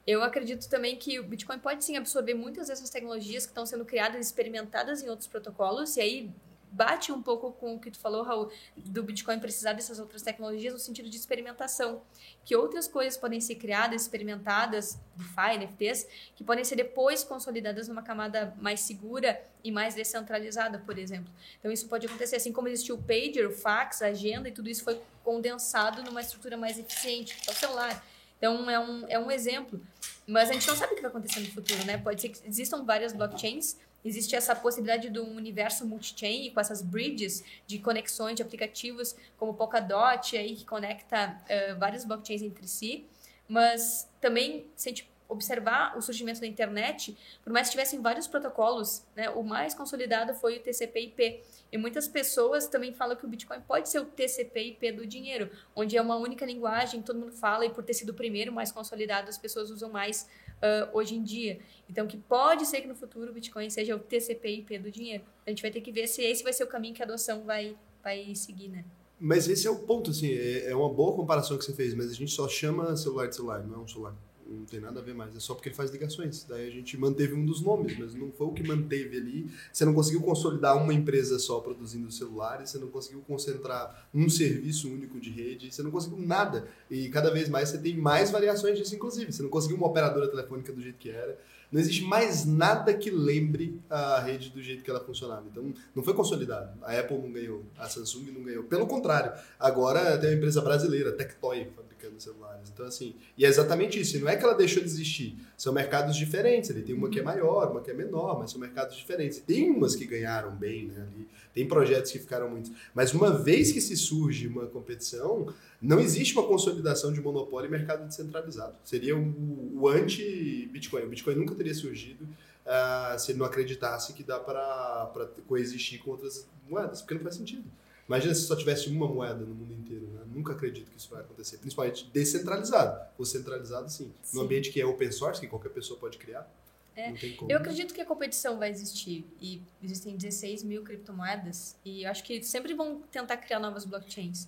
Eu 0.06 0.24
acredito 0.24 0.70
também 0.70 0.96
que 0.96 1.20
o 1.20 1.24
Bitcoin 1.24 1.60
pode 1.60 1.84
sim 1.84 1.98
absorver 1.98 2.34
muitas 2.34 2.68
dessas 2.68 2.90
tecnologias 2.90 3.46
que 3.46 3.52
estão 3.52 3.66
sendo 3.66 3.84
criadas 3.84 4.18
e 4.18 4.22
experimentadas 4.22 5.04
em 5.04 5.10
outros 5.10 5.28
protocolos, 5.28 5.98
e 5.98 6.02
aí 6.02 6.32
bate 6.72 7.12
um 7.12 7.22
pouco 7.22 7.52
com 7.52 7.76
o 7.76 7.80
que 7.80 7.90
tu 7.90 8.00
falou, 8.00 8.24
Raul, 8.24 8.52
do 8.76 9.04
Bitcoin 9.04 9.40
precisar 9.40 9.74
dessas 9.74 10.00
outras 10.00 10.22
tecnologias 10.22 10.74
no 10.74 10.80
sentido 10.80 11.10
de 11.10 11.18
experimentação. 11.18 12.02
Que 12.46 12.56
outras 12.56 12.88
coisas 12.88 13.18
podem 13.18 13.40
ser 13.40 13.56
criadas, 13.56 14.04
experimentadas, 14.04 15.00
DeFi, 15.16 15.58
NFTs, 15.58 16.08
que 16.36 16.44
podem 16.44 16.64
ser 16.64 16.76
depois 16.76 17.24
consolidadas 17.24 17.88
numa 17.88 18.04
camada 18.04 18.54
mais 18.60 18.82
segura 18.82 19.42
e 19.64 19.72
mais 19.72 19.96
descentralizada, 19.96 20.80
por 20.80 20.98
exemplo. 20.98 21.32
Então, 21.60 21.72
isso 21.72 21.88
pode 21.88 22.06
acontecer, 22.06 22.36
assim 22.36 22.52
como 22.52 22.68
existiu 22.68 22.96
o 22.96 23.04
pager, 23.04 23.48
o 23.48 23.52
fax, 23.52 24.02
a 24.02 24.08
agenda, 24.08 24.48
e 24.48 24.52
tudo 24.52 24.70
isso 24.70 24.84
foi 24.84 25.02
condensado 25.24 26.04
numa 26.04 26.22
estrutura 26.22 26.56
mais 26.56 26.78
eficiente, 26.78 27.36
que 27.36 27.50
é 27.50 27.54
o 27.54 27.56
celular. 27.56 28.06
Então, 28.38 28.70
é 28.70 28.80
um, 28.80 29.06
é 29.08 29.20
um 29.20 29.32
exemplo. 29.32 29.82
Mas 30.28 30.50
a 30.50 30.54
gente 30.54 30.68
não 30.68 30.76
sabe 30.76 30.94
o 30.94 30.96
que 30.96 31.02
vai 31.02 31.10
acontecer 31.10 31.40
no 31.40 31.48
futuro, 31.48 31.86
né? 31.86 31.98
Pode 31.98 32.22
ser 32.22 32.30
que 32.30 32.48
existam 32.48 32.84
várias 32.84 33.14
blockchains, 33.14 33.78
existe 34.08 34.36
essa 34.36 34.56
possibilidade 34.56 35.10
do 35.10 35.24
universo 35.24 35.86
multi-chain 35.86 36.52
com 36.52 36.60
essas 36.60 36.82
bridges 36.82 37.44
de 37.66 37.80
conexões 37.80 38.36
de 38.36 38.42
aplicativos 38.42 39.16
como 39.38 39.54
Polkadot, 39.54 40.36
aí, 40.38 40.56
que 40.56 40.66
conecta 40.66 41.40
uh, 41.44 41.80
várias 41.80 42.06
blockchains 42.06 42.42
entre 42.42 42.68
si. 42.68 43.06
Mas 43.48 44.10
também, 44.20 44.68
se 44.76 44.90
a 44.90 44.92
gente 44.92 45.10
observar 45.30 45.98
o 45.98 46.02
surgimento 46.02 46.40
da 46.40 46.48
internet, 46.48 47.18
por 47.44 47.52
mais 47.52 47.68
que 47.68 47.72
tivessem 47.72 48.02
vários 48.02 48.28
protocolos, 48.28 49.04
né, 49.16 49.30
o 49.30 49.44
mais 49.44 49.74
consolidado 49.74 50.34
foi 50.34 50.58
o 50.58 50.60
TCP/IP. 50.62 51.44
E 51.72 51.78
muitas 51.78 52.08
pessoas 52.08 52.68
também 52.68 52.94
falam 52.94 53.16
que 53.16 53.26
o 53.26 53.28
Bitcoin 53.28 53.60
pode 53.62 53.90
ser 53.90 54.00
o 54.00 54.06
TCP/IP 54.06 54.94
do 54.94 55.06
dinheiro, 55.06 55.52
onde 55.76 55.98
é 55.98 56.02
uma 56.02 56.16
única 56.16 56.46
linguagem, 56.46 57.02
todo 57.02 57.20
mundo 57.20 57.34
fala 57.34 57.66
e 57.66 57.70
por 57.70 57.84
ter 57.84 57.94
sido 57.94 58.10
o 58.12 58.14
primeiro 58.14 58.54
mais 58.54 58.72
consolidado, 58.72 59.30
as 59.30 59.38
pessoas 59.38 59.70
usam 59.70 59.90
mais 59.90 60.30
uh, 60.58 60.98
hoje 60.98 61.16
em 61.16 61.24
dia. 61.24 61.60
Então, 61.90 62.08
que 62.08 62.18
pode 62.18 62.66
ser 62.66 62.82
que 62.82 62.88
no 62.88 62.96
futuro 62.96 63.32
o 63.32 63.34
Bitcoin 63.34 63.70
seja 63.70 63.96
o 63.96 64.00
TCP/IP 64.00 64.80
do 64.80 64.92
dinheiro. 64.92 65.24
A 65.46 65.50
gente 65.50 65.62
vai 65.62 65.72
ter 65.72 65.82
que 65.82 65.92
ver 65.92 66.08
se 66.08 66.22
esse 66.24 66.44
vai 66.44 66.54
ser 66.54 66.64
o 66.64 66.68
caminho 66.68 66.94
que 66.94 67.02
a 67.02 67.06
adoção 67.06 67.44
vai 67.44 67.76
vai 68.04 68.34
seguir, 68.36 68.70
né? 68.70 68.86
Mas 69.20 69.50
esse 69.50 69.68
é 69.68 69.70
o 69.70 69.80
ponto, 69.80 70.12
assim, 70.12 70.32
é, 70.32 70.70
é 70.70 70.76
uma 70.76 70.90
boa 70.90 71.14
comparação 71.14 71.58
que 71.58 71.66
você 71.66 71.74
fez, 71.74 71.94
mas 71.94 72.12
a 72.12 72.14
gente 72.14 72.32
só 72.32 72.48
chama 72.48 72.96
celular 72.96 73.28
de 73.28 73.36
celular, 73.36 73.66
não 73.66 73.76
é 73.76 73.80
um 73.80 73.88
celular 73.88 74.16
não 74.50 74.66
tem 74.66 74.80
nada 74.80 75.00
a 75.00 75.04
ver 75.04 75.14
mais, 75.14 75.36
é 75.36 75.40
só 75.40 75.54
porque 75.54 75.70
ele 75.70 75.76
faz 75.76 75.92
ligações. 75.92 76.44
Daí 76.44 76.68
a 76.68 76.72
gente 76.72 76.98
manteve 76.98 77.34
um 77.34 77.46
dos 77.46 77.62
nomes, 77.62 77.98
mas 77.98 78.14
não 78.14 78.32
foi 78.32 78.48
o 78.48 78.52
que 78.52 78.66
manteve 78.66 79.18
ali. 79.18 79.52
Você 79.72 79.86
não 79.86 79.94
conseguiu 79.94 80.22
consolidar 80.22 80.78
uma 80.78 80.94
empresa 80.94 81.38
só 81.40 81.60
produzindo 81.60 82.12
celulares, 82.12 82.70
você 82.70 82.78
não 82.78 82.88
conseguiu 82.88 83.22
concentrar 83.22 84.08
um 84.14 84.30
serviço 84.30 84.90
único 84.90 85.20
de 85.20 85.30
rede, 85.30 85.72
você 85.72 85.84
não 85.84 85.92
conseguiu 85.92 86.20
nada. 86.20 86.68
E 86.90 87.10
cada 87.10 87.30
vez 87.32 87.50
mais 87.50 87.70
você 87.70 87.78
tem 87.78 87.98
mais 87.98 88.32
variações 88.32 88.78
disso, 88.78 88.96
inclusive. 88.96 89.32
Você 89.32 89.44
não 89.44 89.50
conseguiu 89.50 89.78
uma 89.78 89.88
operadora 89.88 90.28
telefônica 90.28 90.72
do 90.72 90.82
jeito 90.82 90.98
que 90.98 91.10
era. 91.10 91.38
Não 91.70 91.82
existe 91.82 92.04
mais 92.04 92.46
nada 92.46 92.94
que 92.94 93.12
lembre 93.12 93.82
a 93.90 94.20
rede 94.20 94.50
do 94.50 94.62
jeito 94.62 94.84
que 94.84 94.90
ela 94.90 95.02
funcionava. 95.02 95.46
Então, 95.52 95.74
não 95.94 96.02
foi 96.02 96.14
consolidado. 96.14 96.80
A 96.82 96.98
Apple 96.98 97.18
não 97.18 97.32
ganhou, 97.32 97.66
a 97.78 97.90
Samsung 97.90 98.32
não 98.32 98.42
ganhou. 98.42 98.64
Pelo 98.64 98.88
contrário, 98.88 99.34
agora 99.60 100.18
tem 100.18 100.30
uma 100.30 100.38
empresa 100.38 100.62
brasileira, 100.62 101.12
Tectoy, 101.12 101.68
fabricando 102.08 102.22
celulares. 102.22 102.70
Então, 102.74 102.86
assim, 102.86 103.16
e 103.38 103.46
é 103.46 103.48
exatamente 103.48 104.00
isso. 104.00 104.18
E 104.18 104.20
não 104.20 104.30
é 104.30 104.36
que 104.36 104.44
ela 104.44 104.54
deixou 104.54 104.82
de 104.82 104.90
existir. 104.90 105.38
São 105.58 105.74
mercados 105.74 106.16
diferentes. 106.16 106.72
Ali 106.72 106.82
tem 106.82 106.96
uma 106.96 107.10
que 107.10 107.20
é 107.20 107.24
maior, 107.24 107.72
uma 107.72 107.82
que 107.82 107.92
é 107.92 107.94
menor, 107.94 108.40
mas 108.40 108.52
são 108.52 108.60
mercados 108.60 108.96
diferentes. 108.96 109.40
Tem 109.40 109.70
umas 109.70 109.96
que 109.96 110.06
ganharam 110.06 110.56
bem, 110.56 110.88
né? 110.88 111.08
Ali, 111.12 111.28
tem 111.54 111.68
projetos 111.68 112.12
que 112.12 112.20
ficaram 112.20 112.50
muito. 112.50 112.72
Mas 112.94 113.14
uma 113.14 113.32
vez 113.32 113.72
que 113.72 113.82
se 113.82 113.96
surge 113.96 114.48
uma 114.48 114.66
competição, 114.68 115.54
não 115.82 116.00
existe 116.00 116.34
uma 116.34 116.48
consolidação 116.48 117.12
de 117.12 117.22
monopólio 117.22 117.68
e 117.68 117.72
mercado 117.72 118.08
descentralizado. 118.08 118.76
Seria 118.84 119.16
o, 119.16 119.82
o 119.82 119.88
anti-Bitcoin. 119.88 121.04
O 121.04 121.10
Bitcoin 121.10 121.36
nunca 121.36 121.56
teria 121.56 121.74
surgido 121.74 122.24
uh, 122.24 123.20
se 123.20 123.32
ele 123.32 123.40
não 123.40 123.46
acreditasse 123.46 124.14
que 124.14 124.24
dá 124.24 124.40
para 124.40 125.30
coexistir 125.48 126.00
com 126.00 126.12
outras 126.12 126.48
moedas, 126.70 127.02
porque 127.02 127.16
não 127.16 127.22
faz 127.22 127.36
sentido. 127.36 127.64
Imagina 128.08 128.34
se 128.34 128.42
só 128.42 128.56
tivesse 128.56 128.90
uma 128.90 129.08
moeda 129.08 129.46
no 129.46 129.54
mundo 129.54 129.74
inteiro. 129.74 130.08
Né? 130.08 130.22
Nunca 130.34 130.54
acredito 130.54 130.90
que 130.90 130.98
isso 130.98 131.10
vai 131.10 131.22
acontecer. 131.22 131.58
Principalmente 131.58 132.10
descentralizado. 132.14 133.06
Ou 133.18 133.26
centralizado, 133.26 133.90
sim. 133.90 134.14
sim. 134.24 134.38
Num 134.38 134.44
ambiente 134.44 134.72
que 134.72 134.80
é 134.80 134.86
open 134.86 135.12
source, 135.12 135.42
que 135.42 135.48
qualquer 135.48 135.70
pessoa 135.70 136.00
pode 136.00 136.18
criar. 136.18 136.50
É. 136.96 137.14
Eu 137.48 137.58
acredito 137.58 137.94
que 137.94 138.02
a 138.02 138.06
competição 138.06 138.58
vai 138.58 138.70
existir. 138.70 139.26
E 139.42 139.62
existem 139.84 140.16
16 140.16 140.64
mil 140.64 140.84
criptomoedas. 140.84 141.76
E 141.84 142.04
eu 142.04 142.10
acho 142.10 142.24
que 142.24 142.42
sempre 142.42 142.74
vão 142.74 143.02
tentar 143.12 143.38
criar 143.38 143.60
novas 143.60 143.84
blockchains. 143.84 144.48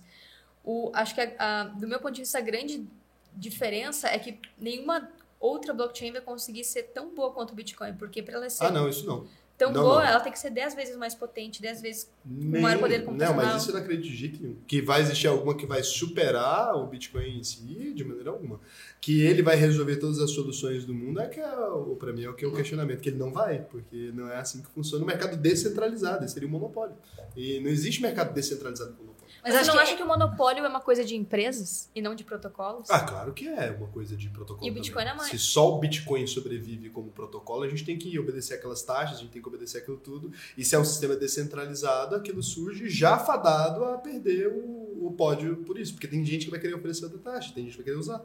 O, 0.64 0.90
acho 0.94 1.14
que, 1.14 1.20
a, 1.20 1.34
a, 1.38 1.64
do 1.64 1.86
meu 1.86 2.00
ponto 2.00 2.14
de 2.14 2.22
vista, 2.22 2.38
a 2.38 2.42
grande 2.42 2.86
diferença 3.36 4.08
é 4.08 4.18
que 4.18 4.38
nenhuma 4.58 5.10
outra 5.38 5.72
blockchain 5.72 6.12
vai 6.12 6.20
conseguir 6.20 6.64
ser 6.64 6.84
tão 6.84 7.14
boa 7.14 7.32
quanto 7.32 7.52
o 7.52 7.54
Bitcoin. 7.54 7.94
Porque 7.94 8.22
para 8.22 8.36
ela 8.36 8.48
ser. 8.48 8.64
Ah, 8.64 8.70
não, 8.70 8.88
isso 8.88 9.06
não 9.06 9.26
tão 9.60 9.70
não, 9.70 9.82
boa, 9.82 9.96
não. 9.96 10.08
ela 10.08 10.20
tem 10.20 10.32
que 10.32 10.38
ser 10.38 10.48
10 10.48 10.74
vezes 10.74 10.96
mais 10.96 11.14
potente, 11.14 11.60
10 11.60 11.82
vezes 11.82 12.10
Nem, 12.24 12.62
maior 12.62 12.80
poder 12.80 13.04
computacional. 13.04 13.44
Não, 13.44 13.52
mas 13.52 13.60
isso 13.60 13.70
eu 13.70 13.74
não 13.74 13.82
acredito 13.82 14.10
de 14.10 14.16
jeito 14.16 14.42
nenhum. 14.42 14.56
Que 14.66 14.80
vai 14.80 15.02
existir 15.02 15.26
alguma 15.26 15.54
que 15.54 15.66
vai 15.66 15.82
superar 15.82 16.74
o 16.76 16.86
Bitcoin 16.86 17.38
em 17.38 17.44
si, 17.44 17.92
de 17.94 18.02
maneira 18.02 18.30
alguma. 18.30 18.58
Que 19.02 19.20
ele 19.20 19.42
vai 19.42 19.56
resolver 19.56 19.96
todas 19.96 20.18
as 20.18 20.30
soluções 20.30 20.86
do 20.86 20.94
mundo, 20.94 21.20
é 21.20 21.28
que 21.28 21.38
é, 21.38 21.52
para 21.98 22.10
mim 22.10 22.24
é 22.24 22.30
o 22.30 22.34
que 22.34 22.42
é 22.42 22.48
o 22.48 22.52
questionamento, 22.52 23.00
que 23.00 23.10
ele 23.10 23.18
não 23.18 23.30
vai, 23.30 23.58
porque 23.58 24.10
não 24.14 24.30
é 24.30 24.36
assim 24.36 24.62
que 24.62 24.70
funciona 24.70 25.04
o 25.04 25.06
mercado 25.06 25.36
descentralizado, 25.36 26.26
seria 26.26 26.48
um 26.48 26.52
monopólio. 26.52 26.96
E 27.36 27.60
não 27.60 27.68
existe 27.68 28.00
mercado 28.00 28.32
descentralizado 28.32 28.94
com 28.94 29.09
mas, 29.42 29.54
você 29.54 29.64
não 29.66 29.74
que... 29.74 29.80
acha 29.80 29.96
que 29.96 30.02
o 30.02 30.06
monopólio 30.06 30.64
é 30.64 30.68
uma 30.68 30.80
coisa 30.80 31.04
de 31.04 31.16
empresas 31.16 31.90
e 31.94 32.02
não 32.02 32.14
de 32.14 32.24
protocolos? 32.24 32.90
Ah, 32.90 33.00
claro 33.00 33.32
que 33.32 33.48
é 33.48 33.70
uma 33.70 33.88
coisa 33.88 34.16
de 34.16 34.28
protocolo. 34.28 34.66
E 34.66 34.70
o 34.70 34.74
Bitcoin 34.74 35.04
também. 35.04 35.14
é 35.14 35.16
mais. 35.16 35.30
Se 35.30 35.38
só 35.38 35.74
o 35.74 35.78
Bitcoin 35.78 36.26
sobrevive 36.26 36.90
como 36.90 37.10
protocolo, 37.10 37.62
a 37.62 37.68
gente 37.68 37.84
tem 37.84 37.96
que 37.96 38.18
obedecer 38.18 38.54
aquelas 38.54 38.82
taxas, 38.82 39.18
a 39.18 39.20
gente 39.20 39.30
tem 39.30 39.42
que 39.42 39.48
obedecer 39.48 39.78
aquilo 39.78 39.96
tudo. 39.96 40.32
E 40.56 40.64
se 40.64 40.74
é 40.74 40.78
um 40.78 40.84
sistema 40.84 41.16
descentralizado, 41.16 42.14
aquilo 42.14 42.42
surge 42.42 42.88
já 42.88 43.18
fadado 43.18 43.84
a 43.84 43.98
perder 43.98 44.48
o, 44.48 45.06
o 45.06 45.14
pódio 45.16 45.56
por 45.58 45.78
isso. 45.78 45.94
Porque 45.94 46.08
tem 46.08 46.24
gente 46.24 46.44
que 46.44 46.50
vai 46.50 46.60
querer 46.60 46.74
oferecer 46.74 47.04
outra 47.04 47.18
taxa, 47.18 47.52
tem 47.54 47.64
gente 47.64 47.72
que 47.72 47.78
vai 47.78 47.84
querer 47.84 47.98
usar. 47.98 48.24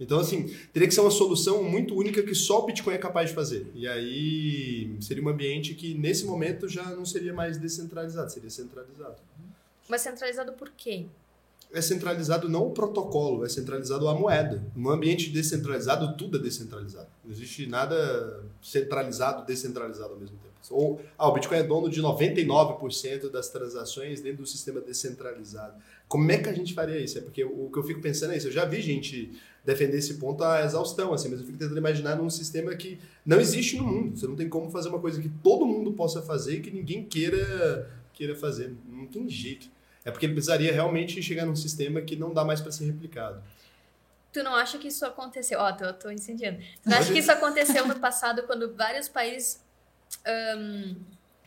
Então, 0.00 0.18
assim, 0.18 0.54
teria 0.72 0.88
que 0.88 0.94
ser 0.94 1.02
uma 1.02 1.10
solução 1.10 1.62
muito 1.62 1.94
única 1.94 2.22
que 2.22 2.34
só 2.34 2.60
o 2.62 2.66
Bitcoin 2.66 2.94
é 2.94 2.98
capaz 2.98 3.28
de 3.28 3.34
fazer. 3.34 3.70
E 3.74 3.86
aí 3.86 4.96
seria 4.98 5.22
um 5.22 5.28
ambiente 5.28 5.74
que, 5.74 5.92
nesse 5.92 6.24
momento, 6.24 6.66
já 6.66 6.84
não 6.96 7.04
seria 7.04 7.34
mais 7.34 7.58
descentralizado, 7.58 8.32
seria 8.32 8.48
centralizado. 8.48 9.16
Mas 9.90 10.02
centralizado 10.02 10.52
por 10.52 10.70
quê? 10.70 11.06
É 11.72 11.80
centralizado 11.80 12.48
não 12.48 12.66
o 12.66 12.70
protocolo, 12.70 13.44
é 13.44 13.48
centralizado 13.48 14.08
a 14.08 14.14
moeda. 14.14 14.62
No 14.74 14.90
ambiente 14.90 15.30
descentralizado, 15.30 16.16
tudo 16.16 16.38
é 16.38 16.40
descentralizado. 16.40 17.08
Não 17.24 17.30
existe 17.30 17.66
nada 17.66 18.42
centralizado, 18.62 19.44
descentralizado 19.44 20.14
ao 20.14 20.18
mesmo 20.18 20.36
tempo. 20.36 20.50
Ou, 20.70 21.00
ah, 21.16 21.28
o 21.28 21.32
Bitcoin 21.32 21.58
é 21.58 21.62
dono 21.62 21.88
de 21.88 22.02
99% 22.02 23.30
das 23.30 23.48
transações 23.48 24.20
dentro 24.20 24.42
do 24.42 24.46
sistema 24.46 24.80
descentralizado. 24.80 25.74
Como 26.08 26.30
é 26.30 26.38
que 26.38 26.48
a 26.48 26.52
gente 26.52 26.74
faria 26.74 26.98
isso? 26.98 27.18
É 27.18 27.20
porque 27.20 27.44
o 27.44 27.70
que 27.72 27.78
eu 27.78 27.82
fico 27.82 28.00
pensando 28.00 28.32
é 28.32 28.36
isso. 28.36 28.48
Eu 28.48 28.52
já 28.52 28.64
vi 28.64 28.82
gente 28.82 29.32
defender 29.64 29.98
esse 29.98 30.14
ponto 30.14 30.42
à 30.42 30.64
exaustão, 30.64 31.12
assim, 31.12 31.28
mas 31.28 31.40
eu 31.40 31.46
fico 31.46 31.58
tentando 31.58 31.78
imaginar 31.78 32.16
num 32.16 32.30
sistema 32.30 32.74
que 32.74 32.98
não 33.24 33.40
existe 33.40 33.76
no 33.76 33.84
mundo. 33.84 34.16
Você 34.16 34.26
não 34.26 34.36
tem 34.36 34.48
como 34.48 34.70
fazer 34.70 34.88
uma 34.88 34.98
coisa 34.98 35.20
que 35.20 35.28
todo 35.42 35.66
mundo 35.66 35.92
possa 35.92 36.20
fazer 36.20 36.56
e 36.56 36.60
que 36.60 36.70
ninguém 36.70 37.04
queira, 37.04 37.90
queira 38.12 38.34
fazer. 38.34 38.74
Não 38.88 39.06
tem 39.06 39.28
jeito. 39.28 39.68
É 40.04 40.10
porque 40.10 40.26
ele 40.26 40.32
precisaria 40.32 40.72
realmente 40.72 41.22
chegar 41.22 41.44
num 41.44 41.56
sistema 41.56 42.00
que 42.00 42.16
não 42.16 42.32
dá 42.32 42.44
mais 42.44 42.60
para 42.60 42.72
ser 42.72 42.86
replicado. 42.86 43.42
Tu 44.32 44.42
não 44.42 44.54
acha 44.54 44.78
que 44.78 44.88
isso 44.88 45.04
aconteceu? 45.04 45.58
Ó, 45.58 45.68
oh, 45.68 45.76
tô, 45.76 45.92
tô 45.92 46.10
incendiando. 46.10 46.58
Tu 46.82 46.88
não 46.88 46.96
acha 46.96 47.12
que 47.12 47.18
isso 47.18 47.32
aconteceu 47.32 47.86
no 47.86 47.98
passado 47.98 48.44
quando 48.44 48.72
vários 48.74 49.08
países 49.08 49.60
um, 50.56 50.94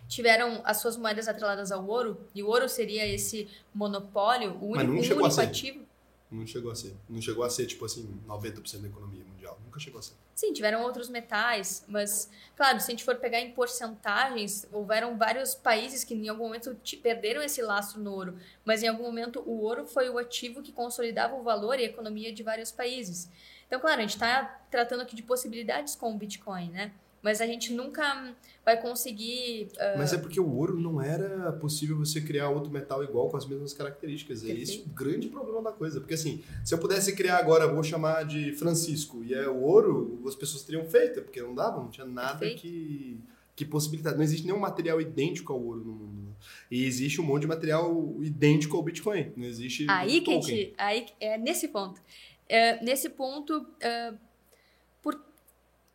tiveram 0.07 0.61
as 0.65 0.77
suas 0.77 0.97
moedas 0.97 1.27
atreladas 1.27 1.71
ao 1.71 1.85
ouro? 1.87 2.19
E 2.35 2.43
o 2.43 2.47
ouro 2.47 2.67
seria 2.67 3.07
esse 3.07 3.49
monopólio, 3.73 4.57
o 4.61 4.71
único, 4.71 4.91
único 4.91 5.41
ativo? 5.41 5.85
Não 6.29 6.45
chegou 6.45 6.71
a 6.71 6.75
ser. 6.75 6.93
Não 7.07 7.21
chegou 7.21 7.43
a 7.43 7.49
ser, 7.49 7.65
tipo 7.67 7.85
assim, 7.85 8.19
90% 8.27 8.81
da 8.81 8.87
economia 8.87 9.23
mundial. 9.23 9.59
Nunca 9.63 9.79
chegou 9.79 9.99
a 9.99 10.01
ser. 10.01 10.13
Sim, 10.35 10.51
tiveram 10.51 10.81
outros 10.81 11.09
metais, 11.09 11.85
mas, 11.87 12.27
claro, 12.55 12.79
se 12.79 12.87
a 12.87 12.89
gente 12.91 13.03
for 13.03 13.15
pegar 13.17 13.39
em 13.39 13.51
porcentagens, 13.51 14.67
houveram 14.71 15.15
vários 15.15 15.53
países 15.53 16.03
que 16.03 16.15
em 16.15 16.27
algum 16.27 16.45
momento 16.45 16.75
perderam 17.03 17.41
esse 17.43 17.61
lastro 17.61 18.01
no 18.01 18.11
ouro, 18.11 18.39
mas 18.65 18.81
em 18.81 18.87
algum 18.87 19.03
momento 19.03 19.43
o 19.45 19.61
ouro 19.61 19.85
foi 19.85 20.09
o 20.09 20.17
ativo 20.17 20.63
que 20.63 20.71
consolidava 20.71 21.35
o 21.35 21.43
valor 21.43 21.79
e 21.79 21.83
a 21.83 21.87
economia 21.87 22.33
de 22.33 22.41
vários 22.41 22.71
países. 22.71 23.29
Então, 23.67 23.79
claro, 23.79 23.99
a 23.99 24.01
gente 24.01 24.15
está 24.15 24.59
tratando 24.71 25.01
aqui 25.01 25.15
de 25.15 25.21
possibilidades 25.21 25.95
com 25.95 26.11
o 26.11 26.17
Bitcoin, 26.17 26.71
né? 26.71 26.91
Mas 27.23 27.39
a 27.39 27.47
gente 27.47 27.73
nunca 27.73 28.35
vai 28.65 28.79
conseguir. 28.79 29.69
Uh... 29.73 29.97
Mas 29.97 30.11
é 30.13 30.17
porque 30.17 30.39
o 30.39 30.55
ouro 30.55 30.77
não 30.77 31.01
era 31.01 31.53
possível 31.53 31.97
você 31.97 32.19
criar 32.19 32.49
outro 32.49 32.71
metal 32.71 33.03
igual 33.03 33.29
com 33.29 33.37
as 33.37 33.47
mesmas 33.47 33.73
características. 33.73 34.43
É 34.43 34.51
esse 34.51 34.81
o 34.81 34.89
grande 34.89 35.29
problema 35.29 35.63
da 35.63 35.71
coisa. 35.71 35.99
Porque 36.01 36.13
assim, 36.13 36.43
se 36.63 36.73
eu 36.73 36.77
pudesse 36.77 37.15
criar 37.15 37.37
agora, 37.37 37.65
vou 37.67 37.81
chamar 37.81 38.25
de 38.25 38.51
Francisco, 38.53 39.23
e 39.23 39.33
é 39.33 39.47
o 39.47 39.61
ouro, 39.61 40.21
as 40.27 40.35
pessoas 40.35 40.63
teriam 40.63 40.85
feito, 40.85 41.21
porque 41.21 41.41
não 41.41 41.55
dava, 41.55 41.77
não 41.77 41.89
tinha 41.89 42.05
nada 42.05 42.47
que 42.53 43.17
que 43.55 43.63
possibilidade. 43.65 44.17
Não 44.17 44.23
existe 44.23 44.45
nenhum 44.45 44.59
material 44.59 44.99
idêntico 44.99 45.53
ao 45.53 45.61
ouro 45.61 45.83
no 45.83 45.91
mundo. 45.93 46.21
Né? 46.23 46.33
E 46.71 46.85
existe 46.85 47.21
um 47.21 47.23
monte 47.23 47.41
de 47.41 47.47
material 47.47 48.17
idêntico 48.21 48.75
ao 48.75 48.83
Bitcoin. 48.83 49.31
Não 49.35 49.45
existe. 49.45 49.85
Aí 49.89 50.23
gente, 50.25 50.73
aí 50.77 51.05
é 51.19 51.37
nesse 51.37 51.67
ponto. 51.67 52.01
É, 52.49 52.83
nesse 52.83 53.09
ponto, 53.09 53.59
uh, 53.59 54.17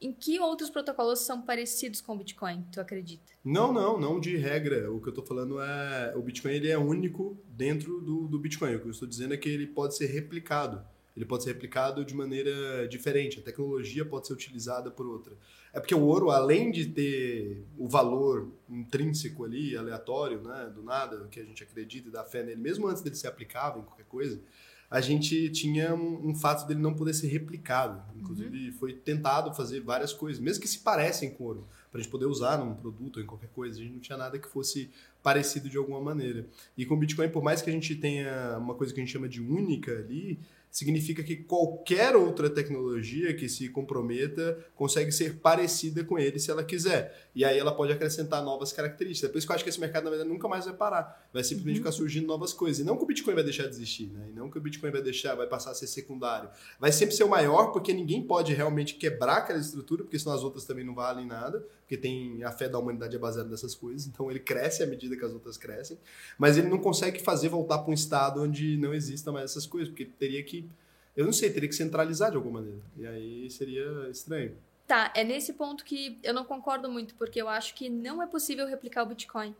em 0.00 0.12
que 0.12 0.38
outros 0.38 0.70
protocolos 0.70 1.20
são 1.20 1.42
parecidos 1.42 2.00
com 2.00 2.14
o 2.14 2.18
Bitcoin, 2.18 2.64
tu 2.72 2.80
acredita? 2.80 3.32
Não, 3.44 3.72
não, 3.72 3.98
não 3.98 4.20
de 4.20 4.36
regra. 4.36 4.92
O 4.92 5.00
que 5.00 5.08
eu 5.08 5.10
estou 5.10 5.24
falando 5.24 5.60
é 5.60 6.14
o 6.16 6.22
Bitcoin 6.22 6.52
ele 6.52 6.68
é 6.68 6.78
único 6.78 7.36
dentro 7.48 8.00
do, 8.00 8.28
do 8.28 8.38
Bitcoin. 8.38 8.76
O 8.76 8.80
que 8.80 8.86
eu 8.86 8.90
estou 8.92 9.08
dizendo 9.08 9.34
é 9.34 9.36
que 9.36 9.48
ele 9.48 9.66
pode 9.66 9.96
ser 9.96 10.06
replicado. 10.06 10.84
Ele 11.16 11.24
pode 11.24 11.42
ser 11.42 11.52
replicado 11.52 12.04
de 12.04 12.14
maneira 12.14 12.86
diferente. 12.86 13.40
A 13.40 13.42
tecnologia 13.42 14.04
pode 14.04 14.28
ser 14.28 14.32
utilizada 14.32 14.88
por 14.88 15.04
outra. 15.04 15.36
É 15.72 15.80
porque 15.80 15.94
o 15.94 16.00
ouro, 16.00 16.30
além 16.30 16.70
de 16.70 16.86
ter 16.86 17.66
o 17.76 17.88
valor 17.88 18.52
intrínseco 18.68 19.44
ali, 19.44 19.76
aleatório, 19.76 20.40
né, 20.40 20.72
do 20.72 20.82
nada, 20.82 21.26
que 21.28 21.40
a 21.40 21.44
gente 21.44 21.62
acredita 21.64 22.08
e 22.08 22.12
dá 22.12 22.24
fé 22.24 22.44
nele, 22.44 22.60
mesmo 22.60 22.86
antes 22.86 23.02
dele 23.02 23.16
ser 23.16 23.26
aplicável 23.26 23.82
em 23.82 23.84
qualquer 23.84 24.06
coisa, 24.06 24.40
a 24.90 25.00
gente 25.00 25.50
tinha 25.50 25.94
um, 25.94 26.30
um, 26.30 26.34
fato 26.34 26.66
dele 26.66 26.80
não 26.80 26.94
poder 26.94 27.12
ser 27.12 27.28
replicado. 27.28 28.02
Inclusive, 28.16 28.68
uhum. 28.68 28.72
foi 28.72 28.94
tentado 28.94 29.54
fazer 29.54 29.80
várias 29.80 30.12
coisas, 30.12 30.40
mesmo 30.40 30.62
que 30.62 30.68
se 30.68 30.78
parecem 30.78 31.30
com 31.30 31.44
ouro, 31.44 31.68
para 31.90 32.00
a 32.00 32.02
gente 32.02 32.10
poder 32.10 32.24
usar 32.24 32.58
num 32.58 32.74
produto 32.74 33.18
ou 33.18 33.22
em 33.22 33.26
qualquer 33.26 33.50
coisa. 33.50 33.78
A 33.78 33.82
gente 33.82 33.92
não 33.92 34.00
tinha 34.00 34.16
nada 34.16 34.38
que 34.38 34.48
fosse 34.48 34.90
parecido 35.22 35.68
de 35.68 35.76
alguma 35.76 36.00
maneira. 36.00 36.46
E 36.76 36.86
com 36.86 36.94
o 36.94 36.96
Bitcoin, 36.96 37.28
por 37.28 37.42
mais 37.42 37.60
que 37.60 37.68
a 37.68 37.72
gente 37.72 37.94
tenha 37.96 38.56
uma 38.58 38.74
coisa 38.74 38.94
que 38.94 39.00
a 39.00 39.04
gente 39.04 39.12
chama 39.12 39.28
de 39.28 39.42
única 39.42 39.92
ali, 39.92 40.38
significa 40.70 41.22
que 41.22 41.36
qualquer 41.36 42.14
outra 42.14 42.48
tecnologia 42.50 43.34
que 43.34 43.48
se 43.48 43.68
comprometa 43.68 44.58
consegue 44.74 45.10
ser 45.10 45.38
parecida 45.38 46.04
com 46.04 46.18
ele 46.18 46.38
se 46.38 46.50
ela 46.50 46.62
quiser. 46.62 47.30
E 47.34 47.44
aí 47.44 47.58
ela 47.58 47.74
pode 47.74 47.92
acrescentar 47.92 48.42
novas 48.42 48.72
características. 48.72 49.28
É 49.28 49.32
por 49.32 49.38
isso 49.38 49.46
que 49.46 49.52
eu 49.52 49.54
acho 49.54 49.64
que 49.64 49.70
esse 49.70 49.80
mercado, 49.80 50.04
na 50.04 50.10
verdade, 50.10 50.30
nunca 50.30 50.48
mais 50.48 50.64
vai 50.64 50.74
parar. 50.74 51.28
Vai 51.32 51.42
simplesmente 51.42 51.76
uhum. 51.76 51.84
ficar 51.84 51.92
surgindo 51.92 52.26
novas 52.26 52.52
coisas. 52.52 52.80
E 52.80 52.84
não 52.84 52.96
que 52.96 53.04
o 53.04 53.06
Bitcoin 53.06 53.34
vai 53.34 53.44
deixar 53.44 53.64
de 53.64 53.70
existir, 53.70 54.08
né? 54.08 54.26
E 54.30 54.32
não 54.32 54.50
que 54.50 54.58
o 54.58 54.60
Bitcoin 54.60 54.90
vai 54.90 55.02
deixar, 55.02 55.34
vai 55.34 55.46
passar 55.46 55.70
a 55.70 55.74
ser 55.74 55.86
secundário. 55.86 56.50
Vai 56.78 56.92
sempre 56.92 57.14
ser 57.14 57.24
o 57.24 57.28
maior, 57.28 57.72
porque 57.72 57.92
ninguém 57.92 58.22
pode 58.22 58.52
realmente 58.52 58.94
quebrar 58.94 59.38
aquela 59.38 59.58
estrutura, 59.58 60.02
porque 60.02 60.18
senão 60.18 60.34
as 60.34 60.42
outras 60.42 60.64
também 60.64 60.84
não 60.84 60.94
valem 60.94 61.26
nada, 61.26 61.64
porque 61.80 61.96
tem 61.96 62.42
a 62.42 62.50
fé 62.50 62.68
da 62.68 62.78
humanidade 62.78 63.16
é 63.16 63.18
baseada 63.18 63.48
nessas 63.48 63.74
coisas. 63.74 64.06
Então 64.06 64.30
ele 64.30 64.40
cresce 64.40 64.82
à 64.82 64.86
medida 64.86 65.16
que 65.16 65.24
as 65.24 65.32
outras 65.32 65.56
crescem. 65.56 65.98
Mas 66.36 66.58
ele 66.58 66.68
não 66.68 66.78
consegue 66.78 67.20
fazer 67.20 67.48
voltar 67.48 67.78
para 67.78 67.90
um 67.90 67.94
estado 67.94 68.42
onde 68.42 68.76
não 68.76 68.92
exista 68.92 69.32
mais 69.32 69.50
essas 69.50 69.66
coisas, 69.66 69.88
porque 69.88 70.04
teria 70.04 70.42
que 70.42 70.57
eu 71.18 71.24
não 71.24 71.32
sei, 71.32 71.50
teria 71.50 71.68
que 71.68 71.74
centralizar 71.74 72.30
de 72.30 72.36
alguma 72.36 72.60
maneira. 72.60 72.80
E 72.96 73.04
aí 73.04 73.50
seria 73.50 74.08
estranho. 74.08 74.56
Tá, 74.86 75.12
é 75.16 75.24
nesse 75.24 75.52
ponto 75.52 75.84
que 75.84 76.16
eu 76.22 76.32
não 76.32 76.44
concordo 76.44 76.88
muito, 76.88 77.16
porque 77.16 77.42
eu 77.42 77.48
acho 77.48 77.74
que 77.74 77.88
não 77.88 78.22
é 78.22 78.26
possível 78.28 78.68
replicar 78.68 79.02
o 79.02 79.06
Bitcoin. 79.06 79.52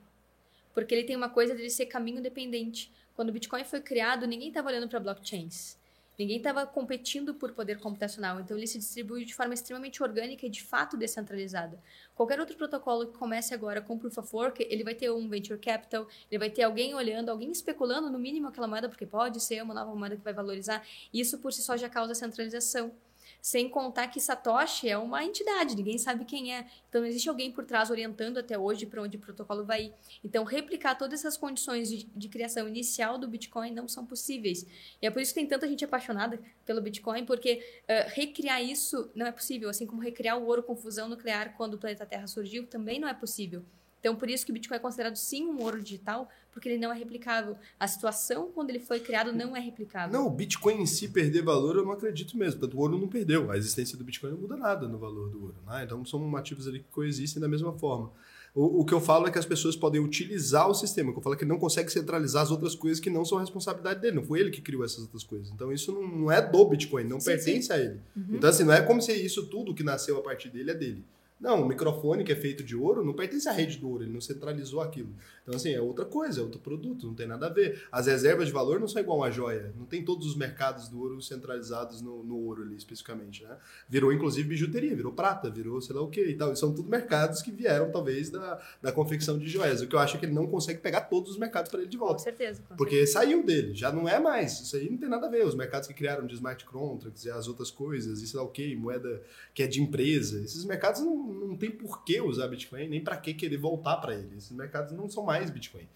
Porque 0.73 0.95
ele 0.95 1.03
tem 1.03 1.17
uma 1.17 1.29
coisa 1.29 1.57
de 1.57 1.69
ser 1.69 1.87
caminho 1.87 2.23
dependente. 2.23 2.93
Quando 3.17 3.31
o 3.31 3.33
Bitcoin 3.33 3.65
foi 3.65 3.81
criado, 3.81 4.25
ninguém 4.25 4.51
estava 4.51 4.69
olhando 4.69 4.89
para 4.89 5.01
blockchains. 5.01 5.77
Ninguém 6.19 6.39
estava 6.39 6.67
competindo 6.67 7.33
por 7.33 7.53
poder 7.53 7.79
computacional, 7.79 8.41
então 8.41 8.57
ele 8.57 8.67
se 8.67 8.77
distribui 8.77 9.25
de 9.25 9.33
forma 9.33 9.55
extremamente 9.55 10.03
orgânica 10.03 10.45
e 10.45 10.51
de 10.51 10.63
fato 10.63 10.97
descentralizada. 10.97 11.81
Qualquer 12.15 12.41
outro 12.41 12.57
protocolo 12.57 13.07
que 13.07 13.17
comece 13.17 13.55
agora 13.55 13.81
com 13.81 13.97
Proof 13.97 14.19
of 14.19 14.35
Work, 14.35 14.67
ele 14.69 14.83
vai 14.83 14.97
ter 14.97 15.13
um 15.13 15.29
venture 15.29 15.61
capital, 15.61 16.09
ele 16.29 16.39
vai 16.41 16.51
ter 16.51 16.65
alguém 16.65 16.93
olhando, 16.93 17.29
alguém 17.29 17.53
especulando 17.53 18.11
no 18.11 18.19
mínimo 18.19 18.49
aquela 18.49 18.67
moeda, 18.67 18.89
porque 18.89 19.07
pode 19.07 19.41
ser 19.41 19.63
uma 19.63 19.73
nova 19.73 19.95
moeda 19.95 20.17
que 20.17 20.25
vai 20.25 20.33
valorizar. 20.33 20.85
Isso 21.15 21.39
por 21.39 21.53
si 21.53 21.63
só 21.63 21.77
já 21.77 21.89
causa 21.89 22.17
centralização. 22.17 22.93
Sem 23.41 23.69
contar 23.69 24.09
que 24.09 24.21
Satoshi 24.21 24.89
é 24.89 24.99
uma 24.99 25.25
entidade, 25.25 25.77
ninguém 25.77 25.97
sabe 25.97 26.25
quem 26.25 26.55
é. 26.55 26.67
Então, 26.89 27.01
não 27.01 27.09
existe 27.09 27.29
alguém 27.29 27.53
por 27.53 27.65
trás 27.65 27.91
orientando 27.91 28.39
até 28.39 28.59
hoje 28.59 28.85
para 28.85 29.03
onde 29.03 29.17
o 29.17 29.21
protocolo 29.21 29.65
vai 29.65 29.85
ir. 29.85 29.93
Então, 30.25 30.45
replicar 30.45 30.97
todas 30.97 31.21
essas 31.21 31.37
condições 31.37 31.89
de, 31.89 32.05
de, 32.05 32.29
criação 32.29 32.69
inicial 32.69 33.17
do 33.17 33.29
Bitcoin 33.29 33.71
não 33.71 33.87
são 33.87 34.05
possíveis. 34.05 34.67
E 35.01 35.07
é 35.07 35.11
por 35.11 35.23
isso 35.23 35.33
que 35.33 35.41
tem 35.41 35.49
tanta 35.49 35.69
gente 35.69 35.85
apaixonada 35.85 36.41
pelo 36.67 36.81
Bitcoin, 36.81 37.25
porque 37.25 37.63
uh, 37.85 38.11
recriar 38.15 38.63
isso 38.63 39.11
não 39.15 39.27
é 39.27 39.33
possível. 39.33 39.69
Assim 39.69 39.87
como 39.87 40.03
recriar 40.03 40.39
o 40.39 40.47
ouro 40.47 40.63
com 40.63 40.77
fusão 40.77 41.09
nuclear 41.09 41.57
quando 41.57 41.75
o 41.75 41.79
planeta 41.79 42.05
Terra 42.05 42.27
surgiu, 42.27 42.67
também 42.67 42.99
não 42.99 43.09
é 43.09 43.15
possível. 43.15 43.65
Então, 44.01 44.15
por 44.15 44.31
isso 44.31 44.45
que 44.45 44.53
o 44.53 44.55
Bitcoin 44.55 44.77
é 44.77 44.81
considerado 44.81 45.17
sim 45.17 45.47
um 45.47 45.61
ouro 45.61 45.83
digital, 45.83 46.29
porque 46.53 46.69
ele 46.69 46.79
não 46.79 46.93
é 46.93 46.97
replicável. 46.97 47.57
A 47.79 47.87
situação 47.87 48.51
quando 48.55 48.71
ele 48.71 48.81
foi 48.81 49.01
criado 49.01 49.33
não 49.33 49.57
é 49.57 49.61
replicável. 49.61 50.13
Não, 50.13 50.27
o 50.27 50.31
Bitcoin 50.31 50.83
em 50.83 50.87
si 50.87 51.09
perder 51.09 51.43
valor 51.43 51.77
eu 51.77 51.85
não 51.85 51.93
acredito 51.93 52.37
mesmo. 52.37 52.61
Tanto 52.61 52.77
o 52.77 52.81
ouro 52.81 52.99
não 52.99 53.09
perdeu. 53.09 53.51
A 53.51 53.57
existência 53.57 53.97
do 53.97 54.05
Bitcoin 54.05 54.31
não 54.31 54.39
muda 54.39 54.57
nada 54.57 54.87
no 54.89 54.99
valor 54.99 55.31
do 55.31 55.43
ouro. 55.43 55.57
Né? 55.67 55.85
Então, 55.85 56.05
são 56.05 56.37
ativos 56.37 56.67
ali 56.67 56.81
que 56.81 56.89
coexistem 56.91 57.41
da 57.41 57.49
mesma 57.49 57.73
forma. 57.73 58.13
O, 58.55 58.81
o, 58.81 58.85
que 58.85 58.95
eu 58.95 59.01
falo 59.01 59.27
é 59.27 59.31
que 59.31 59.39
as 59.39 59.45
pessoas 59.45 59.77
podem 59.77 60.01
utilizar 60.01 60.69
o 60.69 60.75
sistema. 60.75 61.11
O 61.11 61.13
que 61.13 61.19
eu 61.19 61.23
falo 61.23 61.35
é 61.35 61.39
que 61.39 61.45
ele 61.45 61.51
não 61.51 61.59
consegue 61.59 61.93
centralizar 61.93 62.43
as 62.43 62.51
outras 62.51 62.75
coisas 62.75 62.99
que 62.99 63.11
não 63.11 63.25
são 63.25 63.39
responsabilidade 63.39 64.01
dele. 64.01 64.17
Não 64.17 64.25
foi 64.25 64.41
ele 64.41 64.51
que 64.51 64.61
criou 64.61 64.85
essas 64.85 65.01
outras 65.01 65.23
coisas. 65.23 65.51
Então, 65.51 65.73
isso 65.73 65.93
não, 65.93 66.07
não 66.09 66.33
é 66.33 66.41
do 66.41 66.65
Bitcoin, 66.65 67.05
não 67.05 67.21
sim, 67.21 67.27
pertence 67.27 67.69
sim. 67.69 67.73
a 67.73 67.79
ele. 67.79 68.01
Uhum. 68.17 68.25
Então, 68.33 68.51
assim, 68.51 68.65
não 68.65 68.73
é 68.73 68.83
como 68.83 69.01
se 69.01 69.13
isso 69.13 69.47
tudo 69.47 69.75
que 69.75 69.83
nasceu 69.83 70.19
a 70.19 70.23
partir 70.23 70.49
dele 70.49 70.71
é 70.71 70.75
dele. 70.75 71.05
Não, 71.41 71.63
o 71.63 71.69
microfone 71.69 72.25
que 72.25 72.33
é 72.33 72.37
feito 72.37 72.65
de 72.65 72.75
ouro 72.75 73.05
não 73.05 73.15
pertence 73.15 73.49
à 73.49 73.53
rede 73.53 73.79
do 73.79 73.89
ouro, 73.89 74.03
ele 74.03 74.13
não 74.13 74.21
centralizou 74.21 74.81
aquilo. 74.81 75.11
Então, 75.43 75.55
assim, 75.55 75.73
é 75.73 75.81
outra 75.81 76.05
coisa, 76.05 76.41
é 76.41 76.43
outro 76.43 76.59
produto, 76.59 77.07
não 77.07 77.15
tem 77.15 77.27
nada 77.27 77.47
a 77.47 77.49
ver. 77.49 77.87
As 77.93 78.07
reservas 78.07 78.49
de 78.49 78.53
valor 78.53 78.81
não 78.81 78.89
são 78.89 79.01
igual 79.01 79.19
uma 79.19 79.31
joia. 79.31 79.73
Não 79.79 79.87
tem 79.87 80.05
todos 80.05 80.27
os 80.27 80.37
mercados 80.37 80.89
do 80.89 81.01
ouro 81.01 81.23
centralizados 81.23 82.03
no, 82.03 82.25
no 82.25 82.37
ouro 82.37 82.63
ali, 82.63 82.77
especificamente, 82.77 83.45
né? 83.45 83.57
Virou, 83.89 84.13
inclusive, 84.13 84.49
bijuteria, 84.49 84.95
virou 84.95 85.13
prata, 85.13 85.49
virou 85.49 85.81
sei 85.81 85.95
lá 85.95 86.03
o 86.03 86.11
que 86.11 86.23
e 86.23 86.35
tal. 86.37 86.53
E 86.53 86.57
são 86.57 86.75
tudo 86.75 86.89
mercados 86.89 87.41
que 87.41 87.51
vieram, 87.51 87.91
talvez, 87.91 88.31
da, 88.31 88.61
da 88.83 88.93
confecção 88.93 89.39
de 89.39 89.49
joias. 89.49 89.81
O 89.81 89.87
que 89.87 89.95
eu 89.95 90.01
acho 90.01 90.17
é 90.17 90.19
que 90.21 90.27
ele 90.27 90.35
não 90.35 90.47
consegue 90.47 90.81
pegar 90.81 91.03
todos 91.03 91.31
os 91.31 91.39
mercados 91.39 91.71
para 91.71 91.81
ele 91.81 91.89
de 91.89 91.97
volta. 91.97 92.15
Com 92.15 92.25
certeza. 92.25 92.63
Com 92.69 92.77
porque 92.77 93.07
certeza. 93.07 93.13
saiu 93.13 93.45
dele, 93.45 93.75
já 93.75 93.93
não 93.93 94.09
é 94.09 94.19
mais. 94.19 94.61
Isso 94.61 94.77
aí 94.77 94.91
não 94.91 94.99
tem 94.99 95.09
nada 95.09 95.29
a 95.29 95.31
ver. 95.31 95.47
Os 95.47 95.55
mercados 95.55 95.87
que 95.87 95.95
criaram 95.95 96.27
de 96.27 96.35
smart 96.35 96.65
contracts 96.65 97.25
e 97.25 97.31
as 97.31 97.47
outras 97.49 97.71
coisas, 97.71 98.21
e 98.23 98.27
sei 98.27 98.39
lá 98.39 98.45
o 98.45 98.49
que, 98.49 98.75
moeda 98.75 99.23
que 99.55 99.63
é 99.63 99.67
de 99.67 99.81
empresa, 99.81 100.41
esses 100.43 100.65
mercados 100.65 101.01
não, 101.01 101.28
não 101.33 101.57
tem 101.57 101.71
por 101.71 102.05
que 102.05 102.21
usar 102.21 102.49
Bitcoin, 102.49 102.89
nem 102.89 103.03
para 103.03 103.17
que 103.17 103.35
querer 103.35 103.57
voltar 103.57 103.97
para 103.99 104.15
ele. 104.15 104.37
Esses 104.37 104.53
mercados 104.53 104.93
não 104.93 105.09
são 105.09 105.25
mais 105.25 105.51
Bitcoin. 105.51 105.89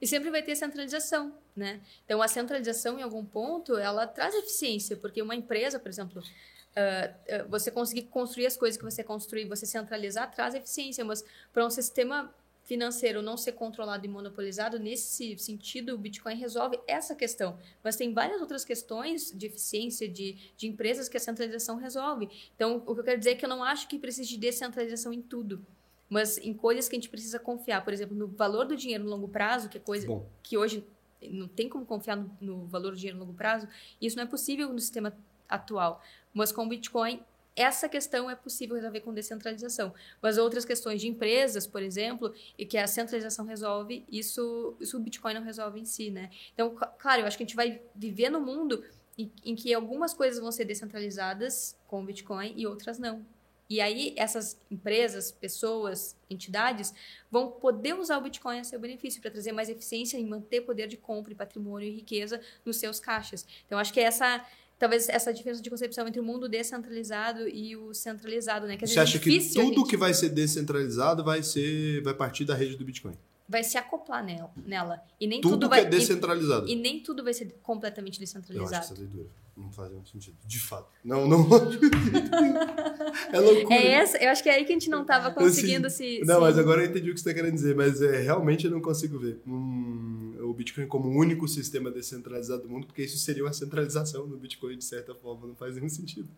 E 0.00 0.06
sempre 0.06 0.30
vai 0.30 0.42
ter 0.42 0.56
centralização, 0.56 1.34
né? 1.56 1.80
Então, 2.04 2.20
a 2.20 2.28
centralização, 2.28 2.98
em 2.98 3.02
algum 3.02 3.24
ponto, 3.24 3.76
ela 3.76 4.06
traz 4.06 4.34
eficiência, 4.34 4.96
porque 4.96 5.22
uma 5.22 5.34
empresa, 5.34 5.78
por 5.78 5.88
exemplo, 5.88 6.20
uh, 6.20 7.48
você 7.48 7.70
conseguir 7.70 8.02
construir 8.02 8.46
as 8.46 8.56
coisas 8.56 8.76
que 8.76 8.84
você 8.84 9.02
construir, 9.02 9.46
você 9.46 9.64
centralizar, 9.64 10.30
traz 10.30 10.54
eficiência, 10.54 11.04
mas 11.04 11.24
para 11.52 11.64
um 11.64 11.70
sistema 11.70 12.34
financeiro 12.64 13.22
não 13.22 13.36
ser 13.36 13.52
controlado 13.52 14.04
e 14.04 14.08
monopolizado, 14.08 14.78
nesse 14.78 15.36
sentido, 15.38 15.94
o 15.94 15.98
Bitcoin 15.98 16.34
resolve 16.34 16.80
essa 16.86 17.14
questão. 17.14 17.58
Mas 17.82 17.96
tem 17.96 18.12
várias 18.12 18.40
outras 18.40 18.64
questões 18.64 19.30
de 19.30 19.46
eficiência 19.46 20.08
de, 20.08 20.36
de 20.56 20.66
empresas 20.66 21.08
que 21.08 21.16
a 21.16 21.20
centralização 21.20 21.76
resolve. 21.76 22.28
Então, 22.56 22.82
o 22.86 22.94
que 22.94 23.00
eu 23.00 23.04
quero 23.04 23.18
dizer 23.18 23.30
é 23.30 23.34
que 23.34 23.44
eu 23.44 23.48
não 23.48 23.62
acho 23.62 23.86
que 23.86 23.98
precise 23.98 24.28
de 24.28 24.38
descentralização 24.38 25.12
em 25.12 25.22
tudo 25.22 25.64
mas 26.06 26.38
em 26.38 26.52
coisas 26.54 26.88
que 26.88 26.94
a 26.94 26.98
gente 26.98 27.08
precisa 27.08 27.40
confiar. 27.40 27.82
Por 27.82 27.92
exemplo, 27.92 28.14
no 28.14 28.28
valor 28.28 28.66
do 28.66 28.76
dinheiro 28.76 29.02
no 29.02 29.10
longo 29.10 29.26
prazo, 29.26 29.68
que 29.68 29.78
é 29.78 29.80
coisa 29.80 30.06
Bom. 30.06 30.24
que 30.42 30.56
hoje 30.56 30.86
não 31.20 31.48
tem 31.48 31.68
como 31.68 31.84
confiar 31.84 32.14
no, 32.14 32.30
no, 32.40 32.66
valor 32.66 32.90
do 32.90 32.96
dinheiro 32.96 33.18
no 33.18 33.24
longo 33.24 33.36
prazo, 33.36 33.66
isso 34.00 34.14
não 34.14 34.22
é 34.22 34.26
possível 34.26 34.72
no 34.72 34.78
sistema 34.78 35.16
atual. 35.48 36.02
Mas 36.32 36.52
com 36.52 36.64
o 36.64 36.68
Bitcoin, 36.68 37.20
essa 37.56 37.88
questão 37.88 38.28
é 38.28 38.34
possível 38.34 38.74
resolver 38.76 39.00
com 39.00 39.14
descentralização. 39.14 39.94
Mas 40.20 40.38
outras 40.38 40.64
questões 40.64 41.00
de 41.00 41.08
empresas, 41.08 41.66
por 41.66 41.82
exemplo, 41.82 42.34
e 42.58 42.66
que 42.66 42.76
a 42.76 42.86
centralização 42.86 43.46
resolve, 43.46 44.04
isso, 44.10 44.76
isso 44.80 44.96
o 44.96 45.00
Bitcoin 45.00 45.34
não 45.34 45.42
resolve 45.42 45.78
em 45.78 45.84
si, 45.84 46.10
né? 46.10 46.30
Então, 46.52 46.74
claro, 46.98 47.22
eu 47.22 47.26
acho 47.26 47.36
que 47.36 47.44
a 47.44 47.46
gente 47.46 47.56
vai 47.56 47.80
viver 47.94 48.28
no 48.28 48.40
mundo 48.40 48.82
em, 49.16 49.30
em 49.44 49.54
que 49.54 49.72
algumas 49.72 50.12
coisas 50.12 50.40
vão 50.40 50.50
ser 50.50 50.64
descentralizadas 50.64 51.76
com 51.86 52.02
o 52.02 52.04
Bitcoin 52.04 52.54
e 52.56 52.66
outras 52.66 52.98
não. 52.98 53.24
E 53.68 53.80
aí, 53.80 54.14
essas 54.16 54.58
empresas, 54.70 55.32
pessoas, 55.32 56.14
entidades 56.28 56.92
vão 57.30 57.50
poder 57.50 57.94
usar 57.94 58.18
o 58.18 58.20
Bitcoin 58.20 58.58
a 58.58 58.64
seu 58.64 58.78
benefício 58.78 59.22
para 59.22 59.30
trazer 59.30 59.52
mais 59.52 59.70
eficiência 59.70 60.18
e 60.18 60.24
manter 60.24 60.60
poder 60.60 60.86
de 60.86 60.98
compra, 60.98 61.34
patrimônio 61.34 61.88
e 61.88 61.92
riqueza 61.92 62.40
nos 62.64 62.76
seus 62.76 63.00
caixas. 63.00 63.46
Então, 63.64 63.78
acho 63.78 63.92
que 63.92 64.00
essa 64.00 64.44
talvez 64.78 65.08
essa 65.08 65.32
diferença 65.32 65.62
de 65.62 65.70
concepção 65.70 66.06
entre 66.06 66.20
o 66.20 66.24
mundo 66.24 66.48
descentralizado 66.48 67.48
e 67.48 67.76
o 67.76 67.92
centralizado, 67.94 68.66
né? 68.66 68.76
Que 68.76 68.86
Você 68.86 69.00
acha 69.00 69.18
que 69.18 69.40
tudo 69.40 69.62
gente... 69.62 69.90
que 69.90 69.96
vai 69.96 70.14
ser 70.14 70.30
descentralizado 70.30 71.24
vai 71.24 71.42
ser 71.42 72.02
vai 72.02 72.14
partir 72.14 72.44
da 72.44 72.54
rede 72.54 72.76
do 72.76 72.84
Bitcoin? 72.84 73.14
Vai 73.46 73.62
se 73.62 73.76
acoplar 73.76 74.24
nela, 74.24 74.50
nela. 74.64 75.02
e 75.20 75.26
nem 75.26 75.40
tudo, 75.40 75.52
tudo 75.52 75.68
vai 75.68 75.80
é 75.80 75.84
descentralizado. 75.84 76.66
E, 76.66 76.72
e, 76.72 76.76
nem 76.76 77.02
tudo 77.02 77.22
vai 77.22 77.34
ser 77.34 77.54
completamente 77.62 78.18
descentralizado. 78.18 78.72
Eu 78.72 78.78
acho 78.78 78.92
essa 78.92 79.00
leitura 79.00 79.28
não 79.56 79.70
faz 79.70 79.90
nenhum 79.90 80.04
sentido. 80.04 80.36
De 80.44 80.58
fato. 80.58 80.88
Não, 81.04 81.28
não. 81.28 81.46
é 83.32 83.38
loucura. 83.38 83.74
É 83.74 83.86
essa, 83.92 84.18
eu 84.18 84.30
acho 84.30 84.42
que 84.42 84.48
é 84.48 84.54
aí 84.54 84.64
que 84.64 84.72
a 84.72 84.74
gente 84.74 84.90
não 84.90 85.02
estava 85.02 85.30
conseguindo 85.30 85.86
assim, 85.86 86.18
se. 86.20 86.24
Não, 86.24 86.36
se... 86.36 86.40
mas 86.40 86.58
agora 86.58 86.82
eu 86.82 86.90
entendi 86.90 87.10
o 87.10 87.14
que 87.14 87.20
você 87.20 87.28
está 87.28 87.40
querendo 87.40 87.54
dizer, 87.54 87.74
mas 87.74 88.02
é, 88.02 88.20
realmente 88.20 88.64
eu 88.64 88.70
não 88.70 88.80
consigo 88.80 89.18
ver 89.18 89.40
um, 89.46 90.23
o 90.54 90.56
Bitcoin 90.56 90.86
como 90.86 91.08
o 91.08 91.18
único 91.18 91.46
sistema 91.46 91.90
descentralizado 91.90 92.62
do 92.62 92.68
mundo, 92.68 92.86
porque 92.86 93.02
isso 93.02 93.18
seria 93.18 93.44
uma 93.44 93.52
centralização 93.52 94.26
no 94.26 94.36
Bitcoin, 94.36 94.78
de 94.78 94.84
certa 94.84 95.14
forma, 95.14 95.46
não 95.46 95.54
faz 95.54 95.74
nenhum 95.74 95.88
sentido. 95.88 96.28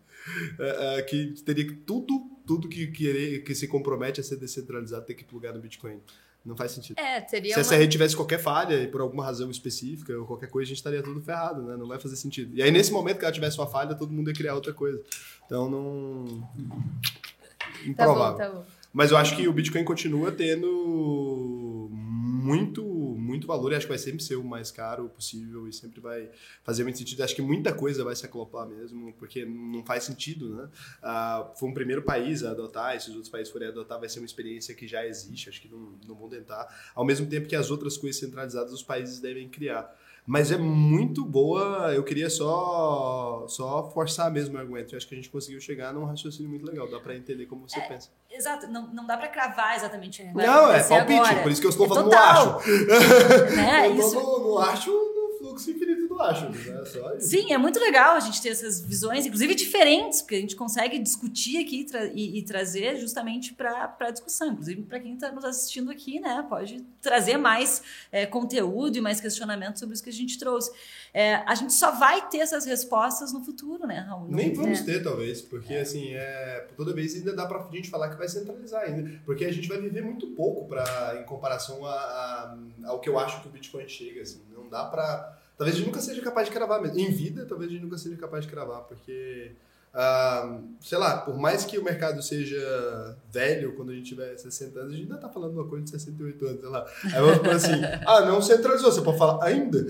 É, 0.59 0.99
é, 0.99 1.01
que 1.03 1.27
teria 1.43 1.65
que 1.65 1.73
tudo, 1.73 2.29
tudo 2.45 2.67
que, 2.67 2.87
querer, 2.87 3.43
que 3.43 3.55
se 3.55 3.67
compromete 3.67 4.19
a 4.19 4.23
ser 4.23 4.37
descentralizado 4.37 5.05
ter 5.05 5.13
que 5.13 5.23
plugar 5.23 5.53
no 5.53 5.61
Bitcoin. 5.61 6.01
Não 6.43 6.55
faz 6.55 6.71
sentido. 6.71 6.97
É, 6.97 7.25
seria 7.27 7.51
Se 7.53 7.59
uma... 7.59 7.61
essa 7.61 7.75
rede 7.75 7.91
tivesse 7.91 8.15
qualquer 8.15 8.39
falha 8.39 8.81
e 8.81 8.87
por 8.87 9.01
alguma 9.01 9.23
razão 9.23 9.51
específica 9.51 10.17
ou 10.17 10.25
qualquer 10.25 10.49
coisa, 10.49 10.67
a 10.67 10.69
gente 10.69 10.77
estaria 10.77 11.03
tudo 11.03 11.21
ferrado, 11.21 11.61
né? 11.61 11.75
Não 11.75 11.87
vai 11.87 11.99
fazer 11.99 12.15
sentido. 12.15 12.55
E 12.55 12.61
aí, 12.61 12.71
nesse 12.71 12.91
momento 12.91 13.19
que 13.19 13.25
ela 13.25 13.33
tivesse 13.33 13.57
uma 13.57 13.67
falha, 13.67 13.93
todo 13.95 14.13
mundo 14.13 14.29
ia 14.29 14.33
criar 14.33 14.55
outra 14.55 14.73
coisa. 14.73 15.01
Então, 15.45 15.69
não. 15.69 16.25
Tá 17.95 18.05
bom, 18.05 18.13
Improvável. 18.13 18.37
tá 18.37 18.49
bom. 18.49 18.65
Mas 18.93 19.11
eu 19.11 19.17
acho 19.17 19.35
que 19.35 19.47
o 19.47 19.53
Bitcoin 19.53 19.83
continua 19.83 20.31
tendo 20.31 21.89
muito, 21.91 22.83
muito 23.37 23.47
valor 23.47 23.71
e 23.71 23.75
acho 23.75 23.85
que 23.85 23.91
vai 23.91 23.97
sempre 23.97 24.23
ser 24.23 24.35
o 24.35 24.43
mais 24.43 24.71
caro 24.71 25.07
possível 25.09 25.67
e 25.67 25.73
sempre 25.73 26.01
vai 26.01 26.29
fazer 26.63 26.83
muito 26.83 26.97
sentido. 26.97 27.23
Acho 27.23 27.35
que 27.35 27.41
muita 27.41 27.73
coisa 27.73 28.03
vai 28.03 28.15
se 28.15 28.25
acoplar 28.25 28.67
mesmo, 28.67 29.13
porque 29.13 29.45
não 29.45 29.83
faz 29.85 30.03
sentido, 30.03 30.55
né? 30.55 30.69
Ah, 31.01 31.51
foi 31.57 31.69
um 31.69 31.73
primeiro 31.73 32.01
país 32.01 32.43
a 32.43 32.51
adotar, 32.51 32.95
e 32.95 32.99
se 32.99 33.09
os 33.09 33.15
outros 33.15 33.29
países 33.29 33.51
forem 33.51 33.67
adotar, 33.67 33.99
vai 33.99 34.09
ser 34.09 34.19
uma 34.19 34.25
experiência 34.25 34.73
que 34.73 34.87
já 34.87 35.05
existe, 35.05 35.49
acho 35.49 35.61
que 35.61 35.69
não, 35.69 35.97
não 36.07 36.15
vão 36.15 36.27
tentar. 36.27 36.67
Ao 36.93 37.05
mesmo 37.05 37.27
tempo 37.27 37.47
que 37.47 37.55
as 37.55 37.71
outras 37.71 37.97
coisas 37.97 38.19
centralizadas 38.19 38.73
os 38.73 38.83
países 38.83 39.19
devem 39.19 39.47
criar. 39.47 39.96
Mas 40.29 40.51
é 40.51 40.57
muito 40.57 41.23
boa, 41.23 41.93
eu 41.95 42.03
queria 42.03 42.29
só, 42.29 43.45
só 43.47 43.89
forçar 43.91 44.29
mesmo 44.29 44.57
o 44.57 44.59
argumento. 44.59 44.93
Eu 44.93 44.97
acho 44.97 45.07
que 45.07 45.13
a 45.13 45.17
gente 45.17 45.29
conseguiu 45.29 45.61
chegar 45.61 45.93
num 45.93 46.03
raciocínio 46.03 46.49
muito 46.49 46.65
legal, 46.65 46.85
dá 46.91 46.99
pra 46.99 47.15
entender 47.15 47.45
como 47.45 47.67
você 47.67 47.79
pensa. 47.79 48.09
Exato, 48.29 48.67
não, 48.67 48.93
não 48.93 49.07
dá 49.07 49.15
pra 49.15 49.29
cravar 49.29 49.77
exatamente 49.77 50.21
vai 50.33 50.45
Não, 50.45 50.69
é 50.69 50.83
palpite, 50.83 51.19
agora. 51.21 51.43
por 51.43 51.51
isso 51.51 51.61
que 51.61 51.67
eu 51.67 51.71
estou 51.71 51.85
É 51.85 51.89
falando 51.89 52.09
total. 52.09 52.45
no 52.45 52.57
acho. 52.57 52.67
Né? 53.55 53.87
eu 53.87 53.95
Isso, 53.95 54.15
no, 54.15 54.39
no 54.39 54.57
acho, 54.59 54.91
no 54.91 55.37
fluxo 55.39 55.71
infinito 55.71 55.96
do 56.17 56.21
acho. 56.23 56.49
Né? 56.49 56.85
Só 56.85 57.13
isso. 57.15 57.27
Sim, 57.27 57.53
é 57.53 57.57
muito 57.57 57.79
legal 57.79 58.15
a 58.15 58.19
gente 58.19 58.41
ter 58.41 58.49
essas 58.49 58.81
visões, 58.81 59.25
inclusive 59.25 59.53
diferentes, 59.55 60.21
porque 60.21 60.35
a 60.35 60.39
gente 60.41 60.55
consegue 60.55 60.97
discutir 60.99 61.57
aqui 61.57 61.83
tra- 61.83 62.05
e, 62.07 62.39
e 62.39 62.41
trazer 62.43 62.97
justamente 62.97 63.53
para 63.53 63.95
a 63.99 64.11
discussão. 64.11 64.51
Inclusive, 64.51 64.81
para 64.83 64.99
quem 64.99 65.13
está 65.13 65.31
nos 65.31 65.45
assistindo 65.45 65.91
aqui, 65.91 66.19
né, 66.19 66.45
pode 66.49 66.83
trazer 67.01 67.37
mais 67.37 67.81
é, 68.11 68.25
conteúdo 68.25 68.97
e 68.97 69.01
mais 69.01 69.21
questionamento 69.21 69.77
sobre 69.79 69.93
isso 69.93 70.03
que 70.03 70.09
a 70.09 70.13
gente 70.13 70.37
trouxe. 70.39 70.71
É, 71.13 71.35
a 71.45 71.55
gente 71.55 71.73
só 71.73 71.91
vai 71.91 72.27
ter 72.29 72.39
essas 72.39 72.65
respostas 72.65 73.31
no 73.33 73.43
futuro, 73.43 73.85
né, 73.87 73.99
Raul? 73.99 74.27
Nem 74.29 74.53
vamos 74.53 74.81
ter, 74.81 75.01
talvez, 75.03 75.41
porque 75.41 75.73
assim, 75.75 76.13
é, 76.13 76.67
toda 76.75 76.93
vez 76.93 77.15
ainda 77.15 77.33
dá 77.33 77.45
pra 77.45 77.67
gente 77.71 77.89
falar 77.89 78.09
que 78.09 78.15
vai 78.17 78.27
centralizar 78.27 78.83
ainda. 78.83 79.19
Porque 79.25 79.45
a 79.45 79.51
gente 79.51 79.67
vai 79.67 79.79
viver 79.79 80.03
muito 80.03 80.27
pouco 80.27 80.67
pra, 80.67 81.17
em 81.19 81.23
comparação 81.23 81.85
a, 81.85 81.91
a- 81.93 82.57
ao 82.85 82.99
que 82.99 83.09
eu 83.09 83.17
acho 83.19 83.41
que 83.41 83.47
o 83.47 83.51
Bitcoin 83.51 83.87
chega. 83.87 84.21
Assim. 84.21 84.41
Não 84.55 84.67
dá 84.69 84.85
pra. 84.85 85.36
Talvez 85.57 85.75
a 85.75 85.79
gente 85.79 85.87
nunca 85.87 86.01
seja 86.01 86.21
capaz 86.21 86.47
de 86.47 86.53
cravar 86.53 86.79
mesmo. 86.81 86.99
Em 86.99 87.11
vida, 87.11 87.45
talvez 87.45 87.69
a 87.69 87.73
gente 87.73 87.83
nunca 87.83 87.97
seja 87.97 88.15
capaz 88.15 88.45
de 88.45 88.51
cravar, 88.51 88.83
porque. 88.83 89.55
Ah, 89.93 90.57
sei 90.79 90.97
lá, 90.97 91.17
por 91.17 91.37
mais 91.37 91.65
que 91.65 91.77
o 91.79 91.83
mercado 91.83 92.21
seja 92.21 93.17
velho, 93.31 93.75
quando 93.75 93.91
a 93.91 93.95
gente 93.95 94.09
tiver 94.09 94.37
60 94.37 94.79
anos, 94.79 94.93
a 94.93 94.95
gente 94.95 95.03
ainda 95.11 95.17
tá 95.17 95.29
falando 95.29 95.53
uma 95.53 95.67
coisa 95.67 95.83
de 95.85 95.91
68 95.91 96.45
anos, 96.45 96.59
sei 96.61 96.69
lá. 96.69 96.85
Aí 97.05 97.11
vamos 97.21 97.37
falar 97.37 97.55
assim, 97.55 97.81
ah, 98.05 98.21
não 98.21 98.41
centralizou, 98.41 98.91
você 98.91 99.01
pode 99.01 99.17
falar 99.17 99.43
ainda? 99.43 99.79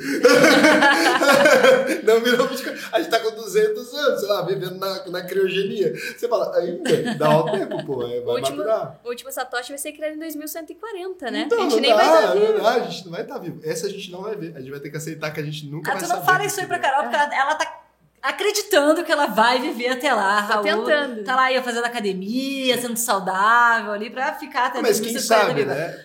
não 2.03 2.21
virou 2.21 2.47
Bitcoin. 2.47 2.75
A 2.91 2.99
gente 3.01 3.11
tá 3.11 3.19
com 3.19 3.31
200 3.31 3.93
anos, 3.93 4.19
sei 4.19 4.29
lá, 4.29 4.41
vivendo 4.43 4.75
na, 4.77 5.05
na 5.07 5.21
criogenia. 5.23 5.93
Você 5.95 6.27
fala, 6.27 6.55
ainda? 6.57 7.15
Dá 7.15 7.29
um 7.43 7.51
tempo, 7.51 7.85
pô, 7.85 8.03
é, 8.07 8.21
vai 8.21 8.35
Último- 8.35 8.57
maturar. 8.57 8.99
O 9.03 9.09
último 9.09 9.31
Satoshi 9.31 9.69
vai 9.69 9.77
ser 9.77 9.91
criado 9.91 10.13
em 10.15 10.19
2140, 10.19 11.31
né? 11.31 11.43
Então, 11.45 11.59
a 11.59 11.61
gente 11.63 11.73
não 11.73 11.79
nem 11.81 11.91
dá, 11.91 11.97
vai 11.97 12.07
estar 12.23 12.35
não 12.35 12.41
vivo. 12.47 12.63
dá, 12.63 12.69
a 12.71 12.79
gente 12.79 13.05
não 13.05 13.11
vai 13.11 13.21
estar 13.21 13.37
vivo. 13.39 13.59
Essa 13.63 13.87
a 13.87 13.89
gente 13.89 14.11
não 14.11 14.21
vai 14.21 14.35
ver. 14.35 14.55
A 14.55 14.59
gente 14.59 14.71
vai 14.71 14.79
ter 14.79 14.89
que 14.89 14.97
aceitar 14.97 15.31
que 15.31 15.39
a 15.39 15.43
gente 15.43 15.65
nunca 15.67 15.91
Ah, 15.91 15.93
vai 15.95 16.03
tu 16.03 16.07
saber. 16.07 16.19
não 16.19 16.25
fala 16.25 16.37
o 16.37 16.41
que 16.41 16.47
isso 16.47 16.59
aí 16.59 16.67
pra 16.67 16.77
é. 16.77 16.79
Carol, 16.79 17.03
porque 17.03 17.15
ela, 17.15 17.35
ela 17.35 17.55
tá 17.55 17.83
acreditando 18.29 19.03
que 19.03 19.11
ela 19.11 19.27
vai 19.27 19.59
viver 19.59 19.89
até 19.89 20.13
lá, 20.13 20.41
Tá 20.43 20.53
Raul. 20.55 20.63
tentando. 20.63 21.23
Tá 21.23 21.35
lá, 21.35 21.51
ia 21.51 21.61
fazendo 21.63 21.85
academia, 21.85 22.79
sendo 22.79 22.97
saudável 22.97 23.91
ali, 23.91 24.09
pra 24.09 24.33
ficar 24.33 24.67
até 24.67 24.81
Mas 24.81 24.99
quem 24.99 25.13
2050 25.13 25.45
sabe, 25.47 25.65
né? 25.65 26.03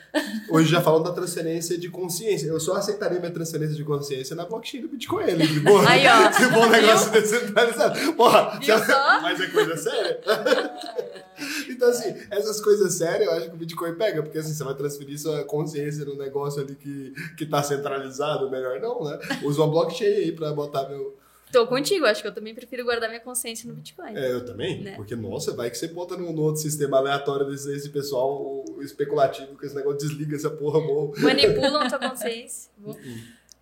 Hoje 0.50 0.70
já 0.70 0.80
falando 0.82 1.04
da 1.04 1.12
transferência 1.12 1.78
de 1.78 1.88
consciência. 1.88 2.46
Eu 2.46 2.60
só 2.60 2.74
aceitaria 2.76 3.18
minha 3.18 3.30
transferência 3.32 3.74
de 3.74 3.82
consciência 3.84 4.36
na 4.36 4.44
blockchain 4.44 4.82
do 4.82 4.88
Bitcoin. 4.88 5.24
ali, 5.24 5.46
de 5.46 5.60
boa. 5.60 5.82
Aí, 5.88 6.04
ó. 6.06 6.30
Se 6.32 6.44
for 6.50 6.66
um 6.66 6.68
negócio 6.70 7.10
descentralizado. 7.12 8.12
Porra, 8.14 8.58
Viu 8.60 8.78
se- 8.78 8.86
só? 8.86 9.20
mas 9.22 9.40
é 9.40 9.46
coisa 9.48 9.76
séria. 9.76 10.20
então, 11.68 11.88
assim, 11.88 12.14
essas 12.30 12.60
coisas 12.60 12.94
sérias 12.94 13.28
eu 13.28 13.36
acho 13.36 13.48
que 13.48 13.54
o 13.54 13.58
Bitcoin 13.58 13.94
pega, 13.94 14.22
porque 14.22 14.38
assim, 14.38 14.52
você 14.52 14.62
vai 14.64 14.74
transferir 14.74 15.18
sua 15.18 15.44
consciência 15.44 16.04
num 16.04 16.16
negócio 16.16 16.62
ali 16.62 16.74
que, 16.74 17.12
que 17.36 17.46
tá 17.46 17.62
centralizado, 17.62 18.50
melhor 18.50 18.80
não, 18.80 19.04
né? 19.04 19.18
Usa 19.42 19.62
uma 19.62 19.70
blockchain 19.70 20.06
aí 20.08 20.32
pra 20.32 20.52
botar 20.52 20.88
meu. 20.88 21.16
Tô 21.52 21.66
contigo, 21.66 22.06
acho 22.06 22.22
que 22.22 22.28
eu 22.28 22.32
também 22.34 22.54
prefiro 22.54 22.82
guardar 22.84 23.08
minha 23.08 23.20
consciência 23.20 23.68
no 23.68 23.74
Bitcoin. 23.74 24.16
É, 24.16 24.32
eu 24.32 24.44
também. 24.44 24.82
Né? 24.82 24.94
Porque, 24.96 25.14
nossa, 25.14 25.54
vai 25.54 25.70
que 25.70 25.76
você 25.76 25.88
bota 25.88 26.16
num, 26.16 26.32
num 26.32 26.42
outro 26.42 26.62
sistema 26.62 26.96
aleatório 26.96 27.46
desse, 27.46 27.68
desse 27.68 27.90
pessoal 27.90 28.64
especulativo, 28.80 29.56
que 29.58 29.66
esse 29.66 29.74
negócio 29.74 29.98
desliga 29.98 30.34
essa 30.34 30.50
porra, 30.50 30.80
morro. 30.80 31.12
Manipulam 31.18 31.86
tua 31.88 31.98
consciência. 31.98 32.70
Vou- 32.78 32.96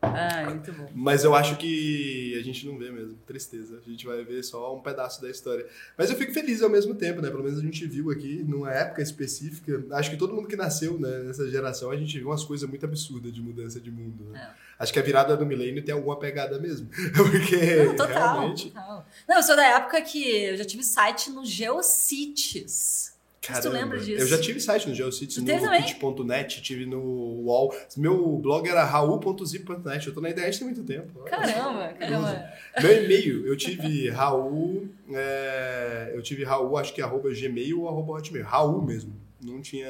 Ah, 0.02 0.44
muito 0.48 0.72
bom. 0.72 0.88
Mas 0.94 1.24
eu 1.24 1.34
acho 1.34 1.56
que 1.56 2.34
a 2.38 2.42
gente 2.42 2.66
não 2.66 2.78
vê 2.78 2.90
mesmo. 2.90 3.18
Tristeza. 3.26 3.80
A 3.86 3.90
gente 3.90 4.06
vai 4.06 4.24
ver 4.24 4.42
só 4.42 4.74
um 4.74 4.80
pedaço 4.80 5.20
da 5.20 5.28
história. 5.28 5.66
Mas 5.96 6.10
eu 6.10 6.16
fico 6.16 6.32
feliz 6.32 6.62
ao 6.62 6.70
mesmo 6.70 6.94
tempo, 6.94 7.20
né? 7.20 7.28
Pelo 7.28 7.44
menos 7.44 7.58
a 7.58 7.62
gente 7.62 7.86
viu 7.86 8.10
aqui, 8.10 8.42
numa 8.42 8.72
época 8.72 9.02
específica. 9.02 9.84
Acho 9.92 10.10
que 10.10 10.16
todo 10.16 10.34
mundo 10.34 10.48
que 10.48 10.56
nasceu 10.56 10.98
né, 10.98 11.24
nessa 11.24 11.48
geração, 11.50 11.90
a 11.90 11.96
gente 11.96 12.18
viu 12.18 12.28
umas 12.28 12.44
coisas 12.44 12.68
muito 12.68 12.84
absurdas 12.84 13.32
de 13.32 13.42
mudança 13.42 13.78
de 13.78 13.90
mundo. 13.90 14.24
Né? 14.30 14.50
Acho 14.78 14.92
que 14.92 14.98
a 14.98 15.02
virada 15.02 15.36
do 15.36 15.44
milênio 15.44 15.84
tem 15.84 15.94
alguma 15.94 16.18
pegada 16.18 16.58
mesmo. 16.58 16.88
Porque 17.14 17.84
Não, 17.84 17.96
total, 17.96 18.38
realmente. 18.38 18.68
total. 18.70 19.06
Não, 19.28 19.36
eu 19.36 19.42
sou 19.42 19.54
da 19.54 19.66
época 19.66 20.00
que 20.00 20.26
eu 20.26 20.56
já 20.56 20.64
tive 20.64 20.82
site 20.82 21.30
no 21.30 21.44
Geocities. 21.44 23.09
Mas 23.48 23.60
tu 23.60 23.70
lembra 23.70 23.98
disso? 23.98 24.22
Eu 24.22 24.26
já 24.26 24.38
tive 24.38 24.60
site 24.60 24.88
no 24.88 24.94
Geocities, 24.94 25.36
Tu 25.36 25.42
no 25.42 25.70
pitch.net, 25.70 26.60
tive 26.62 26.84
no 26.84 27.00
UOL. 27.00 27.74
Meu 27.96 28.36
blog 28.36 28.68
era 28.68 28.84
raul.zip.net. 28.84 30.06
Eu 30.06 30.14
tô 30.14 30.20
na 30.20 30.30
internet 30.30 30.58
tem 30.58 30.66
muito 30.66 30.84
tempo. 30.84 31.20
Caramba, 31.24 31.94
caramba. 31.98 32.52
Meu 32.82 33.04
e-mail, 33.04 33.46
eu 33.46 33.56
tive 33.56 34.10
Raul, 34.10 34.88
é, 35.10 36.12
eu 36.14 36.22
tive 36.22 36.44
Raul, 36.44 36.76
acho 36.76 36.92
que 36.92 37.00
arroba 37.00 37.30
gmail 37.30 37.80
ou 37.80 37.88
arroba 37.88 38.12
hotmail. 38.12 38.44
Raul 38.44 38.82
mesmo. 38.82 39.18
Não 39.42 39.62
tinha, 39.62 39.88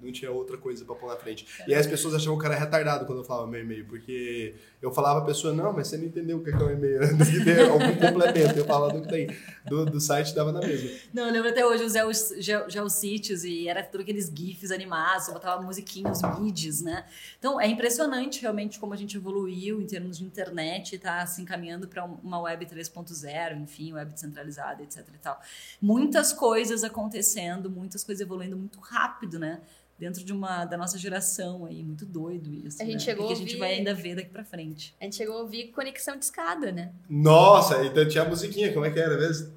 não 0.00 0.12
tinha 0.12 0.30
outra 0.30 0.56
coisa 0.56 0.84
pra 0.84 0.94
pôr 0.94 1.08
na 1.08 1.16
frente. 1.16 1.44
E 1.66 1.74
aí 1.74 1.80
as 1.80 1.88
pessoas 1.88 2.14
achavam 2.14 2.38
que 2.38 2.46
eu 2.46 2.52
era 2.52 2.60
retardado 2.60 3.04
quando 3.04 3.18
eu 3.18 3.24
falava 3.24 3.48
meu 3.48 3.60
e-mail, 3.60 3.84
porque 3.86 4.54
eu 4.82 4.92
falava 4.92 5.20
a 5.20 5.24
pessoa, 5.24 5.54
não, 5.54 5.72
mas 5.72 5.86
você 5.88 5.96
não 5.96 6.04
entendeu 6.04 6.38
o 6.38 6.42
que 6.42 6.50
é 6.50 6.56
que 6.56 6.62
é 6.62 6.66
um 6.66 6.70
e-mail, 6.70 7.00
né? 7.00 7.06
Tem 7.24 7.38
que 7.38 7.44
ter 7.44 7.60
algum 7.70 7.94
complemento. 7.94 8.58
Eu 8.58 8.64
falava 8.64 8.92
do 8.92 9.02
que 9.02 9.08
tem. 9.08 9.30
Do, 9.66 9.86
do 9.86 10.00
site 10.00 10.34
dava 10.34 10.50
na 10.52 10.58
mesma. 10.60 10.90
Não, 11.14 11.26
eu 11.28 11.32
lembro 11.32 11.48
até 11.50 11.64
hoje 11.64 11.84
os 11.84 11.92
Geos- 11.92 12.34
Geo- 12.38 12.68
Geocities 12.68 13.44
e 13.44 13.68
era 13.68 13.82
tudo 13.84 14.00
aqueles 14.00 14.26
GIFs 14.34 14.72
animados, 14.72 15.28
eu 15.28 15.34
botava 15.34 15.62
musiquinhos, 15.62 16.18
midis, 16.40 16.82
né? 16.82 17.06
Então 17.38 17.60
é 17.60 17.66
impressionante 17.68 18.42
realmente 18.42 18.80
como 18.80 18.92
a 18.92 18.96
gente 18.96 19.16
evoluiu 19.16 19.80
em 19.80 19.86
termos 19.86 20.18
de 20.18 20.24
internet 20.24 20.96
e 20.96 20.98
tá 20.98 21.24
se 21.26 21.40
encaminhando 21.40 21.86
para 21.86 22.04
uma 22.04 22.40
web 22.40 22.66
3.0, 22.66 23.60
enfim, 23.62 23.92
web 23.92 24.12
descentralizada, 24.12 24.82
etc 24.82 25.06
e 25.14 25.18
tal. 25.18 25.40
Muitas 25.80 26.32
coisas 26.32 26.82
acontecendo, 26.82 27.70
muitas 27.70 28.02
coisas 28.02 28.20
evoluindo 28.20 28.56
muito 28.56 28.80
rápido, 28.80 29.38
né? 29.38 29.60
Dentro 29.98 30.24
de 30.24 30.32
uma 30.32 30.64
da 30.64 30.76
nossa 30.76 30.98
geração 30.98 31.64
aí, 31.64 31.82
muito 31.84 32.04
doido 32.04 32.52
isso. 32.52 32.82
A 32.82 32.84
gente 32.84 32.94
né? 32.94 32.98
chegou 33.00 33.26
que 33.28 33.32
a 33.32 33.36
a 33.36 33.38
gente 33.38 33.48
ouvir- 33.50 33.58
vai 33.60 33.74
ainda 33.74 33.94
ver 33.94 34.16
daqui 34.16 34.30
para 34.30 34.44
frente. 34.44 34.94
A 35.00 35.04
gente 35.04 35.16
chegou 35.16 35.36
a 35.36 35.40
ouvir 35.42 35.68
conexão 35.68 36.16
de 36.16 36.24
escada, 36.24 36.72
né? 36.72 36.92
Nossa, 37.08 37.84
então 37.84 38.06
tinha 38.08 38.24
a 38.24 38.28
musiquinha, 38.28 38.72
como 38.72 38.84
é 38.84 38.90
que 38.90 38.98
era 38.98 39.16
mesmo? 39.16 39.52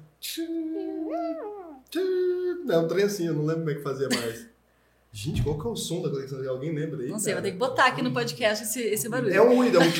Não, 2.64 2.84
um 2.84 2.88
trem 2.88 3.04
assim, 3.04 3.26
eu 3.26 3.34
não 3.34 3.44
lembro 3.44 3.60
como 3.62 3.70
é 3.70 3.74
que 3.74 3.82
fazia 3.82 4.08
mais. 4.08 4.46
Gente, 5.12 5.42
qual 5.42 5.58
que 5.58 5.66
é 5.66 5.70
o 5.70 5.76
som 5.76 6.02
da 6.02 6.10
conexão? 6.10 6.46
Alguém 6.48 6.74
lembra 6.74 7.00
aí? 7.00 7.08
Não 7.08 7.18
sei, 7.18 7.32
cara? 7.32 7.40
vou 7.40 7.50
ter 7.50 7.52
que 7.52 7.58
botar 7.58 7.86
aqui 7.86 8.02
no 8.02 8.12
podcast 8.12 8.64
esse, 8.64 8.80
esse 8.82 9.08
barulho. 9.08 9.32
É 9.32 9.40
um 9.40 9.56
ruído, 9.56 9.78
é 9.80 9.80
um. 9.80 9.92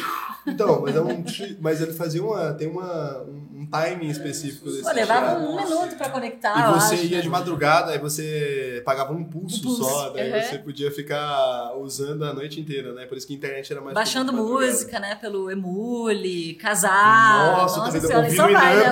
Então, 0.52 0.82
mas 0.82 0.94
é 0.94 1.00
um. 1.00 1.24
Mas 1.58 1.80
ele 1.80 1.92
fazia 1.94 2.22
uma. 2.22 2.52
Tem 2.52 2.68
uma, 2.68 3.22
um, 3.22 3.48
um 3.66 3.70
timing 3.70 4.08
específico 4.08 4.70
desse. 4.70 4.82
Pô, 4.82 4.90
levava 4.92 5.38
um 5.40 5.56
minuto 5.56 5.96
para 5.96 6.08
conectar. 6.10 6.70
E 6.70 6.74
você 6.74 6.94
acho, 6.94 7.04
ia 7.04 7.16
né? 7.16 7.22
de 7.22 7.28
madrugada, 7.28 7.92
aí 7.92 7.98
você 7.98 8.82
pagava 8.84 9.12
um 9.12 9.24
pulso, 9.24 9.58
Um 9.58 9.62
pulso, 9.62 9.84
só, 9.84 10.10
daí 10.10 10.32
uhum. 10.32 10.42
você 10.42 10.58
podia 10.58 10.90
ficar 10.90 11.74
usando 11.76 12.24
a 12.24 12.32
noite 12.32 12.60
inteira, 12.60 12.92
né? 12.92 13.06
Por 13.06 13.18
isso 13.18 13.26
que 13.26 13.34
a 13.34 13.36
internet 13.36 13.72
era 13.72 13.80
mais. 13.80 13.94
Baixando 13.94 14.32
música, 14.32 15.00
né? 15.00 15.16
Pelo 15.16 15.50
Emule, 15.50 16.54
casar. 16.54 17.58
Nossa, 17.58 17.80
tá 17.80 17.90
vendo? 17.90 18.06
senhora, 18.06 18.24
ouvindo 18.24 18.36
só 18.36 18.48
o 18.48 18.52
vai, 18.52 18.76
né? 18.76 18.90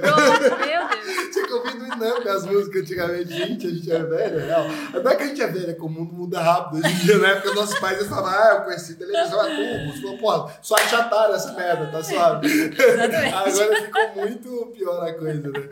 Pronto, 0.00 0.58
meu 0.58 0.88
Deus. 0.88 1.35
Ouvir 1.56 1.74
no 1.74 1.86
Inamp 1.86 2.26
as 2.26 2.46
músicas 2.46 2.82
antigamente. 2.82 3.32
Gente, 3.32 3.66
a 3.66 3.70
gente 3.70 3.92
é 3.92 4.02
velho, 4.02 4.40
é 4.40 4.46
real. 4.46 4.64
Não 4.92 5.10
é 5.10 5.16
que 5.16 5.22
a 5.22 5.26
gente 5.26 5.42
é 5.42 5.46
velho, 5.46 5.70
é 5.70 5.74
que 5.74 5.82
o 5.82 5.88
mundo 5.88 6.12
muda 6.12 6.40
rápido. 6.40 6.84
Hoje 6.84 6.94
em 6.94 6.98
dia, 6.98 7.18
na 7.18 7.28
época, 7.28 7.54
nossos 7.54 7.78
pais 7.78 7.98
eles 7.98 8.08
falavam, 8.08 8.30
ah, 8.30 8.54
eu 8.54 8.64
conheci 8.64 8.94
televisão 8.94 9.40
a 9.40 9.44
tubo. 9.44 10.18
Pô, 10.18 10.50
só 10.62 10.74
achataram 10.76 11.34
essa 11.34 11.52
merda, 11.52 11.86
tá 11.90 12.02
suave. 12.02 12.46
Exatamente. 12.46 13.34
Agora 13.34 13.82
ficou 13.82 14.14
muito 14.16 14.72
pior 14.76 15.08
a 15.08 15.14
coisa, 15.14 15.50
né? 15.50 15.68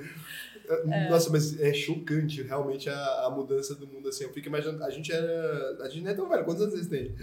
É. 0.68 1.10
Nossa, 1.10 1.30
mas 1.30 1.60
é 1.60 1.72
chocante 1.74 2.42
realmente 2.42 2.88
a, 2.88 3.24
a 3.26 3.30
mudança 3.30 3.74
do 3.74 3.86
mundo 3.86 4.08
assim. 4.08 4.24
Eu 4.24 4.32
fico 4.32 4.48
imaginando, 4.48 4.82
a 4.82 4.90
gente 4.90 5.12
era. 5.12 5.76
A 5.82 5.88
gente 5.88 6.02
não 6.02 6.10
é 6.10 6.14
tão 6.14 6.28
velho. 6.28 6.44
Quantos 6.44 6.62
anos 6.62 6.74
vocês 6.74 6.86
têm? 6.86 7.14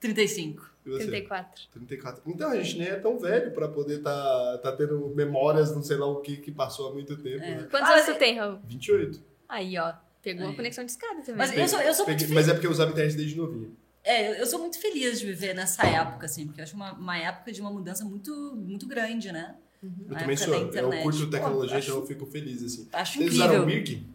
35. 0.00 0.75
E 0.86 0.90
você? 0.90 0.98
34. 1.06 1.62
34. 1.72 2.22
Então, 2.26 2.50
a 2.50 2.56
gente 2.62 2.78
nem 2.78 2.88
é 2.88 2.96
tão 2.96 3.18
velho 3.18 3.50
pra 3.52 3.68
poder 3.68 4.02
tá, 4.02 4.58
tá 4.62 4.72
tendo 4.72 5.08
memórias, 5.14 5.74
não 5.74 5.82
sei 5.82 5.96
lá 5.96 6.06
o 6.06 6.20
que, 6.20 6.36
que 6.36 6.52
passou 6.52 6.88
há 6.90 6.92
muito 6.92 7.16
tempo, 7.16 7.42
É. 7.44 7.54
né? 7.56 7.68
Quantos 7.70 7.90
Ah, 7.90 7.94
anos 7.94 8.06
tu 8.06 8.14
tem, 8.14 8.38
Raul? 8.38 8.58
28. 8.64 9.20
Aí, 9.48 9.76
ó. 9.78 9.92
Pegou 10.22 10.46
É. 10.46 10.50
a 10.50 10.54
conexão 10.54 10.84
de 10.84 10.90
escada 10.90 11.20
também. 11.20 11.36
Mas 11.36 11.56
eu 11.56 11.68
sou, 11.68 11.80
eu 11.80 11.94
sou 11.94 12.06
muito 12.06 12.18
Peguei- 12.18 12.28
feliz. 12.28 12.34
Mas 12.34 12.48
é 12.48 12.52
porque 12.54 12.66
eu 12.66 12.70
usava 12.70 12.90
internet 12.90 13.16
desde 13.16 13.36
novinho. 13.36 13.76
É, 14.02 14.40
eu 14.40 14.46
sou 14.46 14.58
muito 14.60 14.78
feliz 14.80 15.18
de 15.20 15.26
viver 15.26 15.52
nessa 15.54 15.84
época, 15.86 16.26
assim, 16.26 16.46
porque 16.46 16.60
eu 16.60 16.64
acho 16.64 16.76
uma, 16.76 16.92
uma 16.92 17.18
época 17.18 17.50
de 17.52 17.60
uma 17.60 17.70
mudança 17.70 18.04
muito, 18.04 18.32
muito 18.56 18.86
grande, 18.86 19.30
né? 19.32 19.56
Eu 19.82 19.90
Na 20.14 20.20
também 20.20 20.36
sou. 20.36 20.54
Eu 20.54 20.68
curto 21.02 21.28
tecnologia, 21.30 21.40
Pô, 21.40 21.82
então 21.82 21.94
eu 21.94 21.98
acho, 22.00 22.06
fico 22.06 22.26
feliz, 22.26 22.62
assim. 22.62 22.88
acho 22.92 23.18
Vocês 23.18 23.34
usaram 23.34 23.54
o 23.54 23.70
incrível. 23.70 23.76
Mirk? 24.00 24.06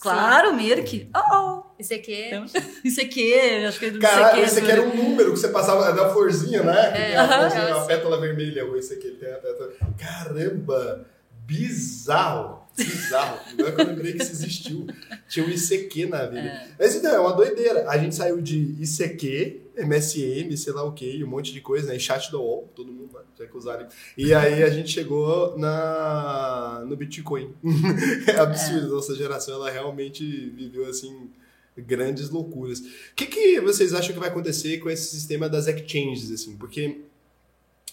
Claro, 0.00 0.54
Mirk. 0.54 1.08
Oh, 1.14 1.62
Esse 1.78 1.94
aqui 1.94 2.14
é 2.14 2.40
oh. 2.40 2.44
Isso 2.84 3.00
aqui, 3.00 3.34
acho 3.66 3.78
que 3.78 3.86
é 3.86 3.90
do 3.90 3.98
Caralho, 3.98 4.44
isso 4.44 4.54
esse 4.54 4.60
aqui 4.60 4.70
era 4.70 4.82
um 4.82 4.94
número 4.94 5.32
que 5.32 5.38
você 5.38 5.48
passava 5.48 5.92
da 5.92 6.10
florzinha, 6.10 6.62
né? 6.62 6.92
Que 6.92 6.98
É, 6.98 7.06
tem 7.08 7.16
a, 7.16 7.28
florzinha, 7.28 7.74
a 7.76 7.80
pétala 7.84 8.20
vermelha, 8.20 8.64
ou 8.66 8.76
esse 8.76 8.94
aqui, 8.94 9.06
ele 9.08 9.16
tem 9.16 9.32
a 9.32 9.36
pétala. 9.36 9.72
Caramba! 9.98 11.06
Bizarro! 11.46 12.66
Bizarro. 12.76 13.38
Agora 13.52 13.72
que 13.72 13.80
eu 13.80 13.86
lembrei 13.86 14.12
que 14.12 14.22
isso 14.22 14.32
existiu. 14.32 14.86
Tinha 15.28 15.46
um 15.46 15.48
ICQ 15.48 16.06
na 16.06 16.26
vida. 16.26 16.62
Mas 16.78 16.94
então, 16.94 17.14
é 17.14 17.18
uma 17.18 17.32
doideira. 17.32 17.88
A 17.88 17.96
gente 17.96 18.14
saiu 18.14 18.40
de 18.42 18.76
ICQ, 18.82 19.60
MSN, 19.76 20.56
sei 20.56 20.72
lá 20.72 20.82
o 20.82 20.92
que, 20.92 21.22
um 21.22 21.28
monte 21.28 21.52
de 21.52 21.60
coisa, 21.60 21.88
né? 21.88 21.96
E 21.96 22.00
chat 22.00 22.30
do 22.30 22.40
UOL, 22.40 22.70
todo 22.74 22.92
mundo 22.92 23.12
né? 23.14 23.20
já 23.38 23.46
que 23.46 23.56
usaram. 23.56 23.86
E 24.16 24.32
aí 24.32 24.62
a 24.62 24.70
gente 24.70 24.90
chegou 24.90 25.56
na, 25.58 26.84
no 26.86 26.96
Bitcoin. 26.96 27.54
É 28.26 28.38
absurdo, 28.38 28.94
nossa 28.94 29.14
geração, 29.14 29.54
ela 29.54 29.70
realmente 29.70 30.24
viveu 30.50 30.86
assim 30.86 31.30
grandes 31.76 32.30
loucuras. 32.30 32.80
O 32.80 33.14
que, 33.14 33.26
que 33.26 33.60
vocês 33.60 33.92
acham 33.92 34.12
que 34.12 34.18
vai 34.18 34.28
acontecer 34.28 34.78
com 34.78 34.88
esse 34.88 35.10
sistema 35.14 35.48
das 35.48 35.66
exchanges, 35.66 36.30
assim? 36.30 36.56
Porque 36.56 37.02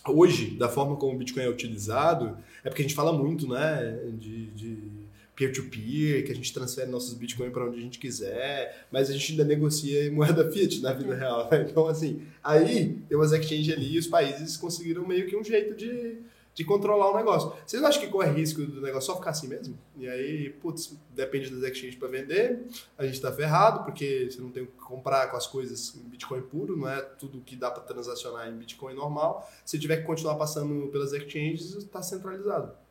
hoje, 0.07 0.51
da 0.57 0.69
forma 0.69 0.95
como 0.95 1.13
o 1.13 1.17
Bitcoin 1.17 1.43
é 1.43 1.49
utilizado, 1.49 2.37
é 2.63 2.69
porque 2.69 2.81
a 2.81 2.85
gente 2.85 2.95
fala 2.95 3.13
muito, 3.13 3.47
né, 3.47 3.99
de, 4.17 4.47
de 4.47 4.75
peer-to-peer, 5.35 6.25
que 6.25 6.31
a 6.31 6.35
gente 6.35 6.53
transfere 6.53 6.89
nossos 6.89 7.13
Bitcoin 7.13 7.49
para 7.49 7.65
onde 7.65 7.77
a 7.77 7.81
gente 7.81 7.97
quiser, 7.97 8.85
mas 8.91 9.09
a 9.09 9.13
gente 9.13 9.31
ainda 9.31 9.43
negocia 9.43 10.05
em 10.05 10.11
moeda 10.11 10.49
fiat 10.51 10.81
na 10.81 10.93
vida 10.93 11.15
real, 11.15 11.49
né? 11.49 11.65
Então, 11.69 11.87
assim, 11.87 12.21
aí 12.43 12.95
tem 13.07 13.17
umas 13.17 13.31
exchanges 13.31 13.73
ali 13.73 13.95
e 13.95 13.99
os 13.99 14.07
países 14.07 14.55
conseguiram 14.57 15.07
meio 15.07 15.27
que 15.27 15.35
um 15.35 15.43
jeito 15.43 15.73
de, 15.75 16.19
de 16.53 16.63
controlar 16.63 17.11
o 17.11 17.17
negócio. 17.17 17.51
Vocês 17.65 17.81
acham 17.83 17.99
que 17.99 18.07
corre 18.09 18.29
risco 18.29 18.63
do 18.63 18.79
negócio 18.79 19.07
só 19.11 19.17
ficar 19.17 19.31
assim 19.31 19.47
mesmo? 19.47 19.75
E 19.97 20.07
aí, 20.07 20.49
putz, 20.49 20.95
depende 21.15 21.49
das 21.49 21.63
exchanges 21.63 21.95
para 21.95 22.09
vender, 22.09 22.59
a 22.95 23.05
gente 23.05 23.19
tá 23.19 23.31
ferrado, 23.31 23.83
porque 23.85 24.29
você 24.29 24.39
não 24.39 24.51
tem 24.51 24.63
o 24.63 24.67
que 24.67 24.77
comprar 24.77 25.31
com 25.31 25.37
as 25.37 25.47
coisas 25.47 25.95
em 25.95 26.09
Bitcoin 26.09 26.43
puro, 26.43 26.77
não 26.77 26.87
é 26.87 27.01
tudo 27.01 27.41
que 27.41 27.55
dá 27.55 27.71
para 27.71 27.81
transacionar 27.81 28.47
em 28.47 28.55
Bitcoin 28.55 28.93
normal. 28.93 29.51
Se 29.65 29.79
tiver 29.79 29.97
que 29.97 30.03
continuar 30.03 30.35
passando 30.35 30.89
pelas 30.89 31.11
exchanges, 31.11 31.73
está 31.73 32.03
centralizado. 32.03 32.83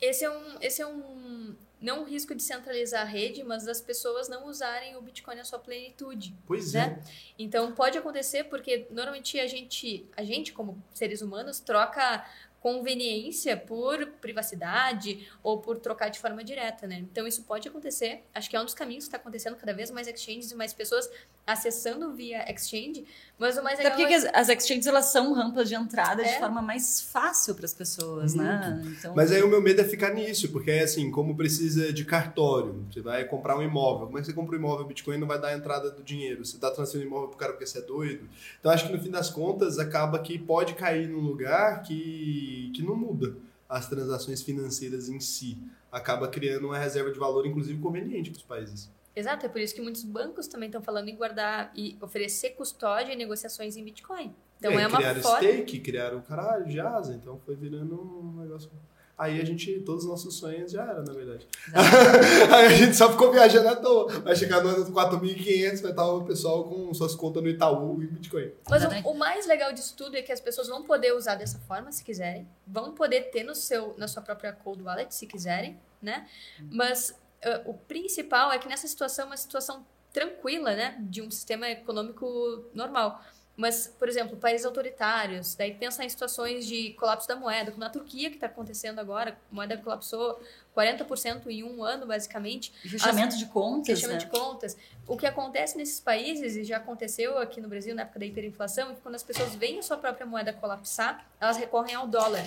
Esse 0.00 0.24
é 0.24 0.30
um, 0.30 0.58
esse 0.60 0.82
é 0.82 0.86
um 0.86 1.56
não 1.82 2.02
um 2.02 2.04
risco 2.04 2.32
de 2.34 2.42
centralizar 2.42 3.02
a 3.02 3.04
rede, 3.04 3.42
mas 3.42 3.64
das 3.64 3.80
pessoas 3.80 4.28
não 4.28 4.46
usarem 4.46 4.96
o 4.96 5.02
Bitcoin 5.02 5.34
na 5.34 5.44
sua 5.44 5.58
plenitude. 5.58 6.34
Pois 6.46 6.72
Né? 6.86 7.02
Então 7.36 7.72
pode 7.72 7.98
acontecer 7.98 8.44
porque 8.44 8.86
normalmente 8.90 9.38
a 9.40 9.48
gente, 9.48 10.06
a 10.16 10.22
gente 10.22 10.52
como 10.52 10.80
seres 10.94 11.20
humanos 11.20 11.58
troca 11.58 12.24
conveniência 12.60 13.56
por 13.56 14.06
privacidade 14.20 15.28
ou 15.42 15.58
por 15.58 15.80
trocar 15.80 16.10
de 16.10 16.20
forma 16.20 16.44
direta, 16.44 16.86
né? 16.86 16.98
Então 16.98 17.26
isso 17.26 17.42
pode 17.42 17.66
acontecer. 17.66 18.22
Acho 18.32 18.48
que 18.48 18.54
é 18.54 18.60
um 18.60 18.64
dos 18.64 18.72
caminhos 18.72 19.04
que 19.04 19.08
está 19.08 19.16
acontecendo 19.16 19.56
cada 19.56 19.74
vez 19.74 19.90
mais 19.90 20.06
exchanges 20.06 20.52
e 20.52 20.54
mais 20.54 20.72
pessoas 20.72 21.10
acessando 21.46 22.12
via 22.12 22.44
exchange. 22.50 23.04
Mas 23.38 23.58
o 23.58 23.62
mais 23.64 23.74
Até 23.80 23.88
legal 23.88 23.98
porque 23.98 24.14
é- 24.14 24.16
as, 24.38 24.48
as 24.48 24.56
exchanges 24.56 24.86
elas 24.86 25.06
são 25.06 25.32
rampas 25.32 25.68
de 25.68 25.74
entrada 25.74 26.22
É. 26.22 26.32
de 26.34 26.38
forma 26.38 26.62
mais 26.62 27.00
fácil 27.00 27.54
para 27.56 27.64
as 27.64 27.74
pessoas, 27.74 28.34
né? 28.34 28.80
Então, 28.98 29.14
Mas 29.16 29.32
aí 29.32 29.42
o 29.42 29.48
meu 29.48 29.60
medo 29.60 29.80
é 29.80 29.84
ficar 29.84 30.14
nisso, 30.14 30.50
porque 30.52 30.70
é 30.70 30.84
assim, 30.84 31.10
como 31.10 31.36
precisa 31.36 31.92
de 31.92 32.04
cartório, 32.04 32.86
você 32.90 33.00
vai 33.00 33.24
comprar 33.24 33.58
um 33.58 33.62
imóvel. 33.62 34.06
Como 34.06 34.18
é 34.18 34.20
que 34.20 34.26
você 34.28 34.32
compra 34.32 34.54
um 34.54 34.58
imóvel 34.58 34.86
Bitcoin 34.86 35.16
e 35.16 35.18
não 35.18 35.26
vai 35.26 35.40
dar 35.40 35.48
a 35.48 35.54
entrada 35.56 35.90
do 35.90 36.02
dinheiro? 36.02 36.44
Você 36.44 36.54
está 36.54 36.70
transferindo 36.70 37.08
imóvel 37.08 37.28
pro 37.30 37.38
cara 37.38 37.52
porque 37.52 37.66
você 37.66 37.78
é 37.78 37.82
doido? 37.82 38.28
Então 38.60 38.70
acho 38.70 38.86
que 38.86 38.92
no 38.92 39.02
fim 39.02 39.10
das 39.10 39.28
contas 39.28 39.78
acaba 39.80 40.18
que 40.20 40.38
pode 40.38 40.74
cair 40.74 41.08
num 41.08 41.20
lugar 41.20 41.82
que, 41.82 42.70
que 42.74 42.82
não 42.82 42.94
muda 42.96 43.34
as 43.68 43.88
transações 43.88 44.42
financeiras 44.42 45.08
em 45.08 45.18
si. 45.18 45.58
Acaba 45.90 46.28
criando 46.28 46.66
uma 46.66 46.78
reserva 46.78 47.10
de 47.10 47.18
valor, 47.18 47.46
inclusive 47.46 47.80
conveniente 47.80 48.30
para 48.30 48.36
os 48.38 48.44
países. 48.44 48.90
Exato, 49.14 49.44
é 49.44 49.48
por 49.48 49.60
isso 49.60 49.74
que 49.74 49.80
muitos 49.80 50.04
bancos 50.04 50.46
também 50.46 50.68
estão 50.68 50.82
falando 50.82 51.08
em 51.08 51.16
guardar 51.16 51.70
e 51.74 51.98
oferecer 52.00 52.50
custódia 52.50 53.12
e 53.12 53.16
negociações 53.16 53.76
em 53.76 53.84
Bitcoin. 53.84 54.34
Então 54.58 54.70
aí 54.72 54.84
é 54.84 54.86
uma 54.86 54.96
criaram 54.96 55.22
forma. 55.22 55.38
stake, 55.38 55.80
criaram 55.80 56.20
caralho 56.22 56.64
de 56.66 56.80
asa, 56.80 57.14
então 57.14 57.38
foi 57.44 57.54
virando 57.54 58.00
um 58.00 58.40
negócio. 58.40 58.70
Aí 59.18 59.40
a 59.40 59.44
gente, 59.44 59.80
todos 59.80 60.04
os 60.04 60.10
nossos 60.10 60.36
sonhos 60.36 60.72
já 60.72 60.82
era, 60.82 61.02
na 61.02 61.12
verdade. 61.12 61.46
Aí 62.52 62.66
a 62.66 62.70
gente 62.70 62.96
só 62.96 63.10
ficou 63.10 63.30
viajando 63.30 63.68
à 63.68 63.76
toa. 63.76 64.10
Vai 64.20 64.34
chegar 64.34 64.62
no 64.62 64.70
ano 64.70 64.84
4.500, 64.86 65.82
vai 65.82 65.90
estar 65.90 66.06
o 66.06 66.24
pessoal 66.24 66.64
com 66.64 66.92
suas 66.94 67.14
contas 67.14 67.42
no 67.42 67.48
Itaú 67.48 68.02
e 68.02 68.06
Bitcoin. 68.06 68.50
Mas 68.68 68.82
o, 68.84 69.10
o 69.10 69.14
mais 69.14 69.46
legal 69.46 69.72
disso 69.72 69.94
tudo 69.96 70.16
é 70.16 70.22
que 70.22 70.32
as 70.32 70.40
pessoas 70.40 70.66
vão 70.66 70.82
poder 70.82 71.12
usar 71.12 71.36
dessa 71.36 71.58
forma, 71.60 71.92
se 71.92 72.02
quiserem. 72.02 72.48
Vão 72.66 72.94
poder 72.94 73.30
ter 73.30 73.44
no 73.44 73.54
seu, 73.54 73.94
na 73.96 74.08
sua 74.08 74.22
própria 74.22 74.52
cold 74.52 74.82
wallet, 74.82 75.14
se 75.14 75.26
quiserem, 75.26 75.78
né? 76.00 76.26
Mas 76.70 77.12
ah, 77.12 77.21
o 77.64 77.74
principal 77.74 78.52
é 78.52 78.58
que 78.58 78.68
nessa 78.68 78.86
situação 78.86 79.24
é 79.24 79.28
uma 79.28 79.36
situação 79.36 79.86
tranquila, 80.12 80.74
né? 80.74 80.96
De 81.00 81.22
um 81.22 81.30
sistema 81.30 81.68
econômico 81.68 82.64
normal. 82.74 83.22
Mas, 83.54 83.86
por 83.86 84.08
exemplo, 84.08 84.36
países 84.38 84.64
autoritários, 84.64 85.54
daí 85.54 85.74
pensar 85.74 86.04
em 86.04 86.08
situações 86.08 86.66
de 86.66 86.94
colapso 86.94 87.28
da 87.28 87.36
moeda, 87.36 87.70
como 87.70 87.84
na 87.84 87.90
Turquia, 87.90 88.30
que 88.30 88.36
está 88.36 88.46
acontecendo 88.46 88.98
agora, 88.98 89.38
a 89.50 89.54
moeda 89.54 89.76
colapsou 89.76 90.40
40% 90.74 91.48
em 91.48 91.62
um 91.62 91.84
ano, 91.84 92.06
basicamente. 92.06 92.72
fechamento 92.82 93.36
de 93.36 93.44
contas, 93.46 94.00
Fechamento 94.00 94.24
né? 94.24 94.30
de 94.30 94.38
contas. 94.38 94.76
O 95.06 95.18
que 95.18 95.26
acontece 95.26 95.76
nesses 95.76 96.00
países, 96.00 96.56
e 96.56 96.64
já 96.64 96.78
aconteceu 96.78 97.36
aqui 97.38 97.60
no 97.60 97.68
Brasil 97.68 97.94
na 97.94 98.02
época 98.02 98.20
da 98.20 98.24
hiperinflação, 98.24 98.90
é 98.90 98.94
que 98.94 99.00
quando 99.02 99.16
as 99.16 99.22
pessoas 99.22 99.54
veem 99.54 99.78
a 99.78 99.82
sua 99.82 99.98
própria 99.98 100.24
moeda 100.24 100.52
colapsar, 100.54 101.26
elas 101.38 101.58
recorrem 101.58 101.94
ao 101.94 102.06
dólar. 102.06 102.44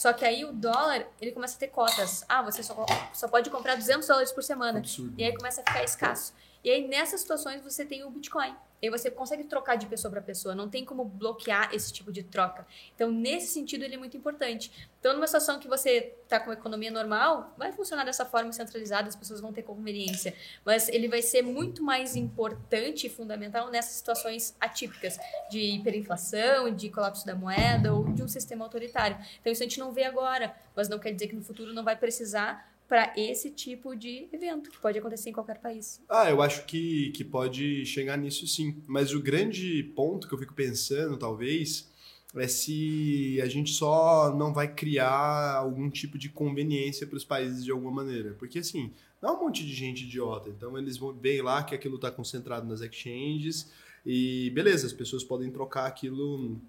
Só 0.00 0.14
que 0.14 0.24
aí 0.24 0.46
o 0.46 0.52
dólar, 0.54 1.06
ele 1.20 1.30
começa 1.30 1.56
a 1.56 1.60
ter 1.60 1.68
cotas. 1.68 2.24
Ah, 2.26 2.40
você 2.40 2.62
só, 2.62 2.74
só 3.12 3.28
pode 3.28 3.50
comprar 3.50 3.74
200 3.74 4.08
dólares 4.08 4.32
por 4.32 4.42
semana. 4.42 4.78
Absurdo. 4.78 5.12
E 5.18 5.22
aí 5.22 5.36
começa 5.36 5.60
a 5.60 5.64
ficar 5.64 5.84
escasso. 5.84 6.32
E 6.64 6.70
aí 6.70 6.88
nessas 6.88 7.20
situações 7.20 7.62
você 7.62 7.84
tem 7.84 8.02
o 8.02 8.08
Bitcoin. 8.08 8.56
E 8.82 8.88
você 8.88 9.10
consegue 9.10 9.44
trocar 9.44 9.76
de 9.76 9.86
pessoa 9.86 10.10
para 10.10 10.22
pessoa, 10.22 10.54
não 10.54 10.68
tem 10.68 10.84
como 10.84 11.04
bloquear 11.04 11.74
esse 11.74 11.92
tipo 11.92 12.12
de 12.12 12.22
troca. 12.22 12.66
Então, 12.94 13.10
nesse 13.10 13.48
sentido, 13.48 13.84
ele 13.84 13.94
é 13.94 13.98
muito 13.98 14.16
importante. 14.16 14.88
Então, 14.98 15.14
numa 15.14 15.26
situação 15.26 15.58
que 15.58 15.68
você 15.68 16.14
está 16.22 16.38
com 16.40 16.52
economia 16.52 16.90
normal, 16.90 17.54
vai 17.56 17.72
funcionar 17.72 18.04
dessa 18.04 18.24
forma 18.24 18.52
centralizada, 18.52 19.08
as 19.08 19.16
pessoas 19.16 19.40
vão 19.40 19.52
ter 19.52 19.62
conveniência. 19.62 20.34
Mas 20.64 20.88
ele 20.88 21.08
vai 21.08 21.22
ser 21.22 21.42
muito 21.42 21.82
mais 21.82 22.16
importante 22.16 23.06
e 23.06 23.10
fundamental 23.10 23.70
nessas 23.70 23.94
situações 23.94 24.54
atípicas 24.60 25.18
de 25.50 25.58
hiperinflação, 25.58 26.74
de 26.74 26.88
colapso 26.90 27.26
da 27.26 27.34
moeda 27.34 27.92
ou 27.92 28.04
de 28.12 28.22
um 28.22 28.28
sistema 28.28 28.64
autoritário. 28.64 29.16
Então, 29.40 29.52
isso 29.52 29.62
a 29.62 29.66
gente 29.66 29.78
não 29.78 29.92
vê 29.92 30.04
agora, 30.04 30.54
mas 30.74 30.88
não 30.88 30.98
quer 30.98 31.12
dizer 31.12 31.28
que 31.28 31.34
no 31.36 31.42
futuro 31.42 31.72
não 31.72 31.84
vai 31.84 31.96
precisar 31.96 32.70
para 32.90 33.12
esse 33.16 33.50
tipo 33.50 33.94
de 33.94 34.28
evento, 34.32 34.68
que 34.68 34.76
pode 34.76 34.98
acontecer 34.98 35.30
em 35.30 35.32
qualquer 35.32 35.60
país. 35.60 36.02
Ah, 36.08 36.28
eu 36.28 36.42
acho 36.42 36.66
que, 36.66 37.12
que 37.12 37.22
pode 37.22 37.86
chegar 37.86 38.18
nisso 38.18 38.48
sim. 38.48 38.82
Mas 38.84 39.14
o 39.14 39.22
grande 39.22 39.84
ponto 39.94 40.26
que 40.26 40.34
eu 40.34 40.38
fico 40.38 40.52
pensando, 40.52 41.16
talvez, 41.16 41.88
é 42.34 42.48
se 42.48 43.40
a 43.40 43.46
gente 43.46 43.70
só 43.70 44.34
não 44.36 44.52
vai 44.52 44.74
criar 44.74 45.54
algum 45.54 45.88
tipo 45.88 46.18
de 46.18 46.28
conveniência 46.30 47.06
para 47.06 47.16
os 47.16 47.24
países 47.24 47.64
de 47.64 47.70
alguma 47.70 47.92
maneira. 47.92 48.34
Porque, 48.36 48.58
assim, 48.58 48.92
não 49.22 49.30
é 49.30 49.32
um 49.34 49.40
monte 49.44 49.64
de 49.64 49.72
gente 49.72 50.02
idiota. 50.02 50.50
Então, 50.50 50.76
eles 50.76 50.96
vão 50.96 51.12
ver 51.12 51.42
lá 51.42 51.62
que 51.62 51.76
aquilo 51.76 51.94
está 51.94 52.10
concentrado 52.10 52.66
nas 52.66 52.80
exchanges 52.80 53.70
e, 54.04 54.50
beleza, 54.50 54.88
as 54.88 54.92
pessoas 54.92 55.22
podem 55.22 55.48
trocar 55.52 55.86
aquilo 55.86 56.60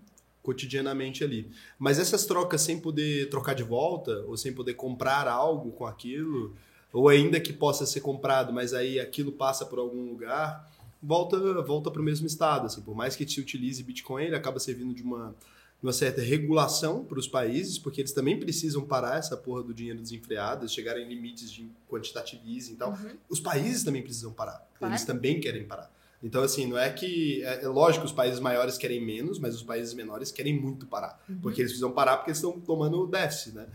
cotidianamente 0.41 1.23
ali. 1.23 1.49
Mas 1.77 1.99
essas 1.99 2.25
trocas 2.25 2.61
sem 2.61 2.79
poder 2.79 3.29
trocar 3.29 3.53
de 3.53 3.63
volta, 3.63 4.23
ou 4.27 4.35
sem 4.35 4.53
poder 4.53 4.73
comprar 4.73 5.27
algo 5.27 5.71
com 5.71 5.85
aquilo, 5.85 6.55
ou 6.91 7.07
ainda 7.07 7.39
que 7.39 7.53
possa 7.53 7.85
ser 7.85 8.01
comprado, 8.01 8.51
mas 8.51 8.73
aí 8.73 8.99
aquilo 8.99 9.31
passa 9.31 9.65
por 9.65 9.79
algum 9.79 10.09
lugar, 10.09 10.69
volta 11.01 11.37
volta 11.61 11.89
para 11.89 12.01
o 12.01 12.05
mesmo 12.05 12.27
estado. 12.27 12.65
Assim, 12.65 12.81
por 12.81 12.95
mais 12.95 13.15
que 13.15 13.27
se 13.27 13.39
utilize 13.39 13.83
Bitcoin, 13.83 14.25
ele 14.25 14.35
acaba 14.35 14.59
servindo 14.59 14.93
de 14.93 15.03
uma, 15.03 15.35
de 15.79 15.85
uma 15.85 15.93
certa 15.93 16.21
regulação 16.21 17.05
para 17.05 17.19
os 17.19 17.27
países, 17.27 17.77
porque 17.77 18.01
eles 18.01 18.11
também 18.11 18.37
precisam 18.39 18.83
parar 18.83 19.17
essa 19.17 19.37
porra 19.37 19.63
do 19.63 19.73
dinheiro 19.73 20.01
desenfreado, 20.01 20.63
eles 20.63 20.73
chegarem 20.73 21.05
em 21.05 21.09
limites 21.09 21.51
de 21.51 21.69
quantitative 21.89 22.41
easing 22.45 22.73
e 22.73 22.77
tal. 22.77 22.97
Os 23.29 23.39
países 23.39 23.83
também 23.83 24.01
precisam 24.01 24.33
parar. 24.33 24.67
Claro. 24.77 24.93
Eles 24.93 25.05
também 25.05 25.39
querem 25.39 25.63
parar. 25.65 25.91
Então, 26.23 26.43
assim, 26.43 26.67
não 26.67 26.77
é 26.77 26.89
que. 26.91 27.43
É, 27.43 27.63
é 27.63 27.67
lógico, 27.67 28.05
os 28.05 28.11
países 28.11 28.39
maiores 28.39 28.77
querem 28.77 29.03
menos, 29.03 29.39
mas 29.39 29.55
os 29.55 29.63
países 29.63 29.93
menores 29.93 30.31
querem 30.31 30.59
muito 30.59 30.85
parar. 30.85 31.23
Uhum. 31.27 31.39
Porque 31.41 31.61
eles 31.61 31.71
precisam 31.71 31.91
parar 31.91 32.17
porque 32.17 32.31
estão 32.31 32.59
tomando 32.59 33.07
déficit, 33.07 33.55
né? 33.55 33.67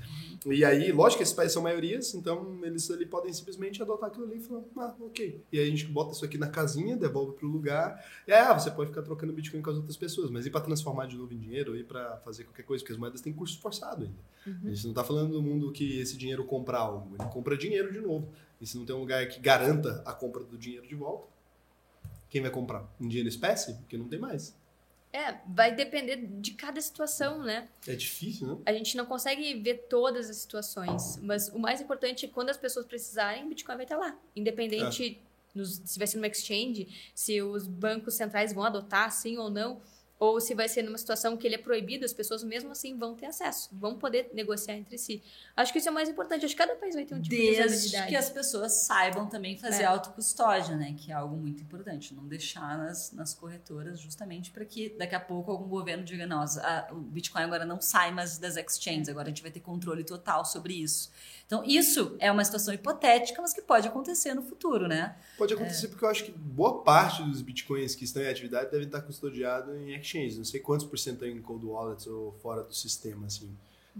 E 0.46 0.64
aí, 0.64 0.92
lógico 0.92 1.18
que 1.18 1.22
esses 1.24 1.34
países 1.34 1.54
são 1.54 1.62
maiorias, 1.62 2.14
então 2.14 2.60
eles 2.62 2.88
ali 2.90 3.04
podem 3.04 3.32
simplesmente 3.32 3.82
adotar 3.82 4.10
aquilo 4.10 4.26
ali 4.26 4.36
e 4.36 4.40
falar, 4.40 4.62
ah, 4.78 4.94
ok. 5.00 5.42
E 5.50 5.58
aí 5.58 5.66
a 5.66 5.70
gente 5.70 5.86
bota 5.86 6.12
isso 6.12 6.24
aqui 6.24 6.38
na 6.38 6.48
casinha, 6.48 6.96
devolve 6.96 7.32
pro 7.32 7.48
lugar, 7.48 8.04
e 8.28 8.32
aí, 8.32 8.40
ah, 8.40 8.56
você 8.56 8.70
pode 8.70 8.90
ficar 8.90 9.02
trocando 9.02 9.32
Bitcoin 9.32 9.60
com 9.60 9.70
as 9.70 9.76
outras 9.76 9.96
pessoas, 9.96 10.30
mas 10.30 10.46
e 10.46 10.50
para 10.50 10.60
transformar 10.60 11.06
de 11.06 11.16
novo 11.16 11.34
em 11.34 11.38
dinheiro, 11.38 11.76
e 11.76 11.82
para 11.82 12.18
fazer 12.18 12.44
qualquer 12.44 12.62
coisa, 12.62 12.82
porque 12.82 12.92
as 12.92 12.98
moedas 12.98 13.20
têm 13.20 13.32
custo 13.32 13.60
forçado 13.60 14.04
ainda. 14.04 14.16
Uhum. 14.46 14.68
A 14.70 14.74
gente 14.74 14.86
não 14.86 14.94
tá 14.94 15.02
falando 15.02 15.32
do 15.32 15.42
mundo 15.42 15.72
que 15.72 15.98
esse 15.98 16.16
dinheiro 16.16 16.44
compra 16.44 16.78
algo, 16.78 17.16
ele 17.18 17.28
compra 17.30 17.56
dinheiro 17.56 17.92
de 17.92 18.00
novo. 18.00 18.28
E 18.60 18.66
se 18.66 18.78
não 18.78 18.86
tem 18.86 18.94
um 18.94 19.00
lugar 19.00 19.26
que 19.28 19.40
garanta 19.40 20.02
a 20.06 20.12
compra 20.12 20.44
do 20.44 20.56
dinheiro 20.56 20.86
de 20.86 20.94
volta, 20.94 21.26
quem 22.36 22.42
vai 22.42 22.50
comprar? 22.50 22.84
Em 23.00 23.08
dinheiro 23.08 23.28
espécie? 23.28 23.72
Porque 23.74 23.96
não 23.96 24.06
tem 24.08 24.18
mais. 24.18 24.54
É, 25.12 25.36
vai 25.48 25.74
depender 25.74 26.16
de 26.16 26.50
cada 26.52 26.78
situação, 26.80 27.42
né? 27.42 27.68
É 27.86 27.94
difícil, 27.94 28.46
né? 28.46 28.58
A 28.66 28.72
gente 28.74 28.96
não 28.96 29.06
consegue 29.06 29.54
ver 29.54 29.86
todas 29.88 30.28
as 30.28 30.36
situações, 30.36 31.16
mas 31.22 31.48
o 31.48 31.58
mais 31.58 31.80
importante 31.80 32.26
é 32.26 32.28
quando 32.28 32.50
as 32.50 32.58
pessoas 32.58 32.84
precisarem, 32.84 33.44
o 33.44 33.48
Bitcoin 33.48 33.76
vai 33.76 33.84
estar 33.86 33.96
lá. 33.96 34.14
Independente 34.34 35.18
nos- 35.54 35.80
se 35.86 35.98
vai 35.98 36.06
ser 36.06 36.18
numa 36.18 36.26
exchange, 36.26 37.10
se 37.14 37.40
os 37.40 37.66
bancos 37.66 38.12
centrais 38.14 38.52
vão 38.52 38.64
adotar, 38.64 39.10
sim 39.10 39.38
ou 39.38 39.48
não, 39.48 39.80
ou 40.18 40.40
se 40.40 40.54
vai 40.54 40.68
ser 40.68 40.82
numa 40.82 40.96
situação 40.96 41.36
que 41.36 41.46
ele 41.46 41.56
é 41.56 41.58
proibido, 41.58 42.04
as 42.04 42.12
pessoas 42.12 42.42
mesmo 42.42 42.70
assim 42.72 42.96
vão 42.96 43.14
ter 43.14 43.26
acesso, 43.26 43.68
vão 43.72 43.98
poder 43.98 44.30
negociar 44.32 44.74
entre 44.74 44.96
si. 44.96 45.22
Acho 45.54 45.72
que 45.72 45.78
isso 45.78 45.88
é 45.88 45.90
o 45.90 45.94
mais 45.94 46.08
importante. 46.08 46.44
Acho 46.46 46.54
que 46.54 46.58
cada 46.62 46.74
país 46.74 46.94
vai 46.94 47.04
ter 47.04 47.14
um 47.14 47.20
tipo 47.20 47.34
de 47.34 47.40
Desde 47.42 47.62
usabilidade. 47.62 48.08
que 48.08 48.16
as 48.16 48.30
pessoas 48.30 48.72
saibam 48.72 49.26
também 49.28 49.58
fazer 49.58 49.82
É. 49.82 49.86
autocustódia, 49.86 50.74
né? 50.74 50.94
Que 50.96 51.10
é 51.12 51.14
algo 51.14 51.36
muito 51.36 51.62
importante. 51.62 52.14
Não 52.14 52.26
deixar 52.26 52.78
nas, 52.78 53.12
nas 53.12 53.34
corretoras, 53.34 54.00
justamente 54.00 54.50
para 54.50 54.64
que 54.64 54.88
daqui 54.96 55.14
a 55.14 55.20
pouco 55.20 55.50
algum 55.50 55.68
governo 55.68 56.02
diga: 56.04 56.26
a- 56.26 56.88
o 56.92 56.96
Bitcoin 56.96 57.42
agora 57.42 57.64
não 57.66 57.80
sai 57.80 58.10
mais 58.10 58.38
das 58.38 58.56
exchanges, 58.56 59.08
agora 59.08 59.26
a 59.26 59.30
gente 59.30 59.42
vai 59.42 59.50
ter 59.50 59.60
controle 59.60 60.02
total 60.02 60.44
sobre 60.44 60.74
isso. 60.74 61.10
Então, 61.46 61.64
isso 61.64 62.16
é 62.18 62.30
uma 62.30 62.44
situação 62.44 62.74
hipotética, 62.74 63.40
mas 63.40 63.52
que 63.52 63.62
pode 63.62 63.86
acontecer 63.86 64.34
no 64.34 64.42
futuro, 64.42 64.88
né? 64.88 65.16
Pode 65.38 65.54
acontecer 65.54 65.86
porque 65.88 66.04
eu 66.04 66.08
acho 66.08 66.24
que 66.24 66.32
boa 66.32 66.82
parte 66.82 67.22
dos 67.22 67.40
bitcoins 67.40 67.94
que 67.94 68.04
estão 68.04 68.20
em 68.20 68.28
atividade 68.28 68.68
devem 68.70 68.86
estar 68.86 69.00
custodiados 69.02 69.72
em 69.76 69.94
exchanges. 69.94 70.36
Não 70.36 70.44
sei 70.44 70.58
quantos 70.58 70.84
por 70.84 70.98
cento 70.98 71.24
em 71.24 71.40
cold 71.40 71.64
wallets 71.64 72.06
ou 72.08 72.32
fora 72.42 72.64
do 72.64 72.74
sistema, 72.74 73.26
assim. 73.26 73.48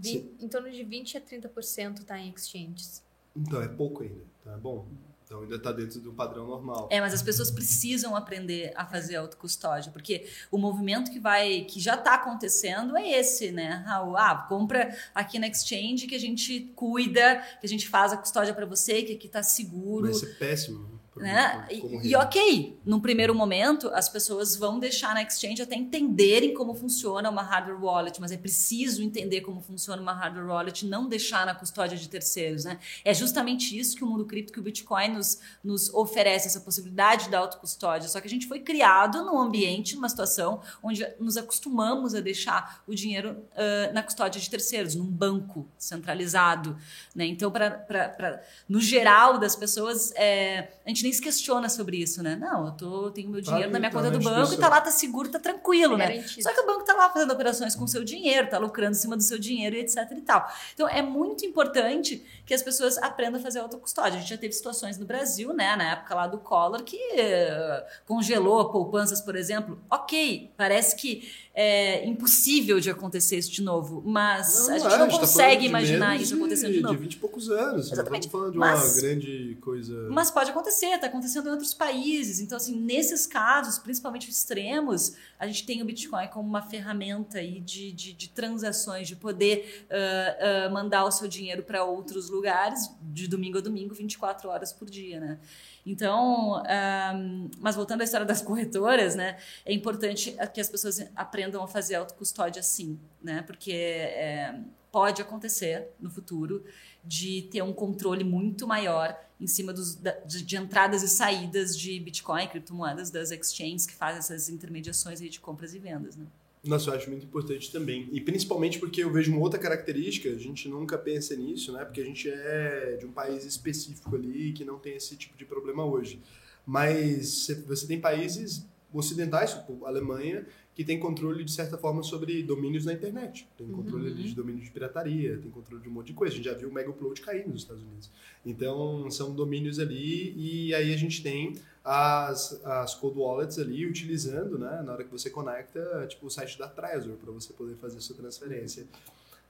Em 0.03 0.47
torno 0.49 0.69
de 0.69 0.83
20 0.83 1.17
a 1.17 1.21
30% 1.21 1.99
está 1.99 2.19
em 2.19 2.33
exchanges. 2.33 3.01
Então, 3.33 3.61
é 3.61 3.67
pouco 3.69 4.03
ainda, 4.03 4.23
tá 4.43 4.57
bom? 4.57 4.85
Então 5.27 5.41
ainda 5.41 5.57
está 5.57 5.73
dentro 5.73 5.99
do 5.99 6.13
padrão 6.13 6.47
normal. 6.47 6.87
É, 6.89 7.01
mas 7.01 7.13
as 7.13 7.21
pessoas 7.21 7.51
precisam 7.51 8.15
aprender 8.15 8.71
a 8.75 8.85
fazer 8.85 9.17
autocustódia, 9.17 9.91
porque 9.91 10.25
o 10.49 10.57
movimento 10.57 11.11
que 11.11 11.19
vai, 11.19 11.65
que 11.65 11.81
já 11.81 11.95
está 11.95 12.13
acontecendo 12.13 12.95
é 12.95 13.19
esse, 13.19 13.51
né, 13.51 13.83
Raul? 13.85 14.15
Ah, 14.15 14.45
compra 14.47 14.95
aqui 15.13 15.37
na 15.37 15.47
exchange 15.47 16.07
que 16.07 16.15
a 16.15 16.19
gente 16.19 16.71
cuida, 16.73 17.43
que 17.59 17.65
a 17.65 17.69
gente 17.69 17.89
faz 17.89 18.13
a 18.13 18.17
custódia 18.17 18.53
para 18.53 18.65
você, 18.65 19.03
que 19.03 19.13
aqui 19.13 19.27
está 19.27 19.43
seguro. 19.43 20.05
Vai 20.05 20.13
ser 20.13 20.37
péssimo. 20.37 20.96
Né? 21.17 21.67
E, 21.71 22.07
e 22.09 22.15
ok, 22.15 22.79
num 22.85 22.99
primeiro 22.99 23.33
momento, 23.33 23.89
as 23.93 24.07
pessoas 24.09 24.55
vão 24.55 24.79
deixar 24.79 25.13
na 25.13 25.21
exchange 25.23 25.61
até 25.61 25.75
entenderem 25.75 26.53
como 26.53 26.73
funciona 26.73 27.29
uma 27.29 27.41
hardware 27.41 27.81
wallet, 27.83 28.19
mas 28.21 28.31
é 28.31 28.37
preciso 28.37 29.01
entender 29.03 29.41
como 29.41 29.61
funciona 29.61 30.01
uma 30.01 30.13
hardware 30.13 30.47
wallet, 30.47 30.85
não 30.85 31.07
deixar 31.07 31.45
na 31.45 31.55
custódia 31.55 31.97
de 31.97 32.07
terceiros, 32.09 32.65
né? 32.65 32.79
É 33.03 33.13
justamente 33.13 33.77
isso 33.77 33.95
que 33.95 34.03
o 34.03 34.07
mundo 34.07 34.25
cripto, 34.25 34.53
que 34.53 34.59
o 34.59 34.63
Bitcoin 34.63 35.09
nos, 35.09 35.39
nos 35.63 35.93
oferece, 35.93 36.47
essa 36.47 36.61
possibilidade 36.61 37.29
da 37.29 37.39
autocustódia. 37.39 38.07
Só 38.09 38.19
que 38.21 38.27
a 38.27 38.29
gente 38.29 38.47
foi 38.47 38.59
criado 38.59 39.23
num 39.25 39.39
ambiente, 39.39 39.95
numa 39.95 40.09
situação 40.09 40.61
onde 40.83 41.05
nos 41.19 41.37
acostumamos 41.37 42.13
a 42.15 42.19
deixar 42.21 42.83
o 42.87 42.93
dinheiro 42.93 43.43
ah, 43.55 43.91
na 43.93 44.03
custódia 44.03 44.39
de 44.39 44.49
terceiros, 44.49 44.95
num 44.95 45.05
banco 45.05 45.67
centralizado, 45.77 46.77
né? 47.15 47.25
Então, 47.25 47.51
pra, 47.51 47.71
pra, 47.71 48.09
pra- 48.09 48.41
no 48.69 48.79
geral 48.79 49.37
das 49.37 49.55
pessoas, 49.55 50.11
é, 50.15 50.69
a 50.85 50.89
gente 50.89 51.03
nem 51.07 51.13
se 51.13 51.21
questiona 51.21 51.69
sobre 51.69 51.97
isso, 51.97 52.21
né? 52.21 52.35
Não, 52.35 52.65
eu 52.65 52.71
tô, 52.73 53.11
tenho 53.11 53.29
meu 53.29 53.41
Tá 53.41 53.51
dinheiro 53.51 53.71
na 53.71 53.79
minha 53.79 53.89
tá 53.89 53.97
conta 53.97 54.11
do 54.11 54.19
banco 54.19 54.53
e 54.53 54.57
tá 54.57 54.67
lá, 54.67 54.81
tá 54.81 54.91
seguro, 54.91 55.29
tá 55.29 55.39
tranquilo, 55.39 55.95
né? 55.95 56.21
Só 56.21 56.53
que 56.53 56.59
o 56.59 56.65
banco 56.65 56.83
tá 56.83 56.93
lá 56.93 57.09
fazendo 57.09 57.31
operações 57.31 57.75
com 57.75 57.85
o 57.85 57.87
seu 57.87 58.03
dinheiro, 58.03 58.49
tá 58.49 58.57
lucrando 58.57 58.91
em 58.91 58.99
cima 58.99 59.15
do 59.15 59.23
seu 59.23 59.39
dinheiro 59.39 59.75
e 59.75 59.79
etc 59.79 60.11
e 60.11 60.21
tal. 60.21 60.51
Então, 60.73 60.87
é 60.87 61.01
muito 61.01 61.45
importante 61.45 62.23
que 62.45 62.53
as 62.53 62.61
pessoas 62.61 62.97
aprendam 62.97 63.39
a 63.39 63.43
fazer 63.43 63.59
autocustódia. 63.59 64.17
A 64.17 64.19
gente 64.19 64.29
já 64.29 64.37
teve 64.37 64.53
situações 64.53 64.97
no 64.97 65.05
Brasil, 65.05 65.53
né? 65.53 65.75
Na 65.75 65.91
época 65.93 66.13
lá 66.13 66.27
do 66.27 66.39
Collor, 66.39 66.83
que 66.83 66.97
eh, 67.13 67.85
congelou 68.05 68.69
poupanças, 68.69 69.21
por 69.21 69.35
exemplo. 69.35 69.79
Ok, 69.89 70.51
parece 70.57 70.95
que 70.95 71.31
é 71.59 72.05
impossível 72.05 72.79
de 72.79 72.89
acontecer 72.89 73.35
isso 73.37 73.51
de 73.51 73.63
novo, 73.63 74.03
mas 74.05 74.69
a 74.69 74.77
gente 74.77 74.93
é, 74.93 74.97
não 74.99 75.07
tá 75.07 75.17
consegue 75.17 75.61
de 75.61 75.67
imaginar 75.67 76.15
isso 76.21 76.35
acontecendo 76.35 76.73
de 76.73 76.81
novo. 76.81 76.95
De 76.95 77.01
20 77.01 77.13
e 77.13 77.17
poucos 77.17 77.49
anos. 77.49 77.91
Exatamente. 77.91 78.11
Não 78.11 78.19
estamos 78.19 78.31
falando 78.31 78.51
de 78.51 78.57
Mas- 78.59 78.93
uma 78.93 79.01
grande 79.01 79.57
coisa. 79.59 80.07
Mas 80.11 80.29
pode 80.29 80.51
acontecer, 80.51 80.96
está 80.97 81.07
acontecendo 81.07 81.47
em 81.47 81.51
outros 81.51 81.73
países. 81.73 82.39
Então, 82.39 82.57
assim, 82.57 82.75
nesses 82.75 83.25
casos, 83.25 83.79
principalmente 83.79 84.29
extremos, 84.29 85.15
a 85.39 85.47
gente 85.47 85.65
tem 85.65 85.81
o 85.81 85.85
Bitcoin 85.85 86.27
como 86.27 86.47
uma 86.47 86.61
ferramenta 86.61 87.39
aí 87.39 87.59
de, 87.59 87.91
de, 87.91 88.13
de 88.13 88.29
transações, 88.29 89.07
de 89.07 89.15
poder 89.15 89.87
ah, 89.89 90.65
ah, 90.65 90.69
mandar 90.69 91.05
o 91.05 91.11
seu 91.11 91.27
dinheiro 91.27 91.63
para 91.63 91.83
outros 91.83 92.29
lugares, 92.29 92.89
de 93.01 93.27
domingo 93.27 93.57
a 93.57 93.61
domingo, 93.61 93.93
24 93.93 94.49
horas 94.49 94.73
por 94.73 94.89
dia, 94.89 95.19
né? 95.19 95.39
Então, 95.85 96.61
ahm, 96.67 97.49
mas 97.59 97.75
voltando 97.75 98.01
à 98.01 98.03
história 98.03 98.25
das 98.25 98.41
corretoras, 98.41 99.15
né? 99.15 99.37
É 99.65 99.73
importante 99.73 100.35
que 100.53 100.59
as 100.59 100.69
pessoas 100.69 100.99
aprendam 101.15 101.63
a 101.63 101.67
fazer 101.67 101.95
autocustódia 101.95 102.61
sim, 102.61 102.99
né? 103.23 103.41
Porque 103.43 103.71
é, 103.71 104.59
pode 104.91 105.21
acontecer 105.21 105.89
no 105.99 106.09
futuro 106.09 106.65
de 107.03 107.43
ter 107.43 107.61
um 107.61 107.71
controle 107.71 108.23
muito 108.23 108.67
maior 108.67 109.17
em 109.39 109.47
cima 109.47 109.71
dos, 109.71 109.95
de, 109.95 110.41
de 110.43 110.55
entradas 110.57 111.03
e 111.03 111.07
saídas 111.07 111.77
de 111.77 111.99
Bitcoin, 111.99 112.47
criptomoedas 112.47 113.11
das 113.11 113.31
exchanges 113.31 113.85
que 113.85 113.93
fazem 113.93 114.19
essas 114.19 114.49
intermediações 114.49 115.19
de 115.19 115.39
compras 115.39 115.73
e 115.73 115.79
vendas, 115.79 116.15
né? 116.15 116.25
Nossa, 116.63 116.89
eu 116.89 116.95
acho 116.95 117.09
muito 117.09 117.23
importante 117.25 117.71
também. 117.71 118.09
E 118.11 118.19
principalmente 118.19 118.79
porque 118.79 119.01
eu 119.03 119.11
vejo 119.13 119.31
uma 119.31 119.39
outra 119.39 119.59
característica, 119.59 120.27
a 120.29 120.37
gente 120.37 120.67
nunca 120.67 120.97
pensa 120.97 121.35
nisso, 121.35 121.71
né? 121.71 121.85
Porque 121.85 122.01
a 122.01 122.03
gente 122.05 122.27
é 122.29 122.97
de 122.99 123.05
um 123.05 123.11
país 123.11 123.45
específico 123.45 124.13
ali 124.15 124.51
que 124.53 124.65
não 124.65 124.77
tem 124.79 124.95
esse 124.95 125.15
tipo 125.15 125.37
de 125.37 125.45
problema 125.45 125.85
hoje. 125.85 126.19
Mas 126.65 127.47
você- 127.65 127.87
tem 127.87 128.01
países 128.01 128.65
ocidentais, 128.91 129.53
tipo 129.53 129.85
Alemanha, 129.85 130.45
que 130.77 130.83
tem 130.83 130.99
controle 130.99 131.43
de 131.43 131.51
certa 131.51 131.75
forma 131.75 132.03
sobre 132.03 132.43
domínios 132.43 132.85
na 132.85 132.93
internet. 132.93 133.47
Tem 133.57 133.67
controle 133.67 134.11
ali 134.11 134.21
de 134.21 134.35
domínio 134.35 134.61
de 134.61 134.69
pirataria, 134.69 135.35
tem 135.35 135.49
controle 135.49 135.81
de 135.81 135.89
um 135.89 135.91
monte 135.91 136.07
de 136.07 136.13
coisa. 136.13 136.35
A 136.35 136.37
gente 136.37 136.45
já 136.45 136.53
viu 136.53 136.69
o 136.69 136.71
Mega 136.71 136.91
Upload 136.91 137.19
cair 137.19 137.47
nos 137.47 137.63
Estados 137.63 137.81
Unidos. 137.81 138.11
Então, 138.45 139.09
são 139.09 139.33
domínios 139.33 139.79
ali 139.79 140.35
e 140.37 140.75
aí 140.75 140.93
a 140.93 140.95
gente 140.95 141.23
tem 141.23 141.55
as, 141.83 142.63
as 142.63 142.93
cold 142.93 143.17
wallets 143.17 143.57
ali 143.57 143.87
utilizando, 143.87 144.59
né, 144.59 144.83
na 144.85 144.93
hora 144.93 145.03
que 145.03 145.11
você 145.11 145.31
conecta, 145.31 146.05
tipo 146.07 146.27
o 146.27 146.29
site 146.29 146.59
da 146.59 146.67
Trezor 146.67 147.15
para 147.15 147.31
você 147.31 147.53
poder 147.53 147.75
fazer 147.77 147.99
sua 147.99 148.15
transferência. 148.15 148.85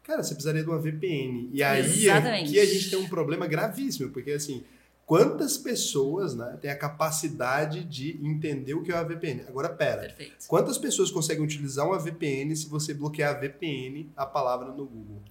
Cara, 0.04 0.24
você 0.24 0.34
precisaria 0.34 0.64
de 0.64 0.70
uma 0.70 0.80
VPN. 0.80 1.50
E 1.52 1.62
aí 1.62 1.82
Exatamente. 1.82 2.52
aqui 2.52 2.60
a 2.62 2.66
gente 2.66 2.90
tem 2.90 3.00
um 3.00 3.10
problema 3.10 3.46
gravíssimo, 3.48 4.12
porque 4.12 4.32
assim, 4.32 4.64
quantas 5.08 5.58
pessoas, 5.58 6.36
né, 6.36 6.58
têm 6.62 6.70
a 6.70 6.78
capacidade 6.78 7.86
de 7.86 8.20
entender 8.22 8.74
o 8.74 8.84
que 8.84 8.92
é 8.92 8.96
uma 8.96 9.06
VPN? 9.06 9.46
Agora, 9.48 9.70
pera. 9.70 10.02
Perfeito. 10.02 10.46
Quantas 10.48 10.78
pessoas 10.78 11.10
conseguem 11.10 11.42
utilizar 11.42 11.88
uma 11.88 11.98
VPN 11.98 12.54
se 12.54 12.68
você 12.68 12.94
bloquear 12.94 13.34
a 13.34 13.40
VPN 13.40 14.12
a 14.18 14.26
palavra 14.26 14.68
no 14.68 14.86
Google? 14.86 15.24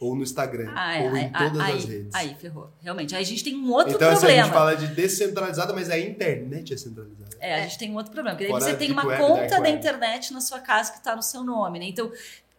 Ou 0.00 0.16
no 0.16 0.22
Instagram? 0.22 0.72
Ou 1.04 1.16
em 1.16 1.30
todas 1.30 1.60
as 1.60 1.84
redes? 1.84 2.14
Aí, 2.14 2.34
ferrou. 2.34 2.72
Realmente. 2.80 3.14
Aí 3.14 3.22
a 3.22 3.26
gente 3.26 3.44
tem 3.44 3.54
um 3.54 3.70
outro 3.70 3.94
então, 3.94 4.08
assim, 4.08 4.16
a 4.16 4.20
problema. 4.20 4.44
gente 4.44 4.52
fala 4.54 4.74
de 4.74 4.86
descentralizada, 4.88 5.72
mas 5.74 5.90
a 5.90 5.98
internet 5.98 6.72
é 6.72 6.76
centralizada. 6.76 7.36
É, 7.38 7.56
a 7.56 7.62
gente 7.64 7.78
tem 7.78 7.90
um 7.90 7.96
outro 7.96 8.10
problema, 8.12 8.34
porque 8.34 8.46
aí 8.46 8.50
Fora 8.50 8.64
você 8.64 8.74
tem 8.74 8.90
uma 8.90 9.06
Web, 9.06 9.22
conta 9.22 9.60
da 9.60 9.68
internet 9.68 10.32
na 10.32 10.40
sua 10.40 10.58
casa 10.58 10.90
que 10.90 10.98
está 10.98 11.14
no 11.14 11.22
seu 11.22 11.44
nome, 11.44 11.78
né? 11.78 11.84
Então, 11.84 12.10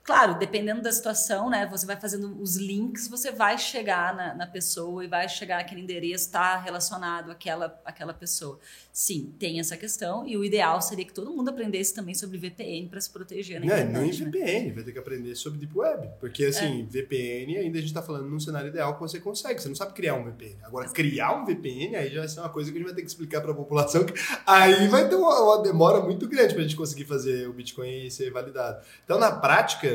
claro, 0.04 0.38
dependendo 0.38 0.82
da 0.82 0.92
situação, 0.92 1.50
né? 1.50 1.66
Você 1.72 1.86
vai 1.86 1.96
fazendo 2.00 2.40
os 2.42 2.58
links, 2.58 3.08
você 3.08 3.32
vai 3.32 3.58
chegar 3.58 4.16
na, 4.16 4.34
na 4.34 4.46
pessoa 4.48 5.04
e 5.04 5.08
vai 5.08 5.28
chegar 5.30 5.58
naquele 5.58 5.82
endereço, 5.82 6.26
está 6.26 6.58
relacionado 6.58 7.32
àquela, 7.32 7.80
àquela 7.86 8.14
pessoa. 8.14 8.60
Sim, 8.92 9.34
tem 9.40 9.60
essa 9.60 9.76
questão, 9.78 10.28
e 10.28 10.38
o 10.38 10.44
ideal 10.44 10.82
seria 10.82 11.06
que 11.06 11.14
todo 11.14 11.32
mundo 11.32 11.50
aprendesse 11.50 11.94
também 11.94 12.14
sobre 12.14 12.38
VPN 12.38 12.88
para 12.90 13.02
se 13.02 13.10
proteger 13.10 13.60
na 13.60 13.66
Não, 13.66 13.74
internet. 13.76 14.02
nem 14.02 14.12
né? 14.12 14.26
VPN, 14.26 14.72
vai 14.74 14.84
ter 14.84 14.92
que 14.92 15.00
aprender 15.00 15.36
sobre 15.36 15.58
Deep 15.60 15.76
Web. 15.76 16.10
Porque, 16.20 16.46
assim, 16.46 16.86
VPN 16.90 17.58
ainda 17.58 17.78
a 17.80 17.82
gente 17.82 17.94
tá 17.94 18.02
falando 18.02 18.30
num 18.30 18.40
cenário 18.40 18.68
ideal 18.70 18.94
que 18.96 19.00
você 19.00 19.20
consegue. 19.20 19.62
Você 19.62 19.68
não 19.68 19.76
sabe 19.76 19.94
criar 19.94 20.16
um 20.16 20.24
VPN. 20.26 20.58
Agora, 20.64 20.90
criar 20.90 21.34
um 21.36 21.46
VPN, 21.46 21.96
aí 21.96 22.10
já 22.12 22.20
vai 22.20 22.28
ser 22.30 22.40
uma 22.42 22.50
coisa 22.50 22.72
que 22.72 22.78
a 22.78 22.80
gente 22.80 22.88
vai 22.88 22.96
ter 22.96 23.02
que 23.02 23.08
explicar 23.08 23.42
pra 23.42 23.54
população. 23.54 24.04
Que 24.06 24.14
aí 24.46 24.88
vai 24.90 25.08
ter 25.08 25.16
uma, 25.16 25.40
uma 25.42 25.64
demora 25.64 26.02
muito 26.02 26.28
grande 26.28 26.54
pra 26.54 26.62
gente 26.62 26.76
conseguir 26.76 27.06
fazer 27.06 27.48
o 27.48 27.54
Bitcoin 27.54 28.10
ser 28.10 28.30
validado. 28.32 28.84
Então, 29.06 29.18
na 29.18 29.32
prática, 29.32 29.93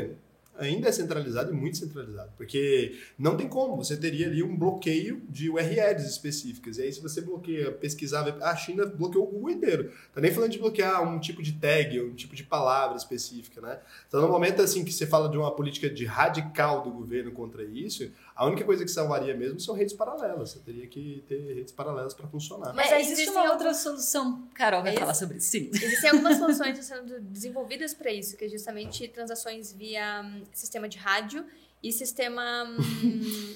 ainda 0.59 0.89
é 0.89 0.91
centralizado 0.91 1.51
e 1.51 1.55
muito 1.55 1.77
centralizado. 1.77 2.31
Porque 2.37 2.97
não 3.17 3.35
tem 3.35 3.47
como, 3.47 3.75
você 3.75 3.97
teria 3.97 4.27
ali 4.27 4.43
um 4.43 4.55
bloqueio 4.55 5.21
de 5.29 5.49
URLs 5.49 6.07
específicas. 6.07 6.77
E 6.77 6.83
aí, 6.83 6.93
se 6.93 7.01
você 7.01 7.21
bloqueia, 7.21 7.71
pesquisar, 7.71 8.27
a 8.41 8.55
China 8.55 8.85
bloqueou 8.85 9.27
o 9.27 9.31
Google 9.31 9.51
inteiro. 9.51 9.91
Tá 10.13 10.21
nem 10.21 10.31
falando 10.31 10.51
de 10.51 10.59
bloquear 10.59 11.01
um 11.03 11.19
tipo 11.19 11.41
de 11.41 11.53
tag, 11.53 11.99
um 12.01 12.13
tipo 12.13 12.35
de 12.35 12.43
palavra 12.43 12.97
específica, 12.97 13.61
né? 13.61 13.79
Então, 14.07 14.21
no 14.21 14.27
momento 14.27 14.61
assim 14.61 14.83
que 14.83 14.91
você 14.91 15.07
fala 15.07 15.29
de 15.29 15.37
uma 15.37 15.55
política 15.55 15.89
de 15.89 16.05
radical 16.05 16.83
do 16.83 16.91
governo 16.91 17.31
contra 17.31 17.63
isso, 17.63 18.11
a 18.39 18.45
única 18.45 18.63
coisa 18.63 18.85
que 18.85 18.89
salvaria 18.89 19.35
mesmo 19.35 19.59
são 19.59 19.75
redes 19.75 19.93
paralelas. 19.93 20.51
Você 20.51 20.59
teria 20.59 20.87
que 20.87 21.25
ter 21.27 21.55
redes 21.55 21.73
paralelas 21.73 22.13
para 22.13 22.25
funcionar. 22.25 22.73
Mas 22.73 22.89
é, 22.89 23.01
existe 23.01 23.29
uma 23.31 23.51
outra 23.51 23.73
solução. 23.73 24.47
Carol 24.53 24.81
vai 24.81 24.95
falar 24.95 25.13
sobre 25.13 25.39
isso. 25.39 25.49
Sim. 25.49 25.69
Existem 25.73 26.11
algumas 26.11 26.37
soluções 26.37 26.85
sendo 26.85 27.19
desenvolvidas 27.19 27.93
para 27.93 28.09
isso, 28.13 28.37
que 28.37 28.45
é 28.45 28.47
justamente 28.47 29.05
transações 29.09 29.73
via 29.73 30.21
hum, 30.23 30.43
sistema 30.53 30.87
de 30.87 30.97
rádio 30.97 31.45
e 31.83 31.91
sistema 31.91 32.63
hum, 32.63 33.55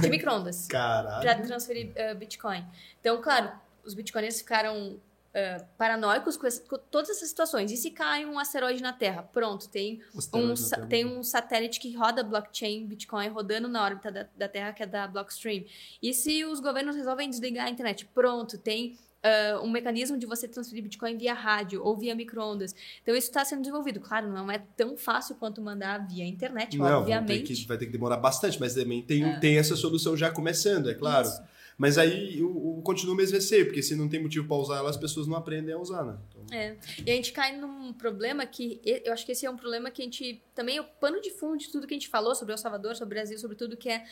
de 0.00 0.08
microondas 0.08 0.66
para 0.66 1.34
transferir 1.42 1.90
uh, 1.90 2.14
Bitcoin. 2.16 2.64
Então, 3.02 3.20
claro, 3.20 3.52
os 3.84 3.92
bitcoins 3.92 4.38
ficaram 4.38 4.98
uh, 5.32 5.64
paranoicos 5.76 6.36
com, 6.36 6.46
essa, 6.46 6.62
com, 6.62 6.78
todas 6.90 7.10
essas 7.10 7.28
situações. 7.28 7.70
E 7.70 7.76
se 7.76 7.90
cai 7.90 8.24
um 8.24 8.38
asteroide 8.38 8.82
na 8.82 8.92
Terra? 8.92 9.22
Pronto, 9.22 9.68
tem 9.68 10.00
um, 10.34 10.54
tem 10.88 11.04
um 11.04 11.22
satélite 11.22 11.80
que 11.80 11.94
roda 11.96 12.22
blockchain, 12.22 12.86
Bitcoin, 12.86 13.28
rodando 13.28 13.68
na 13.68 13.82
órbita 13.82 14.10
da, 14.10 14.28
da 14.36 14.48
Terra, 14.48 14.72
que 14.72 14.82
é 14.82 14.86
da 14.86 15.06
Blockstream. 15.06 15.64
E 16.02 16.12
se 16.14 16.44
os 16.44 16.60
governos 16.60 16.96
resolvem 16.96 17.28
desligar 17.28 17.66
a 17.66 17.70
internet? 17.70 18.06
Pronto, 18.06 18.58
tem 18.58 18.96
Uh, 19.24 19.64
um 19.64 19.70
mecanismo 19.70 20.18
de 20.18 20.26
você 20.26 20.48
transferir 20.48 20.82
Bitcoin 20.82 21.16
via 21.16 21.32
rádio 21.32 21.80
ou 21.84 21.96
via 21.96 22.12
microondas. 22.12 22.74
Então 23.00 23.14
isso 23.14 23.28
está 23.28 23.44
sendo 23.44 23.60
desenvolvido. 23.60 24.00
Claro, 24.00 24.28
não 24.28 24.50
é 24.50 24.58
tão 24.76 24.96
fácil 24.96 25.36
quanto 25.36 25.62
mandar 25.62 26.04
via 26.08 26.26
internet, 26.26 26.76
não, 26.76 26.98
obviamente. 26.98 27.28
Vai 27.28 27.38
ter, 27.38 27.54
que, 27.54 27.68
vai 27.68 27.78
ter 27.78 27.86
que 27.86 27.92
demorar 27.92 28.16
bastante, 28.16 28.58
mas 28.58 28.74
também 28.74 29.00
tem, 29.00 29.22
é. 29.22 29.38
tem 29.38 29.58
essa 29.58 29.76
solução 29.76 30.16
já 30.16 30.28
começando, 30.28 30.90
é 30.90 30.94
claro. 30.94 31.28
Isso. 31.28 31.40
Mas 31.82 31.98
aí 31.98 32.40
o, 32.40 32.78
o 32.78 32.82
continua 32.82 33.12
o 33.12 33.16
mesmo 33.16 33.34
receio, 33.34 33.66
porque 33.66 33.82
se 33.82 33.96
não 33.96 34.08
tem 34.08 34.22
motivo 34.22 34.46
para 34.46 34.56
usar 34.56 34.76
ela, 34.76 34.88
as 34.88 34.96
pessoas 34.96 35.26
não 35.26 35.34
aprendem 35.34 35.74
a 35.74 35.78
usar, 35.78 36.04
né? 36.04 36.16
Então... 36.28 36.56
É. 36.56 36.76
E 37.04 37.10
a 37.10 37.14
gente 37.16 37.32
cai 37.32 37.56
num 37.56 37.92
problema 37.92 38.46
que 38.46 38.80
eu 38.84 39.12
acho 39.12 39.26
que 39.26 39.32
esse 39.32 39.44
é 39.44 39.50
um 39.50 39.56
problema 39.56 39.90
que 39.90 40.00
a 40.00 40.04
gente 40.04 40.40
também 40.54 40.76
é 40.76 40.80
o 40.80 40.84
pano 40.84 41.20
de 41.20 41.30
fundo 41.30 41.58
de 41.58 41.68
tudo 41.72 41.84
que 41.84 41.92
a 41.92 41.96
gente 41.96 42.08
falou 42.08 42.36
sobre 42.36 42.54
El 42.54 42.58
Salvador, 42.58 42.94
sobre 42.94 43.14
o 43.14 43.16
Brasil, 43.16 43.36
sobre 43.36 43.56
tudo 43.56 43.76
que 43.76 43.88
é 43.88 44.04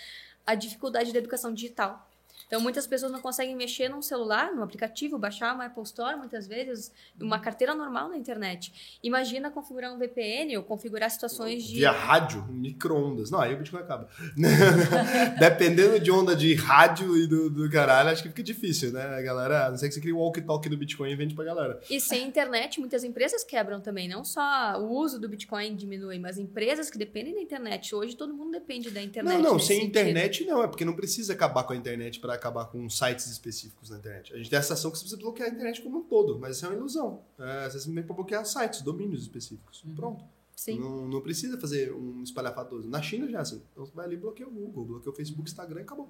a 0.44 0.56
dificuldade 0.56 1.12
da 1.12 1.20
educação 1.20 1.54
digital. 1.54 2.09
Então, 2.50 2.60
muitas 2.60 2.84
pessoas 2.84 3.12
não 3.12 3.20
conseguem 3.20 3.54
mexer 3.54 3.88
num 3.88 4.02
celular, 4.02 4.52
no 4.52 4.64
aplicativo, 4.64 5.16
baixar 5.16 5.54
uma 5.54 5.66
Apple 5.66 5.84
Store, 5.84 6.16
muitas 6.16 6.48
vezes, 6.48 6.90
uma 7.20 7.38
carteira 7.38 7.76
normal 7.76 8.08
na 8.08 8.16
internet. 8.16 8.98
Imagina 9.04 9.52
configurar 9.52 9.94
um 9.94 9.98
VPN 9.98 10.56
ou 10.56 10.64
configurar 10.64 11.08
situações 11.12 11.62
de. 11.62 11.76
Via 11.76 11.92
rádio, 11.92 12.44
micro-ondas. 12.50 13.30
Não, 13.30 13.40
aí 13.40 13.54
o 13.54 13.56
Bitcoin 13.56 13.82
acaba. 13.82 14.08
Dependendo 15.38 16.00
de 16.00 16.10
onda 16.10 16.34
de 16.34 16.52
rádio 16.56 17.16
e 17.16 17.28
do, 17.28 17.48
do 17.48 17.70
caralho, 17.70 18.08
acho 18.08 18.24
que 18.24 18.30
fica 18.30 18.42
difícil, 18.42 18.90
né? 18.90 19.00
A 19.00 19.22
galera, 19.22 19.66
a 19.66 19.70
não 19.70 19.78
sei 19.78 19.88
que 19.88 19.94
você 19.94 20.00
cria 20.00 20.16
um 20.16 20.18
walkie-talkie 20.18 20.68
do 20.68 20.76
Bitcoin 20.76 21.12
e 21.12 21.14
vende 21.14 21.36
pra 21.36 21.44
galera. 21.44 21.80
E 21.88 22.00
sem 22.00 22.26
internet, 22.26 22.80
muitas 22.80 23.04
empresas 23.04 23.44
quebram 23.44 23.80
também. 23.80 24.08
Não 24.08 24.24
só 24.24 24.76
o 24.76 24.90
uso 24.90 25.20
do 25.20 25.28
Bitcoin 25.28 25.76
diminui, 25.76 26.18
mas 26.18 26.36
empresas 26.36 26.90
que 26.90 26.98
dependem 26.98 27.32
da 27.32 27.40
internet. 27.40 27.94
Hoje 27.94 28.16
todo 28.16 28.34
mundo 28.34 28.50
depende 28.50 28.90
da 28.90 29.00
internet. 29.00 29.40
Não, 29.40 29.52
não, 29.52 29.58
sem 29.60 29.76
sentido. 29.76 29.88
internet 29.90 30.44
não. 30.44 30.64
É 30.64 30.66
porque 30.66 30.84
não 30.84 30.94
precisa 30.94 31.32
acabar 31.32 31.62
com 31.62 31.74
a 31.74 31.76
internet 31.76 32.18
para 32.18 32.39
acabar 32.40 32.64
com 32.66 32.88
sites 32.88 33.26
específicos 33.26 33.90
na 33.90 33.98
internet. 33.98 34.32
A 34.32 34.36
gente 34.36 34.50
tem 34.50 34.58
a 34.58 34.62
sensação 34.62 34.90
que 34.90 34.98
você 34.98 35.04
precisa 35.04 35.20
bloquear 35.20 35.48
a 35.48 35.52
internet 35.52 35.82
como 35.82 35.98
um 35.98 36.02
todo, 36.02 36.38
mas 36.38 36.56
isso 36.56 36.66
é 36.66 36.68
uma 36.68 36.76
ilusão. 36.76 37.22
É, 37.38 37.68
você 37.68 37.78
simplesmente 37.78 38.06
para 38.06 38.16
bloquear 38.16 38.44
sites, 38.44 38.82
domínios 38.82 39.22
específicos. 39.22 39.84
Uhum. 39.84 39.94
Pronto. 39.94 40.24
Sim. 40.56 40.78
Não, 40.78 41.08
não, 41.08 41.20
precisa 41.20 41.58
fazer 41.58 41.92
um 41.92 42.22
espalhafatoso. 42.22 42.88
Na 42.88 43.00
China 43.00 43.26
já 43.30 43.38
é 43.38 43.40
assim. 43.40 43.62
Então 43.72 43.86
você 43.86 43.92
vai 43.94 44.04
ali 44.04 44.16
e 44.16 44.18
bloqueia 44.18 44.48
o 44.48 44.52
Google, 44.52 44.84
bloqueia 44.84 45.12
o 45.12 45.16
Facebook, 45.16 45.48
Instagram 45.48 45.80
e 45.80 45.82
acabou. 45.84 46.08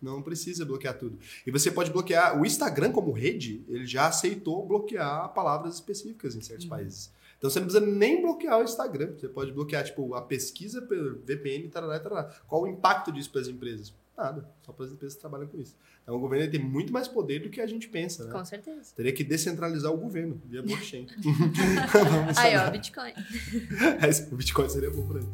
Não 0.00 0.22
precisa 0.22 0.64
bloquear 0.64 0.96
tudo. 0.98 1.18
E 1.46 1.50
você 1.50 1.70
pode 1.70 1.90
bloquear. 1.90 2.38
O 2.38 2.44
Instagram, 2.44 2.92
como 2.92 3.12
rede, 3.12 3.64
ele 3.68 3.86
já 3.86 4.08
aceitou 4.08 4.66
bloquear 4.66 5.32
palavras 5.32 5.74
específicas 5.74 6.36
em 6.36 6.40
certos 6.40 6.64
uhum. 6.64 6.70
países. 6.70 7.10
Então 7.38 7.48
você 7.48 7.60
não 7.60 7.66
precisa 7.66 7.86
nem 7.86 8.20
bloquear 8.20 8.58
o 8.58 8.64
Instagram. 8.64 9.14
Você 9.16 9.28
pode 9.28 9.52
bloquear, 9.52 9.84
tipo, 9.84 10.14
a 10.14 10.22
pesquisa 10.22 10.82
pelo 10.82 11.20
VPN, 11.20 11.68
tarará, 11.68 11.98
tarará. 11.98 12.24
Qual 12.46 12.62
o 12.62 12.66
impacto 12.66 13.12
disso 13.12 13.30
para 13.30 13.40
as 13.40 13.48
empresas? 13.48 13.94
Nada. 14.18 14.50
Só 14.66 14.72
para 14.72 14.84
as 14.84 14.90
empresas 14.90 15.14
que 15.14 15.20
trabalham 15.20 15.46
com 15.46 15.60
isso. 15.60 15.76
Então 16.02 16.16
o 16.16 16.18
governo 16.18 16.50
tem 16.50 16.60
muito 16.60 16.92
mais 16.92 17.06
poder 17.06 17.38
do 17.38 17.48
que 17.48 17.60
a 17.60 17.66
gente 17.68 17.88
pensa, 17.88 18.24
né? 18.24 18.32
Com 18.32 18.44
certeza. 18.44 18.92
Teria 18.96 19.12
que 19.12 19.22
descentralizar 19.22 19.92
o 19.92 19.96
governo 19.96 20.42
via 20.44 20.60
blockchain. 20.60 21.06
Aí, 22.36 22.56
ó, 22.56 22.68
Bitcoin. 22.68 23.12
o 24.32 24.36
Bitcoin 24.36 24.68
seria 24.68 24.90
bom 24.90 25.06
para 25.06 25.20
ele. 25.20 25.28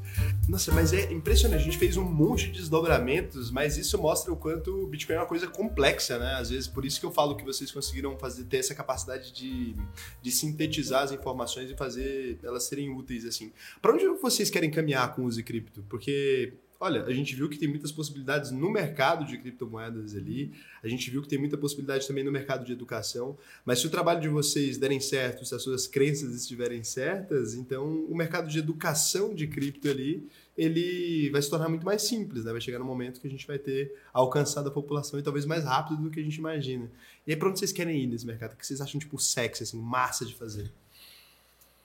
Nossa, 0.50 0.70
mas 0.70 0.92
é 0.92 1.10
impressionante. 1.10 1.62
A 1.62 1.64
gente 1.64 1.78
fez 1.78 1.96
um 1.96 2.04
monte 2.04 2.50
de 2.50 2.58
desdobramentos, 2.58 3.50
mas 3.50 3.78
isso 3.78 3.96
mostra 3.96 4.30
o 4.30 4.36
quanto 4.36 4.84
o 4.84 4.86
Bitcoin 4.86 5.16
é 5.16 5.20
uma 5.20 5.26
coisa 5.26 5.46
complexa, 5.46 6.18
né? 6.18 6.34
Às 6.34 6.50
vezes, 6.50 6.68
por 6.68 6.84
isso 6.84 7.00
que 7.00 7.06
eu 7.06 7.10
falo 7.10 7.36
que 7.36 7.44
vocês 7.44 7.72
conseguiram 7.72 8.18
fazer, 8.18 8.44
ter 8.44 8.58
essa 8.58 8.74
capacidade 8.74 9.32
de, 9.32 9.74
de 10.20 10.30
sintetizar 10.30 11.04
as 11.04 11.10
informações 11.10 11.70
e 11.70 11.74
fazer 11.74 12.38
elas 12.42 12.64
serem 12.64 12.90
úteis, 12.90 13.24
assim. 13.24 13.50
Para 13.80 13.94
onde 13.94 14.06
vocês 14.20 14.50
querem 14.50 14.70
caminhar 14.70 15.14
com 15.14 15.22
o 15.22 15.24
uso 15.24 15.42
cripto? 15.42 15.82
Porque 15.88 16.52
olha, 16.78 17.04
a 17.04 17.12
gente 17.12 17.34
viu 17.34 17.48
que 17.48 17.58
tem 17.58 17.68
muitas 17.68 17.92
possibilidades 17.92 18.50
no 18.50 18.70
mercado 18.70 19.24
de 19.24 19.38
criptomoedas 19.38 20.14
ali, 20.14 20.52
a 20.82 20.88
gente 20.88 21.10
viu 21.10 21.22
que 21.22 21.28
tem 21.28 21.38
muita 21.38 21.56
possibilidade 21.56 22.06
também 22.06 22.24
no 22.24 22.32
mercado 22.32 22.64
de 22.64 22.72
educação, 22.72 23.38
mas 23.64 23.78
se 23.78 23.86
o 23.86 23.90
trabalho 23.90 24.20
de 24.20 24.28
vocês 24.28 24.76
derem 24.76 25.00
certo, 25.00 25.44
se 25.44 25.54
as 25.54 25.62
suas 25.62 25.86
crenças 25.86 26.34
estiverem 26.34 26.82
certas, 26.84 27.54
então 27.54 28.04
o 28.04 28.14
mercado 28.16 28.48
de 28.48 28.58
educação 28.58 29.34
de 29.34 29.46
cripto 29.46 29.88
ali, 29.88 30.28
ele 30.56 31.30
vai 31.30 31.42
se 31.42 31.50
tornar 31.50 31.68
muito 31.68 31.84
mais 31.84 32.02
simples, 32.02 32.44
né? 32.44 32.52
Vai 32.52 32.60
chegar 32.60 32.78
no 32.78 32.84
momento 32.84 33.20
que 33.20 33.26
a 33.26 33.30
gente 33.30 33.46
vai 33.46 33.58
ter 33.58 33.92
alcançado 34.12 34.68
a 34.68 34.70
população 34.70 35.18
e 35.18 35.22
talvez 35.22 35.44
mais 35.46 35.64
rápido 35.64 36.02
do 36.02 36.10
que 36.10 36.20
a 36.20 36.22
gente 36.22 36.36
imagina. 36.36 36.90
E 37.26 37.32
aí, 37.32 37.36
para 37.36 37.48
onde 37.48 37.58
vocês 37.58 37.72
querem 37.72 38.02
ir 38.02 38.06
nesse 38.06 38.26
mercado? 38.26 38.52
O 38.52 38.56
que 38.56 38.66
vocês 38.66 38.80
acham, 38.80 39.00
tipo, 39.00 39.18
sexy, 39.18 39.64
assim, 39.64 39.80
massa 39.80 40.24
de 40.24 40.34
fazer? 40.34 40.70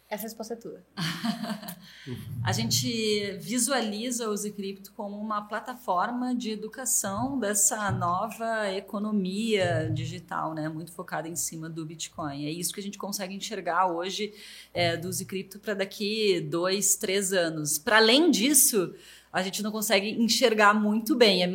Essa 0.09 0.23
resposta 0.23 0.55
é 0.55 0.57
tua. 0.57 0.83
a 2.43 2.51
gente 2.51 3.37
visualiza 3.39 4.27
o 4.27 4.35
Zicrypto 4.35 4.91
como 4.93 5.15
uma 5.15 5.43
plataforma 5.43 6.33
de 6.33 6.49
educação 6.49 7.37
dessa 7.39 7.91
nova 7.91 8.71
economia 8.71 9.87
digital, 9.93 10.55
né? 10.55 10.67
Muito 10.67 10.91
focada 10.91 11.27
em 11.27 11.35
cima 11.35 11.69
do 11.69 11.85
Bitcoin. 11.85 12.47
É 12.47 12.49
isso 12.49 12.73
que 12.73 12.79
a 12.79 12.83
gente 12.83 12.97
consegue 12.97 13.35
enxergar 13.35 13.85
hoje 13.85 14.33
é, 14.73 14.97
do 14.97 15.11
Zicrypto 15.11 15.59
para 15.59 15.75
daqui 15.75 16.41
dois, 16.41 16.95
três 16.95 17.31
anos. 17.31 17.77
Para 17.77 17.97
além 17.97 18.31
disso, 18.31 18.95
a 19.31 19.43
gente 19.43 19.61
não 19.61 19.71
consegue 19.71 20.09
enxergar 20.09 20.73
muito 20.73 21.15
bem. 21.15 21.43
É, 21.43 21.49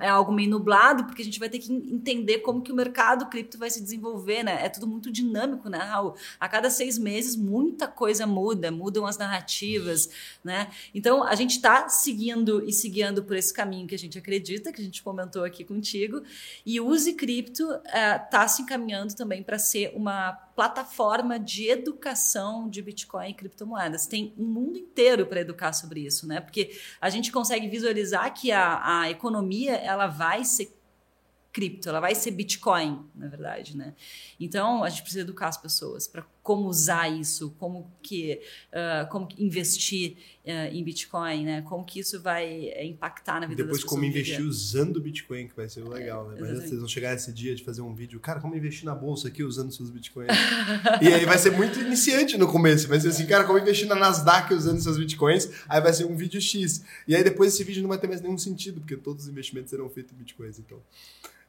é, 0.00 0.08
algo 0.08 0.32
meio 0.32 0.48
nublado, 0.48 1.04
porque 1.04 1.20
a 1.20 1.24
gente 1.24 1.38
vai 1.38 1.48
ter 1.48 1.58
que 1.58 1.70
entender 1.72 2.38
como 2.38 2.62
que 2.62 2.72
o 2.72 2.74
mercado 2.74 3.26
cripto 3.26 3.58
vai 3.58 3.68
se 3.68 3.82
desenvolver, 3.82 4.42
né? 4.42 4.64
É 4.64 4.68
tudo 4.68 4.86
muito 4.86 5.12
dinâmico, 5.12 5.68
né, 5.68 5.78
Raul? 5.78 6.14
A 6.40 6.48
cada 6.48 6.70
seis 6.70 6.98
meses, 6.98 7.36
muita 7.36 7.86
coisa 7.86 8.26
muda, 8.26 8.70
mudam 8.70 9.06
as 9.06 9.18
narrativas, 9.18 10.08
né? 10.42 10.70
Então, 10.94 11.22
a 11.22 11.34
gente 11.34 11.52
está 11.52 11.88
seguindo 11.88 12.64
e 12.66 12.72
seguindo 12.72 13.22
por 13.22 13.36
esse 13.36 13.52
caminho 13.52 13.86
que 13.86 13.94
a 13.94 13.98
gente 13.98 14.18
acredita, 14.18 14.72
que 14.72 14.80
a 14.80 14.84
gente 14.84 15.02
comentou 15.02 15.44
aqui 15.44 15.64
contigo, 15.64 16.22
e 16.64 16.80
o 16.80 16.86
Use 16.86 17.12
Cripto 17.12 17.62
está 17.84 18.42
eh, 18.42 18.46
uh, 18.46 18.48
se 18.48 18.62
encaminhando 18.62 19.14
também 19.14 19.42
para 19.42 19.58
ser 19.58 19.92
uma 19.94 20.47
plataforma 20.58 21.38
de 21.38 21.68
educação 21.68 22.68
de 22.68 22.82
Bitcoin 22.82 23.30
e 23.30 23.34
criptomoedas. 23.34 24.08
Tem 24.08 24.34
um 24.36 24.44
mundo 24.44 24.76
inteiro 24.76 25.24
para 25.24 25.40
educar 25.40 25.72
sobre 25.72 26.00
isso, 26.00 26.26
né? 26.26 26.40
Porque 26.40 26.76
a 27.00 27.08
gente 27.08 27.30
consegue 27.30 27.68
visualizar 27.68 28.34
que 28.34 28.50
a, 28.50 29.02
a 29.02 29.08
economia 29.08 29.76
ela 29.76 30.08
vai 30.08 30.44
ser 30.44 30.76
cripto, 31.52 31.88
ela 31.88 32.00
vai 32.00 32.12
ser 32.12 32.32
Bitcoin, 32.32 33.08
na 33.14 33.28
verdade, 33.28 33.76
né? 33.76 33.94
Então 34.40 34.82
a 34.82 34.88
gente 34.88 35.02
precisa 35.02 35.22
educar 35.22 35.46
as 35.46 35.56
pessoas 35.56 36.08
para 36.08 36.24
como 36.48 36.66
usar 36.66 37.10
isso, 37.10 37.54
como 37.58 37.92
que, 38.02 38.40
uh, 38.72 39.06
como 39.10 39.28
investir 39.36 40.16
uh, 40.46 40.74
em 40.74 40.82
Bitcoin, 40.82 41.44
né? 41.44 41.60
Como 41.60 41.84
que 41.84 42.00
isso 42.00 42.22
vai 42.22 42.72
impactar 42.86 43.38
na 43.38 43.46
vida 43.46 43.64
Depois, 43.64 43.82
das 43.82 43.84
pessoas. 43.84 44.00
Depois 44.00 44.00
como 44.00 44.04
investir 44.06 44.40
usando 44.40 44.98
Bitcoin, 44.98 45.46
que 45.46 45.54
vai 45.54 45.68
ser 45.68 45.84
legal, 45.84 46.26
né? 46.30 46.38
Mas 46.40 46.62
vocês 46.62 46.78
vão 46.78 46.88
chegar 46.88 47.14
esse 47.14 47.30
dia 47.34 47.54
de 47.54 47.62
fazer 47.62 47.82
um 47.82 47.92
vídeo, 47.92 48.18
cara, 48.18 48.40
como 48.40 48.56
investir 48.56 48.86
na 48.86 48.94
bolsa 48.94 49.28
aqui 49.28 49.42
usando 49.42 49.70
seus 49.70 49.90
Bitcoins. 49.90 50.30
e 51.02 51.08
aí 51.08 51.26
vai 51.26 51.36
ser 51.36 51.50
muito 51.50 51.78
iniciante 51.80 52.38
no 52.38 52.50
começo, 52.50 52.88
vai 52.88 52.98
ser 52.98 53.08
assim, 53.08 53.26
cara, 53.26 53.44
como 53.44 53.58
investir 53.58 53.86
na 53.86 53.94
Nasdaq 53.94 54.54
usando 54.54 54.80
seus 54.80 54.96
Bitcoins, 54.96 55.50
aí 55.68 55.82
vai 55.82 55.92
ser 55.92 56.06
um 56.06 56.16
vídeo 56.16 56.40
X. 56.40 56.82
E 57.06 57.14
aí 57.14 57.22
depois 57.22 57.52
esse 57.52 57.62
vídeo 57.62 57.82
não 57.82 57.90
vai 57.90 57.98
ter 57.98 58.06
mais 58.06 58.22
nenhum 58.22 58.38
sentido, 58.38 58.80
porque 58.80 58.96
todos 58.96 59.24
os 59.24 59.30
investimentos 59.30 59.68
serão 59.68 59.90
feitos 59.90 60.14
em 60.14 60.16
Bitcoins, 60.16 60.58
então... 60.58 60.80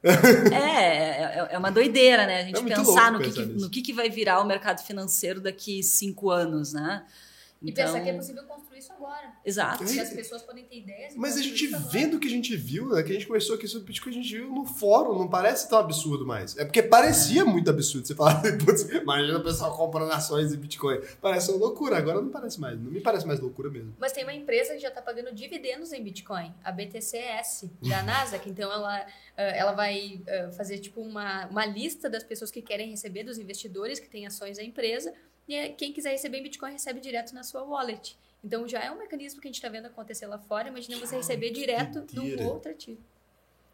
É, 0.01 0.55
é, 0.55 1.47
é 1.51 1.57
uma 1.57 1.69
doideira, 1.69 2.25
né? 2.25 2.41
A 2.41 2.43
gente 2.43 2.59
é 2.59 2.75
pensar 2.75 3.11
no, 3.11 3.19
que, 3.19 3.31
que 3.31 3.45
no 3.45 3.69
que, 3.69 3.81
que 3.81 3.93
vai 3.93 4.09
virar 4.09 4.39
o 4.39 4.45
mercado 4.45 4.81
financeiro 4.89 5.39
daqui 5.39 5.83
cinco 5.83 6.31
anos, 6.31 6.73
né? 6.73 7.05
E 7.61 7.71
Então, 7.71 7.85
pensar 7.85 8.01
que 8.01 8.09
é 8.09 8.13
possível 8.13 8.43
construir 8.43 8.79
isso 8.79 8.93
agora. 8.93 9.33
Exato. 9.45 9.83
Que 9.83 9.99
as 9.99 10.13
pessoas 10.13 10.41
podem 10.41 10.63
ter 10.63 10.77
ideias. 10.77 11.13
e 11.13 11.17
Mas 11.17 11.35
a 11.37 11.41
gente 11.41 11.67
vendo 11.91 12.15
o 12.15 12.19
que 12.19 12.27
a 12.27 12.31
gente 12.31 12.55
viu, 12.55 12.89
né? 12.89 13.03
Que 13.03 13.11
a 13.11 13.13
gente 13.13 13.27
conversou 13.27 13.55
aqui 13.55 13.67
sobre 13.67 13.87
Bitcoin, 13.87 14.11
a 14.11 14.15
gente 14.15 14.37
viu 14.37 14.49
no 14.49 14.65
fórum, 14.65 15.17
não 15.17 15.27
parece 15.27 15.69
tão 15.69 15.77
absurdo 15.77 16.25
mais. 16.25 16.57
É 16.57 16.63
porque 16.63 16.81
parecia 16.81 17.43
muito 17.43 17.69
absurdo. 17.69 18.07
Você 18.07 18.15
fala, 18.15 18.41
putz, 18.65 18.83
imagina 18.83 19.37
o 19.37 19.43
pessoal 19.43 19.75
comprando 19.75 20.11
ações 20.11 20.49
de 20.51 20.57
Bitcoin. 20.57 21.01
Parece 21.21 21.51
uma 21.51 21.59
loucura, 21.59 21.97
agora 21.97 22.21
não 22.21 22.29
parece 22.29 22.59
mais. 22.59 22.79
Não 22.79 22.91
me 22.91 23.01
parece 23.01 23.27
mais 23.27 23.39
loucura 23.39 23.69
mesmo. 23.69 23.93
Mas 23.99 24.13
tem 24.13 24.23
uma 24.23 24.33
empresa 24.33 24.73
que 24.73 24.79
já 24.79 24.89
está 24.89 25.01
pagando 25.01 25.33
dividendos 25.33 25.91
em 25.91 26.01
Bitcoin, 26.01 26.53
a 26.63 26.71
BTCS, 26.71 27.69
da 27.81 28.03
Nasdaq. 28.03 28.49
Então, 28.49 28.71
ela, 28.71 29.05
eh, 29.35 29.57
ela 29.57 29.73
vai 29.73 30.21
eh, 30.25 30.51
fazer 30.51 30.79
tipo 30.79 31.01
uma, 31.01 31.47
uma 31.47 31.65
lista 31.65 32.09
das 32.09 32.23
pessoas 32.23 32.51
que 32.51 32.61
querem 32.61 32.89
receber, 32.89 33.23
dos 33.23 33.37
investidores 33.37 33.99
que 33.99 34.09
têm 34.09 34.25
ações 34.25 34.57
da 34.57 34.63
empresa. 34.63 35.13
E 35.49 35.55
eh, 35.55 35.69
quem 35.69 35.91
quiser 35.91 36.11
receber 36.11 36.37
em 36.37 36.43
Bitcoin, 36.43 36.71
recebe 36.71 36.99
direto 36.99 37.33
na 37.33 37.41
sua 37.41 37.63
wallet. 37.63 38.15
Então, 38.43 38.67
já 38.67 38.81
é 38.81 38.91
um 38.91 38.99
mecanismo 38.99 39.41
que 39.41 39.47
a 39.47 39.49
gente 39.49 39.55
está 39.55 39.67
vendo 39.67 39.87
acontecer 39.87 40.27
lá 40.27 40.37
fora. 40.37 40.69
Imagina 40.69 40.97
você 40.97 41.17
receber 41.17 41.49
direto 41.49 42.01
de 42.01 42.19
um 42.19 42.47
outro 42.47 42.71
ativo. 42.71 43.01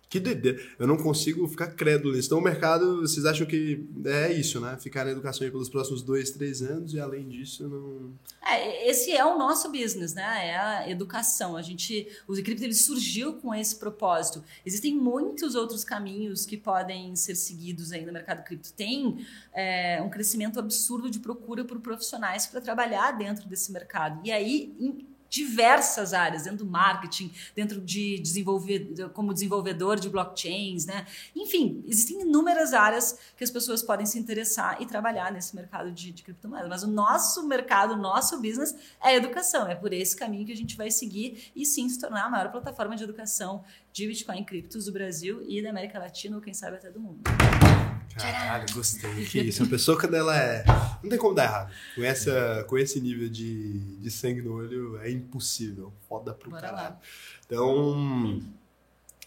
Que 0.10 0.20
doideira. 0.20 0.62
Eu 0.78 0.88
não 0.88 0.98
consigo 0.98 1.48
ficar 1.48 1.68
crédulo 1.68 2.16
nisso. 2.16 2.28
Então 2.28 2.38
o 2.38 2.44
mercado, 2.44 3.02
vocês 3.02 3.26
acham 3.26 3.46
que 3.46 3.86
é 4.06 4.32
isso, 4.32 4.60
né? 4.60 4.78
Ficar 4.80 5.06
na 5.06 5.12
educação 5.12 5.50
pelos 5.50 5.70
próximos 5.70 6.02
dois, 6.02 6.32
três 6.32 6.62
anos 6.62 6.94
e 6.94 7.00
além 7.00 7.28
disso 7.28 7.68
não. 7.68 8.14
É, 8.46 8.90
esse 8.90 9.12
é 9.12 9.26
o 9.26 9.38
nosso 9.38 9.72
business, 9.72 10.14
né? 10.14 10.50
É 10.50 10.58
a 10.58 10.90
educação. 10.90 11.58
A 11.58 11.62
gente, 11.62 12.08
o 12.28 12.34
Decrypt 12.34 12.64
ele 12.64 12.74
surgiu 12.74 13.34
com 13.34 13.54
esse 13.54 13.76
propósito. 13.76 14.44
Existem 14.66 14.96
muitos 14.96 15.56
outros 15.56 15.84
caminhos 15.84 16.46
que 16.46 16.56
podem 16.56 17.16
ser 17.16 17.36
seguidos 17.36 17.92
aí 17.92 18.06
no 18.06 18.14
mercado 18.14 18.44
cripto. 18.44 18.72
Tem 18.74 19.26
é, 19.54 20.02
um 20.02 20.10
crescimento 20.10 20.60
absurdo 20.60 21.10
de 21.10 21.20
procura 21.20 21.66
por 21.66 21.80
profissionais 21.80 22.46
para 22.46 22.62
trabalhar 22.62 23.12
dentro 23.12 23.48
desse 23.48 23.72
mercado. 23.72 24.22
E 24.24 24.32
aí, 24.32 24.76
em 24.80 25.15
diversas 25.30 26.14
áreas, 26.14 26.44
dentro 26.44 26.66
do 26.66 26.72
marketing, 26.72 27.34
dentro 27.56 27.82
de 27.82 28.20
desenvolver, 28.20 29.10
como 29.14 29.34
desenvolvedor 29.34 30.00
de 30.00 30.10
blockchains, 30.10 30.86
né? 30.86 31.06
Enfim, 31.36 31.84
existem 31.88 32.22
inúmeras 32.22 32.74
áreas 32.74 33.18
que 33.36 33.44
as 33.44 33.52
pessoas 33.52 33.82
podem 33.82 34.06
se 34.06 34.18
interessar 34.20 34.82
e 34.82 34.86
trabalhar 34.86 35.32
nesse 35.32 35.56
mercado 35.56 35.92
de, 35.92 36.12
de 36.12 36.24
criptomoedas. 36.24 36.70
Mas 36.70 36.84
o 36.84 36.88
nosso 36.88 37.48
mercado, 37.48 37.94
o 37.94 37.98
nosso 37.98 38.42
business 38.42 38.76
é 39.04 39.16
educação. 39.16 39.68
É 39.68 39.76
por 39.76 39.94
esse 39.94 40.16
caminho 40.16 40.46
que 40.46 40.52
a 40.52 40.58
gente 40.58 40.76
vai 40.76 40.90
seguir 40.92 41.52
e 41.56 41.66
sim 41.66 41.88
se 41.90 42.00
tornar 42.00 42.26
a 42.26 42.30
maior 42.30 42.52
plataforma 42.52 42.96
de 42.96 43.04
educação 43.04 43.64
de 43.92 44.08
Bitcoin 44.08 44.44
criptos 44.44 44.86
do 44.86 44.92
Brasil 44.92 45.42
e 45.48 45.62
da 45.62 45.70
América 45.70 45.98
Latina, 46.00 46.36
ou 46.36 46.42
quem 46.42 46.54
sabe 46.54 46.78
até 46.78 46.92
do 46.92 47.00
mundo. 47.00 47.22
Caralho, 48.16 48.66
gostei. 48.74 49.26
Que 49.26 49.42
isso. 49.42 49.64
Uma 49.64 49.70
pessoa 49.70 50.00
quando 50.00 50.16
ela 50.16 50.38
é. 50.38 50.64
Não 51.04 51.10
tem 51.10 51.20
como 51.20 51.36
dar 51.36 51.44
errado. 51.44 51.74
Com, 51.96 52.04
essa, 52.04 52.66
com 52.68 52.78
esse 52.78 53.02
nível 53.02 53.28
de, 53.30 53.80
de 53.98 54.10
sangue 54.10 54.42
no 54.42 54.54
olho 54.54 54.98
é 55.02 55.12
impossível. 55.12 55.92
Foda 56.08 56.34
pro 56.34 56.50
Bora 56.50 56.62
caralho. 56.62 56.96
lá. 56.96 57.00
Então. 57.46 58.42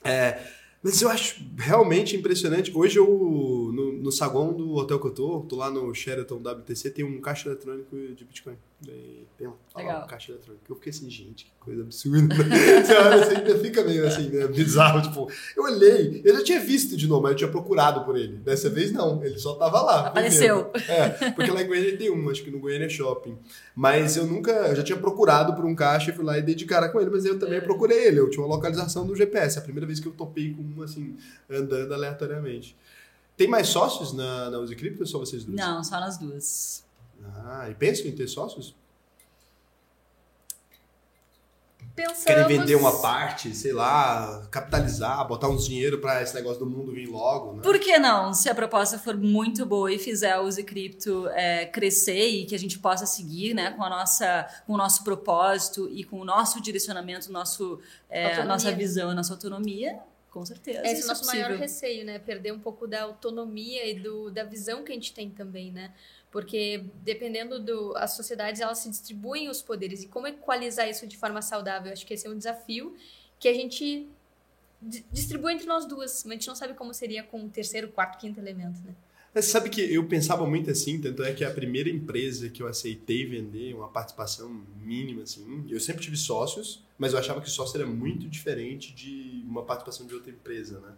É, 0.03 0.41
mas 0.83 1.03
eu 1.03 1.09
acho 1.11 1.45
realmente 1.59 2.17
impressionante. 2.17 2.73
Hoje 2.75 2.99
eu, 2.99 3.07
no, 3.75 3.93
no 3.93 4.13
saguão 4.13 4.53
do 4.55 4.75
hotel 4.75 4.99
que 4.99 5.07
eu 5.07 5.15
tô, 5.15 5.41
tô 5.41 5.57
lá 5.57 5.71
no 5.71 5.93
Sheraton 5.95 6.37
WTC, 6.37 6.91
tem 6.91 7.05
um 7.05 7.21
caixa 7.21 7.49
eletrônico 7.49 7.97
de 8.15 8.25
Bitcoin. 8.25 8.57
Daí 8.81 9.27
Tem 9.37 9.49
lá, 9.49 9.53
tá 9.53 9.59
lá 9.75 9.87
Legal. 9.87 10.05
um 10.05 10.07
caixa 10.07 10.31
eletrônico. 10.31 10.65
Eu 10.69 10.77
fiquei 10.77 10.91
assim, 10.91 11.11
gente, 11.11 11.47
que 11.47 11.51
coisa 11.59 11.83
absurda. 11.83 12.33
Você 12.85 12.95
olha 12.95 13.23
assim, 13.25 13.35
ainda 13.37 13.59
fica 13.59 13.83
meio 13.83 14.07
assim, 14.07 14.29
né, 14.31 14.47
bizarro. 14.47 15.03
Tipo, 15.03 15.29
eu 15.57 15.65
olhei, 15.65 16.23
eu 16.25 16.37
já 16.37 16.45
tinha 16.45 16.61
visto 16.61 16.97
de 16.97 17.09
novo, 17.09 17.23
mas 17.23 17.33
eu 17.33 17.39
tinha 17.39 17.51
procurado 17.51 18.05
por 18.05 18.17
ele. 18.17 18.37
Dessa 18.37 18.71
vez 18.71 18.93
não, 18.93 19.21
ele 19.25 19.37
só 19.37 19.55
tava 19.57 19.81
lá. 19.83 20.07
Apareceu. 20.07 20.71
É, 20.89 21.31
porque 21.33 21.51
lá 21.51 21.61
em 21.61 21.67
Goiânia 21.67 21.97
tem 21.99 22.09
um, 22.09 22.31
acho 22.31 22.45
que 22.45 22.53
no 22.53 22.61
Goiânia 22.61 22.89
Shopping. 22.89 23.37
Mas 23.75 24.17
eu 24.17 24.25
nunca, 24.27 24.53
eu 24.53 24.77
já 24.77 24.85
tinha 24.85 24.97
procurado 24.99 25.55
por 25.57 25.65
um 25.65 25.75
caixa 25.75 26.11
e 26.13 26.15
fui 26.15 26.25
lá 26.25 26.39
e 26.39 26.43
dei 26.43 26.55
de 26.55 26.65
cara 26.65 26.89
com 26.89 27.01
ele, 27.01 27.11
mas 27.11 27.25
eu 27.25 27.37
também 27.37 27.59
É. 27.59 27.61
procurei 27.61 28.07
ele. 28.07 28.21
Eu 28.21 28.31
tinha 28.31 28.45
uma 28.45 28.55
localização 28.55 29.05
do 29.05 29.17
GPS, 29.17 29.59
a 29.59 29.63
primeira 29.63 29.87
vez 29.89 29.99
que 29.99 30.07
eu 30.07 30.13
topei 30.13 30.55
com 30.55 30.63
um, 30.63 30.83
assim, 30.85 31.17
andando 31.51 31.93
aleatoriamente. 31.95 32.77
Tem 33.37 33.49
mais 33.49 33.67
sócios 33.69 34.13
na, 34.13 34.51
na 34.51 34.59
Use 34.61 34.75
Crypto 34.77 35.01
ou 35.01 35.07
só 35.07 35.19
vocês 35.19 35.43
dois? 35.45 35.57
Não, 35.57 35.83
só 35.83 35.99
nas 35.99 36.17
duas. 36.17 36.87
Ah, 37.25 37.69
e 37.71 37.75
pensam 37.75 38.07
em 38.07 38.13
ter 38.13 38.29
sócios? 38.29 38.75
Pensamos... 41.99 42.25
Querem 42.25 42.47
vender 42.47 42.77
uma 42.77 43.03
parte, 43.03 43.53
sei 43.53 43.73
lá, 43.73 44.47
capitalizar, 44.53 45.27
botar 45.27 45.49
uns 45.49 45.67
dinheiro 45.67 45.99
pra 45.99 46.23
esse 46.23 46.33
negócio 46.33 46.61
do 46.61 46.67
mundo 46.67 46.93
vir 46.93 47.09
logo, 47.09 47.55
né? 47.55 47.63
Por 47.63 47.77
que 47.81 47.99
não? 47.99 48.33
Se 48.33 48.49
a 48.49 48.55
proposta 48.55 49.01
for 49.01 49.17
muito 49.17 49.67
boa 49.67 49.93
e 49.93 49.99
fizer 49.99 50.39
o 50.39 50.45
Use 50.45 50.63
Cripto 50.63 51.27
é, 51.31 51.67
crescer 51.67 52.29
e 52.29 52.47
que 52.47 52.55
a 52.55 52.59
gente 52.59 52.79
possa 52.79 53.05
seguir 53.05 53.53
né, 53.53 53.73
com, 53.73 53.83
a 53.83 53.91
nossa, 53.91 54.47
com 54.65 54.75
o 54.75 54.77
nosso 54.77 55.03
propósito 55.03 55.89
e 55.91 56.05
com 56.05 56.21
o 56.21 56.25
nosso 56.25 56.63
direcionamento, 56.63 57.33
nosso, 57.33 57.81
é, 58.09 58.35
a 58.35 58.45
nossa 58.45 58.71
visão, 58.71 59.11
a 59.11 59.15
nossa 59.15 59.33
autonomia, 59.33 59.99
com 60.31 60.47
certeza. 60.47 60.83
Esse 60.87 61.03
é 61.03 61.05
o 61.05 61.09
nosso 61.09 61.23
possível. 61.23 61.47
maior 61.47 61.59
receio, 61.59 62.05
né? 62.05 62.21
Perder 62.21 62.53
um 62.53 62.61
pouco 62.61 62.87
da 62.87 63.03
autonomia 63.03 63.91
e 63.91 63.99
do, 63.99 64.31
da 64.31 64.45
visão 64.45 64.85
que 64.85 64.93
a 64.93 64.95
gente 64.95 65.13
tem 65.13 65.31
também, 65.31 65.73
né? 65.73 65.93
Porque 66.31 66.85
dependendo 67.03 67.59
do... 67.59 67.97
As 67.97 68.13
sociedades, 68.13 68.61
elas 68.61 68.79
se 68.79 68.91
distribuem 68.91 69.49
os 69.49 69.63
poderes. 69.63 70.03
E 70.03 70.09
como 70.09 70.27
equalizar 70.27 70.89
isso 70.89 71.07
de 71.07 71.17
forma 71.17 71.41
saudável? 71.41 71.93
Acho 71.93 72.07
que 72.07 72.15
esse 72.15 72.27
é 72.27 72.31
um 72.31 72.37
desafio 72.37 72.95
que 73.41 73.49
a 73.49 73.55
gente 73.55 74.07
di- 74.81 75.05
distribui 75.11 75.55
entre 75.55 75.67
nós 75.67 75.87
duas. 75.87 76.25
Mas 76.25 76.33
a 76.33 76.35
gente 76.35 76.49
não 76.49 76.55
sabe 76.55 76.75
como 76.75 76.93
seria 76.93 77.23
com 77.23 77.45
o 77.45 77.49
terceiro, 77.49 77.89
quarto, 77.89 78.19
quinto 78.19 78.39
elemento, 78.39 78.81
né? 78.85 78.95
Mas 79.35 79.45
sabe 79.45 79.69
que 79.69 79.81
eu 79.83 80.05
pensava 80.07 80.47
muito 80.47 80.71
assim, 80.71 81.01
tanto 81.01 81.23
é 81.23 81.33
que 81.35 81.45
a 81.45 81.51
primeira 81.51 81.89
empresa 81.89 82.49
que 82.49 82.63
eu 82.63 82.67
aceitei 82.67 83.27
vender 83.27 83.75
uma 83.75 83.87
participação 83.87 84.63
mínima, 84.83 85.23
assim, 85.23 85.67
eu 85.69 85.79
sempre 85.79 86.03
tive 86.03 86.17
sócios, 86.17 86.83
mas 86.97 87.13
eu 87.13 87.19
achava 87.19 87.41
que 87.41 87.49
sócio 87.49 87.77
era 87.79 87.87
muito 87.87 88.27
diferente 88.27 88.93
de 88.93 89.45
uma 89.47 89.63
participação 89.63 90.07
de 90.07 90.15
outra 90.15 90.31
empresa, 90.31 90.81
né? 90.81 90.93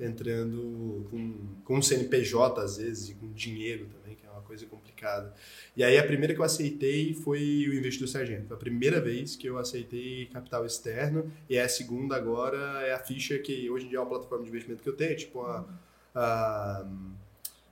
Entrando 0.00 1.06
com, 1.10 1.34
com 1.62 1.76
um 1.78 1.82
CNPJ 1.82 2.60
às 2.62 2.78
vezes 2.78 3.10
e 3.10 3.14
com 3.14 3.30
dinheiro 3.32 3.86
também, 3.86 4.16
coisa 4.54 4.66
complicada. 4.66 5.34
E 5.76 5.82
aí 5.82 5.98
a 5.98 6.06
primeira 6.06 6.32
que 6.32 6.40
eu 6.40 6.44
aceitei 6.44 7.12
foi 7.14 7.66
o 7.68 7.74
investidor 7.74 8.08
sargento. 8.08 8.46
Foi 8.46 8.56
a 8.56 8.60
primeira 8.60 9.00
vez 9.00 9.36
que 9.36 9.46
eu 9.46 9.58
aceitei 9.58 10.26
capital 10.26 10.64
externo 10.64 11.30
e 11.48 11.58
a 11.58 11.68
segunda 11.68 12.16
agora 12.16 12.82
é 12.86 12.92
a 12.92 12.98
ficha 12.98 13.38
que 13.38 13.68
hoje 13.68 13.86
em 13.86 13.88
dia 13.88 13.98
é 13.98 14.00
uma 14.00 14.08
plataforma 14.08 14.44
de 14.44 14.50
investimento 14.50 14.82
que 14.82 14.88
eu 14.88 14.96
tenho, 14.96 15.16
tipo 15.16 15.42
a, 15.42 15.66
a 16.14 16.86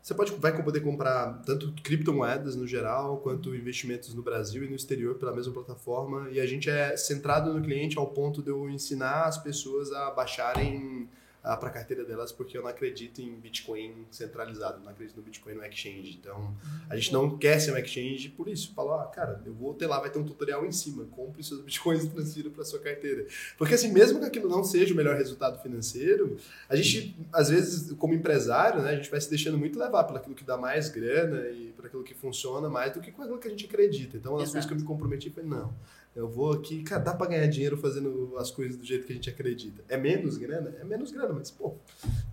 você 0.03 0.15
pode, 0.15 0.33
vai 0.33 0.61
poder 0.65 0.81
comprar 0.81 1.43
tanto 1.47 1.73
criptomoedas 1.81 2.57
no 2.57 2.67
geral, 2.67 3.19
quanto 3.19 3.55
investimentos 3.55 4.13
no 4.13 4.21
Brasil 4.21 4.65
e 4.65 4.69
no 4.69 4.75
exterior 4.75 5.15
pela 5.15 5.33
mesma 5.33 5.53
plataforma. 5.53 6.29
E 6.33 6.41
a 6.41 6.47
gente 6.47 6.69
é 6.69 6.97
centrado 6.97 7.55
no 7.55 7.63
cliente 7.63 7.97
ao 7.97 8.09
ponto 8.09 8.43
de 8.43 8.51
eu 8.51 8.69
ensinar 8.69 9.27
as 9.27 9.39
pessoas 9.39 9.93
a 9.93 10.11
baixarem 10.11 11.09
para 11.43 11.69
a 11.69 11.71
carteira 11.71 12.05
delas, 12.05 12.31
porque 12.31 12.57
eu 12.57 12.63
não 12.63 12.69
acredito 12.69 13.21
em 13.21 13.35
Bitcoin 13.35 14.07
centralizado, 14.13 14.81
não 14.83 14.91
acredito 14.91 15.17
no 15.17 15.23
Bitcoin 15.23 15.55
no 15.55 15.65
exchange. 15.65 16.17
Então, 16.21 16.57
a 16.89 16.95
gente 16.95 17.13
não 17.13 17.37
quer 17.37 17.59
ser 17.59 17.73
um 17.73 17.77
exchange 17.77 18.29
por 18.29 18.49
isso. 18.49 18.73
Falou, 18.75 18.95
ah, 18.95 19.07
cara, 19.07 19.43
eu 19.45 19.53
vou 19.53 19.75
ter 19.75 19.89
lá, 19.89 19.99
vai 19.99 20.09
ter 20.09 20.21
um 20.21 20.25
tutorial 20.25 20.65
em 20.65 20.71
cima, 20.71 21.05
compre 21.07 21.43
seus 21.43 21.61
Bitcoins 21.61 22.05
e 22.05 22.11
transfira 22.11 22.49
para 22.49 22.65
sua 22.65 22.79
carteira. 22.79 23.27
Porque 23.59 23.75
assim, 23.75 23.91
mesmo 23.91 24.21
que 24.21 24.27
aquilo 24.27 24.49
não 24.49 24.63
seja 24.63 24.95
o 24.95 24.97
melhor 24.97 25.17
resultado 25.17 25.61
financeiro, 25.61 26.37
a 26.69 26.77
gente, 26.77 27.17
às 27.33 27.49
vezes, 27.49 27.93
como 27.95 28.15
empresário, 28.15 28.81
né, 28.81 28.91
a 28.91 28.95
gente 28.95 29.11
vai 29.11 29.21
se 29.21 29.29
deixando 29.29 29.59
muito 29.59 29.77
levar 29.77 30.05
por 30.05 30.17
aquilo 30.17 30.37
que 30.37 30.45
dá 30.45 30.57
mais 30.57 30.89
grana 30.89 31.49
e 31.49 31.73
por 31.73 31.87
aquilo 31.87 32.05
que 32.05 32.15
funciona 32.15 32.69
mais 32.69 32.93
do 32.93 33.01
que 33.01 33.11
com 33.11 33.23
aquilo 33.23 33.39
que 33.39 33.49
a 33.49 33.51
gente 33.51 33.67
acredita. 33.67 34.17
Então, 34.17 34.33
uma 34.33 34.39
das 34.39 34.51
Exato. 34.51 34.69
coisas 34.69 34.69
que 34.69 34.75
eu 34.75 34.81
me 34.81 34.87
comprometi 34.87 35.29
foi, 35.29 35.43
não, 35.43 35.75
eu 36.15 36.29
vou 36.29 36.53
aqui, 36.53 36.83
cara, 36.83 37.03
dá 37.03 37.15
pra 37.15 37.27
ganhar 37.27 37.47
dinheiro 37.47 37.77
fazendo 37.77 38.35
as 38.37 38.51
coisas 38.51 38.77
do 38.77 38.85
jeito 38.85 39.07
que 39.07 39.13
a 39.13 39.17
gente 39.17 39.31
acredita. 39.31 39.83
É 39.89 39.97
menos 39.97 40.37
grana? 40.37 40.75
É 40.79 40.85
menos 40.85 41.11
grana, 41.11 41.33
mas, 41.33 41.51
pô, 41.51 41.75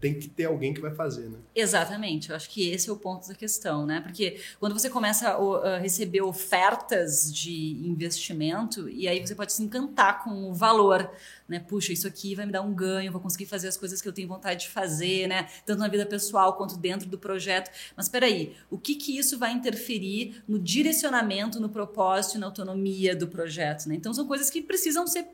tem 0.01 0.19
que 0.19 0.27
ter 0.27 0.45
alguém 0.45 0.73
que 0.73 0.81
vai 0.81 0.93
fazer, 0.93 1.29
né? 1.29 1.37
Exatamente, 1.55 2.29
eu 2.29 2.35
acho 2.35 2.49
que 2.49 2.69
esse 2.69 2.89
é 2.89 2.91
o 2.93 2.97
ponto 2.97 3.27
da 3.27 3.33
questão, 3.33 3.85
né? 3.85 4.01
Porque 4.01 4.39
quando 4.59 4.73
você 4.77 4.89
começa 4.89 5.29
a, 5.29 5.77
receber 5.77 6.21
ofertas 6.21 7.33
de 7.33 7.79
investimento, 7.87 8.89
e 8.89 9.07
aí 9.07 9.25
você 9.25 9.33
pode 9.33 9.53
se 9.53 9.63
encantar 9.63 10.23
com 10.23 10.49
o 10.49 10.53
valor, 10.53 11.09
né? 11.49 11.59
Puxa, 11.59 11.91
isso 11.91 12.07
aqui 12.07 12.35
vai 12.35 12.45
me 12.45 12.51
dar 12.51 12.61
um 12.61 12.73
ganho, 12.73 13.11
vou 13.11 13.19
conseguir 13.19 13.47
fazer 13.47 13.67
as 13.67 13.75
coisas 13.75 14.01
que 14.01 14.07
eu 14.07 14.13
tenho 14.13 14.27
vontade 14.27 14.61
de 14.61 14.69
fazer, 14.69 15.27
né? 15.27 15.49
Tanto 15.65 15.79
na 15.79 15.87
vida 15.87 16.05
pessoal 16.05 16.55
quanto 16.55 16.77
dentro 16.77 17.09
do 17.09 17.17
projeto. 17.17 17.71
Mas 17.97 18.07
peraí, 18.07 18.55
o 18.69 18.77
que 18.77 18.95
que 18.95 19.17
isso 19.17 19.37
vai 19.37 19.51
interferir 19.51 20.43
no 20.47 20.59
direcionamento, 20.59 21.59
no 21.59 21.69
propósito 21.69 22.39
na 22.39 22.45
autonomia 22.45 23.15
do 23.15 23.27
projeto, 23.27 23.87
né? 23.87 23.95
Então 23.95 24.13
são 24.13 24.27
coisas 24.27 24.49
que 24.49 24.61
precisam 24.61 25.07
ser 25.07 25.27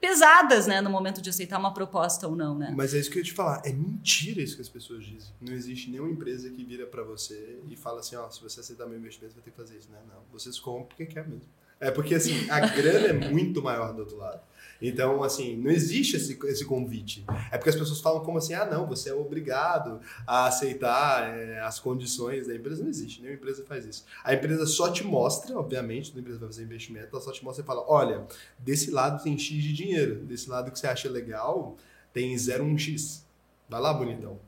pesadas, 0.00 0.66
né? 0.66 0.80
No 0.80 0.90
momento 0.90 1.20
de 1.20 1.28
aceitar 1.28 1.58
uma 1.58 1.74
proposta 1.74 2.26
ou 2.26 2.34
não, 2.34 2.58
né? 2.58 2.72
Mas 2.74 2.94
é 2.94 2.98
isso 2.98 3.10
que 3.10 3.18
eu 3.18 3.20
ia 3.20 3.24
te 3.24 3.32
falar. 3.32 3.62
É 3.64 3.72
mentira 3.72 4.40
isso 4.40 4.56
que 4.56 4.62
as 4.62 4.68
pessoas 4.68 5.04
dizem. 5.04 5.32
Não 5.40 5.52
existe 5.52 5.90
nenhuma 5.90 6.10
empresa 6.10 6.48
que 6.50 6.64
vira 6.64 6.86
pra 6.86 7.02
você 7.02 7.60
e 7.68 7.76
fala 7.76 8.00
assim, 8.00 8.16
ó, 8.16 8.28
se 8.30 8.42
você 8.42 8.60
aceitar 8.60 8.86
meu 8.86 8.98
investimento, 8.98 9.34
vai 9.34 9.44
ter 9.44 9.50
que 9.50 9.56
fazer 9.56 9.76
isso, 9.76 9.90
né? 9.90 9.98
Não, 10.08 10.22
vocês 10.32 10.58
compram 10.58 10.86
porque 10.86 11.06
quer 11.06 11.28
mesmo. 11.28 11.48
É 11.78 11.90
porque, 11.90 12.14
assim, 12.14 12.48
a 12.50 12.60
grana 12.68 13.08
é 13.08 13.12
muito 13.30 13.62
maior 13.62 13.92
do 13.94 14.00
outro 14.00 14.16
lado. 14.16 14.40
Então, 14.80 15.22
assim, 15.22 15.56
não 15.56 15.70
existe 15.70 16.16
esse, 16.16 16.38
esse 16.46 16.64
convite. 16.64 17.24
É 17.50 17.58
porque 17.58 17.70
as 17.70 17.76
pessoas 17.76 18.00
falam 18.00 18.24
como 18.24 18.38
assim, 18.38 18.54
ah, 18.54 18.64
não, 18.64 18.86
você 18.86 19.10
é 19.10 19.14
obrigado 19.14 20.00
a 20.26 20.46
aceitar 20.46 21.36
é, 21.36 21.60
as 21.60 21.78
condições 21.78 22.46
da 22.46 22.54
empresa. 22.54 22.82
Não 22.82 22.88
existe, 22.88 23.20
nenhuma 23.20 23.36
empresa 23.36 23.64
faz 23.64 23.84
isso. 23.84 24.04
A 24.24 24.34
empresa 24.34 24.66
só 24.66 24.90
te 24.90 25.04
mostra, 25.04 25.58
obviamente, 25.58 26.12
a 26.16 26.20
empresa 26.20 26.38
vai 26.38 26.48
fazer 26.48 26.62
investimento, 26.62 27.08
ela 27.12 27.20
só 27.20 27.32
te 27.32 27.44
mostra 27.44 27.62
e 27.62 27.66
fala, 27.66 27.84
olha, 27.86 28.26
desse 28.58 28.90
lado 28.90 29.22
tem 29.22 29.36
X 29.38 29.62
de 29.62 29.72
dinheiro, 29.72 30.16
desse 30.24 30.48
lado 30.48 30.70
que 30.70 30.78
você 30.78 30.86
acha 30.86 31.08
legal, 31.10 31.76
tem 32.12 32.34
0,1x. 32.34 33.22
Vai 33.68 33.80
lá, 33.80 33.92
bonitão. 33.92 34.38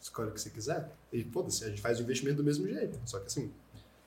Escolhe 0.00 0.30
o 0.30 0.32
que 0.32 0.40
você 0.40 0.50
quiser. 0.50 0.90
E, 1.12 1.24
foda-se, 1.24 1.64
a 1.64 1.68
gente 1.68 1.80
faz 1.80 1.98
o 1.98 2.02
investimento 2.02 2.38
do 2.38 2.44
mesmo 2.44 2.66
jeito. 2.66 2.98
Só 3.04 3.18
que 3.18 3.26
assim, 3.26 3.52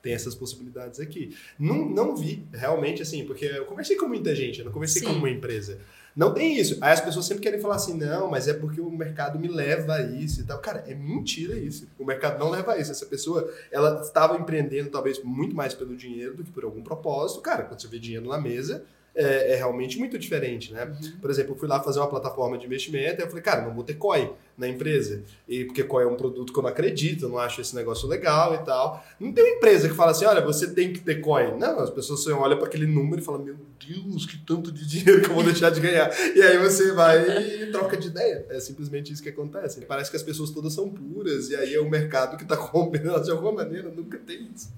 tem 0.02 0.12
essas 0.12 0.34
possibilidades 0.34 1.00
aqui. 1.00 1.36
Não, 1.58 1.88
não 1.88 2.16
vi, 2.16 2.46
realmente, 2.52 3.02
assim, 3.02 3.24
porque 3.24 3.44
eu 3.44 3.64
conversei 3.64 3.96
com 3.96 4.06
muita 4.06 4.34
gente, 4.34 4.60
eu 4.60 4.64
não 4.64 4.72
conversei 4.72 5.02
Sim. 5.02 5.08
com 5.08 5.14
uma 5.14 5.30
empresa. 5.30 5.78
Não 6.16 6.32
tem 6.32 6.58
isso. 6.58 6.78
Aí 6.80 6.92
as 6.92 7.00
pessoas 7.02 7.26
sempre 7.26 7.42
querem 7.42 7.60
falar 7.60 7.76
assim, 7.76 7.92
não, 7.92 8.30
mas 8.30 8.48
é 8.48 8.54
porque 8.54 8.80
o 8.80 8.90
mercado 8.90 9.38
me 9.38 9.48
leva 9.48 9.96
a 9.96 10.02
isso 10.02 10.40
e 10.40 10.44
tal. 10.44 10.58
Cara, 10.60 10.82
é 10.88 10.94
mentira 10.94 11.54
isso. 11.58 11.86
O 11.98 12.06
mercado 12.06 12.38
não 12.38 12.48
leva 12.48 12.72
a 12.72 12.78
isso. 12.78 12.90
Essa 12.90 13.04
pessoa, 13.04 13.52
ela 13.70 14.00
estava 14.00 14.34
empreendendo 14.38 14.88
talvez 14.88 15.22
muito 15.22 15.54
mais 15.54 15.74
pelo 15.74 15.94
dinheiro 15.94 16.34
do 16.34 16.42
que 16.42 16.50
por 16.50 16.64
algum 16.64 16.82
propósito. 16.82 17.42
Cara, 17.42 17.64
quando 17.64 17.82
você 17.82 17.88
vê 17.88 17.98
dinheiro 17.98 18.26
na 18.26 18.40
mesa, 18.40 18.82
é, 19.16 19.52
é, 19.52 19.56
realmente 19.56 19.98
muito 19.98 20.18
diferente, 20.18 20.74
né? 20.74 20.84
Uhum. 20.84 21.12
Por 21.22 21.30
exemplo, 21.30 21.54
eu 21.54 21.56
fui 21.56 21.66
lá 21.66 21.82
fazer 21.82 21.98
uma 21.98 22.06
plataforma 22.06 22.58
de 22.58 22.66
investimento 22.66 23.20
e 23.20 23.24
eu 23.24 23.28
falei, 23.28 23.42
cara, 23.42 23.62
não 23.62 23.74
vou 23.74 23.82
ter 23.82 23.94
COI 23.94 24.30
na 24.58 24.68
empresa. 24.68 25.22
E 25.48 25.64
porque 25.64 25.82
COI 25.82 26.04
é 26.04 26.06
um 26.06 26.16
produto 26.16 26.52
que 26.52 26.58
eu 26.58 26.62
não 26.62 26.68
acredito, 26.68 27.24
eu 27.24 27.28
não 27.30 27.38
acho 27.38 27.62
esse 27.62 27.74
negócio 27.74 28.06
legal 28.06 28.54
e 28.54 28.58
tal. 28.58 29.02
Não 29.18 29.32
tem 29.32 29.42
uma 29.42 29.56
empresa 29.56 29.88
que 29.88 29.94
fala 29.94 30.10
assim, 30.10 30.26
olha, 30.26 30.42
você 30.42 30.70
tem 30.70 30.92
que 30.92 31.00
ter 31.00 31.22
COI. 31.22 31.56
Não, 31.56 31.80
as 31.80 31.88
pessoas 31.88 32.20
só 32.20 32.38
olham 32.38 32.58
para 32.58 32.66
aquele 32.66 32.86
número 32.86 33.22
e 33.22 33.24
falam, 33.24 33.42
meu 33.42 33.56
Deus, 33.86 34.26
que 34.26 34.36
tanto 34.44 34.70
de 34.70 34.84
dinheiro 34.86 35.22
que 35.22 35.30
eu 35.30 35.34
vou 35.34 35.44
deixar 35.44 35.70
de 35.70 35.80
ganhar. 35.80 36.10
E 36.36 36.42
aí 36.42 36.58
você 36.58 36.92
vai 36.92 37.62
e 37.62 37.72
troca 37.72 37.96
de 37.96 38.08
ideia. 38.08 38.44
É 38.50 38.60
simplesmente 38.60 39.10
isso 39.14 39.22
que 39.22 39.30
acontece. 39.30 39.80
Parece 39.86 40.10
que 40.10 40.16
as 40.16 40.22
pessoas 40.22 40.50
todas 40.50 40.74
são 40.74 40.90
puras 40.90 41.48
e 41.48 41.56
aí 41.56 41.74
é 41.74 41.80
o 41.80 41.88
mercado 41.88 42.36
que 42.36 42.42
está 42.44 42.54
rompendo 42.54 43.18
de 43.22 43.30
alguma 43.30 43.52
maneira. 43.52 43.88
Nunca 43.88 44.18
tem 44.18 44.50
isso. 44.54 44.68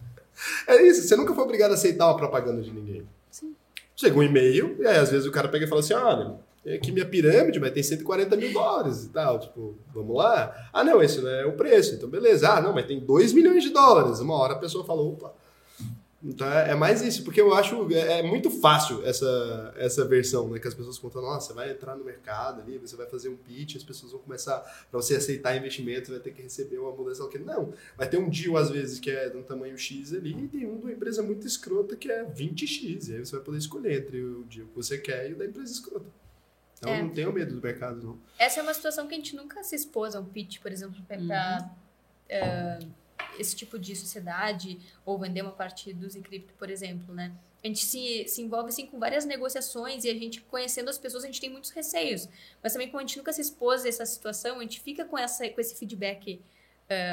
É 0.68 0.80
isso, 0.80 1.02
você 1.02 1.16
nunca 1.16 1.34
foi 1.34 1.42
obrigado 1.42 1.72
a 1.72 1.74
aceitar 1.74 2.06
uma 2.06 2.16
propaganda 2.16 2.62
de 2.62 2.70
ninguém. 2.70 3.04
Chega 3.98 4.16
um 4.16 4.22
e-mail, 4.22 4.76
e 4.78 4.86
aí 4.86 4.96
às 4.96 5.10
vezes 5.10 5.26
o 5.26 5.32
cara 5.32 5.48
pega 5.48 5.64
e 5.64 5.68
fala 5.68 5.80
assim: 5.80 5.92
olha, 5.92 6.36
aqui 6.72 6.92
minha 6.92 7.04
pirâmide, 7.04 7.58
mas 7.58 7.72
tem 7.72 7.82
140 7.82 8.36
mil 8.36 8.52
dólares 8.52 9.06
e 9.06 9.08
tal. 9.08 9.40
Tipo, 9.40 9.76
vamos 9.92 10.16
lá? 10.16 10.54
Ah, 10.72 10.84
não, 10.84 11.02
esse 11.02 11.20
não 11.20 11.28
é 11.28 11.44
o 11.44 11.56
preço. 11.56 11.96
Então, 11.96 12.08
beleza. 12.08 12.48
Ah, 12.48 12.60
não, 12.60 12.72
mas 12.72 12.86
tem 12.86 13.00
2 13.00 13.32
milhões 13.32 13.64
de 13.64 13.70
dólares. 13.70 14.20
Uma 14.20 14.34
hora 14.34 14.52
a 14.52 14.58
pessoa 14.58 14.84
falou, 14.84 15.14
opa, 15.14 15.34
então 16.22 16.50
é, 16.50 16.72
é, 16.72 16.74
mais 16.74 17.00
isso, 17.00 17.22
porque 17.22 17.40
eu 17.40 17.54
acho 17.54 17.92
é, 17.92 18.18
é, 18.18 18.22
muito 18.22 18.50
fácil 18.50 19.06
essa, 19.06 19.72
essa 19.76 20.04
versão, 20.04 20.48
né? 20.48 20.58
Que 20.58 20.66
as 20.66 20.74
pessoas 20.74 20.98
contam, 20.98 21.22
nossa, 21.22 21.48
você 21.48 21.52
vai 21.52 21.70
entrar 21.70 21.94
no 21.94 22.04
mercado 22.04 22.60
ali, 22.60 22.76
você 22.76 22.96
vai 22.96 23.06
fazer 23.06 23.28
um 23.28 23.36
pitch, 23.36 23.76
as 23.76 23.84
pessoas 23.84 24.10
vão 24.10 24.20
começar, 24.20 24.58
para 24.90 25.00
você 25.00 25.14
aceitar 25.14 25.56
investimento, 25.56 26.10
vai 26.10 26.18
ter 26.18 26.32
que 26.32 26.42
receber 26.42 26.78
uma 26.78 26.90
mudança. 26.90 27.28
Não, 27.44 27.72
vai 27.96 28.08
ter 28.08 28.18
um 28.18 28.28
deal 28.28 28.56
às 28.56 28.68
vezes 28.68 28.98
que 28.98 29.10
é 29.10 29.28
de 29.28 29.36
um 29.36 29.42
tamanho 29.44 29.78
X 29.78 30.12
ali, 30.12 30.32
e 30.32 30.48
tem 30.48 30.66
um 30.66 30.76
de 30.78 30.82
uma 30.82 30.92
empresa 30.92 31.22
muito 31.22 31.46
escrota 31.46 31.94
que 31.94 32.10
é 32.10 32.24
20X, 32.24 33.08
e 33.08 33.14
aí 33.14 33.24
você 33.24 33.36
vai 33.36 33.44
poder 33.44 33.58
escolher 33.58 34.00
entre 34.00 34.20
o 34.20 34.42
deal 34.44 34.66
que 34.66 34.74
você 34.74 34.98
quer 34.98 35.30
e 35.30 35.34
o 35.34 35.36
da 35.36 35.46
empresa 35.46 35.72
escrota. 35.72 36.06
Então 36.78 36.92
é. 36.92 37.02
não 37.02 37.10
tenho 37.10 37.32
medo 37.32 37.54
do 37.54 37.62
mercado, 37.62 38.04
não. 38.04 38.18
Essa 38.38 38.58
é 38.58 38.62
uma 38.62 38.74
situação 38.74 39.06
que 39.06 39.14
a 39.14 39.16
gente 39.16 39.36
nunca 39.36 39.62
se 39.62 39.76
expôs 39.76 40.16
a 40.16 40.20
um 40.20 40.24
pitch, 40.24 40.60
por 40.60 40.72
exemplo, 40.72 41.00
para. 41.06 41.70
Uhum. 42.30 42.86
Uh, 42.86 43.07
esse 43.38 43.54
tipo 43.54 43.78
de 43.78 43.94
sociedade 43.94 44.78
ou 45.04 45.18
vender 45.18 45.42
uma 45.42 45.52
parte 45.52 45.92
do 45.92 46.08
Zcrypto, 46.08 46.54
por 46.54 46.70
exemplo, 46.70 47.14
né? 47.14 47.32
A 47.62 47.66
gente 47.66 47.84
se, 47.84 48.24
se 48.28 48.40
envolve 48.40 48.68
assim 48.68 48.86
com 48.86 48.98
várias 48.98 49.24
negociações 49.24 50.04
e 50.04 50.10
a 50.10 50.14
gente 50.14 50.40
conhecendo 50.42 50.88
as 50.88 50.98
pessoas 50.98 51.24
a 51.24 51.26
gente 51.26 51.40
tem 51.40 51.50
muitos 51.50 51.70
receios, 51.70 52.28
mas 52.62 52.72
também 52.72 52.88
como 52.88 52.98
a 52.98 53.02
gente 53.02 53.18
nunca 53.18 53.32
se 53.32 53.40
expôs 53.40 53.84
a 53.84 53.88
essa 53.88 54.06
situação, 54.06 54.58
a 54.58 54.62
gente 54.62 54.80
fica 54.80 55.04
com 55.04 55.18
essa 55.18 55.48
com 55.48 55.60
esse 55.60 55.74
feedback 55.74 56.40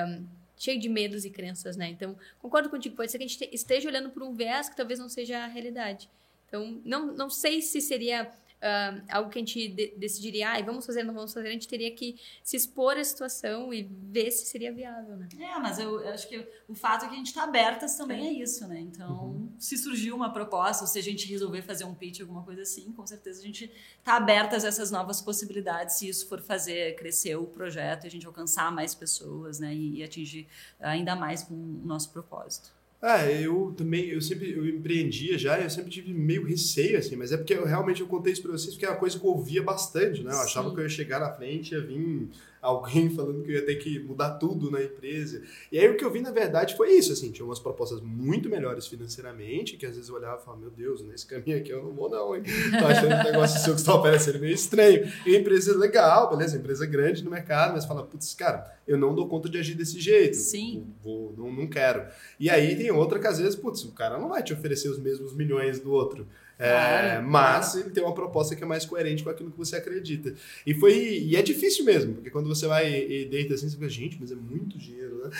um, 0.07 0.25
cheio 0.55 0.79
de 0.79 0.87
medos 0.87 1.25
e 1.25 1.29
crenças, 1.31 1.75
né? 1.75 1.89
Então 1.89 2.15
concordo 2.39 2.69
contigo, 2.69 2.95
pode 2.95 3.11
ser 3.11 3.17
que 3.17 3.23
a 3.23 3.27
gente 3.27 3.49
esteja 3.51 3.89
olhando 3.89 4.11
por 4.11 4.21
um 4.21 4.33
viés 4.33 4.69
que 4.69 4.75
talvez 4.75 4.99
não 4.99 5.09
seja 5.09 5.39
a 5.39 5.47
realidade. 5.47 6.09
Então 6.47 6.79
não 6.85 7.07
não 7.07 7.29
sei 7.29 7.61
se 7.61 7.81
seria 7.81 8.31
uh, 8.61 9.03
algo 9.09 9.29
que 9.29 9.39
a 9.39 9.41
gente 9.41 9.67
de 9.69 9.93
decidiria, 9.97 10.51
ah, 10.51 10.61
vamos 10.61 10.85
fazer, 10.85 11.03
não 11.03 11.13
vamos 11.13 11.33
fazer, 11.33 11.47
a 11.47 11.51
gente 11.51 11.67
teria 11.67 11.91
que 11.91 12.19
se 12.43 12.57
expor 12.57 12.97
à 12.97 13.03
situação 13.03 13.73
e 13.73 13.83
ver 13.83 14.31
se 14.31 14.45
seria 14.45 14.71
viável, 14.71 15.15
né? 15.15 15.29
É, 15.39 15.59
mas 15.59 15.79
eu, 15.79 16.01
eu 16.01 16.13
acho 16.13 16.27
que 16.27 16.47
o 16.67 16.75
fato 16.75 17.05
é 17.05 17.07
que 17.07 17.13
a 17.13 17.17
gente 17.17 17.27
está 17.27 17.43
abertas 17.43 17.95
também 17.95 18.25
é. 18.25 18.29
é 18.29 18.33
isso, 18.33 18.67
né? 18.67 18.79
Então, 18.79 19.25
uhum. 19.25 19.49
se 19.57 19.77
surgir 19.77 20.11
uma 20.11 20.31
proposta, 20.31 20.83
ou 20.83 20.87
se 20.87 20.99
a 20.99 21.03
gente 21.03 21.27
resolver 21.27 21.61
fazer 21.61 21.85
um 21.85 21.93
pitch, 21.93 22.21
alguma 22.21 22.43
coisa 22.43 22.61
assim, 22.61 22.91
com 22.91 23.05
certeza 23.05 23.41
a 23.41 23.45
gente 23.45 23.71
está 23.99 24.15
abertas 24.15 24.65
a 24.65 24.67
essas 24.67 24.91
novas 24.91 25.21
possibilidades, 25.21 25.95
se 25.95 26.07
isso 26.07 26.27
for 26.27 26.41
fazer 26.41 26.95
crescer 26.95 27.35
o 27.35 27.45
projeto 27.45 28.03
e 28.03 28.07
a 28.07 28.11
gente 28.11 28.25
alcançar 28.25 28.71
mais 28.71 28.93
pessoas, 28.93 29.59
né? 29.59 29.73
E, 29.73 29.99
e 29.99 30.03
atingir 30.03 30.47
ainda 30.79 31.15
mais 31.15 31.43
com 31.43 31.53
o 31.53 31.81
nosso 31.85 32.11
propósito. 32.11 32.74
É, 33.07 33.39
eu 33.39 33.71
também, 33.77 34.09
eu 34.09 34.19
sempre, 34.19 34.51
eu 34.51 34.67
empreendia 34.67 35.37
já, 35.37 35.59
eu 35.59 35.69
sempre 35.69 35.91
tive 35.91 36.11
meio 36.11 36.43
receio, 36.43 36.97
assim, 36.97 37.15
mas 37.15 37.31
é 37.31 37.37
porque 37.37 37.53
eu 37.53 37.63
realmente 37.63 38.01
eu 38.01 38.07
contei 38.07 38.33
isso 38.33 38.41
pra 38.41 38.51
vocês, 38.51 38.73
porque 38.73 38.83
é 38.83 38.89
uma 38.89 38.97
coisa 38.97 39.19
que 39.19 39.23
eu 39.23 39.29
ouvia 39.29 39.61
bastante, 39.61 40.23
né? 40.23 40.33
Eu 40.33 40.39
achava 40.39 40.73
que 40.73 40.79
eu 40.79 40.83
ia 40.83 40.89
chegar 40.89 41.19
na 41.19 41.31
frente, 41.31 41.75
ia 41.75 41.81
vir 41.81 42.29
alguém 42.65 43.09
falando 43.15 43.43
que 43.43 43.51
eu 43.51 43.55
ia 43.55 43.65
ter 43.65 43.75
que 43.75 43.99
mudar 43.99 44.31
tudo 44.31 44.71
na 44.71 44.81
empresa. 44.81 45.41
E 45.71 45.79
aí 45.79 45.87
o 45.87 45.95
que 45.95 46.03
eu 46.03 46.11
vi, 46.11 46.21
na 46.21 46.31
verdade, 46.31 46.75
foi 46.75 46.91
isso, 46.91 47.11
assim, 47.11 47.31
tinha 47.31 47.45
umas 47.45 47.59
propostas 47.59 48.01
muito 48.01 48.49
melhores 48.49 48.87
financeiramente, 48.87 49.77
que 49.77 49.85
às 49.85 49.95
vezes 49.95 50.09
eu 50.09 50.15
olhava 50.15 50.41
e 50.41 50.43
falava, 50.43 50.61
meu 50.61 50.71
Deus, 50.71 51.01
nesse 51.01 51.25
caminho 51.25 51.57
aqui 51.57 51.69
eu 51.69 51.83
não 51.83 51.93
vou 51.93 52.09
não, 52.09 52.35
hein? 52.35 52.43
Tô 52.77 52.85
achando 52.85 53.21
que 53.21 53.27
o 53.27 53.31
negócio 53.31 53.59
seu 53.61 53.75
que 53.75 53.81
você 53.81 53.85
tá 53.85 53.95
oferecendo 53.95 54.39
meio 54.39 54.53
estranho. 54.53 55.07
E 55.25 55.35
a 55.35 55.39
empresa 55.39 55.71
é 55.71 55.75
legal, 55.75 56.29
beleza, 56.29 56.57
empresa 56.57 56.85
grande 56.85 57.23
no 57.23 57.31
mercado, 57.31 57.73
mas 57.73 57.85
fala, 57.85 58.03
putz, 58.03 58.33
cara, 58.33 58.75
eu 58.87 58.97
não 58.97 59.13
dou 59.13 59.27
conta 59.27 59.49
de 59.49 59.57
agir 59.57 59.75
desse 59.75 59.99
jeito. 59.99 60.35
Sim. 60.35 60.87
Vou, 61.03 61.33
não, 61.37 61.51
não 61.51 61.67
quero. 61.67 62.05
E 62.39 62.49
aí 62.49 62.75
tem 62.75 62.91
outra 62.91 63.19
que 63.19 63.27
às 63.27 63.39
vezes, 63.39 63.55
putz, 63.55 63.83
o 63.83 63.91
cara 63.91 64.17
não 64.17 64.29
vai 64.29 64.43
te 64.43 64.53
oferecer 64.53 64.89
os 64.89 64.99
mesmos 64.99 65.33
milhões 65.33 65.79
do 65.79 65.91
outro. 65.91 66.27
É, 66.57 67.19
mas 67.19 67.75
ele 67.75 67.89
tem 67.89 68.01
uma 68.01 68.13
proposta 68.13 68.55
que 68.55 68.63
é 68.63 68.65
mais 68.65 68.85
coerente 68.85 69.23
com 69.23 69.29
aquilo 69.29 69.51
que 69.51 69.57
você 69.57 69.75
acredita. 69.75 70.33
E 70.65 70.73
foi 70.73 70.93
e 70.93 71.35
é 71.35 71.41
difícil 71.41 71.83
mesmo, 71.83 72.13
porque 72.13 72.29
quando 72.29 72.47
você 72.47 72.65
vai 72.67 72.91
e 72.93 73.25
deita 73.25 73.53
assim, 73.53 73.67
você 73.67 73.75
fica, 73.75 73.89
gente, 73.89 74.17
mas 74.19 74.31
é 74.31 74.35
muito 74.35 74.77
dinheiro, 74.77 75.04
né? 75.27 75.31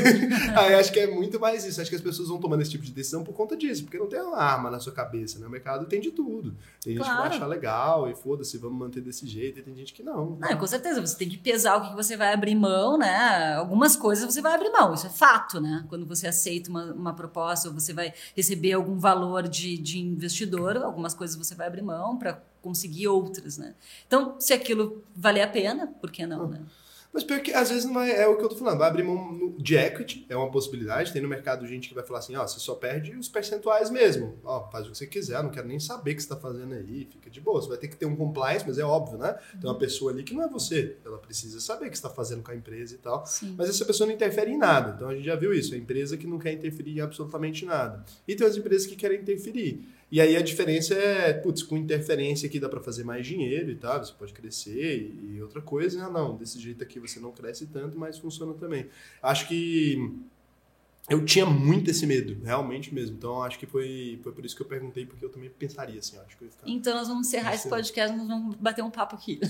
Aí 0.56 0.74
acho 0.74 0.92
que 0.92 1.00
é 1.00 1.06
muito 1.06 1.38
mais 1.38 1.64
isso. 1.64 1.80
Acho 1.80 1.90
que 1.90 1.96
as 1.96 2.02
pessoas 2.02 2.28
vão 2.28 2.38
tomando 2.38 2.62
esse 2.62 2.70
tipo 2.70 2.84
de 2.84 2.92
decisão 2.92 3.22
por 3.24 3.34
conta 3.34 3.56
disso, 3.56 3.84
porque 3.84 3.98
não 3.98 4.06
tem 4.06 4.20
uma 4.20 4.38
arma 4.38 4.70
na 4.70 4.80
sua 4.80 4.92
cabeça, 4.92 5.38
né? 5.38 5.46
O 5.46 5.50
mercado 5.50 5.86
tem 5.86 6.00
de 6.00 6.10
tudo. 6.10 6.54
Tem 6.82 6.94
gente 6.94 7.04
claro. 7.04 7.22
que 7.22 7.28
vai 7.28 7.36
achar 7.36 7.46
legal 7.46 8.10
e 8.10 8.14
foda-se, 8.14 8.58
vamos 8.58 8.78
manter 8.78 9.00
desse 9.00 9.26
jeito, 9.26 9.60
e 9.60 9.62
tem 9.62 9.74
gente 9.74 9.92
que 9.92 10.02
não. 10.02 10.36
não. 10.40 10.56
com 10.56 10.66
certeza, 10.66 11.00
você 11.00 11.16
tem 11.16 11.28
que 11.28 11.36
pesar 11.36 11.76
o 11.76 11.88
que 11.88 11.94
você 11.94 12.16
vai 12.16 12.32
abrir 12.32 12.54
mão, 12.54 12.98
né? 12.98 13.54
Algumas 13.54 13.96
coisas 13.96 14.24
você 14.24 14.40
vai 14.40 14.54
abrir 14.54 14.70
mão, 14.70 14.94
isso 14.94 15.06
é 15.06 15.10
fato, 15.10 15.60
né? 15.60 15.84
Quando 15.88 16.06
você 16.06 16.26
aceita 16.26 16.70
uma, 16.70 16.92
uma 16.92 17.14
proposta 17.14 17.68
ou 17.68 17.74
você 17.74 17.92
vai 17.92 18.12
receber 18.34 18.72
algum 18.72 18.98
valor 18.98 19.48
de, 19.48 19.76
de 19.78 19.98
investidor 19.98 20.66
algumas 20.74 21.14
coisas 21.14 21.36
você 21.36 21.54
vai 21.54 21.66
abrir 21.66 21.82
mão 21.82 22.16
para 22.16 22.42
conseguir 22.62 23.08
outras, 23.08 23.58
né? 23.58 23.74
Então, 24.06 24.36
se 24.40 24.52
aquilo 24.52 25.04
valer 25.14 25.42
a 25.42 25.48
pena, 25.48 25.86
por 26.00 26.10
que 26.10 26.26
não, 26.26 26.48
né? 26.48 26.60
Mas 27.16 27.24
pior 27.24 27.40
que 27.40 27.50
às 27.50 27.70
vezes 27.70 27.86
não 27.86 27.98
é, 27.98 28.24
é 28.24 28.28
o 28.28 28.36
que 28.36 28.44
eu 28.44 28.48
tô 28.50 28.56
falando, 28.56 28.76
vai 28.76 28.90
abrir 28.90 29.02
mão 29.02 29.54
de 29.56 29.74
equity, 29.74 30.26
é 30.28 30.36
uma 30.36 30.50
possibilidade. 30.50 31.14
Tem 31.14 31.22
no 31.22 31.28
mercado 31.28 31.66
gente 31.66 31.88
que 31.88 31.94
vai 31.94 32.04
falar 32.04 32.18
assim, 32.18 32.36
ó, 32.36 32.46
você 32.46 32.60
só 32.60 32.74
perde 32.74 33.16
os 33.16 33.26
percentuais 33.26 33.88
mesmo. 33.88 34.38
Ó, 34.44 34.68
faz 34.68 34.86
o 34.86 34.90
que 34.90 34.98
você 34.98 35.06
quiser, 35.06 35.42
não 35.42 35.48
quero 35.48 35.66
nem 35.66 35.80
saber 35.80 36.12
o 36.12 36.16
que 36.16 36.22
você 36.22 36.28
tá 36.28 36.36
fazendo 36.36 36.74
aí, 36.74 37.08
fica 37.10 37.30
de 37.30 37.40
boa. 37.40 37.62
Você 37.62 37.70
vai 37.70 37.78
ter 37.78 37.88
que 37.88 37.96
ter 37.96 38.04
um 38.04 38.14
compliance, 38.14 38.66
mas 38.68 38.76
é 38.76 38.84
óbvio, 38.84 39.16
né? 39.16 39.34
Tem 39.58 39.70
uma 39.70 39.78
pessoa 39.78 40.12
ali 40.12 40.22
que 40.24 40.34
não 40.34 40.42
é 40.42 40.48
você, 40.48 40.98
ela 41.06 41.16
precisa 41.16 41.58
saber 41.58 41.86
o 41.86 41.88
que 41.88 41.96
está 41.96 42.10
fazendo 42.10 42.42
com 42.42 42.50
a 42.50 42.54
empresa 42.54 42.94
e 42.94 42.98
tal. 42.98 43.24
Sim. 43.24 43.54
Mas 43.56 43.70
essa 43.70 43.86
pessoa 43.86 44.06
não 44.06 44.12
interfere 44.14 44.50
em 44.50 44.58
nada. 44.58 44.92
Então 44.94 45.08
a 45.08 45.14
gente 45.14 45.24
já 45.24 45.36
viu 45.36 45.54
isso, 45.54 45.72
a 45.74 45.78
empresa 45.78 46.18
que 46.18 46.26
não 46.26 46.38
quer 46.38 46.52
interferir 46.52 46.98
em 46.98 47.00
absolutamente 47.00 47.64
nada. 47.64 48.04
E 48.28 48.36
tem 48.36 48.46
as 48.46 48.58
empresas 48.58 48.86
que 48.86 48.94
querem 48.94 49.22
interferir. 49.22 49.88
E 50.10 50.20
aí 50.20 50.36
a 50.36 50.42
diferença 50.42 50.94
é, 50.94 51.32
putz, 51.32 51.62
com 51.62 51.76
interferência 51.76 52.46
aqui 52.46 52.60
dá 52.60 52.68
para 52.68 52.80
fazer 52.80 53.02
mais 53.02 53.26
dinheiro 53.26 53.70
e 53.70 53.74
tal, 53.74 54.04
você 54.04 54.12
pode 54.12 54.32
crescer 54.32 55.12
e, 55.22 55.42
outra 55.42 55.60
coisa, 55.60 56.04
ah, 56.04 56.10
não, 56.10 56.36
desse 56.36 56.60
jeito 56.60 56.82
aqui 56.82 57.00
você 57.00 57.18
não 57.18 57.32
cresce 57.32 57.66
tanto, 57.66 57.98
mas 57.98 58.16
funciona 58.16 58.54
também. 58.54 58.86
Acho 59.20 59.48
que 59.48 59.98
eu 61.08 61.24
tinha 61.24 61.46
muito 61.46 61.90
esse 61.90 62.04
medo, 62.04 62.36
realmente 62.44 62.92
mesmo. 62.92 63.16
Então 63.16 63.42
acho 63.42 63.58
que 63.58 63.66
foi, 63.66 64.18
foi 64.22 64.32
por 64.32 64.44
isso 64.44 64.56
que 64.56 64.62
eu 64.62 64.66
perguntei, 64.66 65.06
porque 65.06 65.24
eu 65.24 65.28
também 65.28 65.48
pensaria 65.50 65.98
assim, 65.98 66.16
acho 66.18 66.36
que 66.36 66.44
eu 66.44 66.50
ficar... 66.50 66.68
Então 66.68 66.94
nós 66.94 67.06
vamos 67.06 67.28
encerrar 67.28 67.54
esse 67.54 67.68
podcast, 67.68 68.16
nós 68.16 68.26
vamos 68.26 68.56
bater 68.56 68.82
um 68.82 68.90
papo 68.90 69.14
aqui. 69.14 69.40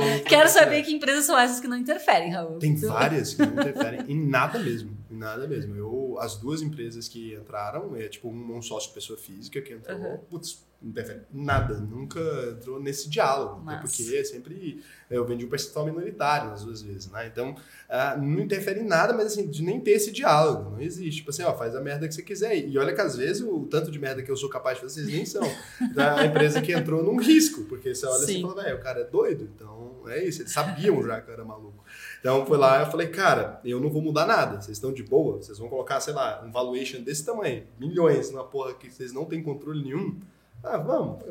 É, 0.00 0.20
Quero 0.28 0.48
saber 0.48 0.82
que 0.82 0.92
empresas 0.92 1.24
são 1.24 1.38
essas 1.38 1.60
que 1.60 1.68
não 1.68 1.76
interferem, 1.76 2.30
Raul. 2.30 2.58
Tem 2.58 2.74
várias 2.76 3.34
que 3.34 3.42
não 3.44 3.52
interferem 3.60 4.00
em 4.08 4.28
nada 4.28 4.58
mesmo, 4.58 4.96
em 5.10 5.16
nada 5.16 5.46
mesmo. 5.46 5.74
Eu 5.74 5.90
as 6.20 6.36
duas 6.36 6.60
empresas 6.60 7.08
que 7.08 7.34
entraram, 7.34 7.96
é 7.96 8.08
tipo 8.08 8.28
um, 8.28 8.56
um 8.56 8.62
sócio 8.62 8.92
pessoa 8.92 9.18
física 9.18 9.60
que 9.60 9.72
entrou, 9.72 9.96
uhum. 9.98 10.18
putz, 10.30 10.66
Não 10.82 10.90
interfere 10.90 11.22
nada, 11.32 11.78
nunca 11.78 12.20
entrou 12.50 12.78
nesse 12.78 13.08
diálogo, 13.08 13.62
até 13.66 13.80
porque 13.80 14.16
é 14.16 14.22
sempre 14.24 14.82
eu 15.10 15.24
vendi 15.24 15.44
um 15.44 15.48
percentual 15.48 15.86
minoritário 15.86 16.50
nas 16.50 16.62
duas 16.62 16.82
vezes, 16.82 17.10
né? 17.10 17.26
Então 17.26 17.56
ah, 17.88 18.16
não 18.16 18.40
interfere 18.40 18.80
em 18.80 18.86
nada, 18.86 19.12
mas 19.14 19.26
assim, 19.28 19.48
de 19.48 19.62
nem 19.62 19.80
ter 19.80 19.92
esse 19.92 20.12
diálogo, 20.12 20.70
não 20.70 20.80
existe. 20.80 21.18
Tipo 21.18 21.30
assim, 21.30 21.42
ó, 21.42 21.56
faz 21.56 21.74
a 21.74 21.80
merda 21.80 22.06
que 22.06 22.14
você 22.14 22.22
quiser. 22.22 22.56
E 22.56 22.78
olha 22.78 22.94
que 22.94 23.00
às 23.00 23.16
vezes 23.16 23.42
o 23.42 23.66
tanto 23.66 23.90
de 23.90 23.98
merda 23.98 24.22
que 24.22 24.30
eu 24.30 24.36
sou 24.36 24.48
capaz 24.48 24.76
de 24.76 24.82
fazer, 24.82 25.02
vocês 25.02 25.14
nem 25.14 25.24
são. 25.24 25.42
Da 25.94 26.24
empresa 26.24 26.60
que 26.60 26.72
entrou 26.72 27.02
num 27.02 27.16
risco, 27.16 27.64
porque 27.64 27.94
você 27.94 28.06
olha 28.06 28.16
assim 28.16 28.32
e 28.32 28.34
Sim. 28.36 28.42
fala, 28.42 28.62
velho, 28.62 28.76
o 28.76 28.80
cara 28.80 29.00
é 29.00 29.04
doido, 29.04 29.50
então 29.54 30.02
é 30.06 30.22
isso, 30.24 30.42
eles 30.42 30.52
sabiam 30.52 31.02
já 31.02 31.20
que 31.20 31.30
eu 31.30 31.34
era 31.34 31.44
maluco. 31.44 31.84
Então 32.20 32.44
foi 32.44 32.58
lá, 32.58 32.80
eu 32.80 32.86
falei, 32.86 33.08
cara, 33.08 33.60
eu 33.64 33.80
não 33.80 33.88
vou 33.88 34.02
mudar 34.02 34.26
nada. 34.26 34.60
Vocês 34.60 34.76
estão 34.76 34.92
de 34.92 35.02
boa, 35.02 35.38
vocês 35.38 35.58
vão 35.58 35.68
colocar, 35.68 36.00
sei 36.00 36.12
lá, 36.12 36.42
um 36.46 36.52
valuation 36.52 37.02
desse 37.02 37.24
tamanho, 37.24 37.64
milhões 37.78 38.30
numa 38.30 38.44
porra 38.44 38.74
que 38.74 38.90
vocês 38.90 39.12
não 39.12 39.24
têm 39.24 39.42
controle 39.42 39.82
nenhum. 39.82 40.20
Ah, 40.62 40.76
vamos, 40.76 41.24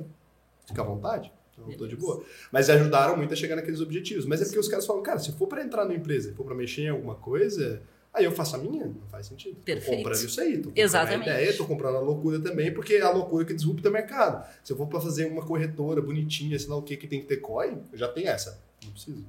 fica 0.65 0.81
à 0.81 0.85
vontade. 0.85 1.31
Eu 1.67 1.77
tô 1.77 1.87
de 1.87 1.95
boa. 1.95 2.23
Mas 2.51 2.69
ajudaram 2.69 3.17
muito 3.17 3.33
a 3.33 3.35
chegar 3.35 3.55
naqueles 3.55 3.81
objetivos. 3.81 4.25
Mas 4.25 4.41
é 4.41 4.45
porque 4.45 4.59
os 4.59 4.67
caras 4.67 4.85
falam, 4.85 5.03
cara, 5.03 5.19
se 5.19 5.31
for 5.33 5.47
pra 5.47 5.61
entrar 5.61 5.85
na 5.85 5.93
empresa, 5.93 6.29
se 6.29 6.35
for 6.35 6.45
pra 6.45 6.55
mexer 6.55 6.83
em 6.83 6.89
alguma 6.89 7.15
coisa, 7.15 7.81
aí 8.13 8.23
eu 8.23 8.31
faço 8.31 8.55
a 8.55 8.59
minha, 8.59 8.85
não 8.85 9.07
faz 9.09 9.27
sentido. 9.27 9.57
Perfeito. 9.63 9.91
Tô 9.91 9.97
comprando 9.97 10.25
isso 10.25 10.41
aí, 10.41 10.51
tô 10.57 10.69
comprando 10.69 10.77
Exatamente. 10.77 11.29
a 11.29 11.33
ideia, 11.33 11.57
tô 11.57 11.65
comprando 11.65 11.95
a 11.97 11.99
loucura 11.99 12.39
também, 12.39 12.73
porque 12.73 12.93
é 12.93 13.01
a 13.01 13.11
loucura 13.11 13.45
que 13.45 13.53
disrupta 13.53 13.89
o 13.89 13.91
mercado. 13.91 14.47
Se 14.63 14.71
eu 14.71 14.77
for 14.77 14.87
pra 14.87 15.01
fazer 15.01 15.25
uma 15.25 15.45
corretora 15.45 16.01
bonitinha, 16.01 16.57
sei 16.57 16.69
lá 16.69 16.77
o 16.77 16.81
que, 16.81 16.95
que 16.95 17.07
tem 17.07 17.19
que 17.19 17.27
ter 17.27 17.37
COI, 17.37 17.77
eu 17.91 17.97
já 17.97 18.07
tenho 18.07 18.29
essa. 18.29 18.61
Não 18.83 18.91
preciso. 18.91 19.25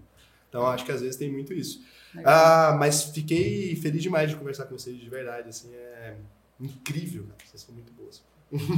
Então 0.51 0.67
acho 0.67 0.85
que 0.85 0.93
às 0.93 1.01
vezes 1.01 1.17
tem 1.17 1.31
muito 1.33 1.55
isso. 1.55 1.83
Legal. 2.15 2.33
Ah, 2.35 2.77
mas 2.79 3.05
fiquei 3.05 3.75
feliz 3.77 4.03
demais 4.03 4.29
de 4.29 4.37
conversar 4.37 4.67
com 4.67 4.77
vocês, 4.77 4.99
de 4.99 5.09
verdade. 5.09 5.49
Assim, 5.49 5.73
é 5.73 6.17
incrível, 6.61 7.23
cara. 7.25 7.39
Vocês 7.47 7.63
são 7.63 7.75
muito 7.75 7.93
boas. 7.93 8.23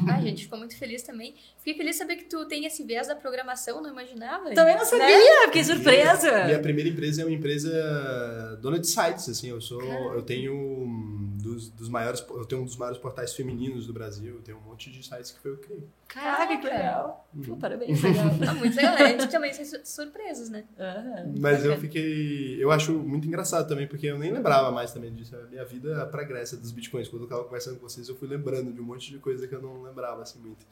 Ah, 0.06 0.20
gente, 0.20 0.42
ficou 0.44 0.58
muito 0.58 0.76
feliz 0.76 1.02
também. 1.02 1.34
Fiquei 1.56 1.74
feliz 1.74 1.92
de 1.92 1.98
saber 2.00 2.16
que 2.16 2.24
tu 2.24 2.44
tem 2.46 2.66
esse 2.66 2.84
viés 2.84 3.08
da 3.08 3.16
programação, 3.16 3.80
não 3.82 3.88
imaginava. 3.90 4.52
Também 4.52 4.74
não 4.74 4.82
Né? 4.82 4.84
sabia, 4.84 5.46
fiquei 5.46 5.64
surpresa. 5.64 6.44
Minha 6.44 6.58
primeira 6.60 6.90
empresa 6.90 7.22
é 7.22 7.24
uma 7.24 7.34
empresa 7.34 8.58
dona 8.60 8.78
de 8.78 8.86
sites, 8.86 9.30
assim, 9.30 9.48
eu 9.48 9.62
sou, 9.62 9.78
Caramba. 9.78 10.14
eu 10.16 10.22
tenho 10.22 11.31
dos, 11.42 11.68
dos 11.70 11.88
maiores, 11.88 12.24
eu 12.30 12.44
tenho 12.44 12.62
um 12.62 12.64
dos 12.64 12.76
maiores 12.76 12.98
portais 12.98 13.34
femininos 13.34 13.86
do 13.86 13.92
Brasil, 13.92 14.36
eu 14.36 14.42
tenho 14.42 14.58
um 14.58 14.60
monte 14.62 14.90
de 14.90 15.02
sites 15.06 15.30
que 15.32 15.40
foi 15.40 15.50
eu 15.50 15.56
que 15.56 15.66
criei. 15.66 15.84
Caraca, 16.08 16.56
que 16.58 16.64
legal. 16.66 17.28
Uhum. 17.34 17.42
Pô, 17.42 17.56
parabéns, 17.56 18.00
legal. 18.02 18.26
Ah, 18.48 18.54
muito 18.54 18.76
legal. 18.76 18.94
A 18.94 19.08
gente 19.08 19.28
também 19.30 19.52
tem 19.52 19.64
su- 19.64 19.80
surpresas, 19.84 20.48
né? 20.48 20.64
Aham, 20.78 21.34
Mas 21.38 21.64
eu 21.64 21.76
fiquei, 21.78 22.62
eu 22.62 22.70
acho 22.70 22.92
muito 22.92 23.26
engraçado 23.26 23.66
também, 23.68 23.86
porque 23.86 24.06
eu 24.06 24.18
nem 24.18 24.30
lembrava 24.32 24.70
mais 24.70 24.92
também 24.92 25.12
disso, 25.12 25.34
a 25.36 25.42
minha 25.46 25.64
vida 25.64 26.06
pregressa 26.06 26.56
dos 26.56 26.70
bitcoins, 26.70 27.08
quando 27.08 27.22
eu 27.22 27.28
tava 27.28 27.44
conversando 27.44 27.78
com 27.78 27.88
vocês, 27.88 28.08
eu 28.08 28.14
fui 28.16 28.28
lembrando 28.28 28.72
de 28.72 28.80
um 28.80 28.84
monte 28.84 29.10
de 29.10 29.18
coisa 29.18 29.46
que 29.48 29.54
eu 29.54 29.60
não 29.60 29.82
lembrava 29.82 30.22
assim 30.22 30.38
muito. 30.38 30.64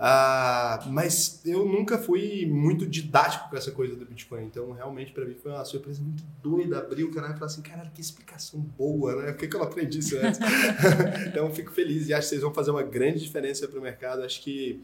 Ah, 0.00 0.86
mas 0.92 1.40
eu 1.44 1.66
nunca 1.66 1.98
fui 1.98 2.46
muito 2.46 2.86
didático 2.86 3.50
com 3.50 3.56
essa 3.56 3.72
coisa 3.72 3.96
do 3.96 4.06
Bitcoin, 4.06 4.44
então 4.44 4.70
realmente 4.70 5.12
pra 5.12 5.24
mim 5.24 5.34
foi 5.34 5.50
uma 5.50 5.64
surpresa 5.64 6.00
muito 6.00 6.22
doida 6.40 6.78
abrir 6.78 7.02
o 7.02 7.10
canal 7.10 7.30
e 7.30 7.34
falar 7.34 7.46
assim, 7.46 7.62
caralho, 7.62 7.90
que 7.92 8.00
explicação 8.00 8.60
boa, 8.60 9.16
né? 9.16 9.32
Por 9.32 9.38
que, 9.38 9.48
que 9.48 9.56
eu 9.56 9.62
aprendi 9.62 9.98
isso 9.98 10.16
antes? 10.16 10.38
então 11.26 11.52
fico 11.52 11.72
feliz 11.72 12.08
e 12.08 12.14
acho 12.14 12.22
que 12.22 12.28
vocês 12.28 12.42
vão 12.42 12.54
fazer 12.54 12.70
uma 12.70 12.84
grande 12.84 13.18
diferença 13.18 13.66
pro 13.66 13.82
mercado. 13.82 14.22
Acho 14.22 14.40
que 14.40 14.80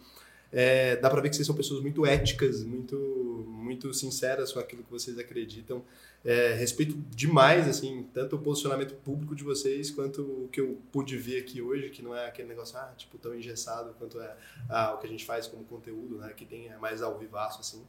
é, 0.51 0.97
dá 0.97 1.09
pra 1.09 1.21
ver 1.21 1.31
que 1.31 1.37
vocês 1.37 1.47
são 1.47 1.55
pessoas 1.55 1.81
muito 1.81 2.05
éticas, 2.05 2.65
muito, 2.65 2.97
muito 3.49 3.95
sinceras 3.95 4.53
com 4.53 4.59
aquilo 4.59 4.83
que 4.83 4.91
vocês 4.91 5.17
acreditam. 5.17 5.85
É, 6.25 6.55
respeito 6.55 6.97
demais, 7.11 7.69
assim, 7.69 8.09
tanto 8.15 8.37
o 8.37 8.39
posicionamento 8.39 8.95
público 8.95 9.35
de 9.35 9.45
vocês 9.45 9.91
quanto 9.91 10.23
o 10.23 10.49
que 10.49 10.59
eu 10.61 10.81
pude 10.91 11.19
ver 11.19 11.41
aqui 11.41 11.61
hoje, 11.61 11.91
que 11.91 12.01
não 12.01 12.17
é 12.17 12.27
aquele 12.27 12.49
negócio, 12.49 12.79
ah, 12.79 12.95
tipo, 12.97 13.19
tão 13.19 13.35
engessado 13.35 13.95
quanto 13.99 14.19
é 14.19 14.35
ah, 14.71 14.95
o 14.95 14.99
que 14.99 15.07
a 15.07 15.11
gente 15.11 15.25
faz 15.25 15.47
como 15.47 15.65
conteúdo, 15.65 16.17
né? 16.17 16.33
Que 16.35 16.47
tem 16.47 16.69
é 16.69 16.79
mais 16.79 17.03
ao 17.03 17.19
vivaço, 17.19 17.61
assim. 17.61 17.85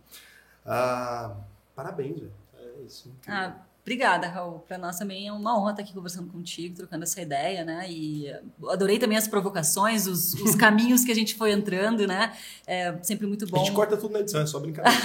Ah, 0.65 1.37
parabéns, 1.73 2.19
velho. 2.19 2.33
É 2.57 2.81
isso. 2.81 3.07
incrível. 3.09 3.33
Ah, 3.33 3.65
obrigada, 3.85 4.27
Raul. 4.27 4.59
Para 4.67 4.79
nós 4.79 4.97
também 4.97 5.27
é 5.27 5.31
uma 5.31 5.55
honra 5.57 5.71
estar 5.71 5.83
aqui 5.83 5.93
conversando 5.93 6.31
contigo, 6.31 6.75
trocando 6.75 7.03
essa 7.03 7.21
ideia, 7.21 7.63
né? 7.63 7.85
E 7.87 8.33
adorei 8.67 8.97
também 8.97 9.15
as 9.15 9.27
provocações, 9.27 10.07
os, 10.07 10.33
os 10.33 10.55
caminhos 10.57 11.05
que 11.05 11.11
a 11.11 11.15
gente 11.15 11.35
foi 11.35 11.51
entrando, 11.51 12.07
né? 12.07 12.33
É 12.65 12.95
sempre 13.03 13.27
muito 13.27 13.45
a 13.45 13.47
bom. 13.47 13.59
gente 13.59 13.73
corta 13.73 13.95
tudo 13.95 14.13
na 14.13 14.21
edição, 14.21 14.41
é 14.41 14.47
só 14.47 14.59
brincadeira. 14.59 14.99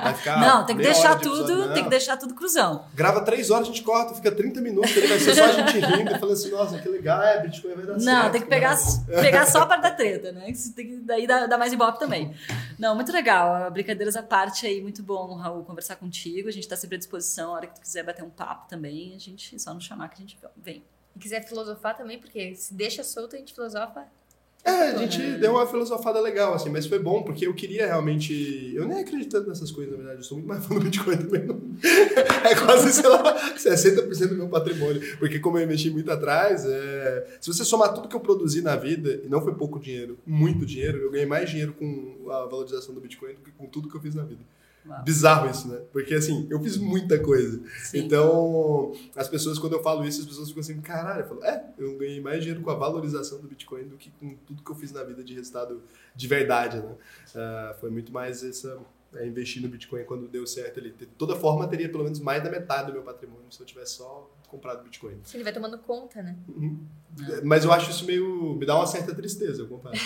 Vai 0.00 0.14
ficar 0.14 0.38
Não, 0.46 0.64
tem 0.64 0.76
que 0.76 0.82
deixar 0.82 1.16
de 1.16 1.24
tudo, 1.24 1.74
tem 1.74 1.82
que 1.82 1.90
deixar 1.90 2.16
tudo 2.16 2.34
cruzão. 2.34 2.84
Grava 2.94 3.20
três 3.22 3.50
horas, 3.50 3.64
a 3.64 3.70
gente 3.72 3.82
corta, 3.82 4.14
fica 4.14 4.30
30 4.30 4.60
minutos, 4.60 4.96
ele 4.96 5.08
vai 5.08 5.18
ser 5.18 5.34
só 5.34 5.44
a 5.44 5.52
gente 5.52 5.80
rindo 5.80 6.12
e 6.12 6.18
falando 6.18 6.34
assim, 6.34 6.50
nossa, 6.52 6.78
que 6.78 6.88
legal, 6.88 7.20
é, 7.20 7.42
Bitcoin 7.42 7.74
vai 7.74 7.84
dar 7.84 7.98
certo. 7.98 8.04
Não, 8.04 8.30
tem 8.30 8.40
que 8.40 8.46
pegar, 8.46 8.76
maravilha. 8.76 9.20
pegar 9.20 9.46
só 9.46 9.62
a 9.62 9.66
parte 9.66 9.82
da 9.82 9.90
treta, 9.90 10.30
né? 10.30 10.52
Você 10.54 10.72
tem 10.72 10.86
que, 10.86 10.96
daí 10.98 11.26
dá, 11.26 11.46
dá 11.46 11.58
mais 11.58 11.72
ibope 11.72 11.98
também. 11.98 12.32
Não, 12.78 12.94
muito 12.94 13.10
legal. 13.10 13.68
Brincadeiras 13.72 14.14
à 14.14 14.22
parte 14.22 14.66
aí, 14.66 14.80
muito 14.80 15.02
bom, 15.02 15.34
Raul, 15.34 15.64
conversar 15.64 15.96
contigo. 15.96 16.48
A 16.48 16.52
gente 16.52 16.62
está 16.62 16.76
sempre 16.76 16.94
à 16.94 16.98
disposição. 16.98 17.50
A 17.50 17.56
hora 17.56 17.66
que 17.66 17.74
tu 17.74 17.87
quiser 17.88 18.04
bater 18.04 18.22
um 18.22 18.28
papo 18.28 18.68
também, 18.68 19.14
a 19.14 19.18
gente 19.18 19.56
é 19.56 19.58
só 19.58 19.72
nos 19.72 19.84
chamar 19.84 20.08
que 20.08 20.16
a 20.16 20.20
gente 20.20 20.38
vem. 20.56 20.84
E 21.16 21.18
quiser 21.18 21.42
filosofar 21.48 21.96
também, 21.96 22.18
porque 22.18 22.54
se 22.54 22.74
deixa 22.74 23.02
solto, 23.02 23.34
a 23.34 23.38
gente 23.38 23.54
filosofa. 23.54 24.06
É, 24.62 24.90
a 24.90 24.96
gente 24.98 25.38
deu 25.38 25.52
uma 25.52 25.66
filosofada 25.66 26.20
legal, 26.20 26.52
assim, 26.52 26.68
mas 26.68 26.84
foi 26.84 26.98
bom, 26.98 27.22
porque 27.22 27.46
eu 27.46 27.54
queria 27.54 27.86
realmente. 27.86 28.72
Eu 28.74 28.86
nem 28.86 29.00
acredito 29.00 29.40
nessas 29.46 29.70
coisas, 29.70 29.92
na 29.92 29.98
verdade. 29.98 30.18
Eu 30.18 30.24
sou 30.24 30.36
muito 30.36 30.48
mais 30.48 30.66
fã 30.66 30.74
do 30.74 30.80
Bitcoin 30.82 31.16
também. 31.16 31.46
Não. 31.46 31.60
É 32.44 32.54
quase, 32.54 32.92
sei 32.92 33.08
lá, 33.08 33.56
60% 33.56 34.28
do 34.28 34.34
meu 34.34 34.48
patrimônio. 34.48 35.16
Porque, 35.18 35.38
como 35.38 35.56
eu 35.58 35.64
investi 35.64 35.90
muito 35.90 36.10
atrás, 36.10 36.66
é... 36.66 37.38
se 37.40 37.50
você 37.50 37.64
somar 37.64 37.94
tudo 37.94 38.08
que 38.08 38.16
eu 38.16 38.20
produzi 38.20 38.60
na 38.60 38.76
vida, 38.76 39.22
e 39.24 39.28
não 39.28 39.40
foi 39.40 39.54
pouco 39.54 39.78
dinheiro, 39.78 40.18
muito 40.26 40.66
dinheiro, 40.66 40.98
eu 40.98 41.10
ganhei 41.10 41.26
mais 41.26 41.48
dinheiro 41.48 41.72
com 41.72 42.30
a 42.30 42.44
valorização 42.44 42.94
do 42.94 43.00
Bitcoin 43.00 43.34
do 43.34 43.40
que 43.40 43.52
com 43.52 43.66
tudo 43.66 43.88
que 43.88 43.96
eu 43.96 44.00
fiz 44.00 44.14
na 44.14 44.24
vida. 44.24 44.42
Uau. 44.88 45.02
Bizarro 45.04 45.50
isso, 45.50 45.68
né? 45.68 45.80
Porque, 45.92 46.14
assim, 46.14 46.46
eu 46.50 46.60
fiz 46.60 46.76
muita 46.76 47.18
coisa. 47.18 47.60
Sim. 47.82 47.98
Então, 47.98 48.92
as 49.14 49.28
pessoas, 49.28 49.58
quando 49.58 49.74
eu 49.74 49.82
falo 49.82 50.04
isso, 50.04 50.20
as 50.20 50.26
pessoas 50.26 50.48
ficam 50.48 50.60
assim, 50.60 50.80
caralho, 50.80 51.20
eu 51.20 51.28
falo, 51.28 51.44
é, 51.44 51.72
eu 51.78 51.96
ganhei 51.98 52.20
mais 52.20 52.40
dinheiro 52.40 52.62
com 52.62 52.70
a 52.70 52.74
valorização 52.74 53.40
do 53.40 53.48
Bitcoin 53.48 53.84
do 53.84 53.96
que 53.96 54.10
com 54.12 54.34
tudo 54.46 54.62
que 54.62 54.70
eu 54.70 54.74
fiz 54.74 54.92
na 54.92 55.02
vida 55.04 55.22
de 55.22 55.34
resultado 55.34 55.82
de 56.14 56.26
verdade, 56.26 56.78
né? 56.78 56.94
Ah, 57.34 57.76
foi 57.78 57.90
muito 57.90 58.12
mais 58.12 58.42
essa, 58.42 58.78
é, 59.14 59.26
investir 59.26 59.62
no 59.62 59.68
Bitcoin 59.68 60.04
quando 60.04 60.28
deu 60.28 60.46
certo 60.46 60.80
ali. 60.80 60.90
De 60.90 61.06
toda 61.06 61.34
forma, 61.36 61.66
teria 61.66 61.88
pelo 61.88 62.04
menos 62.04 62.20
mais 62.20 62.42
da 62.42 62.50
metade 62.50 62.88
do 62.88 62.92
meu 62.92 63.02
patrimônio 63.02 63.46
se 63.50 63.60
eu 63.60 63.66
tivesse 63.66 63.96
só 63.96 64.30
comprado 64.48 64.82
Bitcoin. 64.82 65.20
Se 65.22 65.36
ele 65.36 65.44
vai 65.44 65.52
tomando 65.52 65.78
conta, 65.78 66.22
né? 66.22 66.34
Uhum. 66.48 66.80
Mas 67.42 67.64
eu 67.64 67.72
acho 67.72 67.90
isso 67.90 68.04
meio. 68.04 68.54
me 68.54 68.64
dá 68.64 68.76
uma 68.76 68.86
certa 68.86 69.14
tristeza, 69.14 69.62
eu 69.62 69.66
confesso. 69.66 70.00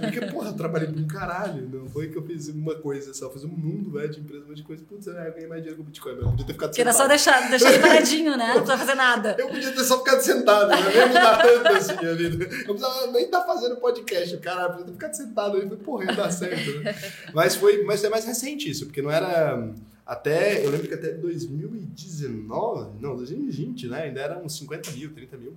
Porque, 0.00 0.26
porra, 0.26 0.48
eu 0.48 0.54
trabalhei 0.54 0.88
pra 0.88 1.00
um 1.00 1.06
caralho. 1.06 1.68
Não 1.68 1.88
foi 1.88 2.08
que 2.08 2.16
eu 2.16 2.22
fiz 2.22 2.48
uma 2.48 2.74
coisa 2.74 3.14
só, 3.14 3.26
eu 3.26 3.30
fiz 3.30 3.44
um 3.44 3.48
mundo 3.48 3.92
velho 3.92 4.10
de 4.10 4.20
empresa, 4.20 4.44
um 4.44 4.48
monte 4.48 4.56
de 4.56 4.62
coisa. 4.64 4.84
Putz, 4.84 5.06
eu 5.06 5.14
ganhei 5.14 5.46
mais 5.46 5.62
dinheiro 5.62 5.76
com 5.76 5.84
Bitcoin, 5.84 6.14
mas 6.14 6.22
eu 6.22 6.30
podia 6.30 6.46
ter 6.46 6.52
ficado 6.52 6.70
Porque 6.70 6.80
era 6.80 6.92
só 6.92 7.08
sentado. 7.08 7.08
deixar, 7.10 7.48
deixar 7.48 7.72
ele 7.72 7.82
paradinho, 7.82 8.36
né? 8.36 8.46
Não 8.48 8.62
precisa 8.62 8.78
fazer 8.78 8.94
nada. 8.94 9.36
Eu 9.38 9.48
podia 9.48 9.72
ter 9.72 9.84
só 9.84 9.98
ficado 9.98 10.20
sentado, 10.20 10.68
né? 10.68 10.76
não 10.82 10.90
ia 10.90 11.06
mudar 11.06 11.42
tanto 11.42 11.68
assim 11.68 12.06
a 12.06 12.14
vida. 12.14 12.44
Eu 12.44 12.74
precisava 12.74 13.06
nem 13.12 13.24
estar 13.24 13.42
fazendo 13.42 13.76
podcast, 13.76 14.36
cara. 14.38 14.62
Eu 14.62 14.70
podia 14.70 14.84
ter 14.86 14.92
ficado 14.92 15.14
sentado 15.14 15.56
aí, 15.58 15.68
porra, 15.76 16.04
ia 16.06 16.12
dar 16.12 16.30
certo, 16.30 16.80
né? 16.80 16.94
Mas 17.32 17.54
foi, 17.54 17.84
mas 17.84 18.02
é 18.02 18.08
mais 18.08 18.24
recente 18.24 18.68
isso, 18.68 18.86
porque 18.86 19.00
não 19.00 19.10
era. 19.10 19.72
Até, 20.04 20.64
eu 20.64 20.70
lembro 20.70 20.88
que 20.88 20.94
até 20.94 21.12
2019, 21.12 23.00
não, 23.00 23.16
2020, 23.16 23.88
né? 23.88 24.02
Ainda 24.02 24.20
era 24.20 24.38
uns 24.38 24.56
50 24.58 24.90
mil, 24.92 25.12
30 25.12 25.36
mil 25.36 25.56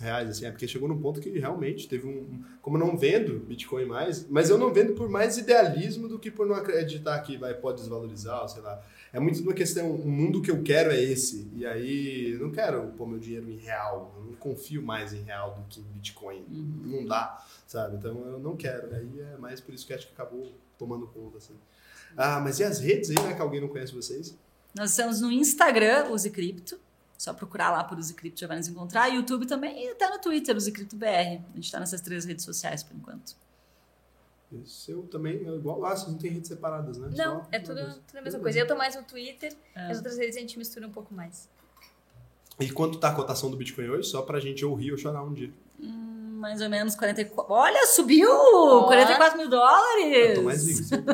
reais, 0.00 0.28
assim, 0.28 0.46
é 0.46 0.50
porque 0.50 0.68
chegou 0.68 0.88
num 0.88 1.00
ponto 1.00 1.20
que 1.20 1.28
realmente 1.38 1.88
teve 1.88 2.06
um. 2.06 2.42
Como 2.62 2.76
eu 2.76 2.86
não 2.86 2.96
vendo 2.96 3.40
Bitcoin 3.40 3.86
mais, 3.86 4.26
mas 4.28 4.48
eu 4.48 4.56
não 4.56 4.72
vendo 4.72 4.94
por 4.94 5.08
mais 5.08 5.36
idealismo 5.36 6.08
do 6.08 6.18
que 6.18 6.30
por 6.30 6.46
não 6.46 6.54
acreditar 6.54 7.18
que 7.20 7.36
vai, 7.36 7.54
pode 7.54 7.80
desvalorizar, 7.80 8.42
ou 8.42 8.48
sei 8.48 8.62
lá. 8.62 8.80
É 9.12 9.18
muito 9.18 9.40
uma 9.40 9.54
questão, 9.54 9.90
o 9.90 10.08
mundo 10.08 10.42
que 10.42 10.50
eu 10.50 10.62
quero 10.62 10.90
é 10.90 11.02
esse. 11.02 11.50
E 11.54 11.66
aí 11.66 12.32
eu 12.32 12.40
não 12.40 12.50
quero 12.50 12.88
pôr 12.88 13.08
meu 13.08 13.18
dinheiro 13.18 13.50
em 13.50 13.56
real. 13.56 14.14
Eu 14.18 14.24
não 14.24 14.34
confio 14.34 14.82
mais 14.82 15.14
em 15.14 15.22
real 15.22 15.54
do 15.54 15.62
que 15.62 15.80
em 15.80 15.84
Bitcoin. 15.84 16.44
Não 16.48 17.06
dá, 17.06 17.42
sabe? 17.66 17.96
Então 17.96 18.18
eu 18.26 18.38
não 18.38 18.54
quero. 18.54 18.94
Aí 18.94 19.08
é 19.20 19.36
mais 19.38 19.60
por 19.60 19.74
isso 19.74 19.86
que 19.86 19.94
acho 19.94 20.06
que 20.06 20.12
acabou 20.12 20.52
tomando 20.76 21.06
conta, 21.06 21.38
assim. 21.38 21.54
Ah, 22.16 22.40
mas 22.40 22.58
e 22.58 22.64
as 22.64 22.80
redes 22.80 23.10
aí, 23.10 23.16
né? 23.22 23.34
Que 23.34 23.40
alguém 23.42 23.60
não 23.60 23.68
conhece 23.68 23.94
vocês? 23.94 24.36
Nós 24.74 24.90
estamos 24.90 25.20
no 25.20 25.30
Instagram, 25.32 26.08
Use 26.10 26.30
Cripto. 26.30 26.78
Só 27.16 27.32
procurar 27.34 27.70
lá 27.72 27.82
por 27.82 27.98
Use 27.98 28.14
Cripto 28.14 28.40
já 28.40 28.46
vai 28.46 28.56
nos 28.58 28.68
encontrar. 28.68 29.08
YouTube 29.08 29.46
também 29.46 29.84
e 29.86 29.90
até 29.90 30.08
no 30.08 30.18
Twitter, 30.20 30.56
Use 30.56 30.70
Cripto 30.70 30.96
BR. 30.96 31.06
A 31.06 31.54
gente 31.56 31.64
está 31.64 31.80
nessas 31.80 32.00
três 32.00 32.24
redes 32.24 32.44
sociais 32.44 32.82
por 32.82 32.96
enquanto. 32.96 33.34
O 34.50 34.64
seu 34.66 35.02
também 35.02 35.46
é 35.46 35.54
igual 35.54 35.78
lá, 35.78 35.94
vocês 35.94 36.10
não 36.10 36.16
têm 36.18 36.30
redes 36.30 36.48
separadas, 36.48 36.96
né? 36.96 37.10
Não, 37.16 37.42
Só 37.42 37.48
é 37.52 37.58
tudo, 37.58 37.80
tudo 38.06 38.18
a 38.18 38.22
mesma 38.22 38.40
coisa. 38.40 38.58
Eu 38.58 38.66
tô 38.66 38.74
mais 38.76 38.96
no 38.96 39.02
Twitter, 39.02 39.52
É. 39.74 39.90
as 39.90 39.98
outras 39.98 40.16
redes 40.16 40.36
a 40.36 40.40
gente 40.40 40.56
mistura 40.58 40.86
um 40.86 40.90
pouco 40.92 41.12
mais. 41.12 41.48
E 42.58 42.70
quanto 42.70 42.98
tá 42.98 43.10
a 43.10 43.14
cotação 43.14 43.50
do 43.50 43.56
Bitcoin 43.56 43.88
hoje? 43.90 44.08
Só 44.08 44.22
pra 44.22 44.40
gente 44.40 44.64
ou 44.64 44.74
rir 44.74 44.90
ou 44.92 44.96
chorar 44.98 45.22
um 45.22 45.32
dia. 45.34 45.52
Hum, 45.78 46.17
mais 46.38 46.60
ou 46.60 46.70
menos 46.70 46.94
44. 46.94 47.52
Olha, 47.52 47.86
subiu! 47.86 48.30
Ó. 48.30 48.84
44 48.86 49.38
mil 49.38 49.50
dólares! 49.50 50.28
Eu 50.30 50.34
tô 50.36 50.42
mais 50.42 50.66
rico. 50.66 51.04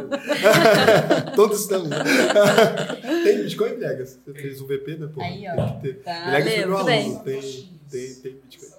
Todos 1.35 1.61
estamos. 1.63 1.89
né? 1.89 1.97
tem 3.25 3.43
Bitcoin, 3.43 3.75
Viegas? 3.77 4.21
Você 4.25 4.35
fez 4.35 4.61
um 4.61 4.67
VP, 4.67 4.97
né? 4.97 5.09
Pô, 5.13 5.21
Aí, 5.21 5.45
ó. 5.49 5.55
Tem 5.55 5.77
que 5.77 5.83
ter. 5.83 6.03
Tá, 6.03 6.31
Viegas 6.31 6.45
Lê, 6.45 6.63
foi 6.63 6.75
aluno. 6.75 7.25
Tem, 7.25 7.71
tem, 7.91 8.15
tem 8.15 8.33
Bitcoin. 8.33 8.75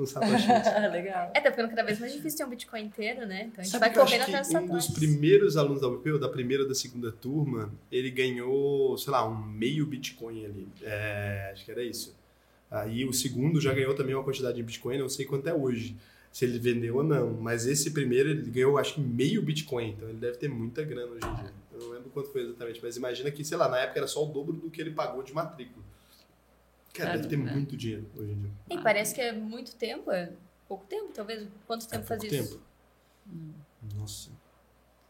Legal. 0.92 1.30
É, 1.34 1.40
tá 1.40 1.50
ficando 1.50 1.68
cada 1.68 1.82
vez 1.82 1.98
mais 1.98 2.12
difícil 2.12 2.38
ter 2.38 2.44
um 2.44 2.48
Bitcoin 2.48 2.84
inteiro, 2.84 3.26
né? 3.26 3.48
Então 3.48 3.60
a 3.60 3.64
gente 3.64 3.72
Sabe 3.72 3.86
vai 3.86 3.94
correndo 3.94 4.22
atrás 4.22 4.48
dos 4.48 4.56
um 4.56 4.66
dos 4.66 4.86
primeiros 4.88 5.56
alunos 5.58 5.82
da 5.82 5.88
UP, 5.88 6.10
ou 6.10 6.18
da 6.18 6.28
primeira 6.28 6.62
ou 6.62 6.68
da 6.68 6.74
segunda 6.74 7.12
turma, 7.12 7.70
ele 7.92 8.10
ganhou, 8.10 8.96
sei 8.96 9.12
lá, 9.12 9.28
um 9.28 9.36
meio 9.36 9.84
Bitcoin 9.84 10.46
ali. 10.46 10.68
É, 10.82 11.50
acho 11.52 11.66
que 11.66 11.70
era 11.70 11.82
isso. 11.82 12.18
Aí 12.70 13.04
o 13.04 13.12
segundo 13.12 13.60
já 13.60 13.74
ganhou 13.74 13.94
também 13.94 14.14
uma 14.14 14.22
quantidade 14.22 14.56
de 14.56 14.62
Bitcoin, 14.62 14.98
não 14.98 15.08
sei 15.08 15.26
quanto 15.26 15.48
é 15.48 15.54
hoje. 15.54 15.96
Se 16.32 16.44
ele 16.44 16.58
vendeu 16.60 16.96
ou 16.96 17.02
não. 17.02 17.32
Mas 17.34 17.66
esse 17.66 17.90
primeiro 17.90 18.30
ele 18.30 18.48
ganhou, 18.50 18.78
acho 18.78 18.94
que 18.94 19.00
meio 19.00 19.42
Bitcoin. 19.42 19.90
Então 19.90 20.08
ele 20.08 20.18
deve 20.18 20.36
ter 20.38 20.48
muita 20.48 20.82
grana 20.84 21.10
hoje 21.12 21.26
em 21.26 21.34
dia. 21.34 21.52
Eu 21.72 21.80
não 21.80 21.88
lembro 21.90 22.10
quanto 22.10 22.30
foi 22.30 22.42
exatamente. 22.42 22.80
Mas 22.82 22.96
imagina 22.96 23.30
que, 23.32 23.44
sei 23.44 23.56
lá, 23.58 23.68
na 23.68 23.78
época 23.78 23.98
era 23.98 24.06
só 24.06 24.22
o 24.24 24.32
dobro 24.32 24.52
do 24.56 24.70
que 24.70 24.80
ele 24.80 24.92
pagou 24.92 25.22
de 25.24 25.32
matrícula. 25.34 25.84
Cara, 26.94 27.16
deve 27.16 27.28
ter 27.28 27.36
Caramba. 27.36 27.52
muito 27.56 27.76
dinheiro 27.76 28.06
hoje 28.16 28.30
em 28.32 28.40
dia. 28.40 28.50
E 28.70 28.78
parece 28.78 29.14
que 29.14 29.20
é 29.20 29.32
muito 29.32 29.74
tempo, 29.74 30.10
é 30.12 30.32
pouco 30.68 30.86
tempo, 30.86 31.10
talvez. 31.12 31.48
Quanto 31.66 31.88
tempo 31.88 32.04
É 32.04 32.06
faz 32.06 32.20
pouco 32.20 32.34
isso? 32.34 32.52
tempo? 32.52 32.62
Nossa. 33.96 34.30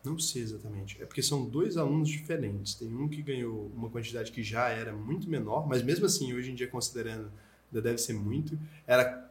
Não 0.02 0.18
sei 0.18 0.42
exatamente. 0.42 1.00
É 1.02 1.04
porque 1.06 1.22
são 1.22 1.44
dois 1.46 1.76
alunos 1.76 2.08
diferentes. 2.08 2.74
Tem 2.74 2.88
um 2.88 3.06
que 3.08 3.20
ganhou 3.20 3.70
uma 3.74 3.90
quantidade 3.90 4.32
que 4.32 4.42
já 4.42 4.68
era 4.68 4.92
muito 4.94 5.28
menor, 5.28 5.66
mas 5.68 5.82
mesmo 5.82 6.06
assim, 6.06 6.32
hoje 6.32 6.50
em 6.50 6.54
dia, 6.54 6.66
considerando, 6.68 7.30
ainda 7.72 7.82
deve 7.82 7.98
ser 7.98 8.12
muito, 8.14 8.58
era 8.86 9.30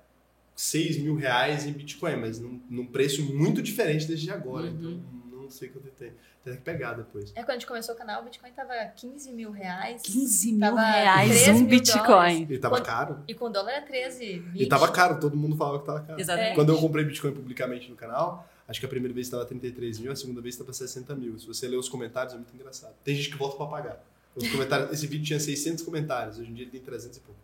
6 0.55 0.97
mil 0.97 1.15
reais 1.15 1.65
em 1.65 1.71
Bitcoin, 1.71 2.15
mas 2.17 2.39
num, 2.39 2.59
num 2.69 2.85
preço 2.85 3.23
muito 3.33 3.61
diferente 3.61 4.05
desde 4.05 4.25
de 4.25 4.31
agora. 4.31 4.67
Uhum. 4.67 5.01
Então, 5.29 5.41
não 5.43 5.49
sei 5.49 5.69
quanto 5.69 5.87
tem. 5.91 6.11
Tem 6.43 6.55
que 6.55 6.61
pegar 6.61 6.93
depois. 6.93 7.31
É 7.35 7.41
quando 7.43 7.49
a 7.49 7.53
gente 7.53 7.67
começou 7.67 7.93
o 7.93 7.97
canal, 7.97 8.21
o 8.21 8.25
Bitcoin 8.25 8.51
tava 8.51 8.73
15 8.95 9.31
mil 9.33 9.51
reais. 9.51 10.01
15 10.01 10.53
mil 10.53 10.75
reais 10.75 11.29
13 11.29 11.51
um 11.51 11.53
mil 11.59 11.67
Bitcoin. 11.67 12.03
dólares. 12.05 12.47
E 12.49 12.57
tava 12.57 12.75
Quando- 12.77 12.85
caro. 12.85 13.19
E 13.27 13.33
com 13.33 13.45
o 13.45 13.49
dólar 13.49 13.71
é 13.71 13.81
13, 13.81 14.39
20. 14.39 14.61
E 14.63 14.67
tava 14.67 14.89
caro, 14.91 15.19
todo 15.19 15.35
mundo 15.35 15.55
falava 15.57 15.79
que 15.79 15.85
tava 15.85 15.99
caro. 16.01 16.19
Exatamente. 16.19 16.55
Quando 16.55 16.69
eu 16.71 16.77
comprei 16.79 17.03
Bitcoin 17.03 17.33
publicamente 17.33 17.89
no 17.89 17.95
canal, 17.95 18.47
acho 18.67 18.79
que 18.79 18.85
a 18.85 18.89
primeira 18.89 19.13
vez 19.13 19.27
estava 19.27 19.45
33 19.45 19.99
mil, 19.99 20.11
a 20.11 20.15
segunda 20.15 20.39
vez 20.41 20.55
estava 20.55 20.71
60 20.71 21.13
mil. 21.15 21.37
Se 21.37 21.45
você 21.45 21.67
ler 21.67 21.77
os 21.77 21.89
comentários, 21.89 22.33
é 22.33 22.37
muito 22.37 22.53
engraçado. 22.55 22.93
Tem 23.03 23.13
gente 23.15 23.29
que 23.29 23.37
volta 23.37 23.57
para 23.57 23.67
pagar. 23.67 24.05
Os 24.35 24.47
comentários, 24.49 24.91
esse 24.93 25.07
vídeo 25.07 25.25
tinha 25.25 25.39
600 25.39 25.83
comentários, 25.83 26.39
hoje 26.39 26.49
em 26.49 26.53
dia 26.53 26.63
ele 26.63 26.71
tem 26.71 26.79
300 26.81 27.17
e 27.17 27.19
pouco. 27.21 27.39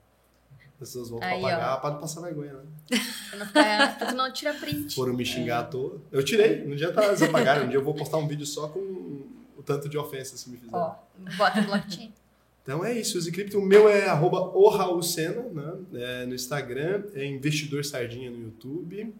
As 0.76 0.89
pessoas 0.89 1.10
voltam 1.10 1.27
Aí, 1.30 1.39
para 1.41 1.47
ó. 1.56 1.60
pagar 1.60 1.77
para 1.81 1.91
não 1.91 1.99
passar 2.02 2.22
vergonha, 2.22 2.53
né? 2.53 2.99
Pra 3.30 3.39
não 3.39 3.45
ficar- 3.47 3.97
pra 3.97 4.11
não 4.11 4.31
tira 4.34 4.53
print. 4.53 4.93
Foram 4.93 5.14
me 5.14 5.26
xingar 5.26 5.60
à 5.60 5.64
toa. 5.64 6.02
Eu 6.11 6.23
tirei, 6.23 6.65
no 6.65 6.76
dia 6.76 6.91
tá, 6.91 7.06
eles 7.07 7.22
apagaram. 7.22 7.65
Um 7.65 7.69
dia 7.69 7.77
eu 7.77 7.84
vou 7.84 7.93
postar 7.93 8.18
um 8.18 8.27
vídeo 8.27 8.45
só 8.45 8.68
com 8.68 8.80
o 8.80 9.64
tanto 9.65 9.88
de 9.88 9.97
ofensas 9.97 10.43
que 10.43 10.49
me 10.49 10.57
fizeram. 10.57 10.77
Ó, 10.80 10.95
bota 11.38 11.61
no 11.61 11.68
blockchain. 11.68 12.14
Então 12.61 12.84
é 12.84 12.93
isso, 12.99 13.18
use 13.18 13.31
cripto. 13.31 13.57
O 13.60 13.61
meu 13.65 13.88
é 13.88 14.07
arroba 14.07 14.39
o 14.39 14.68
Raul 14.69 15.02
Sena, 15.02 15.43
né? 15.43 15.73
É, 15.93 16.26
no 16.26 16.34
Instagram, 16.35 17.03
é 17.14 17.26
Investidor 17.26 17.85
Sardinha 17.85 18.30
no 18.30 18.39
YouTube. 18.39 19.14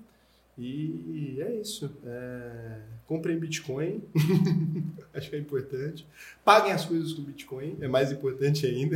E 0.58 1.38
é 1.42 1.54
isso. 1.60 1.92
É, 2.06 2.80
comprem 3.06 3.38
Bitcoin, 3.38 4.02
acho 5.14 5.30
que 5.30 5.36
é 5.36 5.40
importante. 5.40 6.08
Paguem 6.46 6.72
as 6.72 6.86
coisas 6.86 7.12
com 7.14 7.24
Bitcoin, 7.24 7.78
é 7.82 7.88
mais 7.88 8.12
importante 8.12 8.66
ainda. 8.66 8.96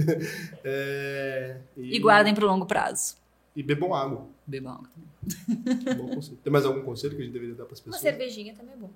É, 0.63 1.57
E 1.75 1.99
guardem 1.99 2.33
pro 2.33 2.47
longo 2.47 2.65
prazo. 2.65 3.15
E 3.55 3.61
bebam 3.61 3.93
água. 3.93 4.25
Bebam. 4.47 4.83
Bom 5.97 6.07
conselho. 6.15 6.37
Tem 6.43 6.51
mais 6.53 6.65
algum 6.65 6.81
conselho 6.81 7.15
que 7.15 7.21
a 7.21 7.25
gente 7.25 7.33
deveria 7.33 7.55
dar 7.55 7.65
para 7.65 7.73
as 7.73 7.79
Uma 7.79 7.85
pessoas? 7.93 8.01
cervejinha 8.01 8.53
também 8.55 8.73
é 8.73 8.77
bom. 8.77 8.89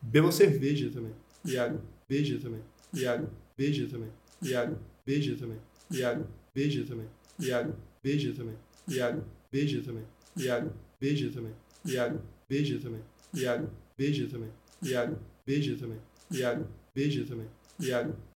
Bebam 0.00 0.30
cerveja 0.30 0.90
também. 0.90 1.12
E 1.44 1.58
água. 1.58 1.80
Beija 2.08 2.38
também. 2.38 2.60
E 2.92 3.06
água. 3.06 3.28
Beija 3.56 3.86
também. 3.88 4.08
E 4.40 4.54
água. 4.54 4.78
Beija 5.04 5.36
também. 5.36 5.58
E 5.90 6.04
água. 6.04 6.28
Beija 6.54 6.84
também. 6.84 7.06
E 7.40 7.52
água. 7.52 7.76
Beija 8.02 8.32
também. 8.32 8.54
E 8.86 9.00
água. 9.00 9.24
Beija 9.50 9.82
também. 9.82 10.04
E 10.36 10.48
água. 10.50 10.72
Beija 11.00 11.30
também. 11.30 11.52
Iago, 11.84 12.20
beija 12.48 12.78
também. 12.78 13.00
Iago, 13.34 13.70
beija 13.96 14.26
também. 14.28 14.50
Iago, 14.82 15.18
beija 15.46 15.76
também. 15.76 15.98
Iago, 16.30 16.66
beija 16.94 17.24
também. 17.24 17.46
Iago, 17.80 18.16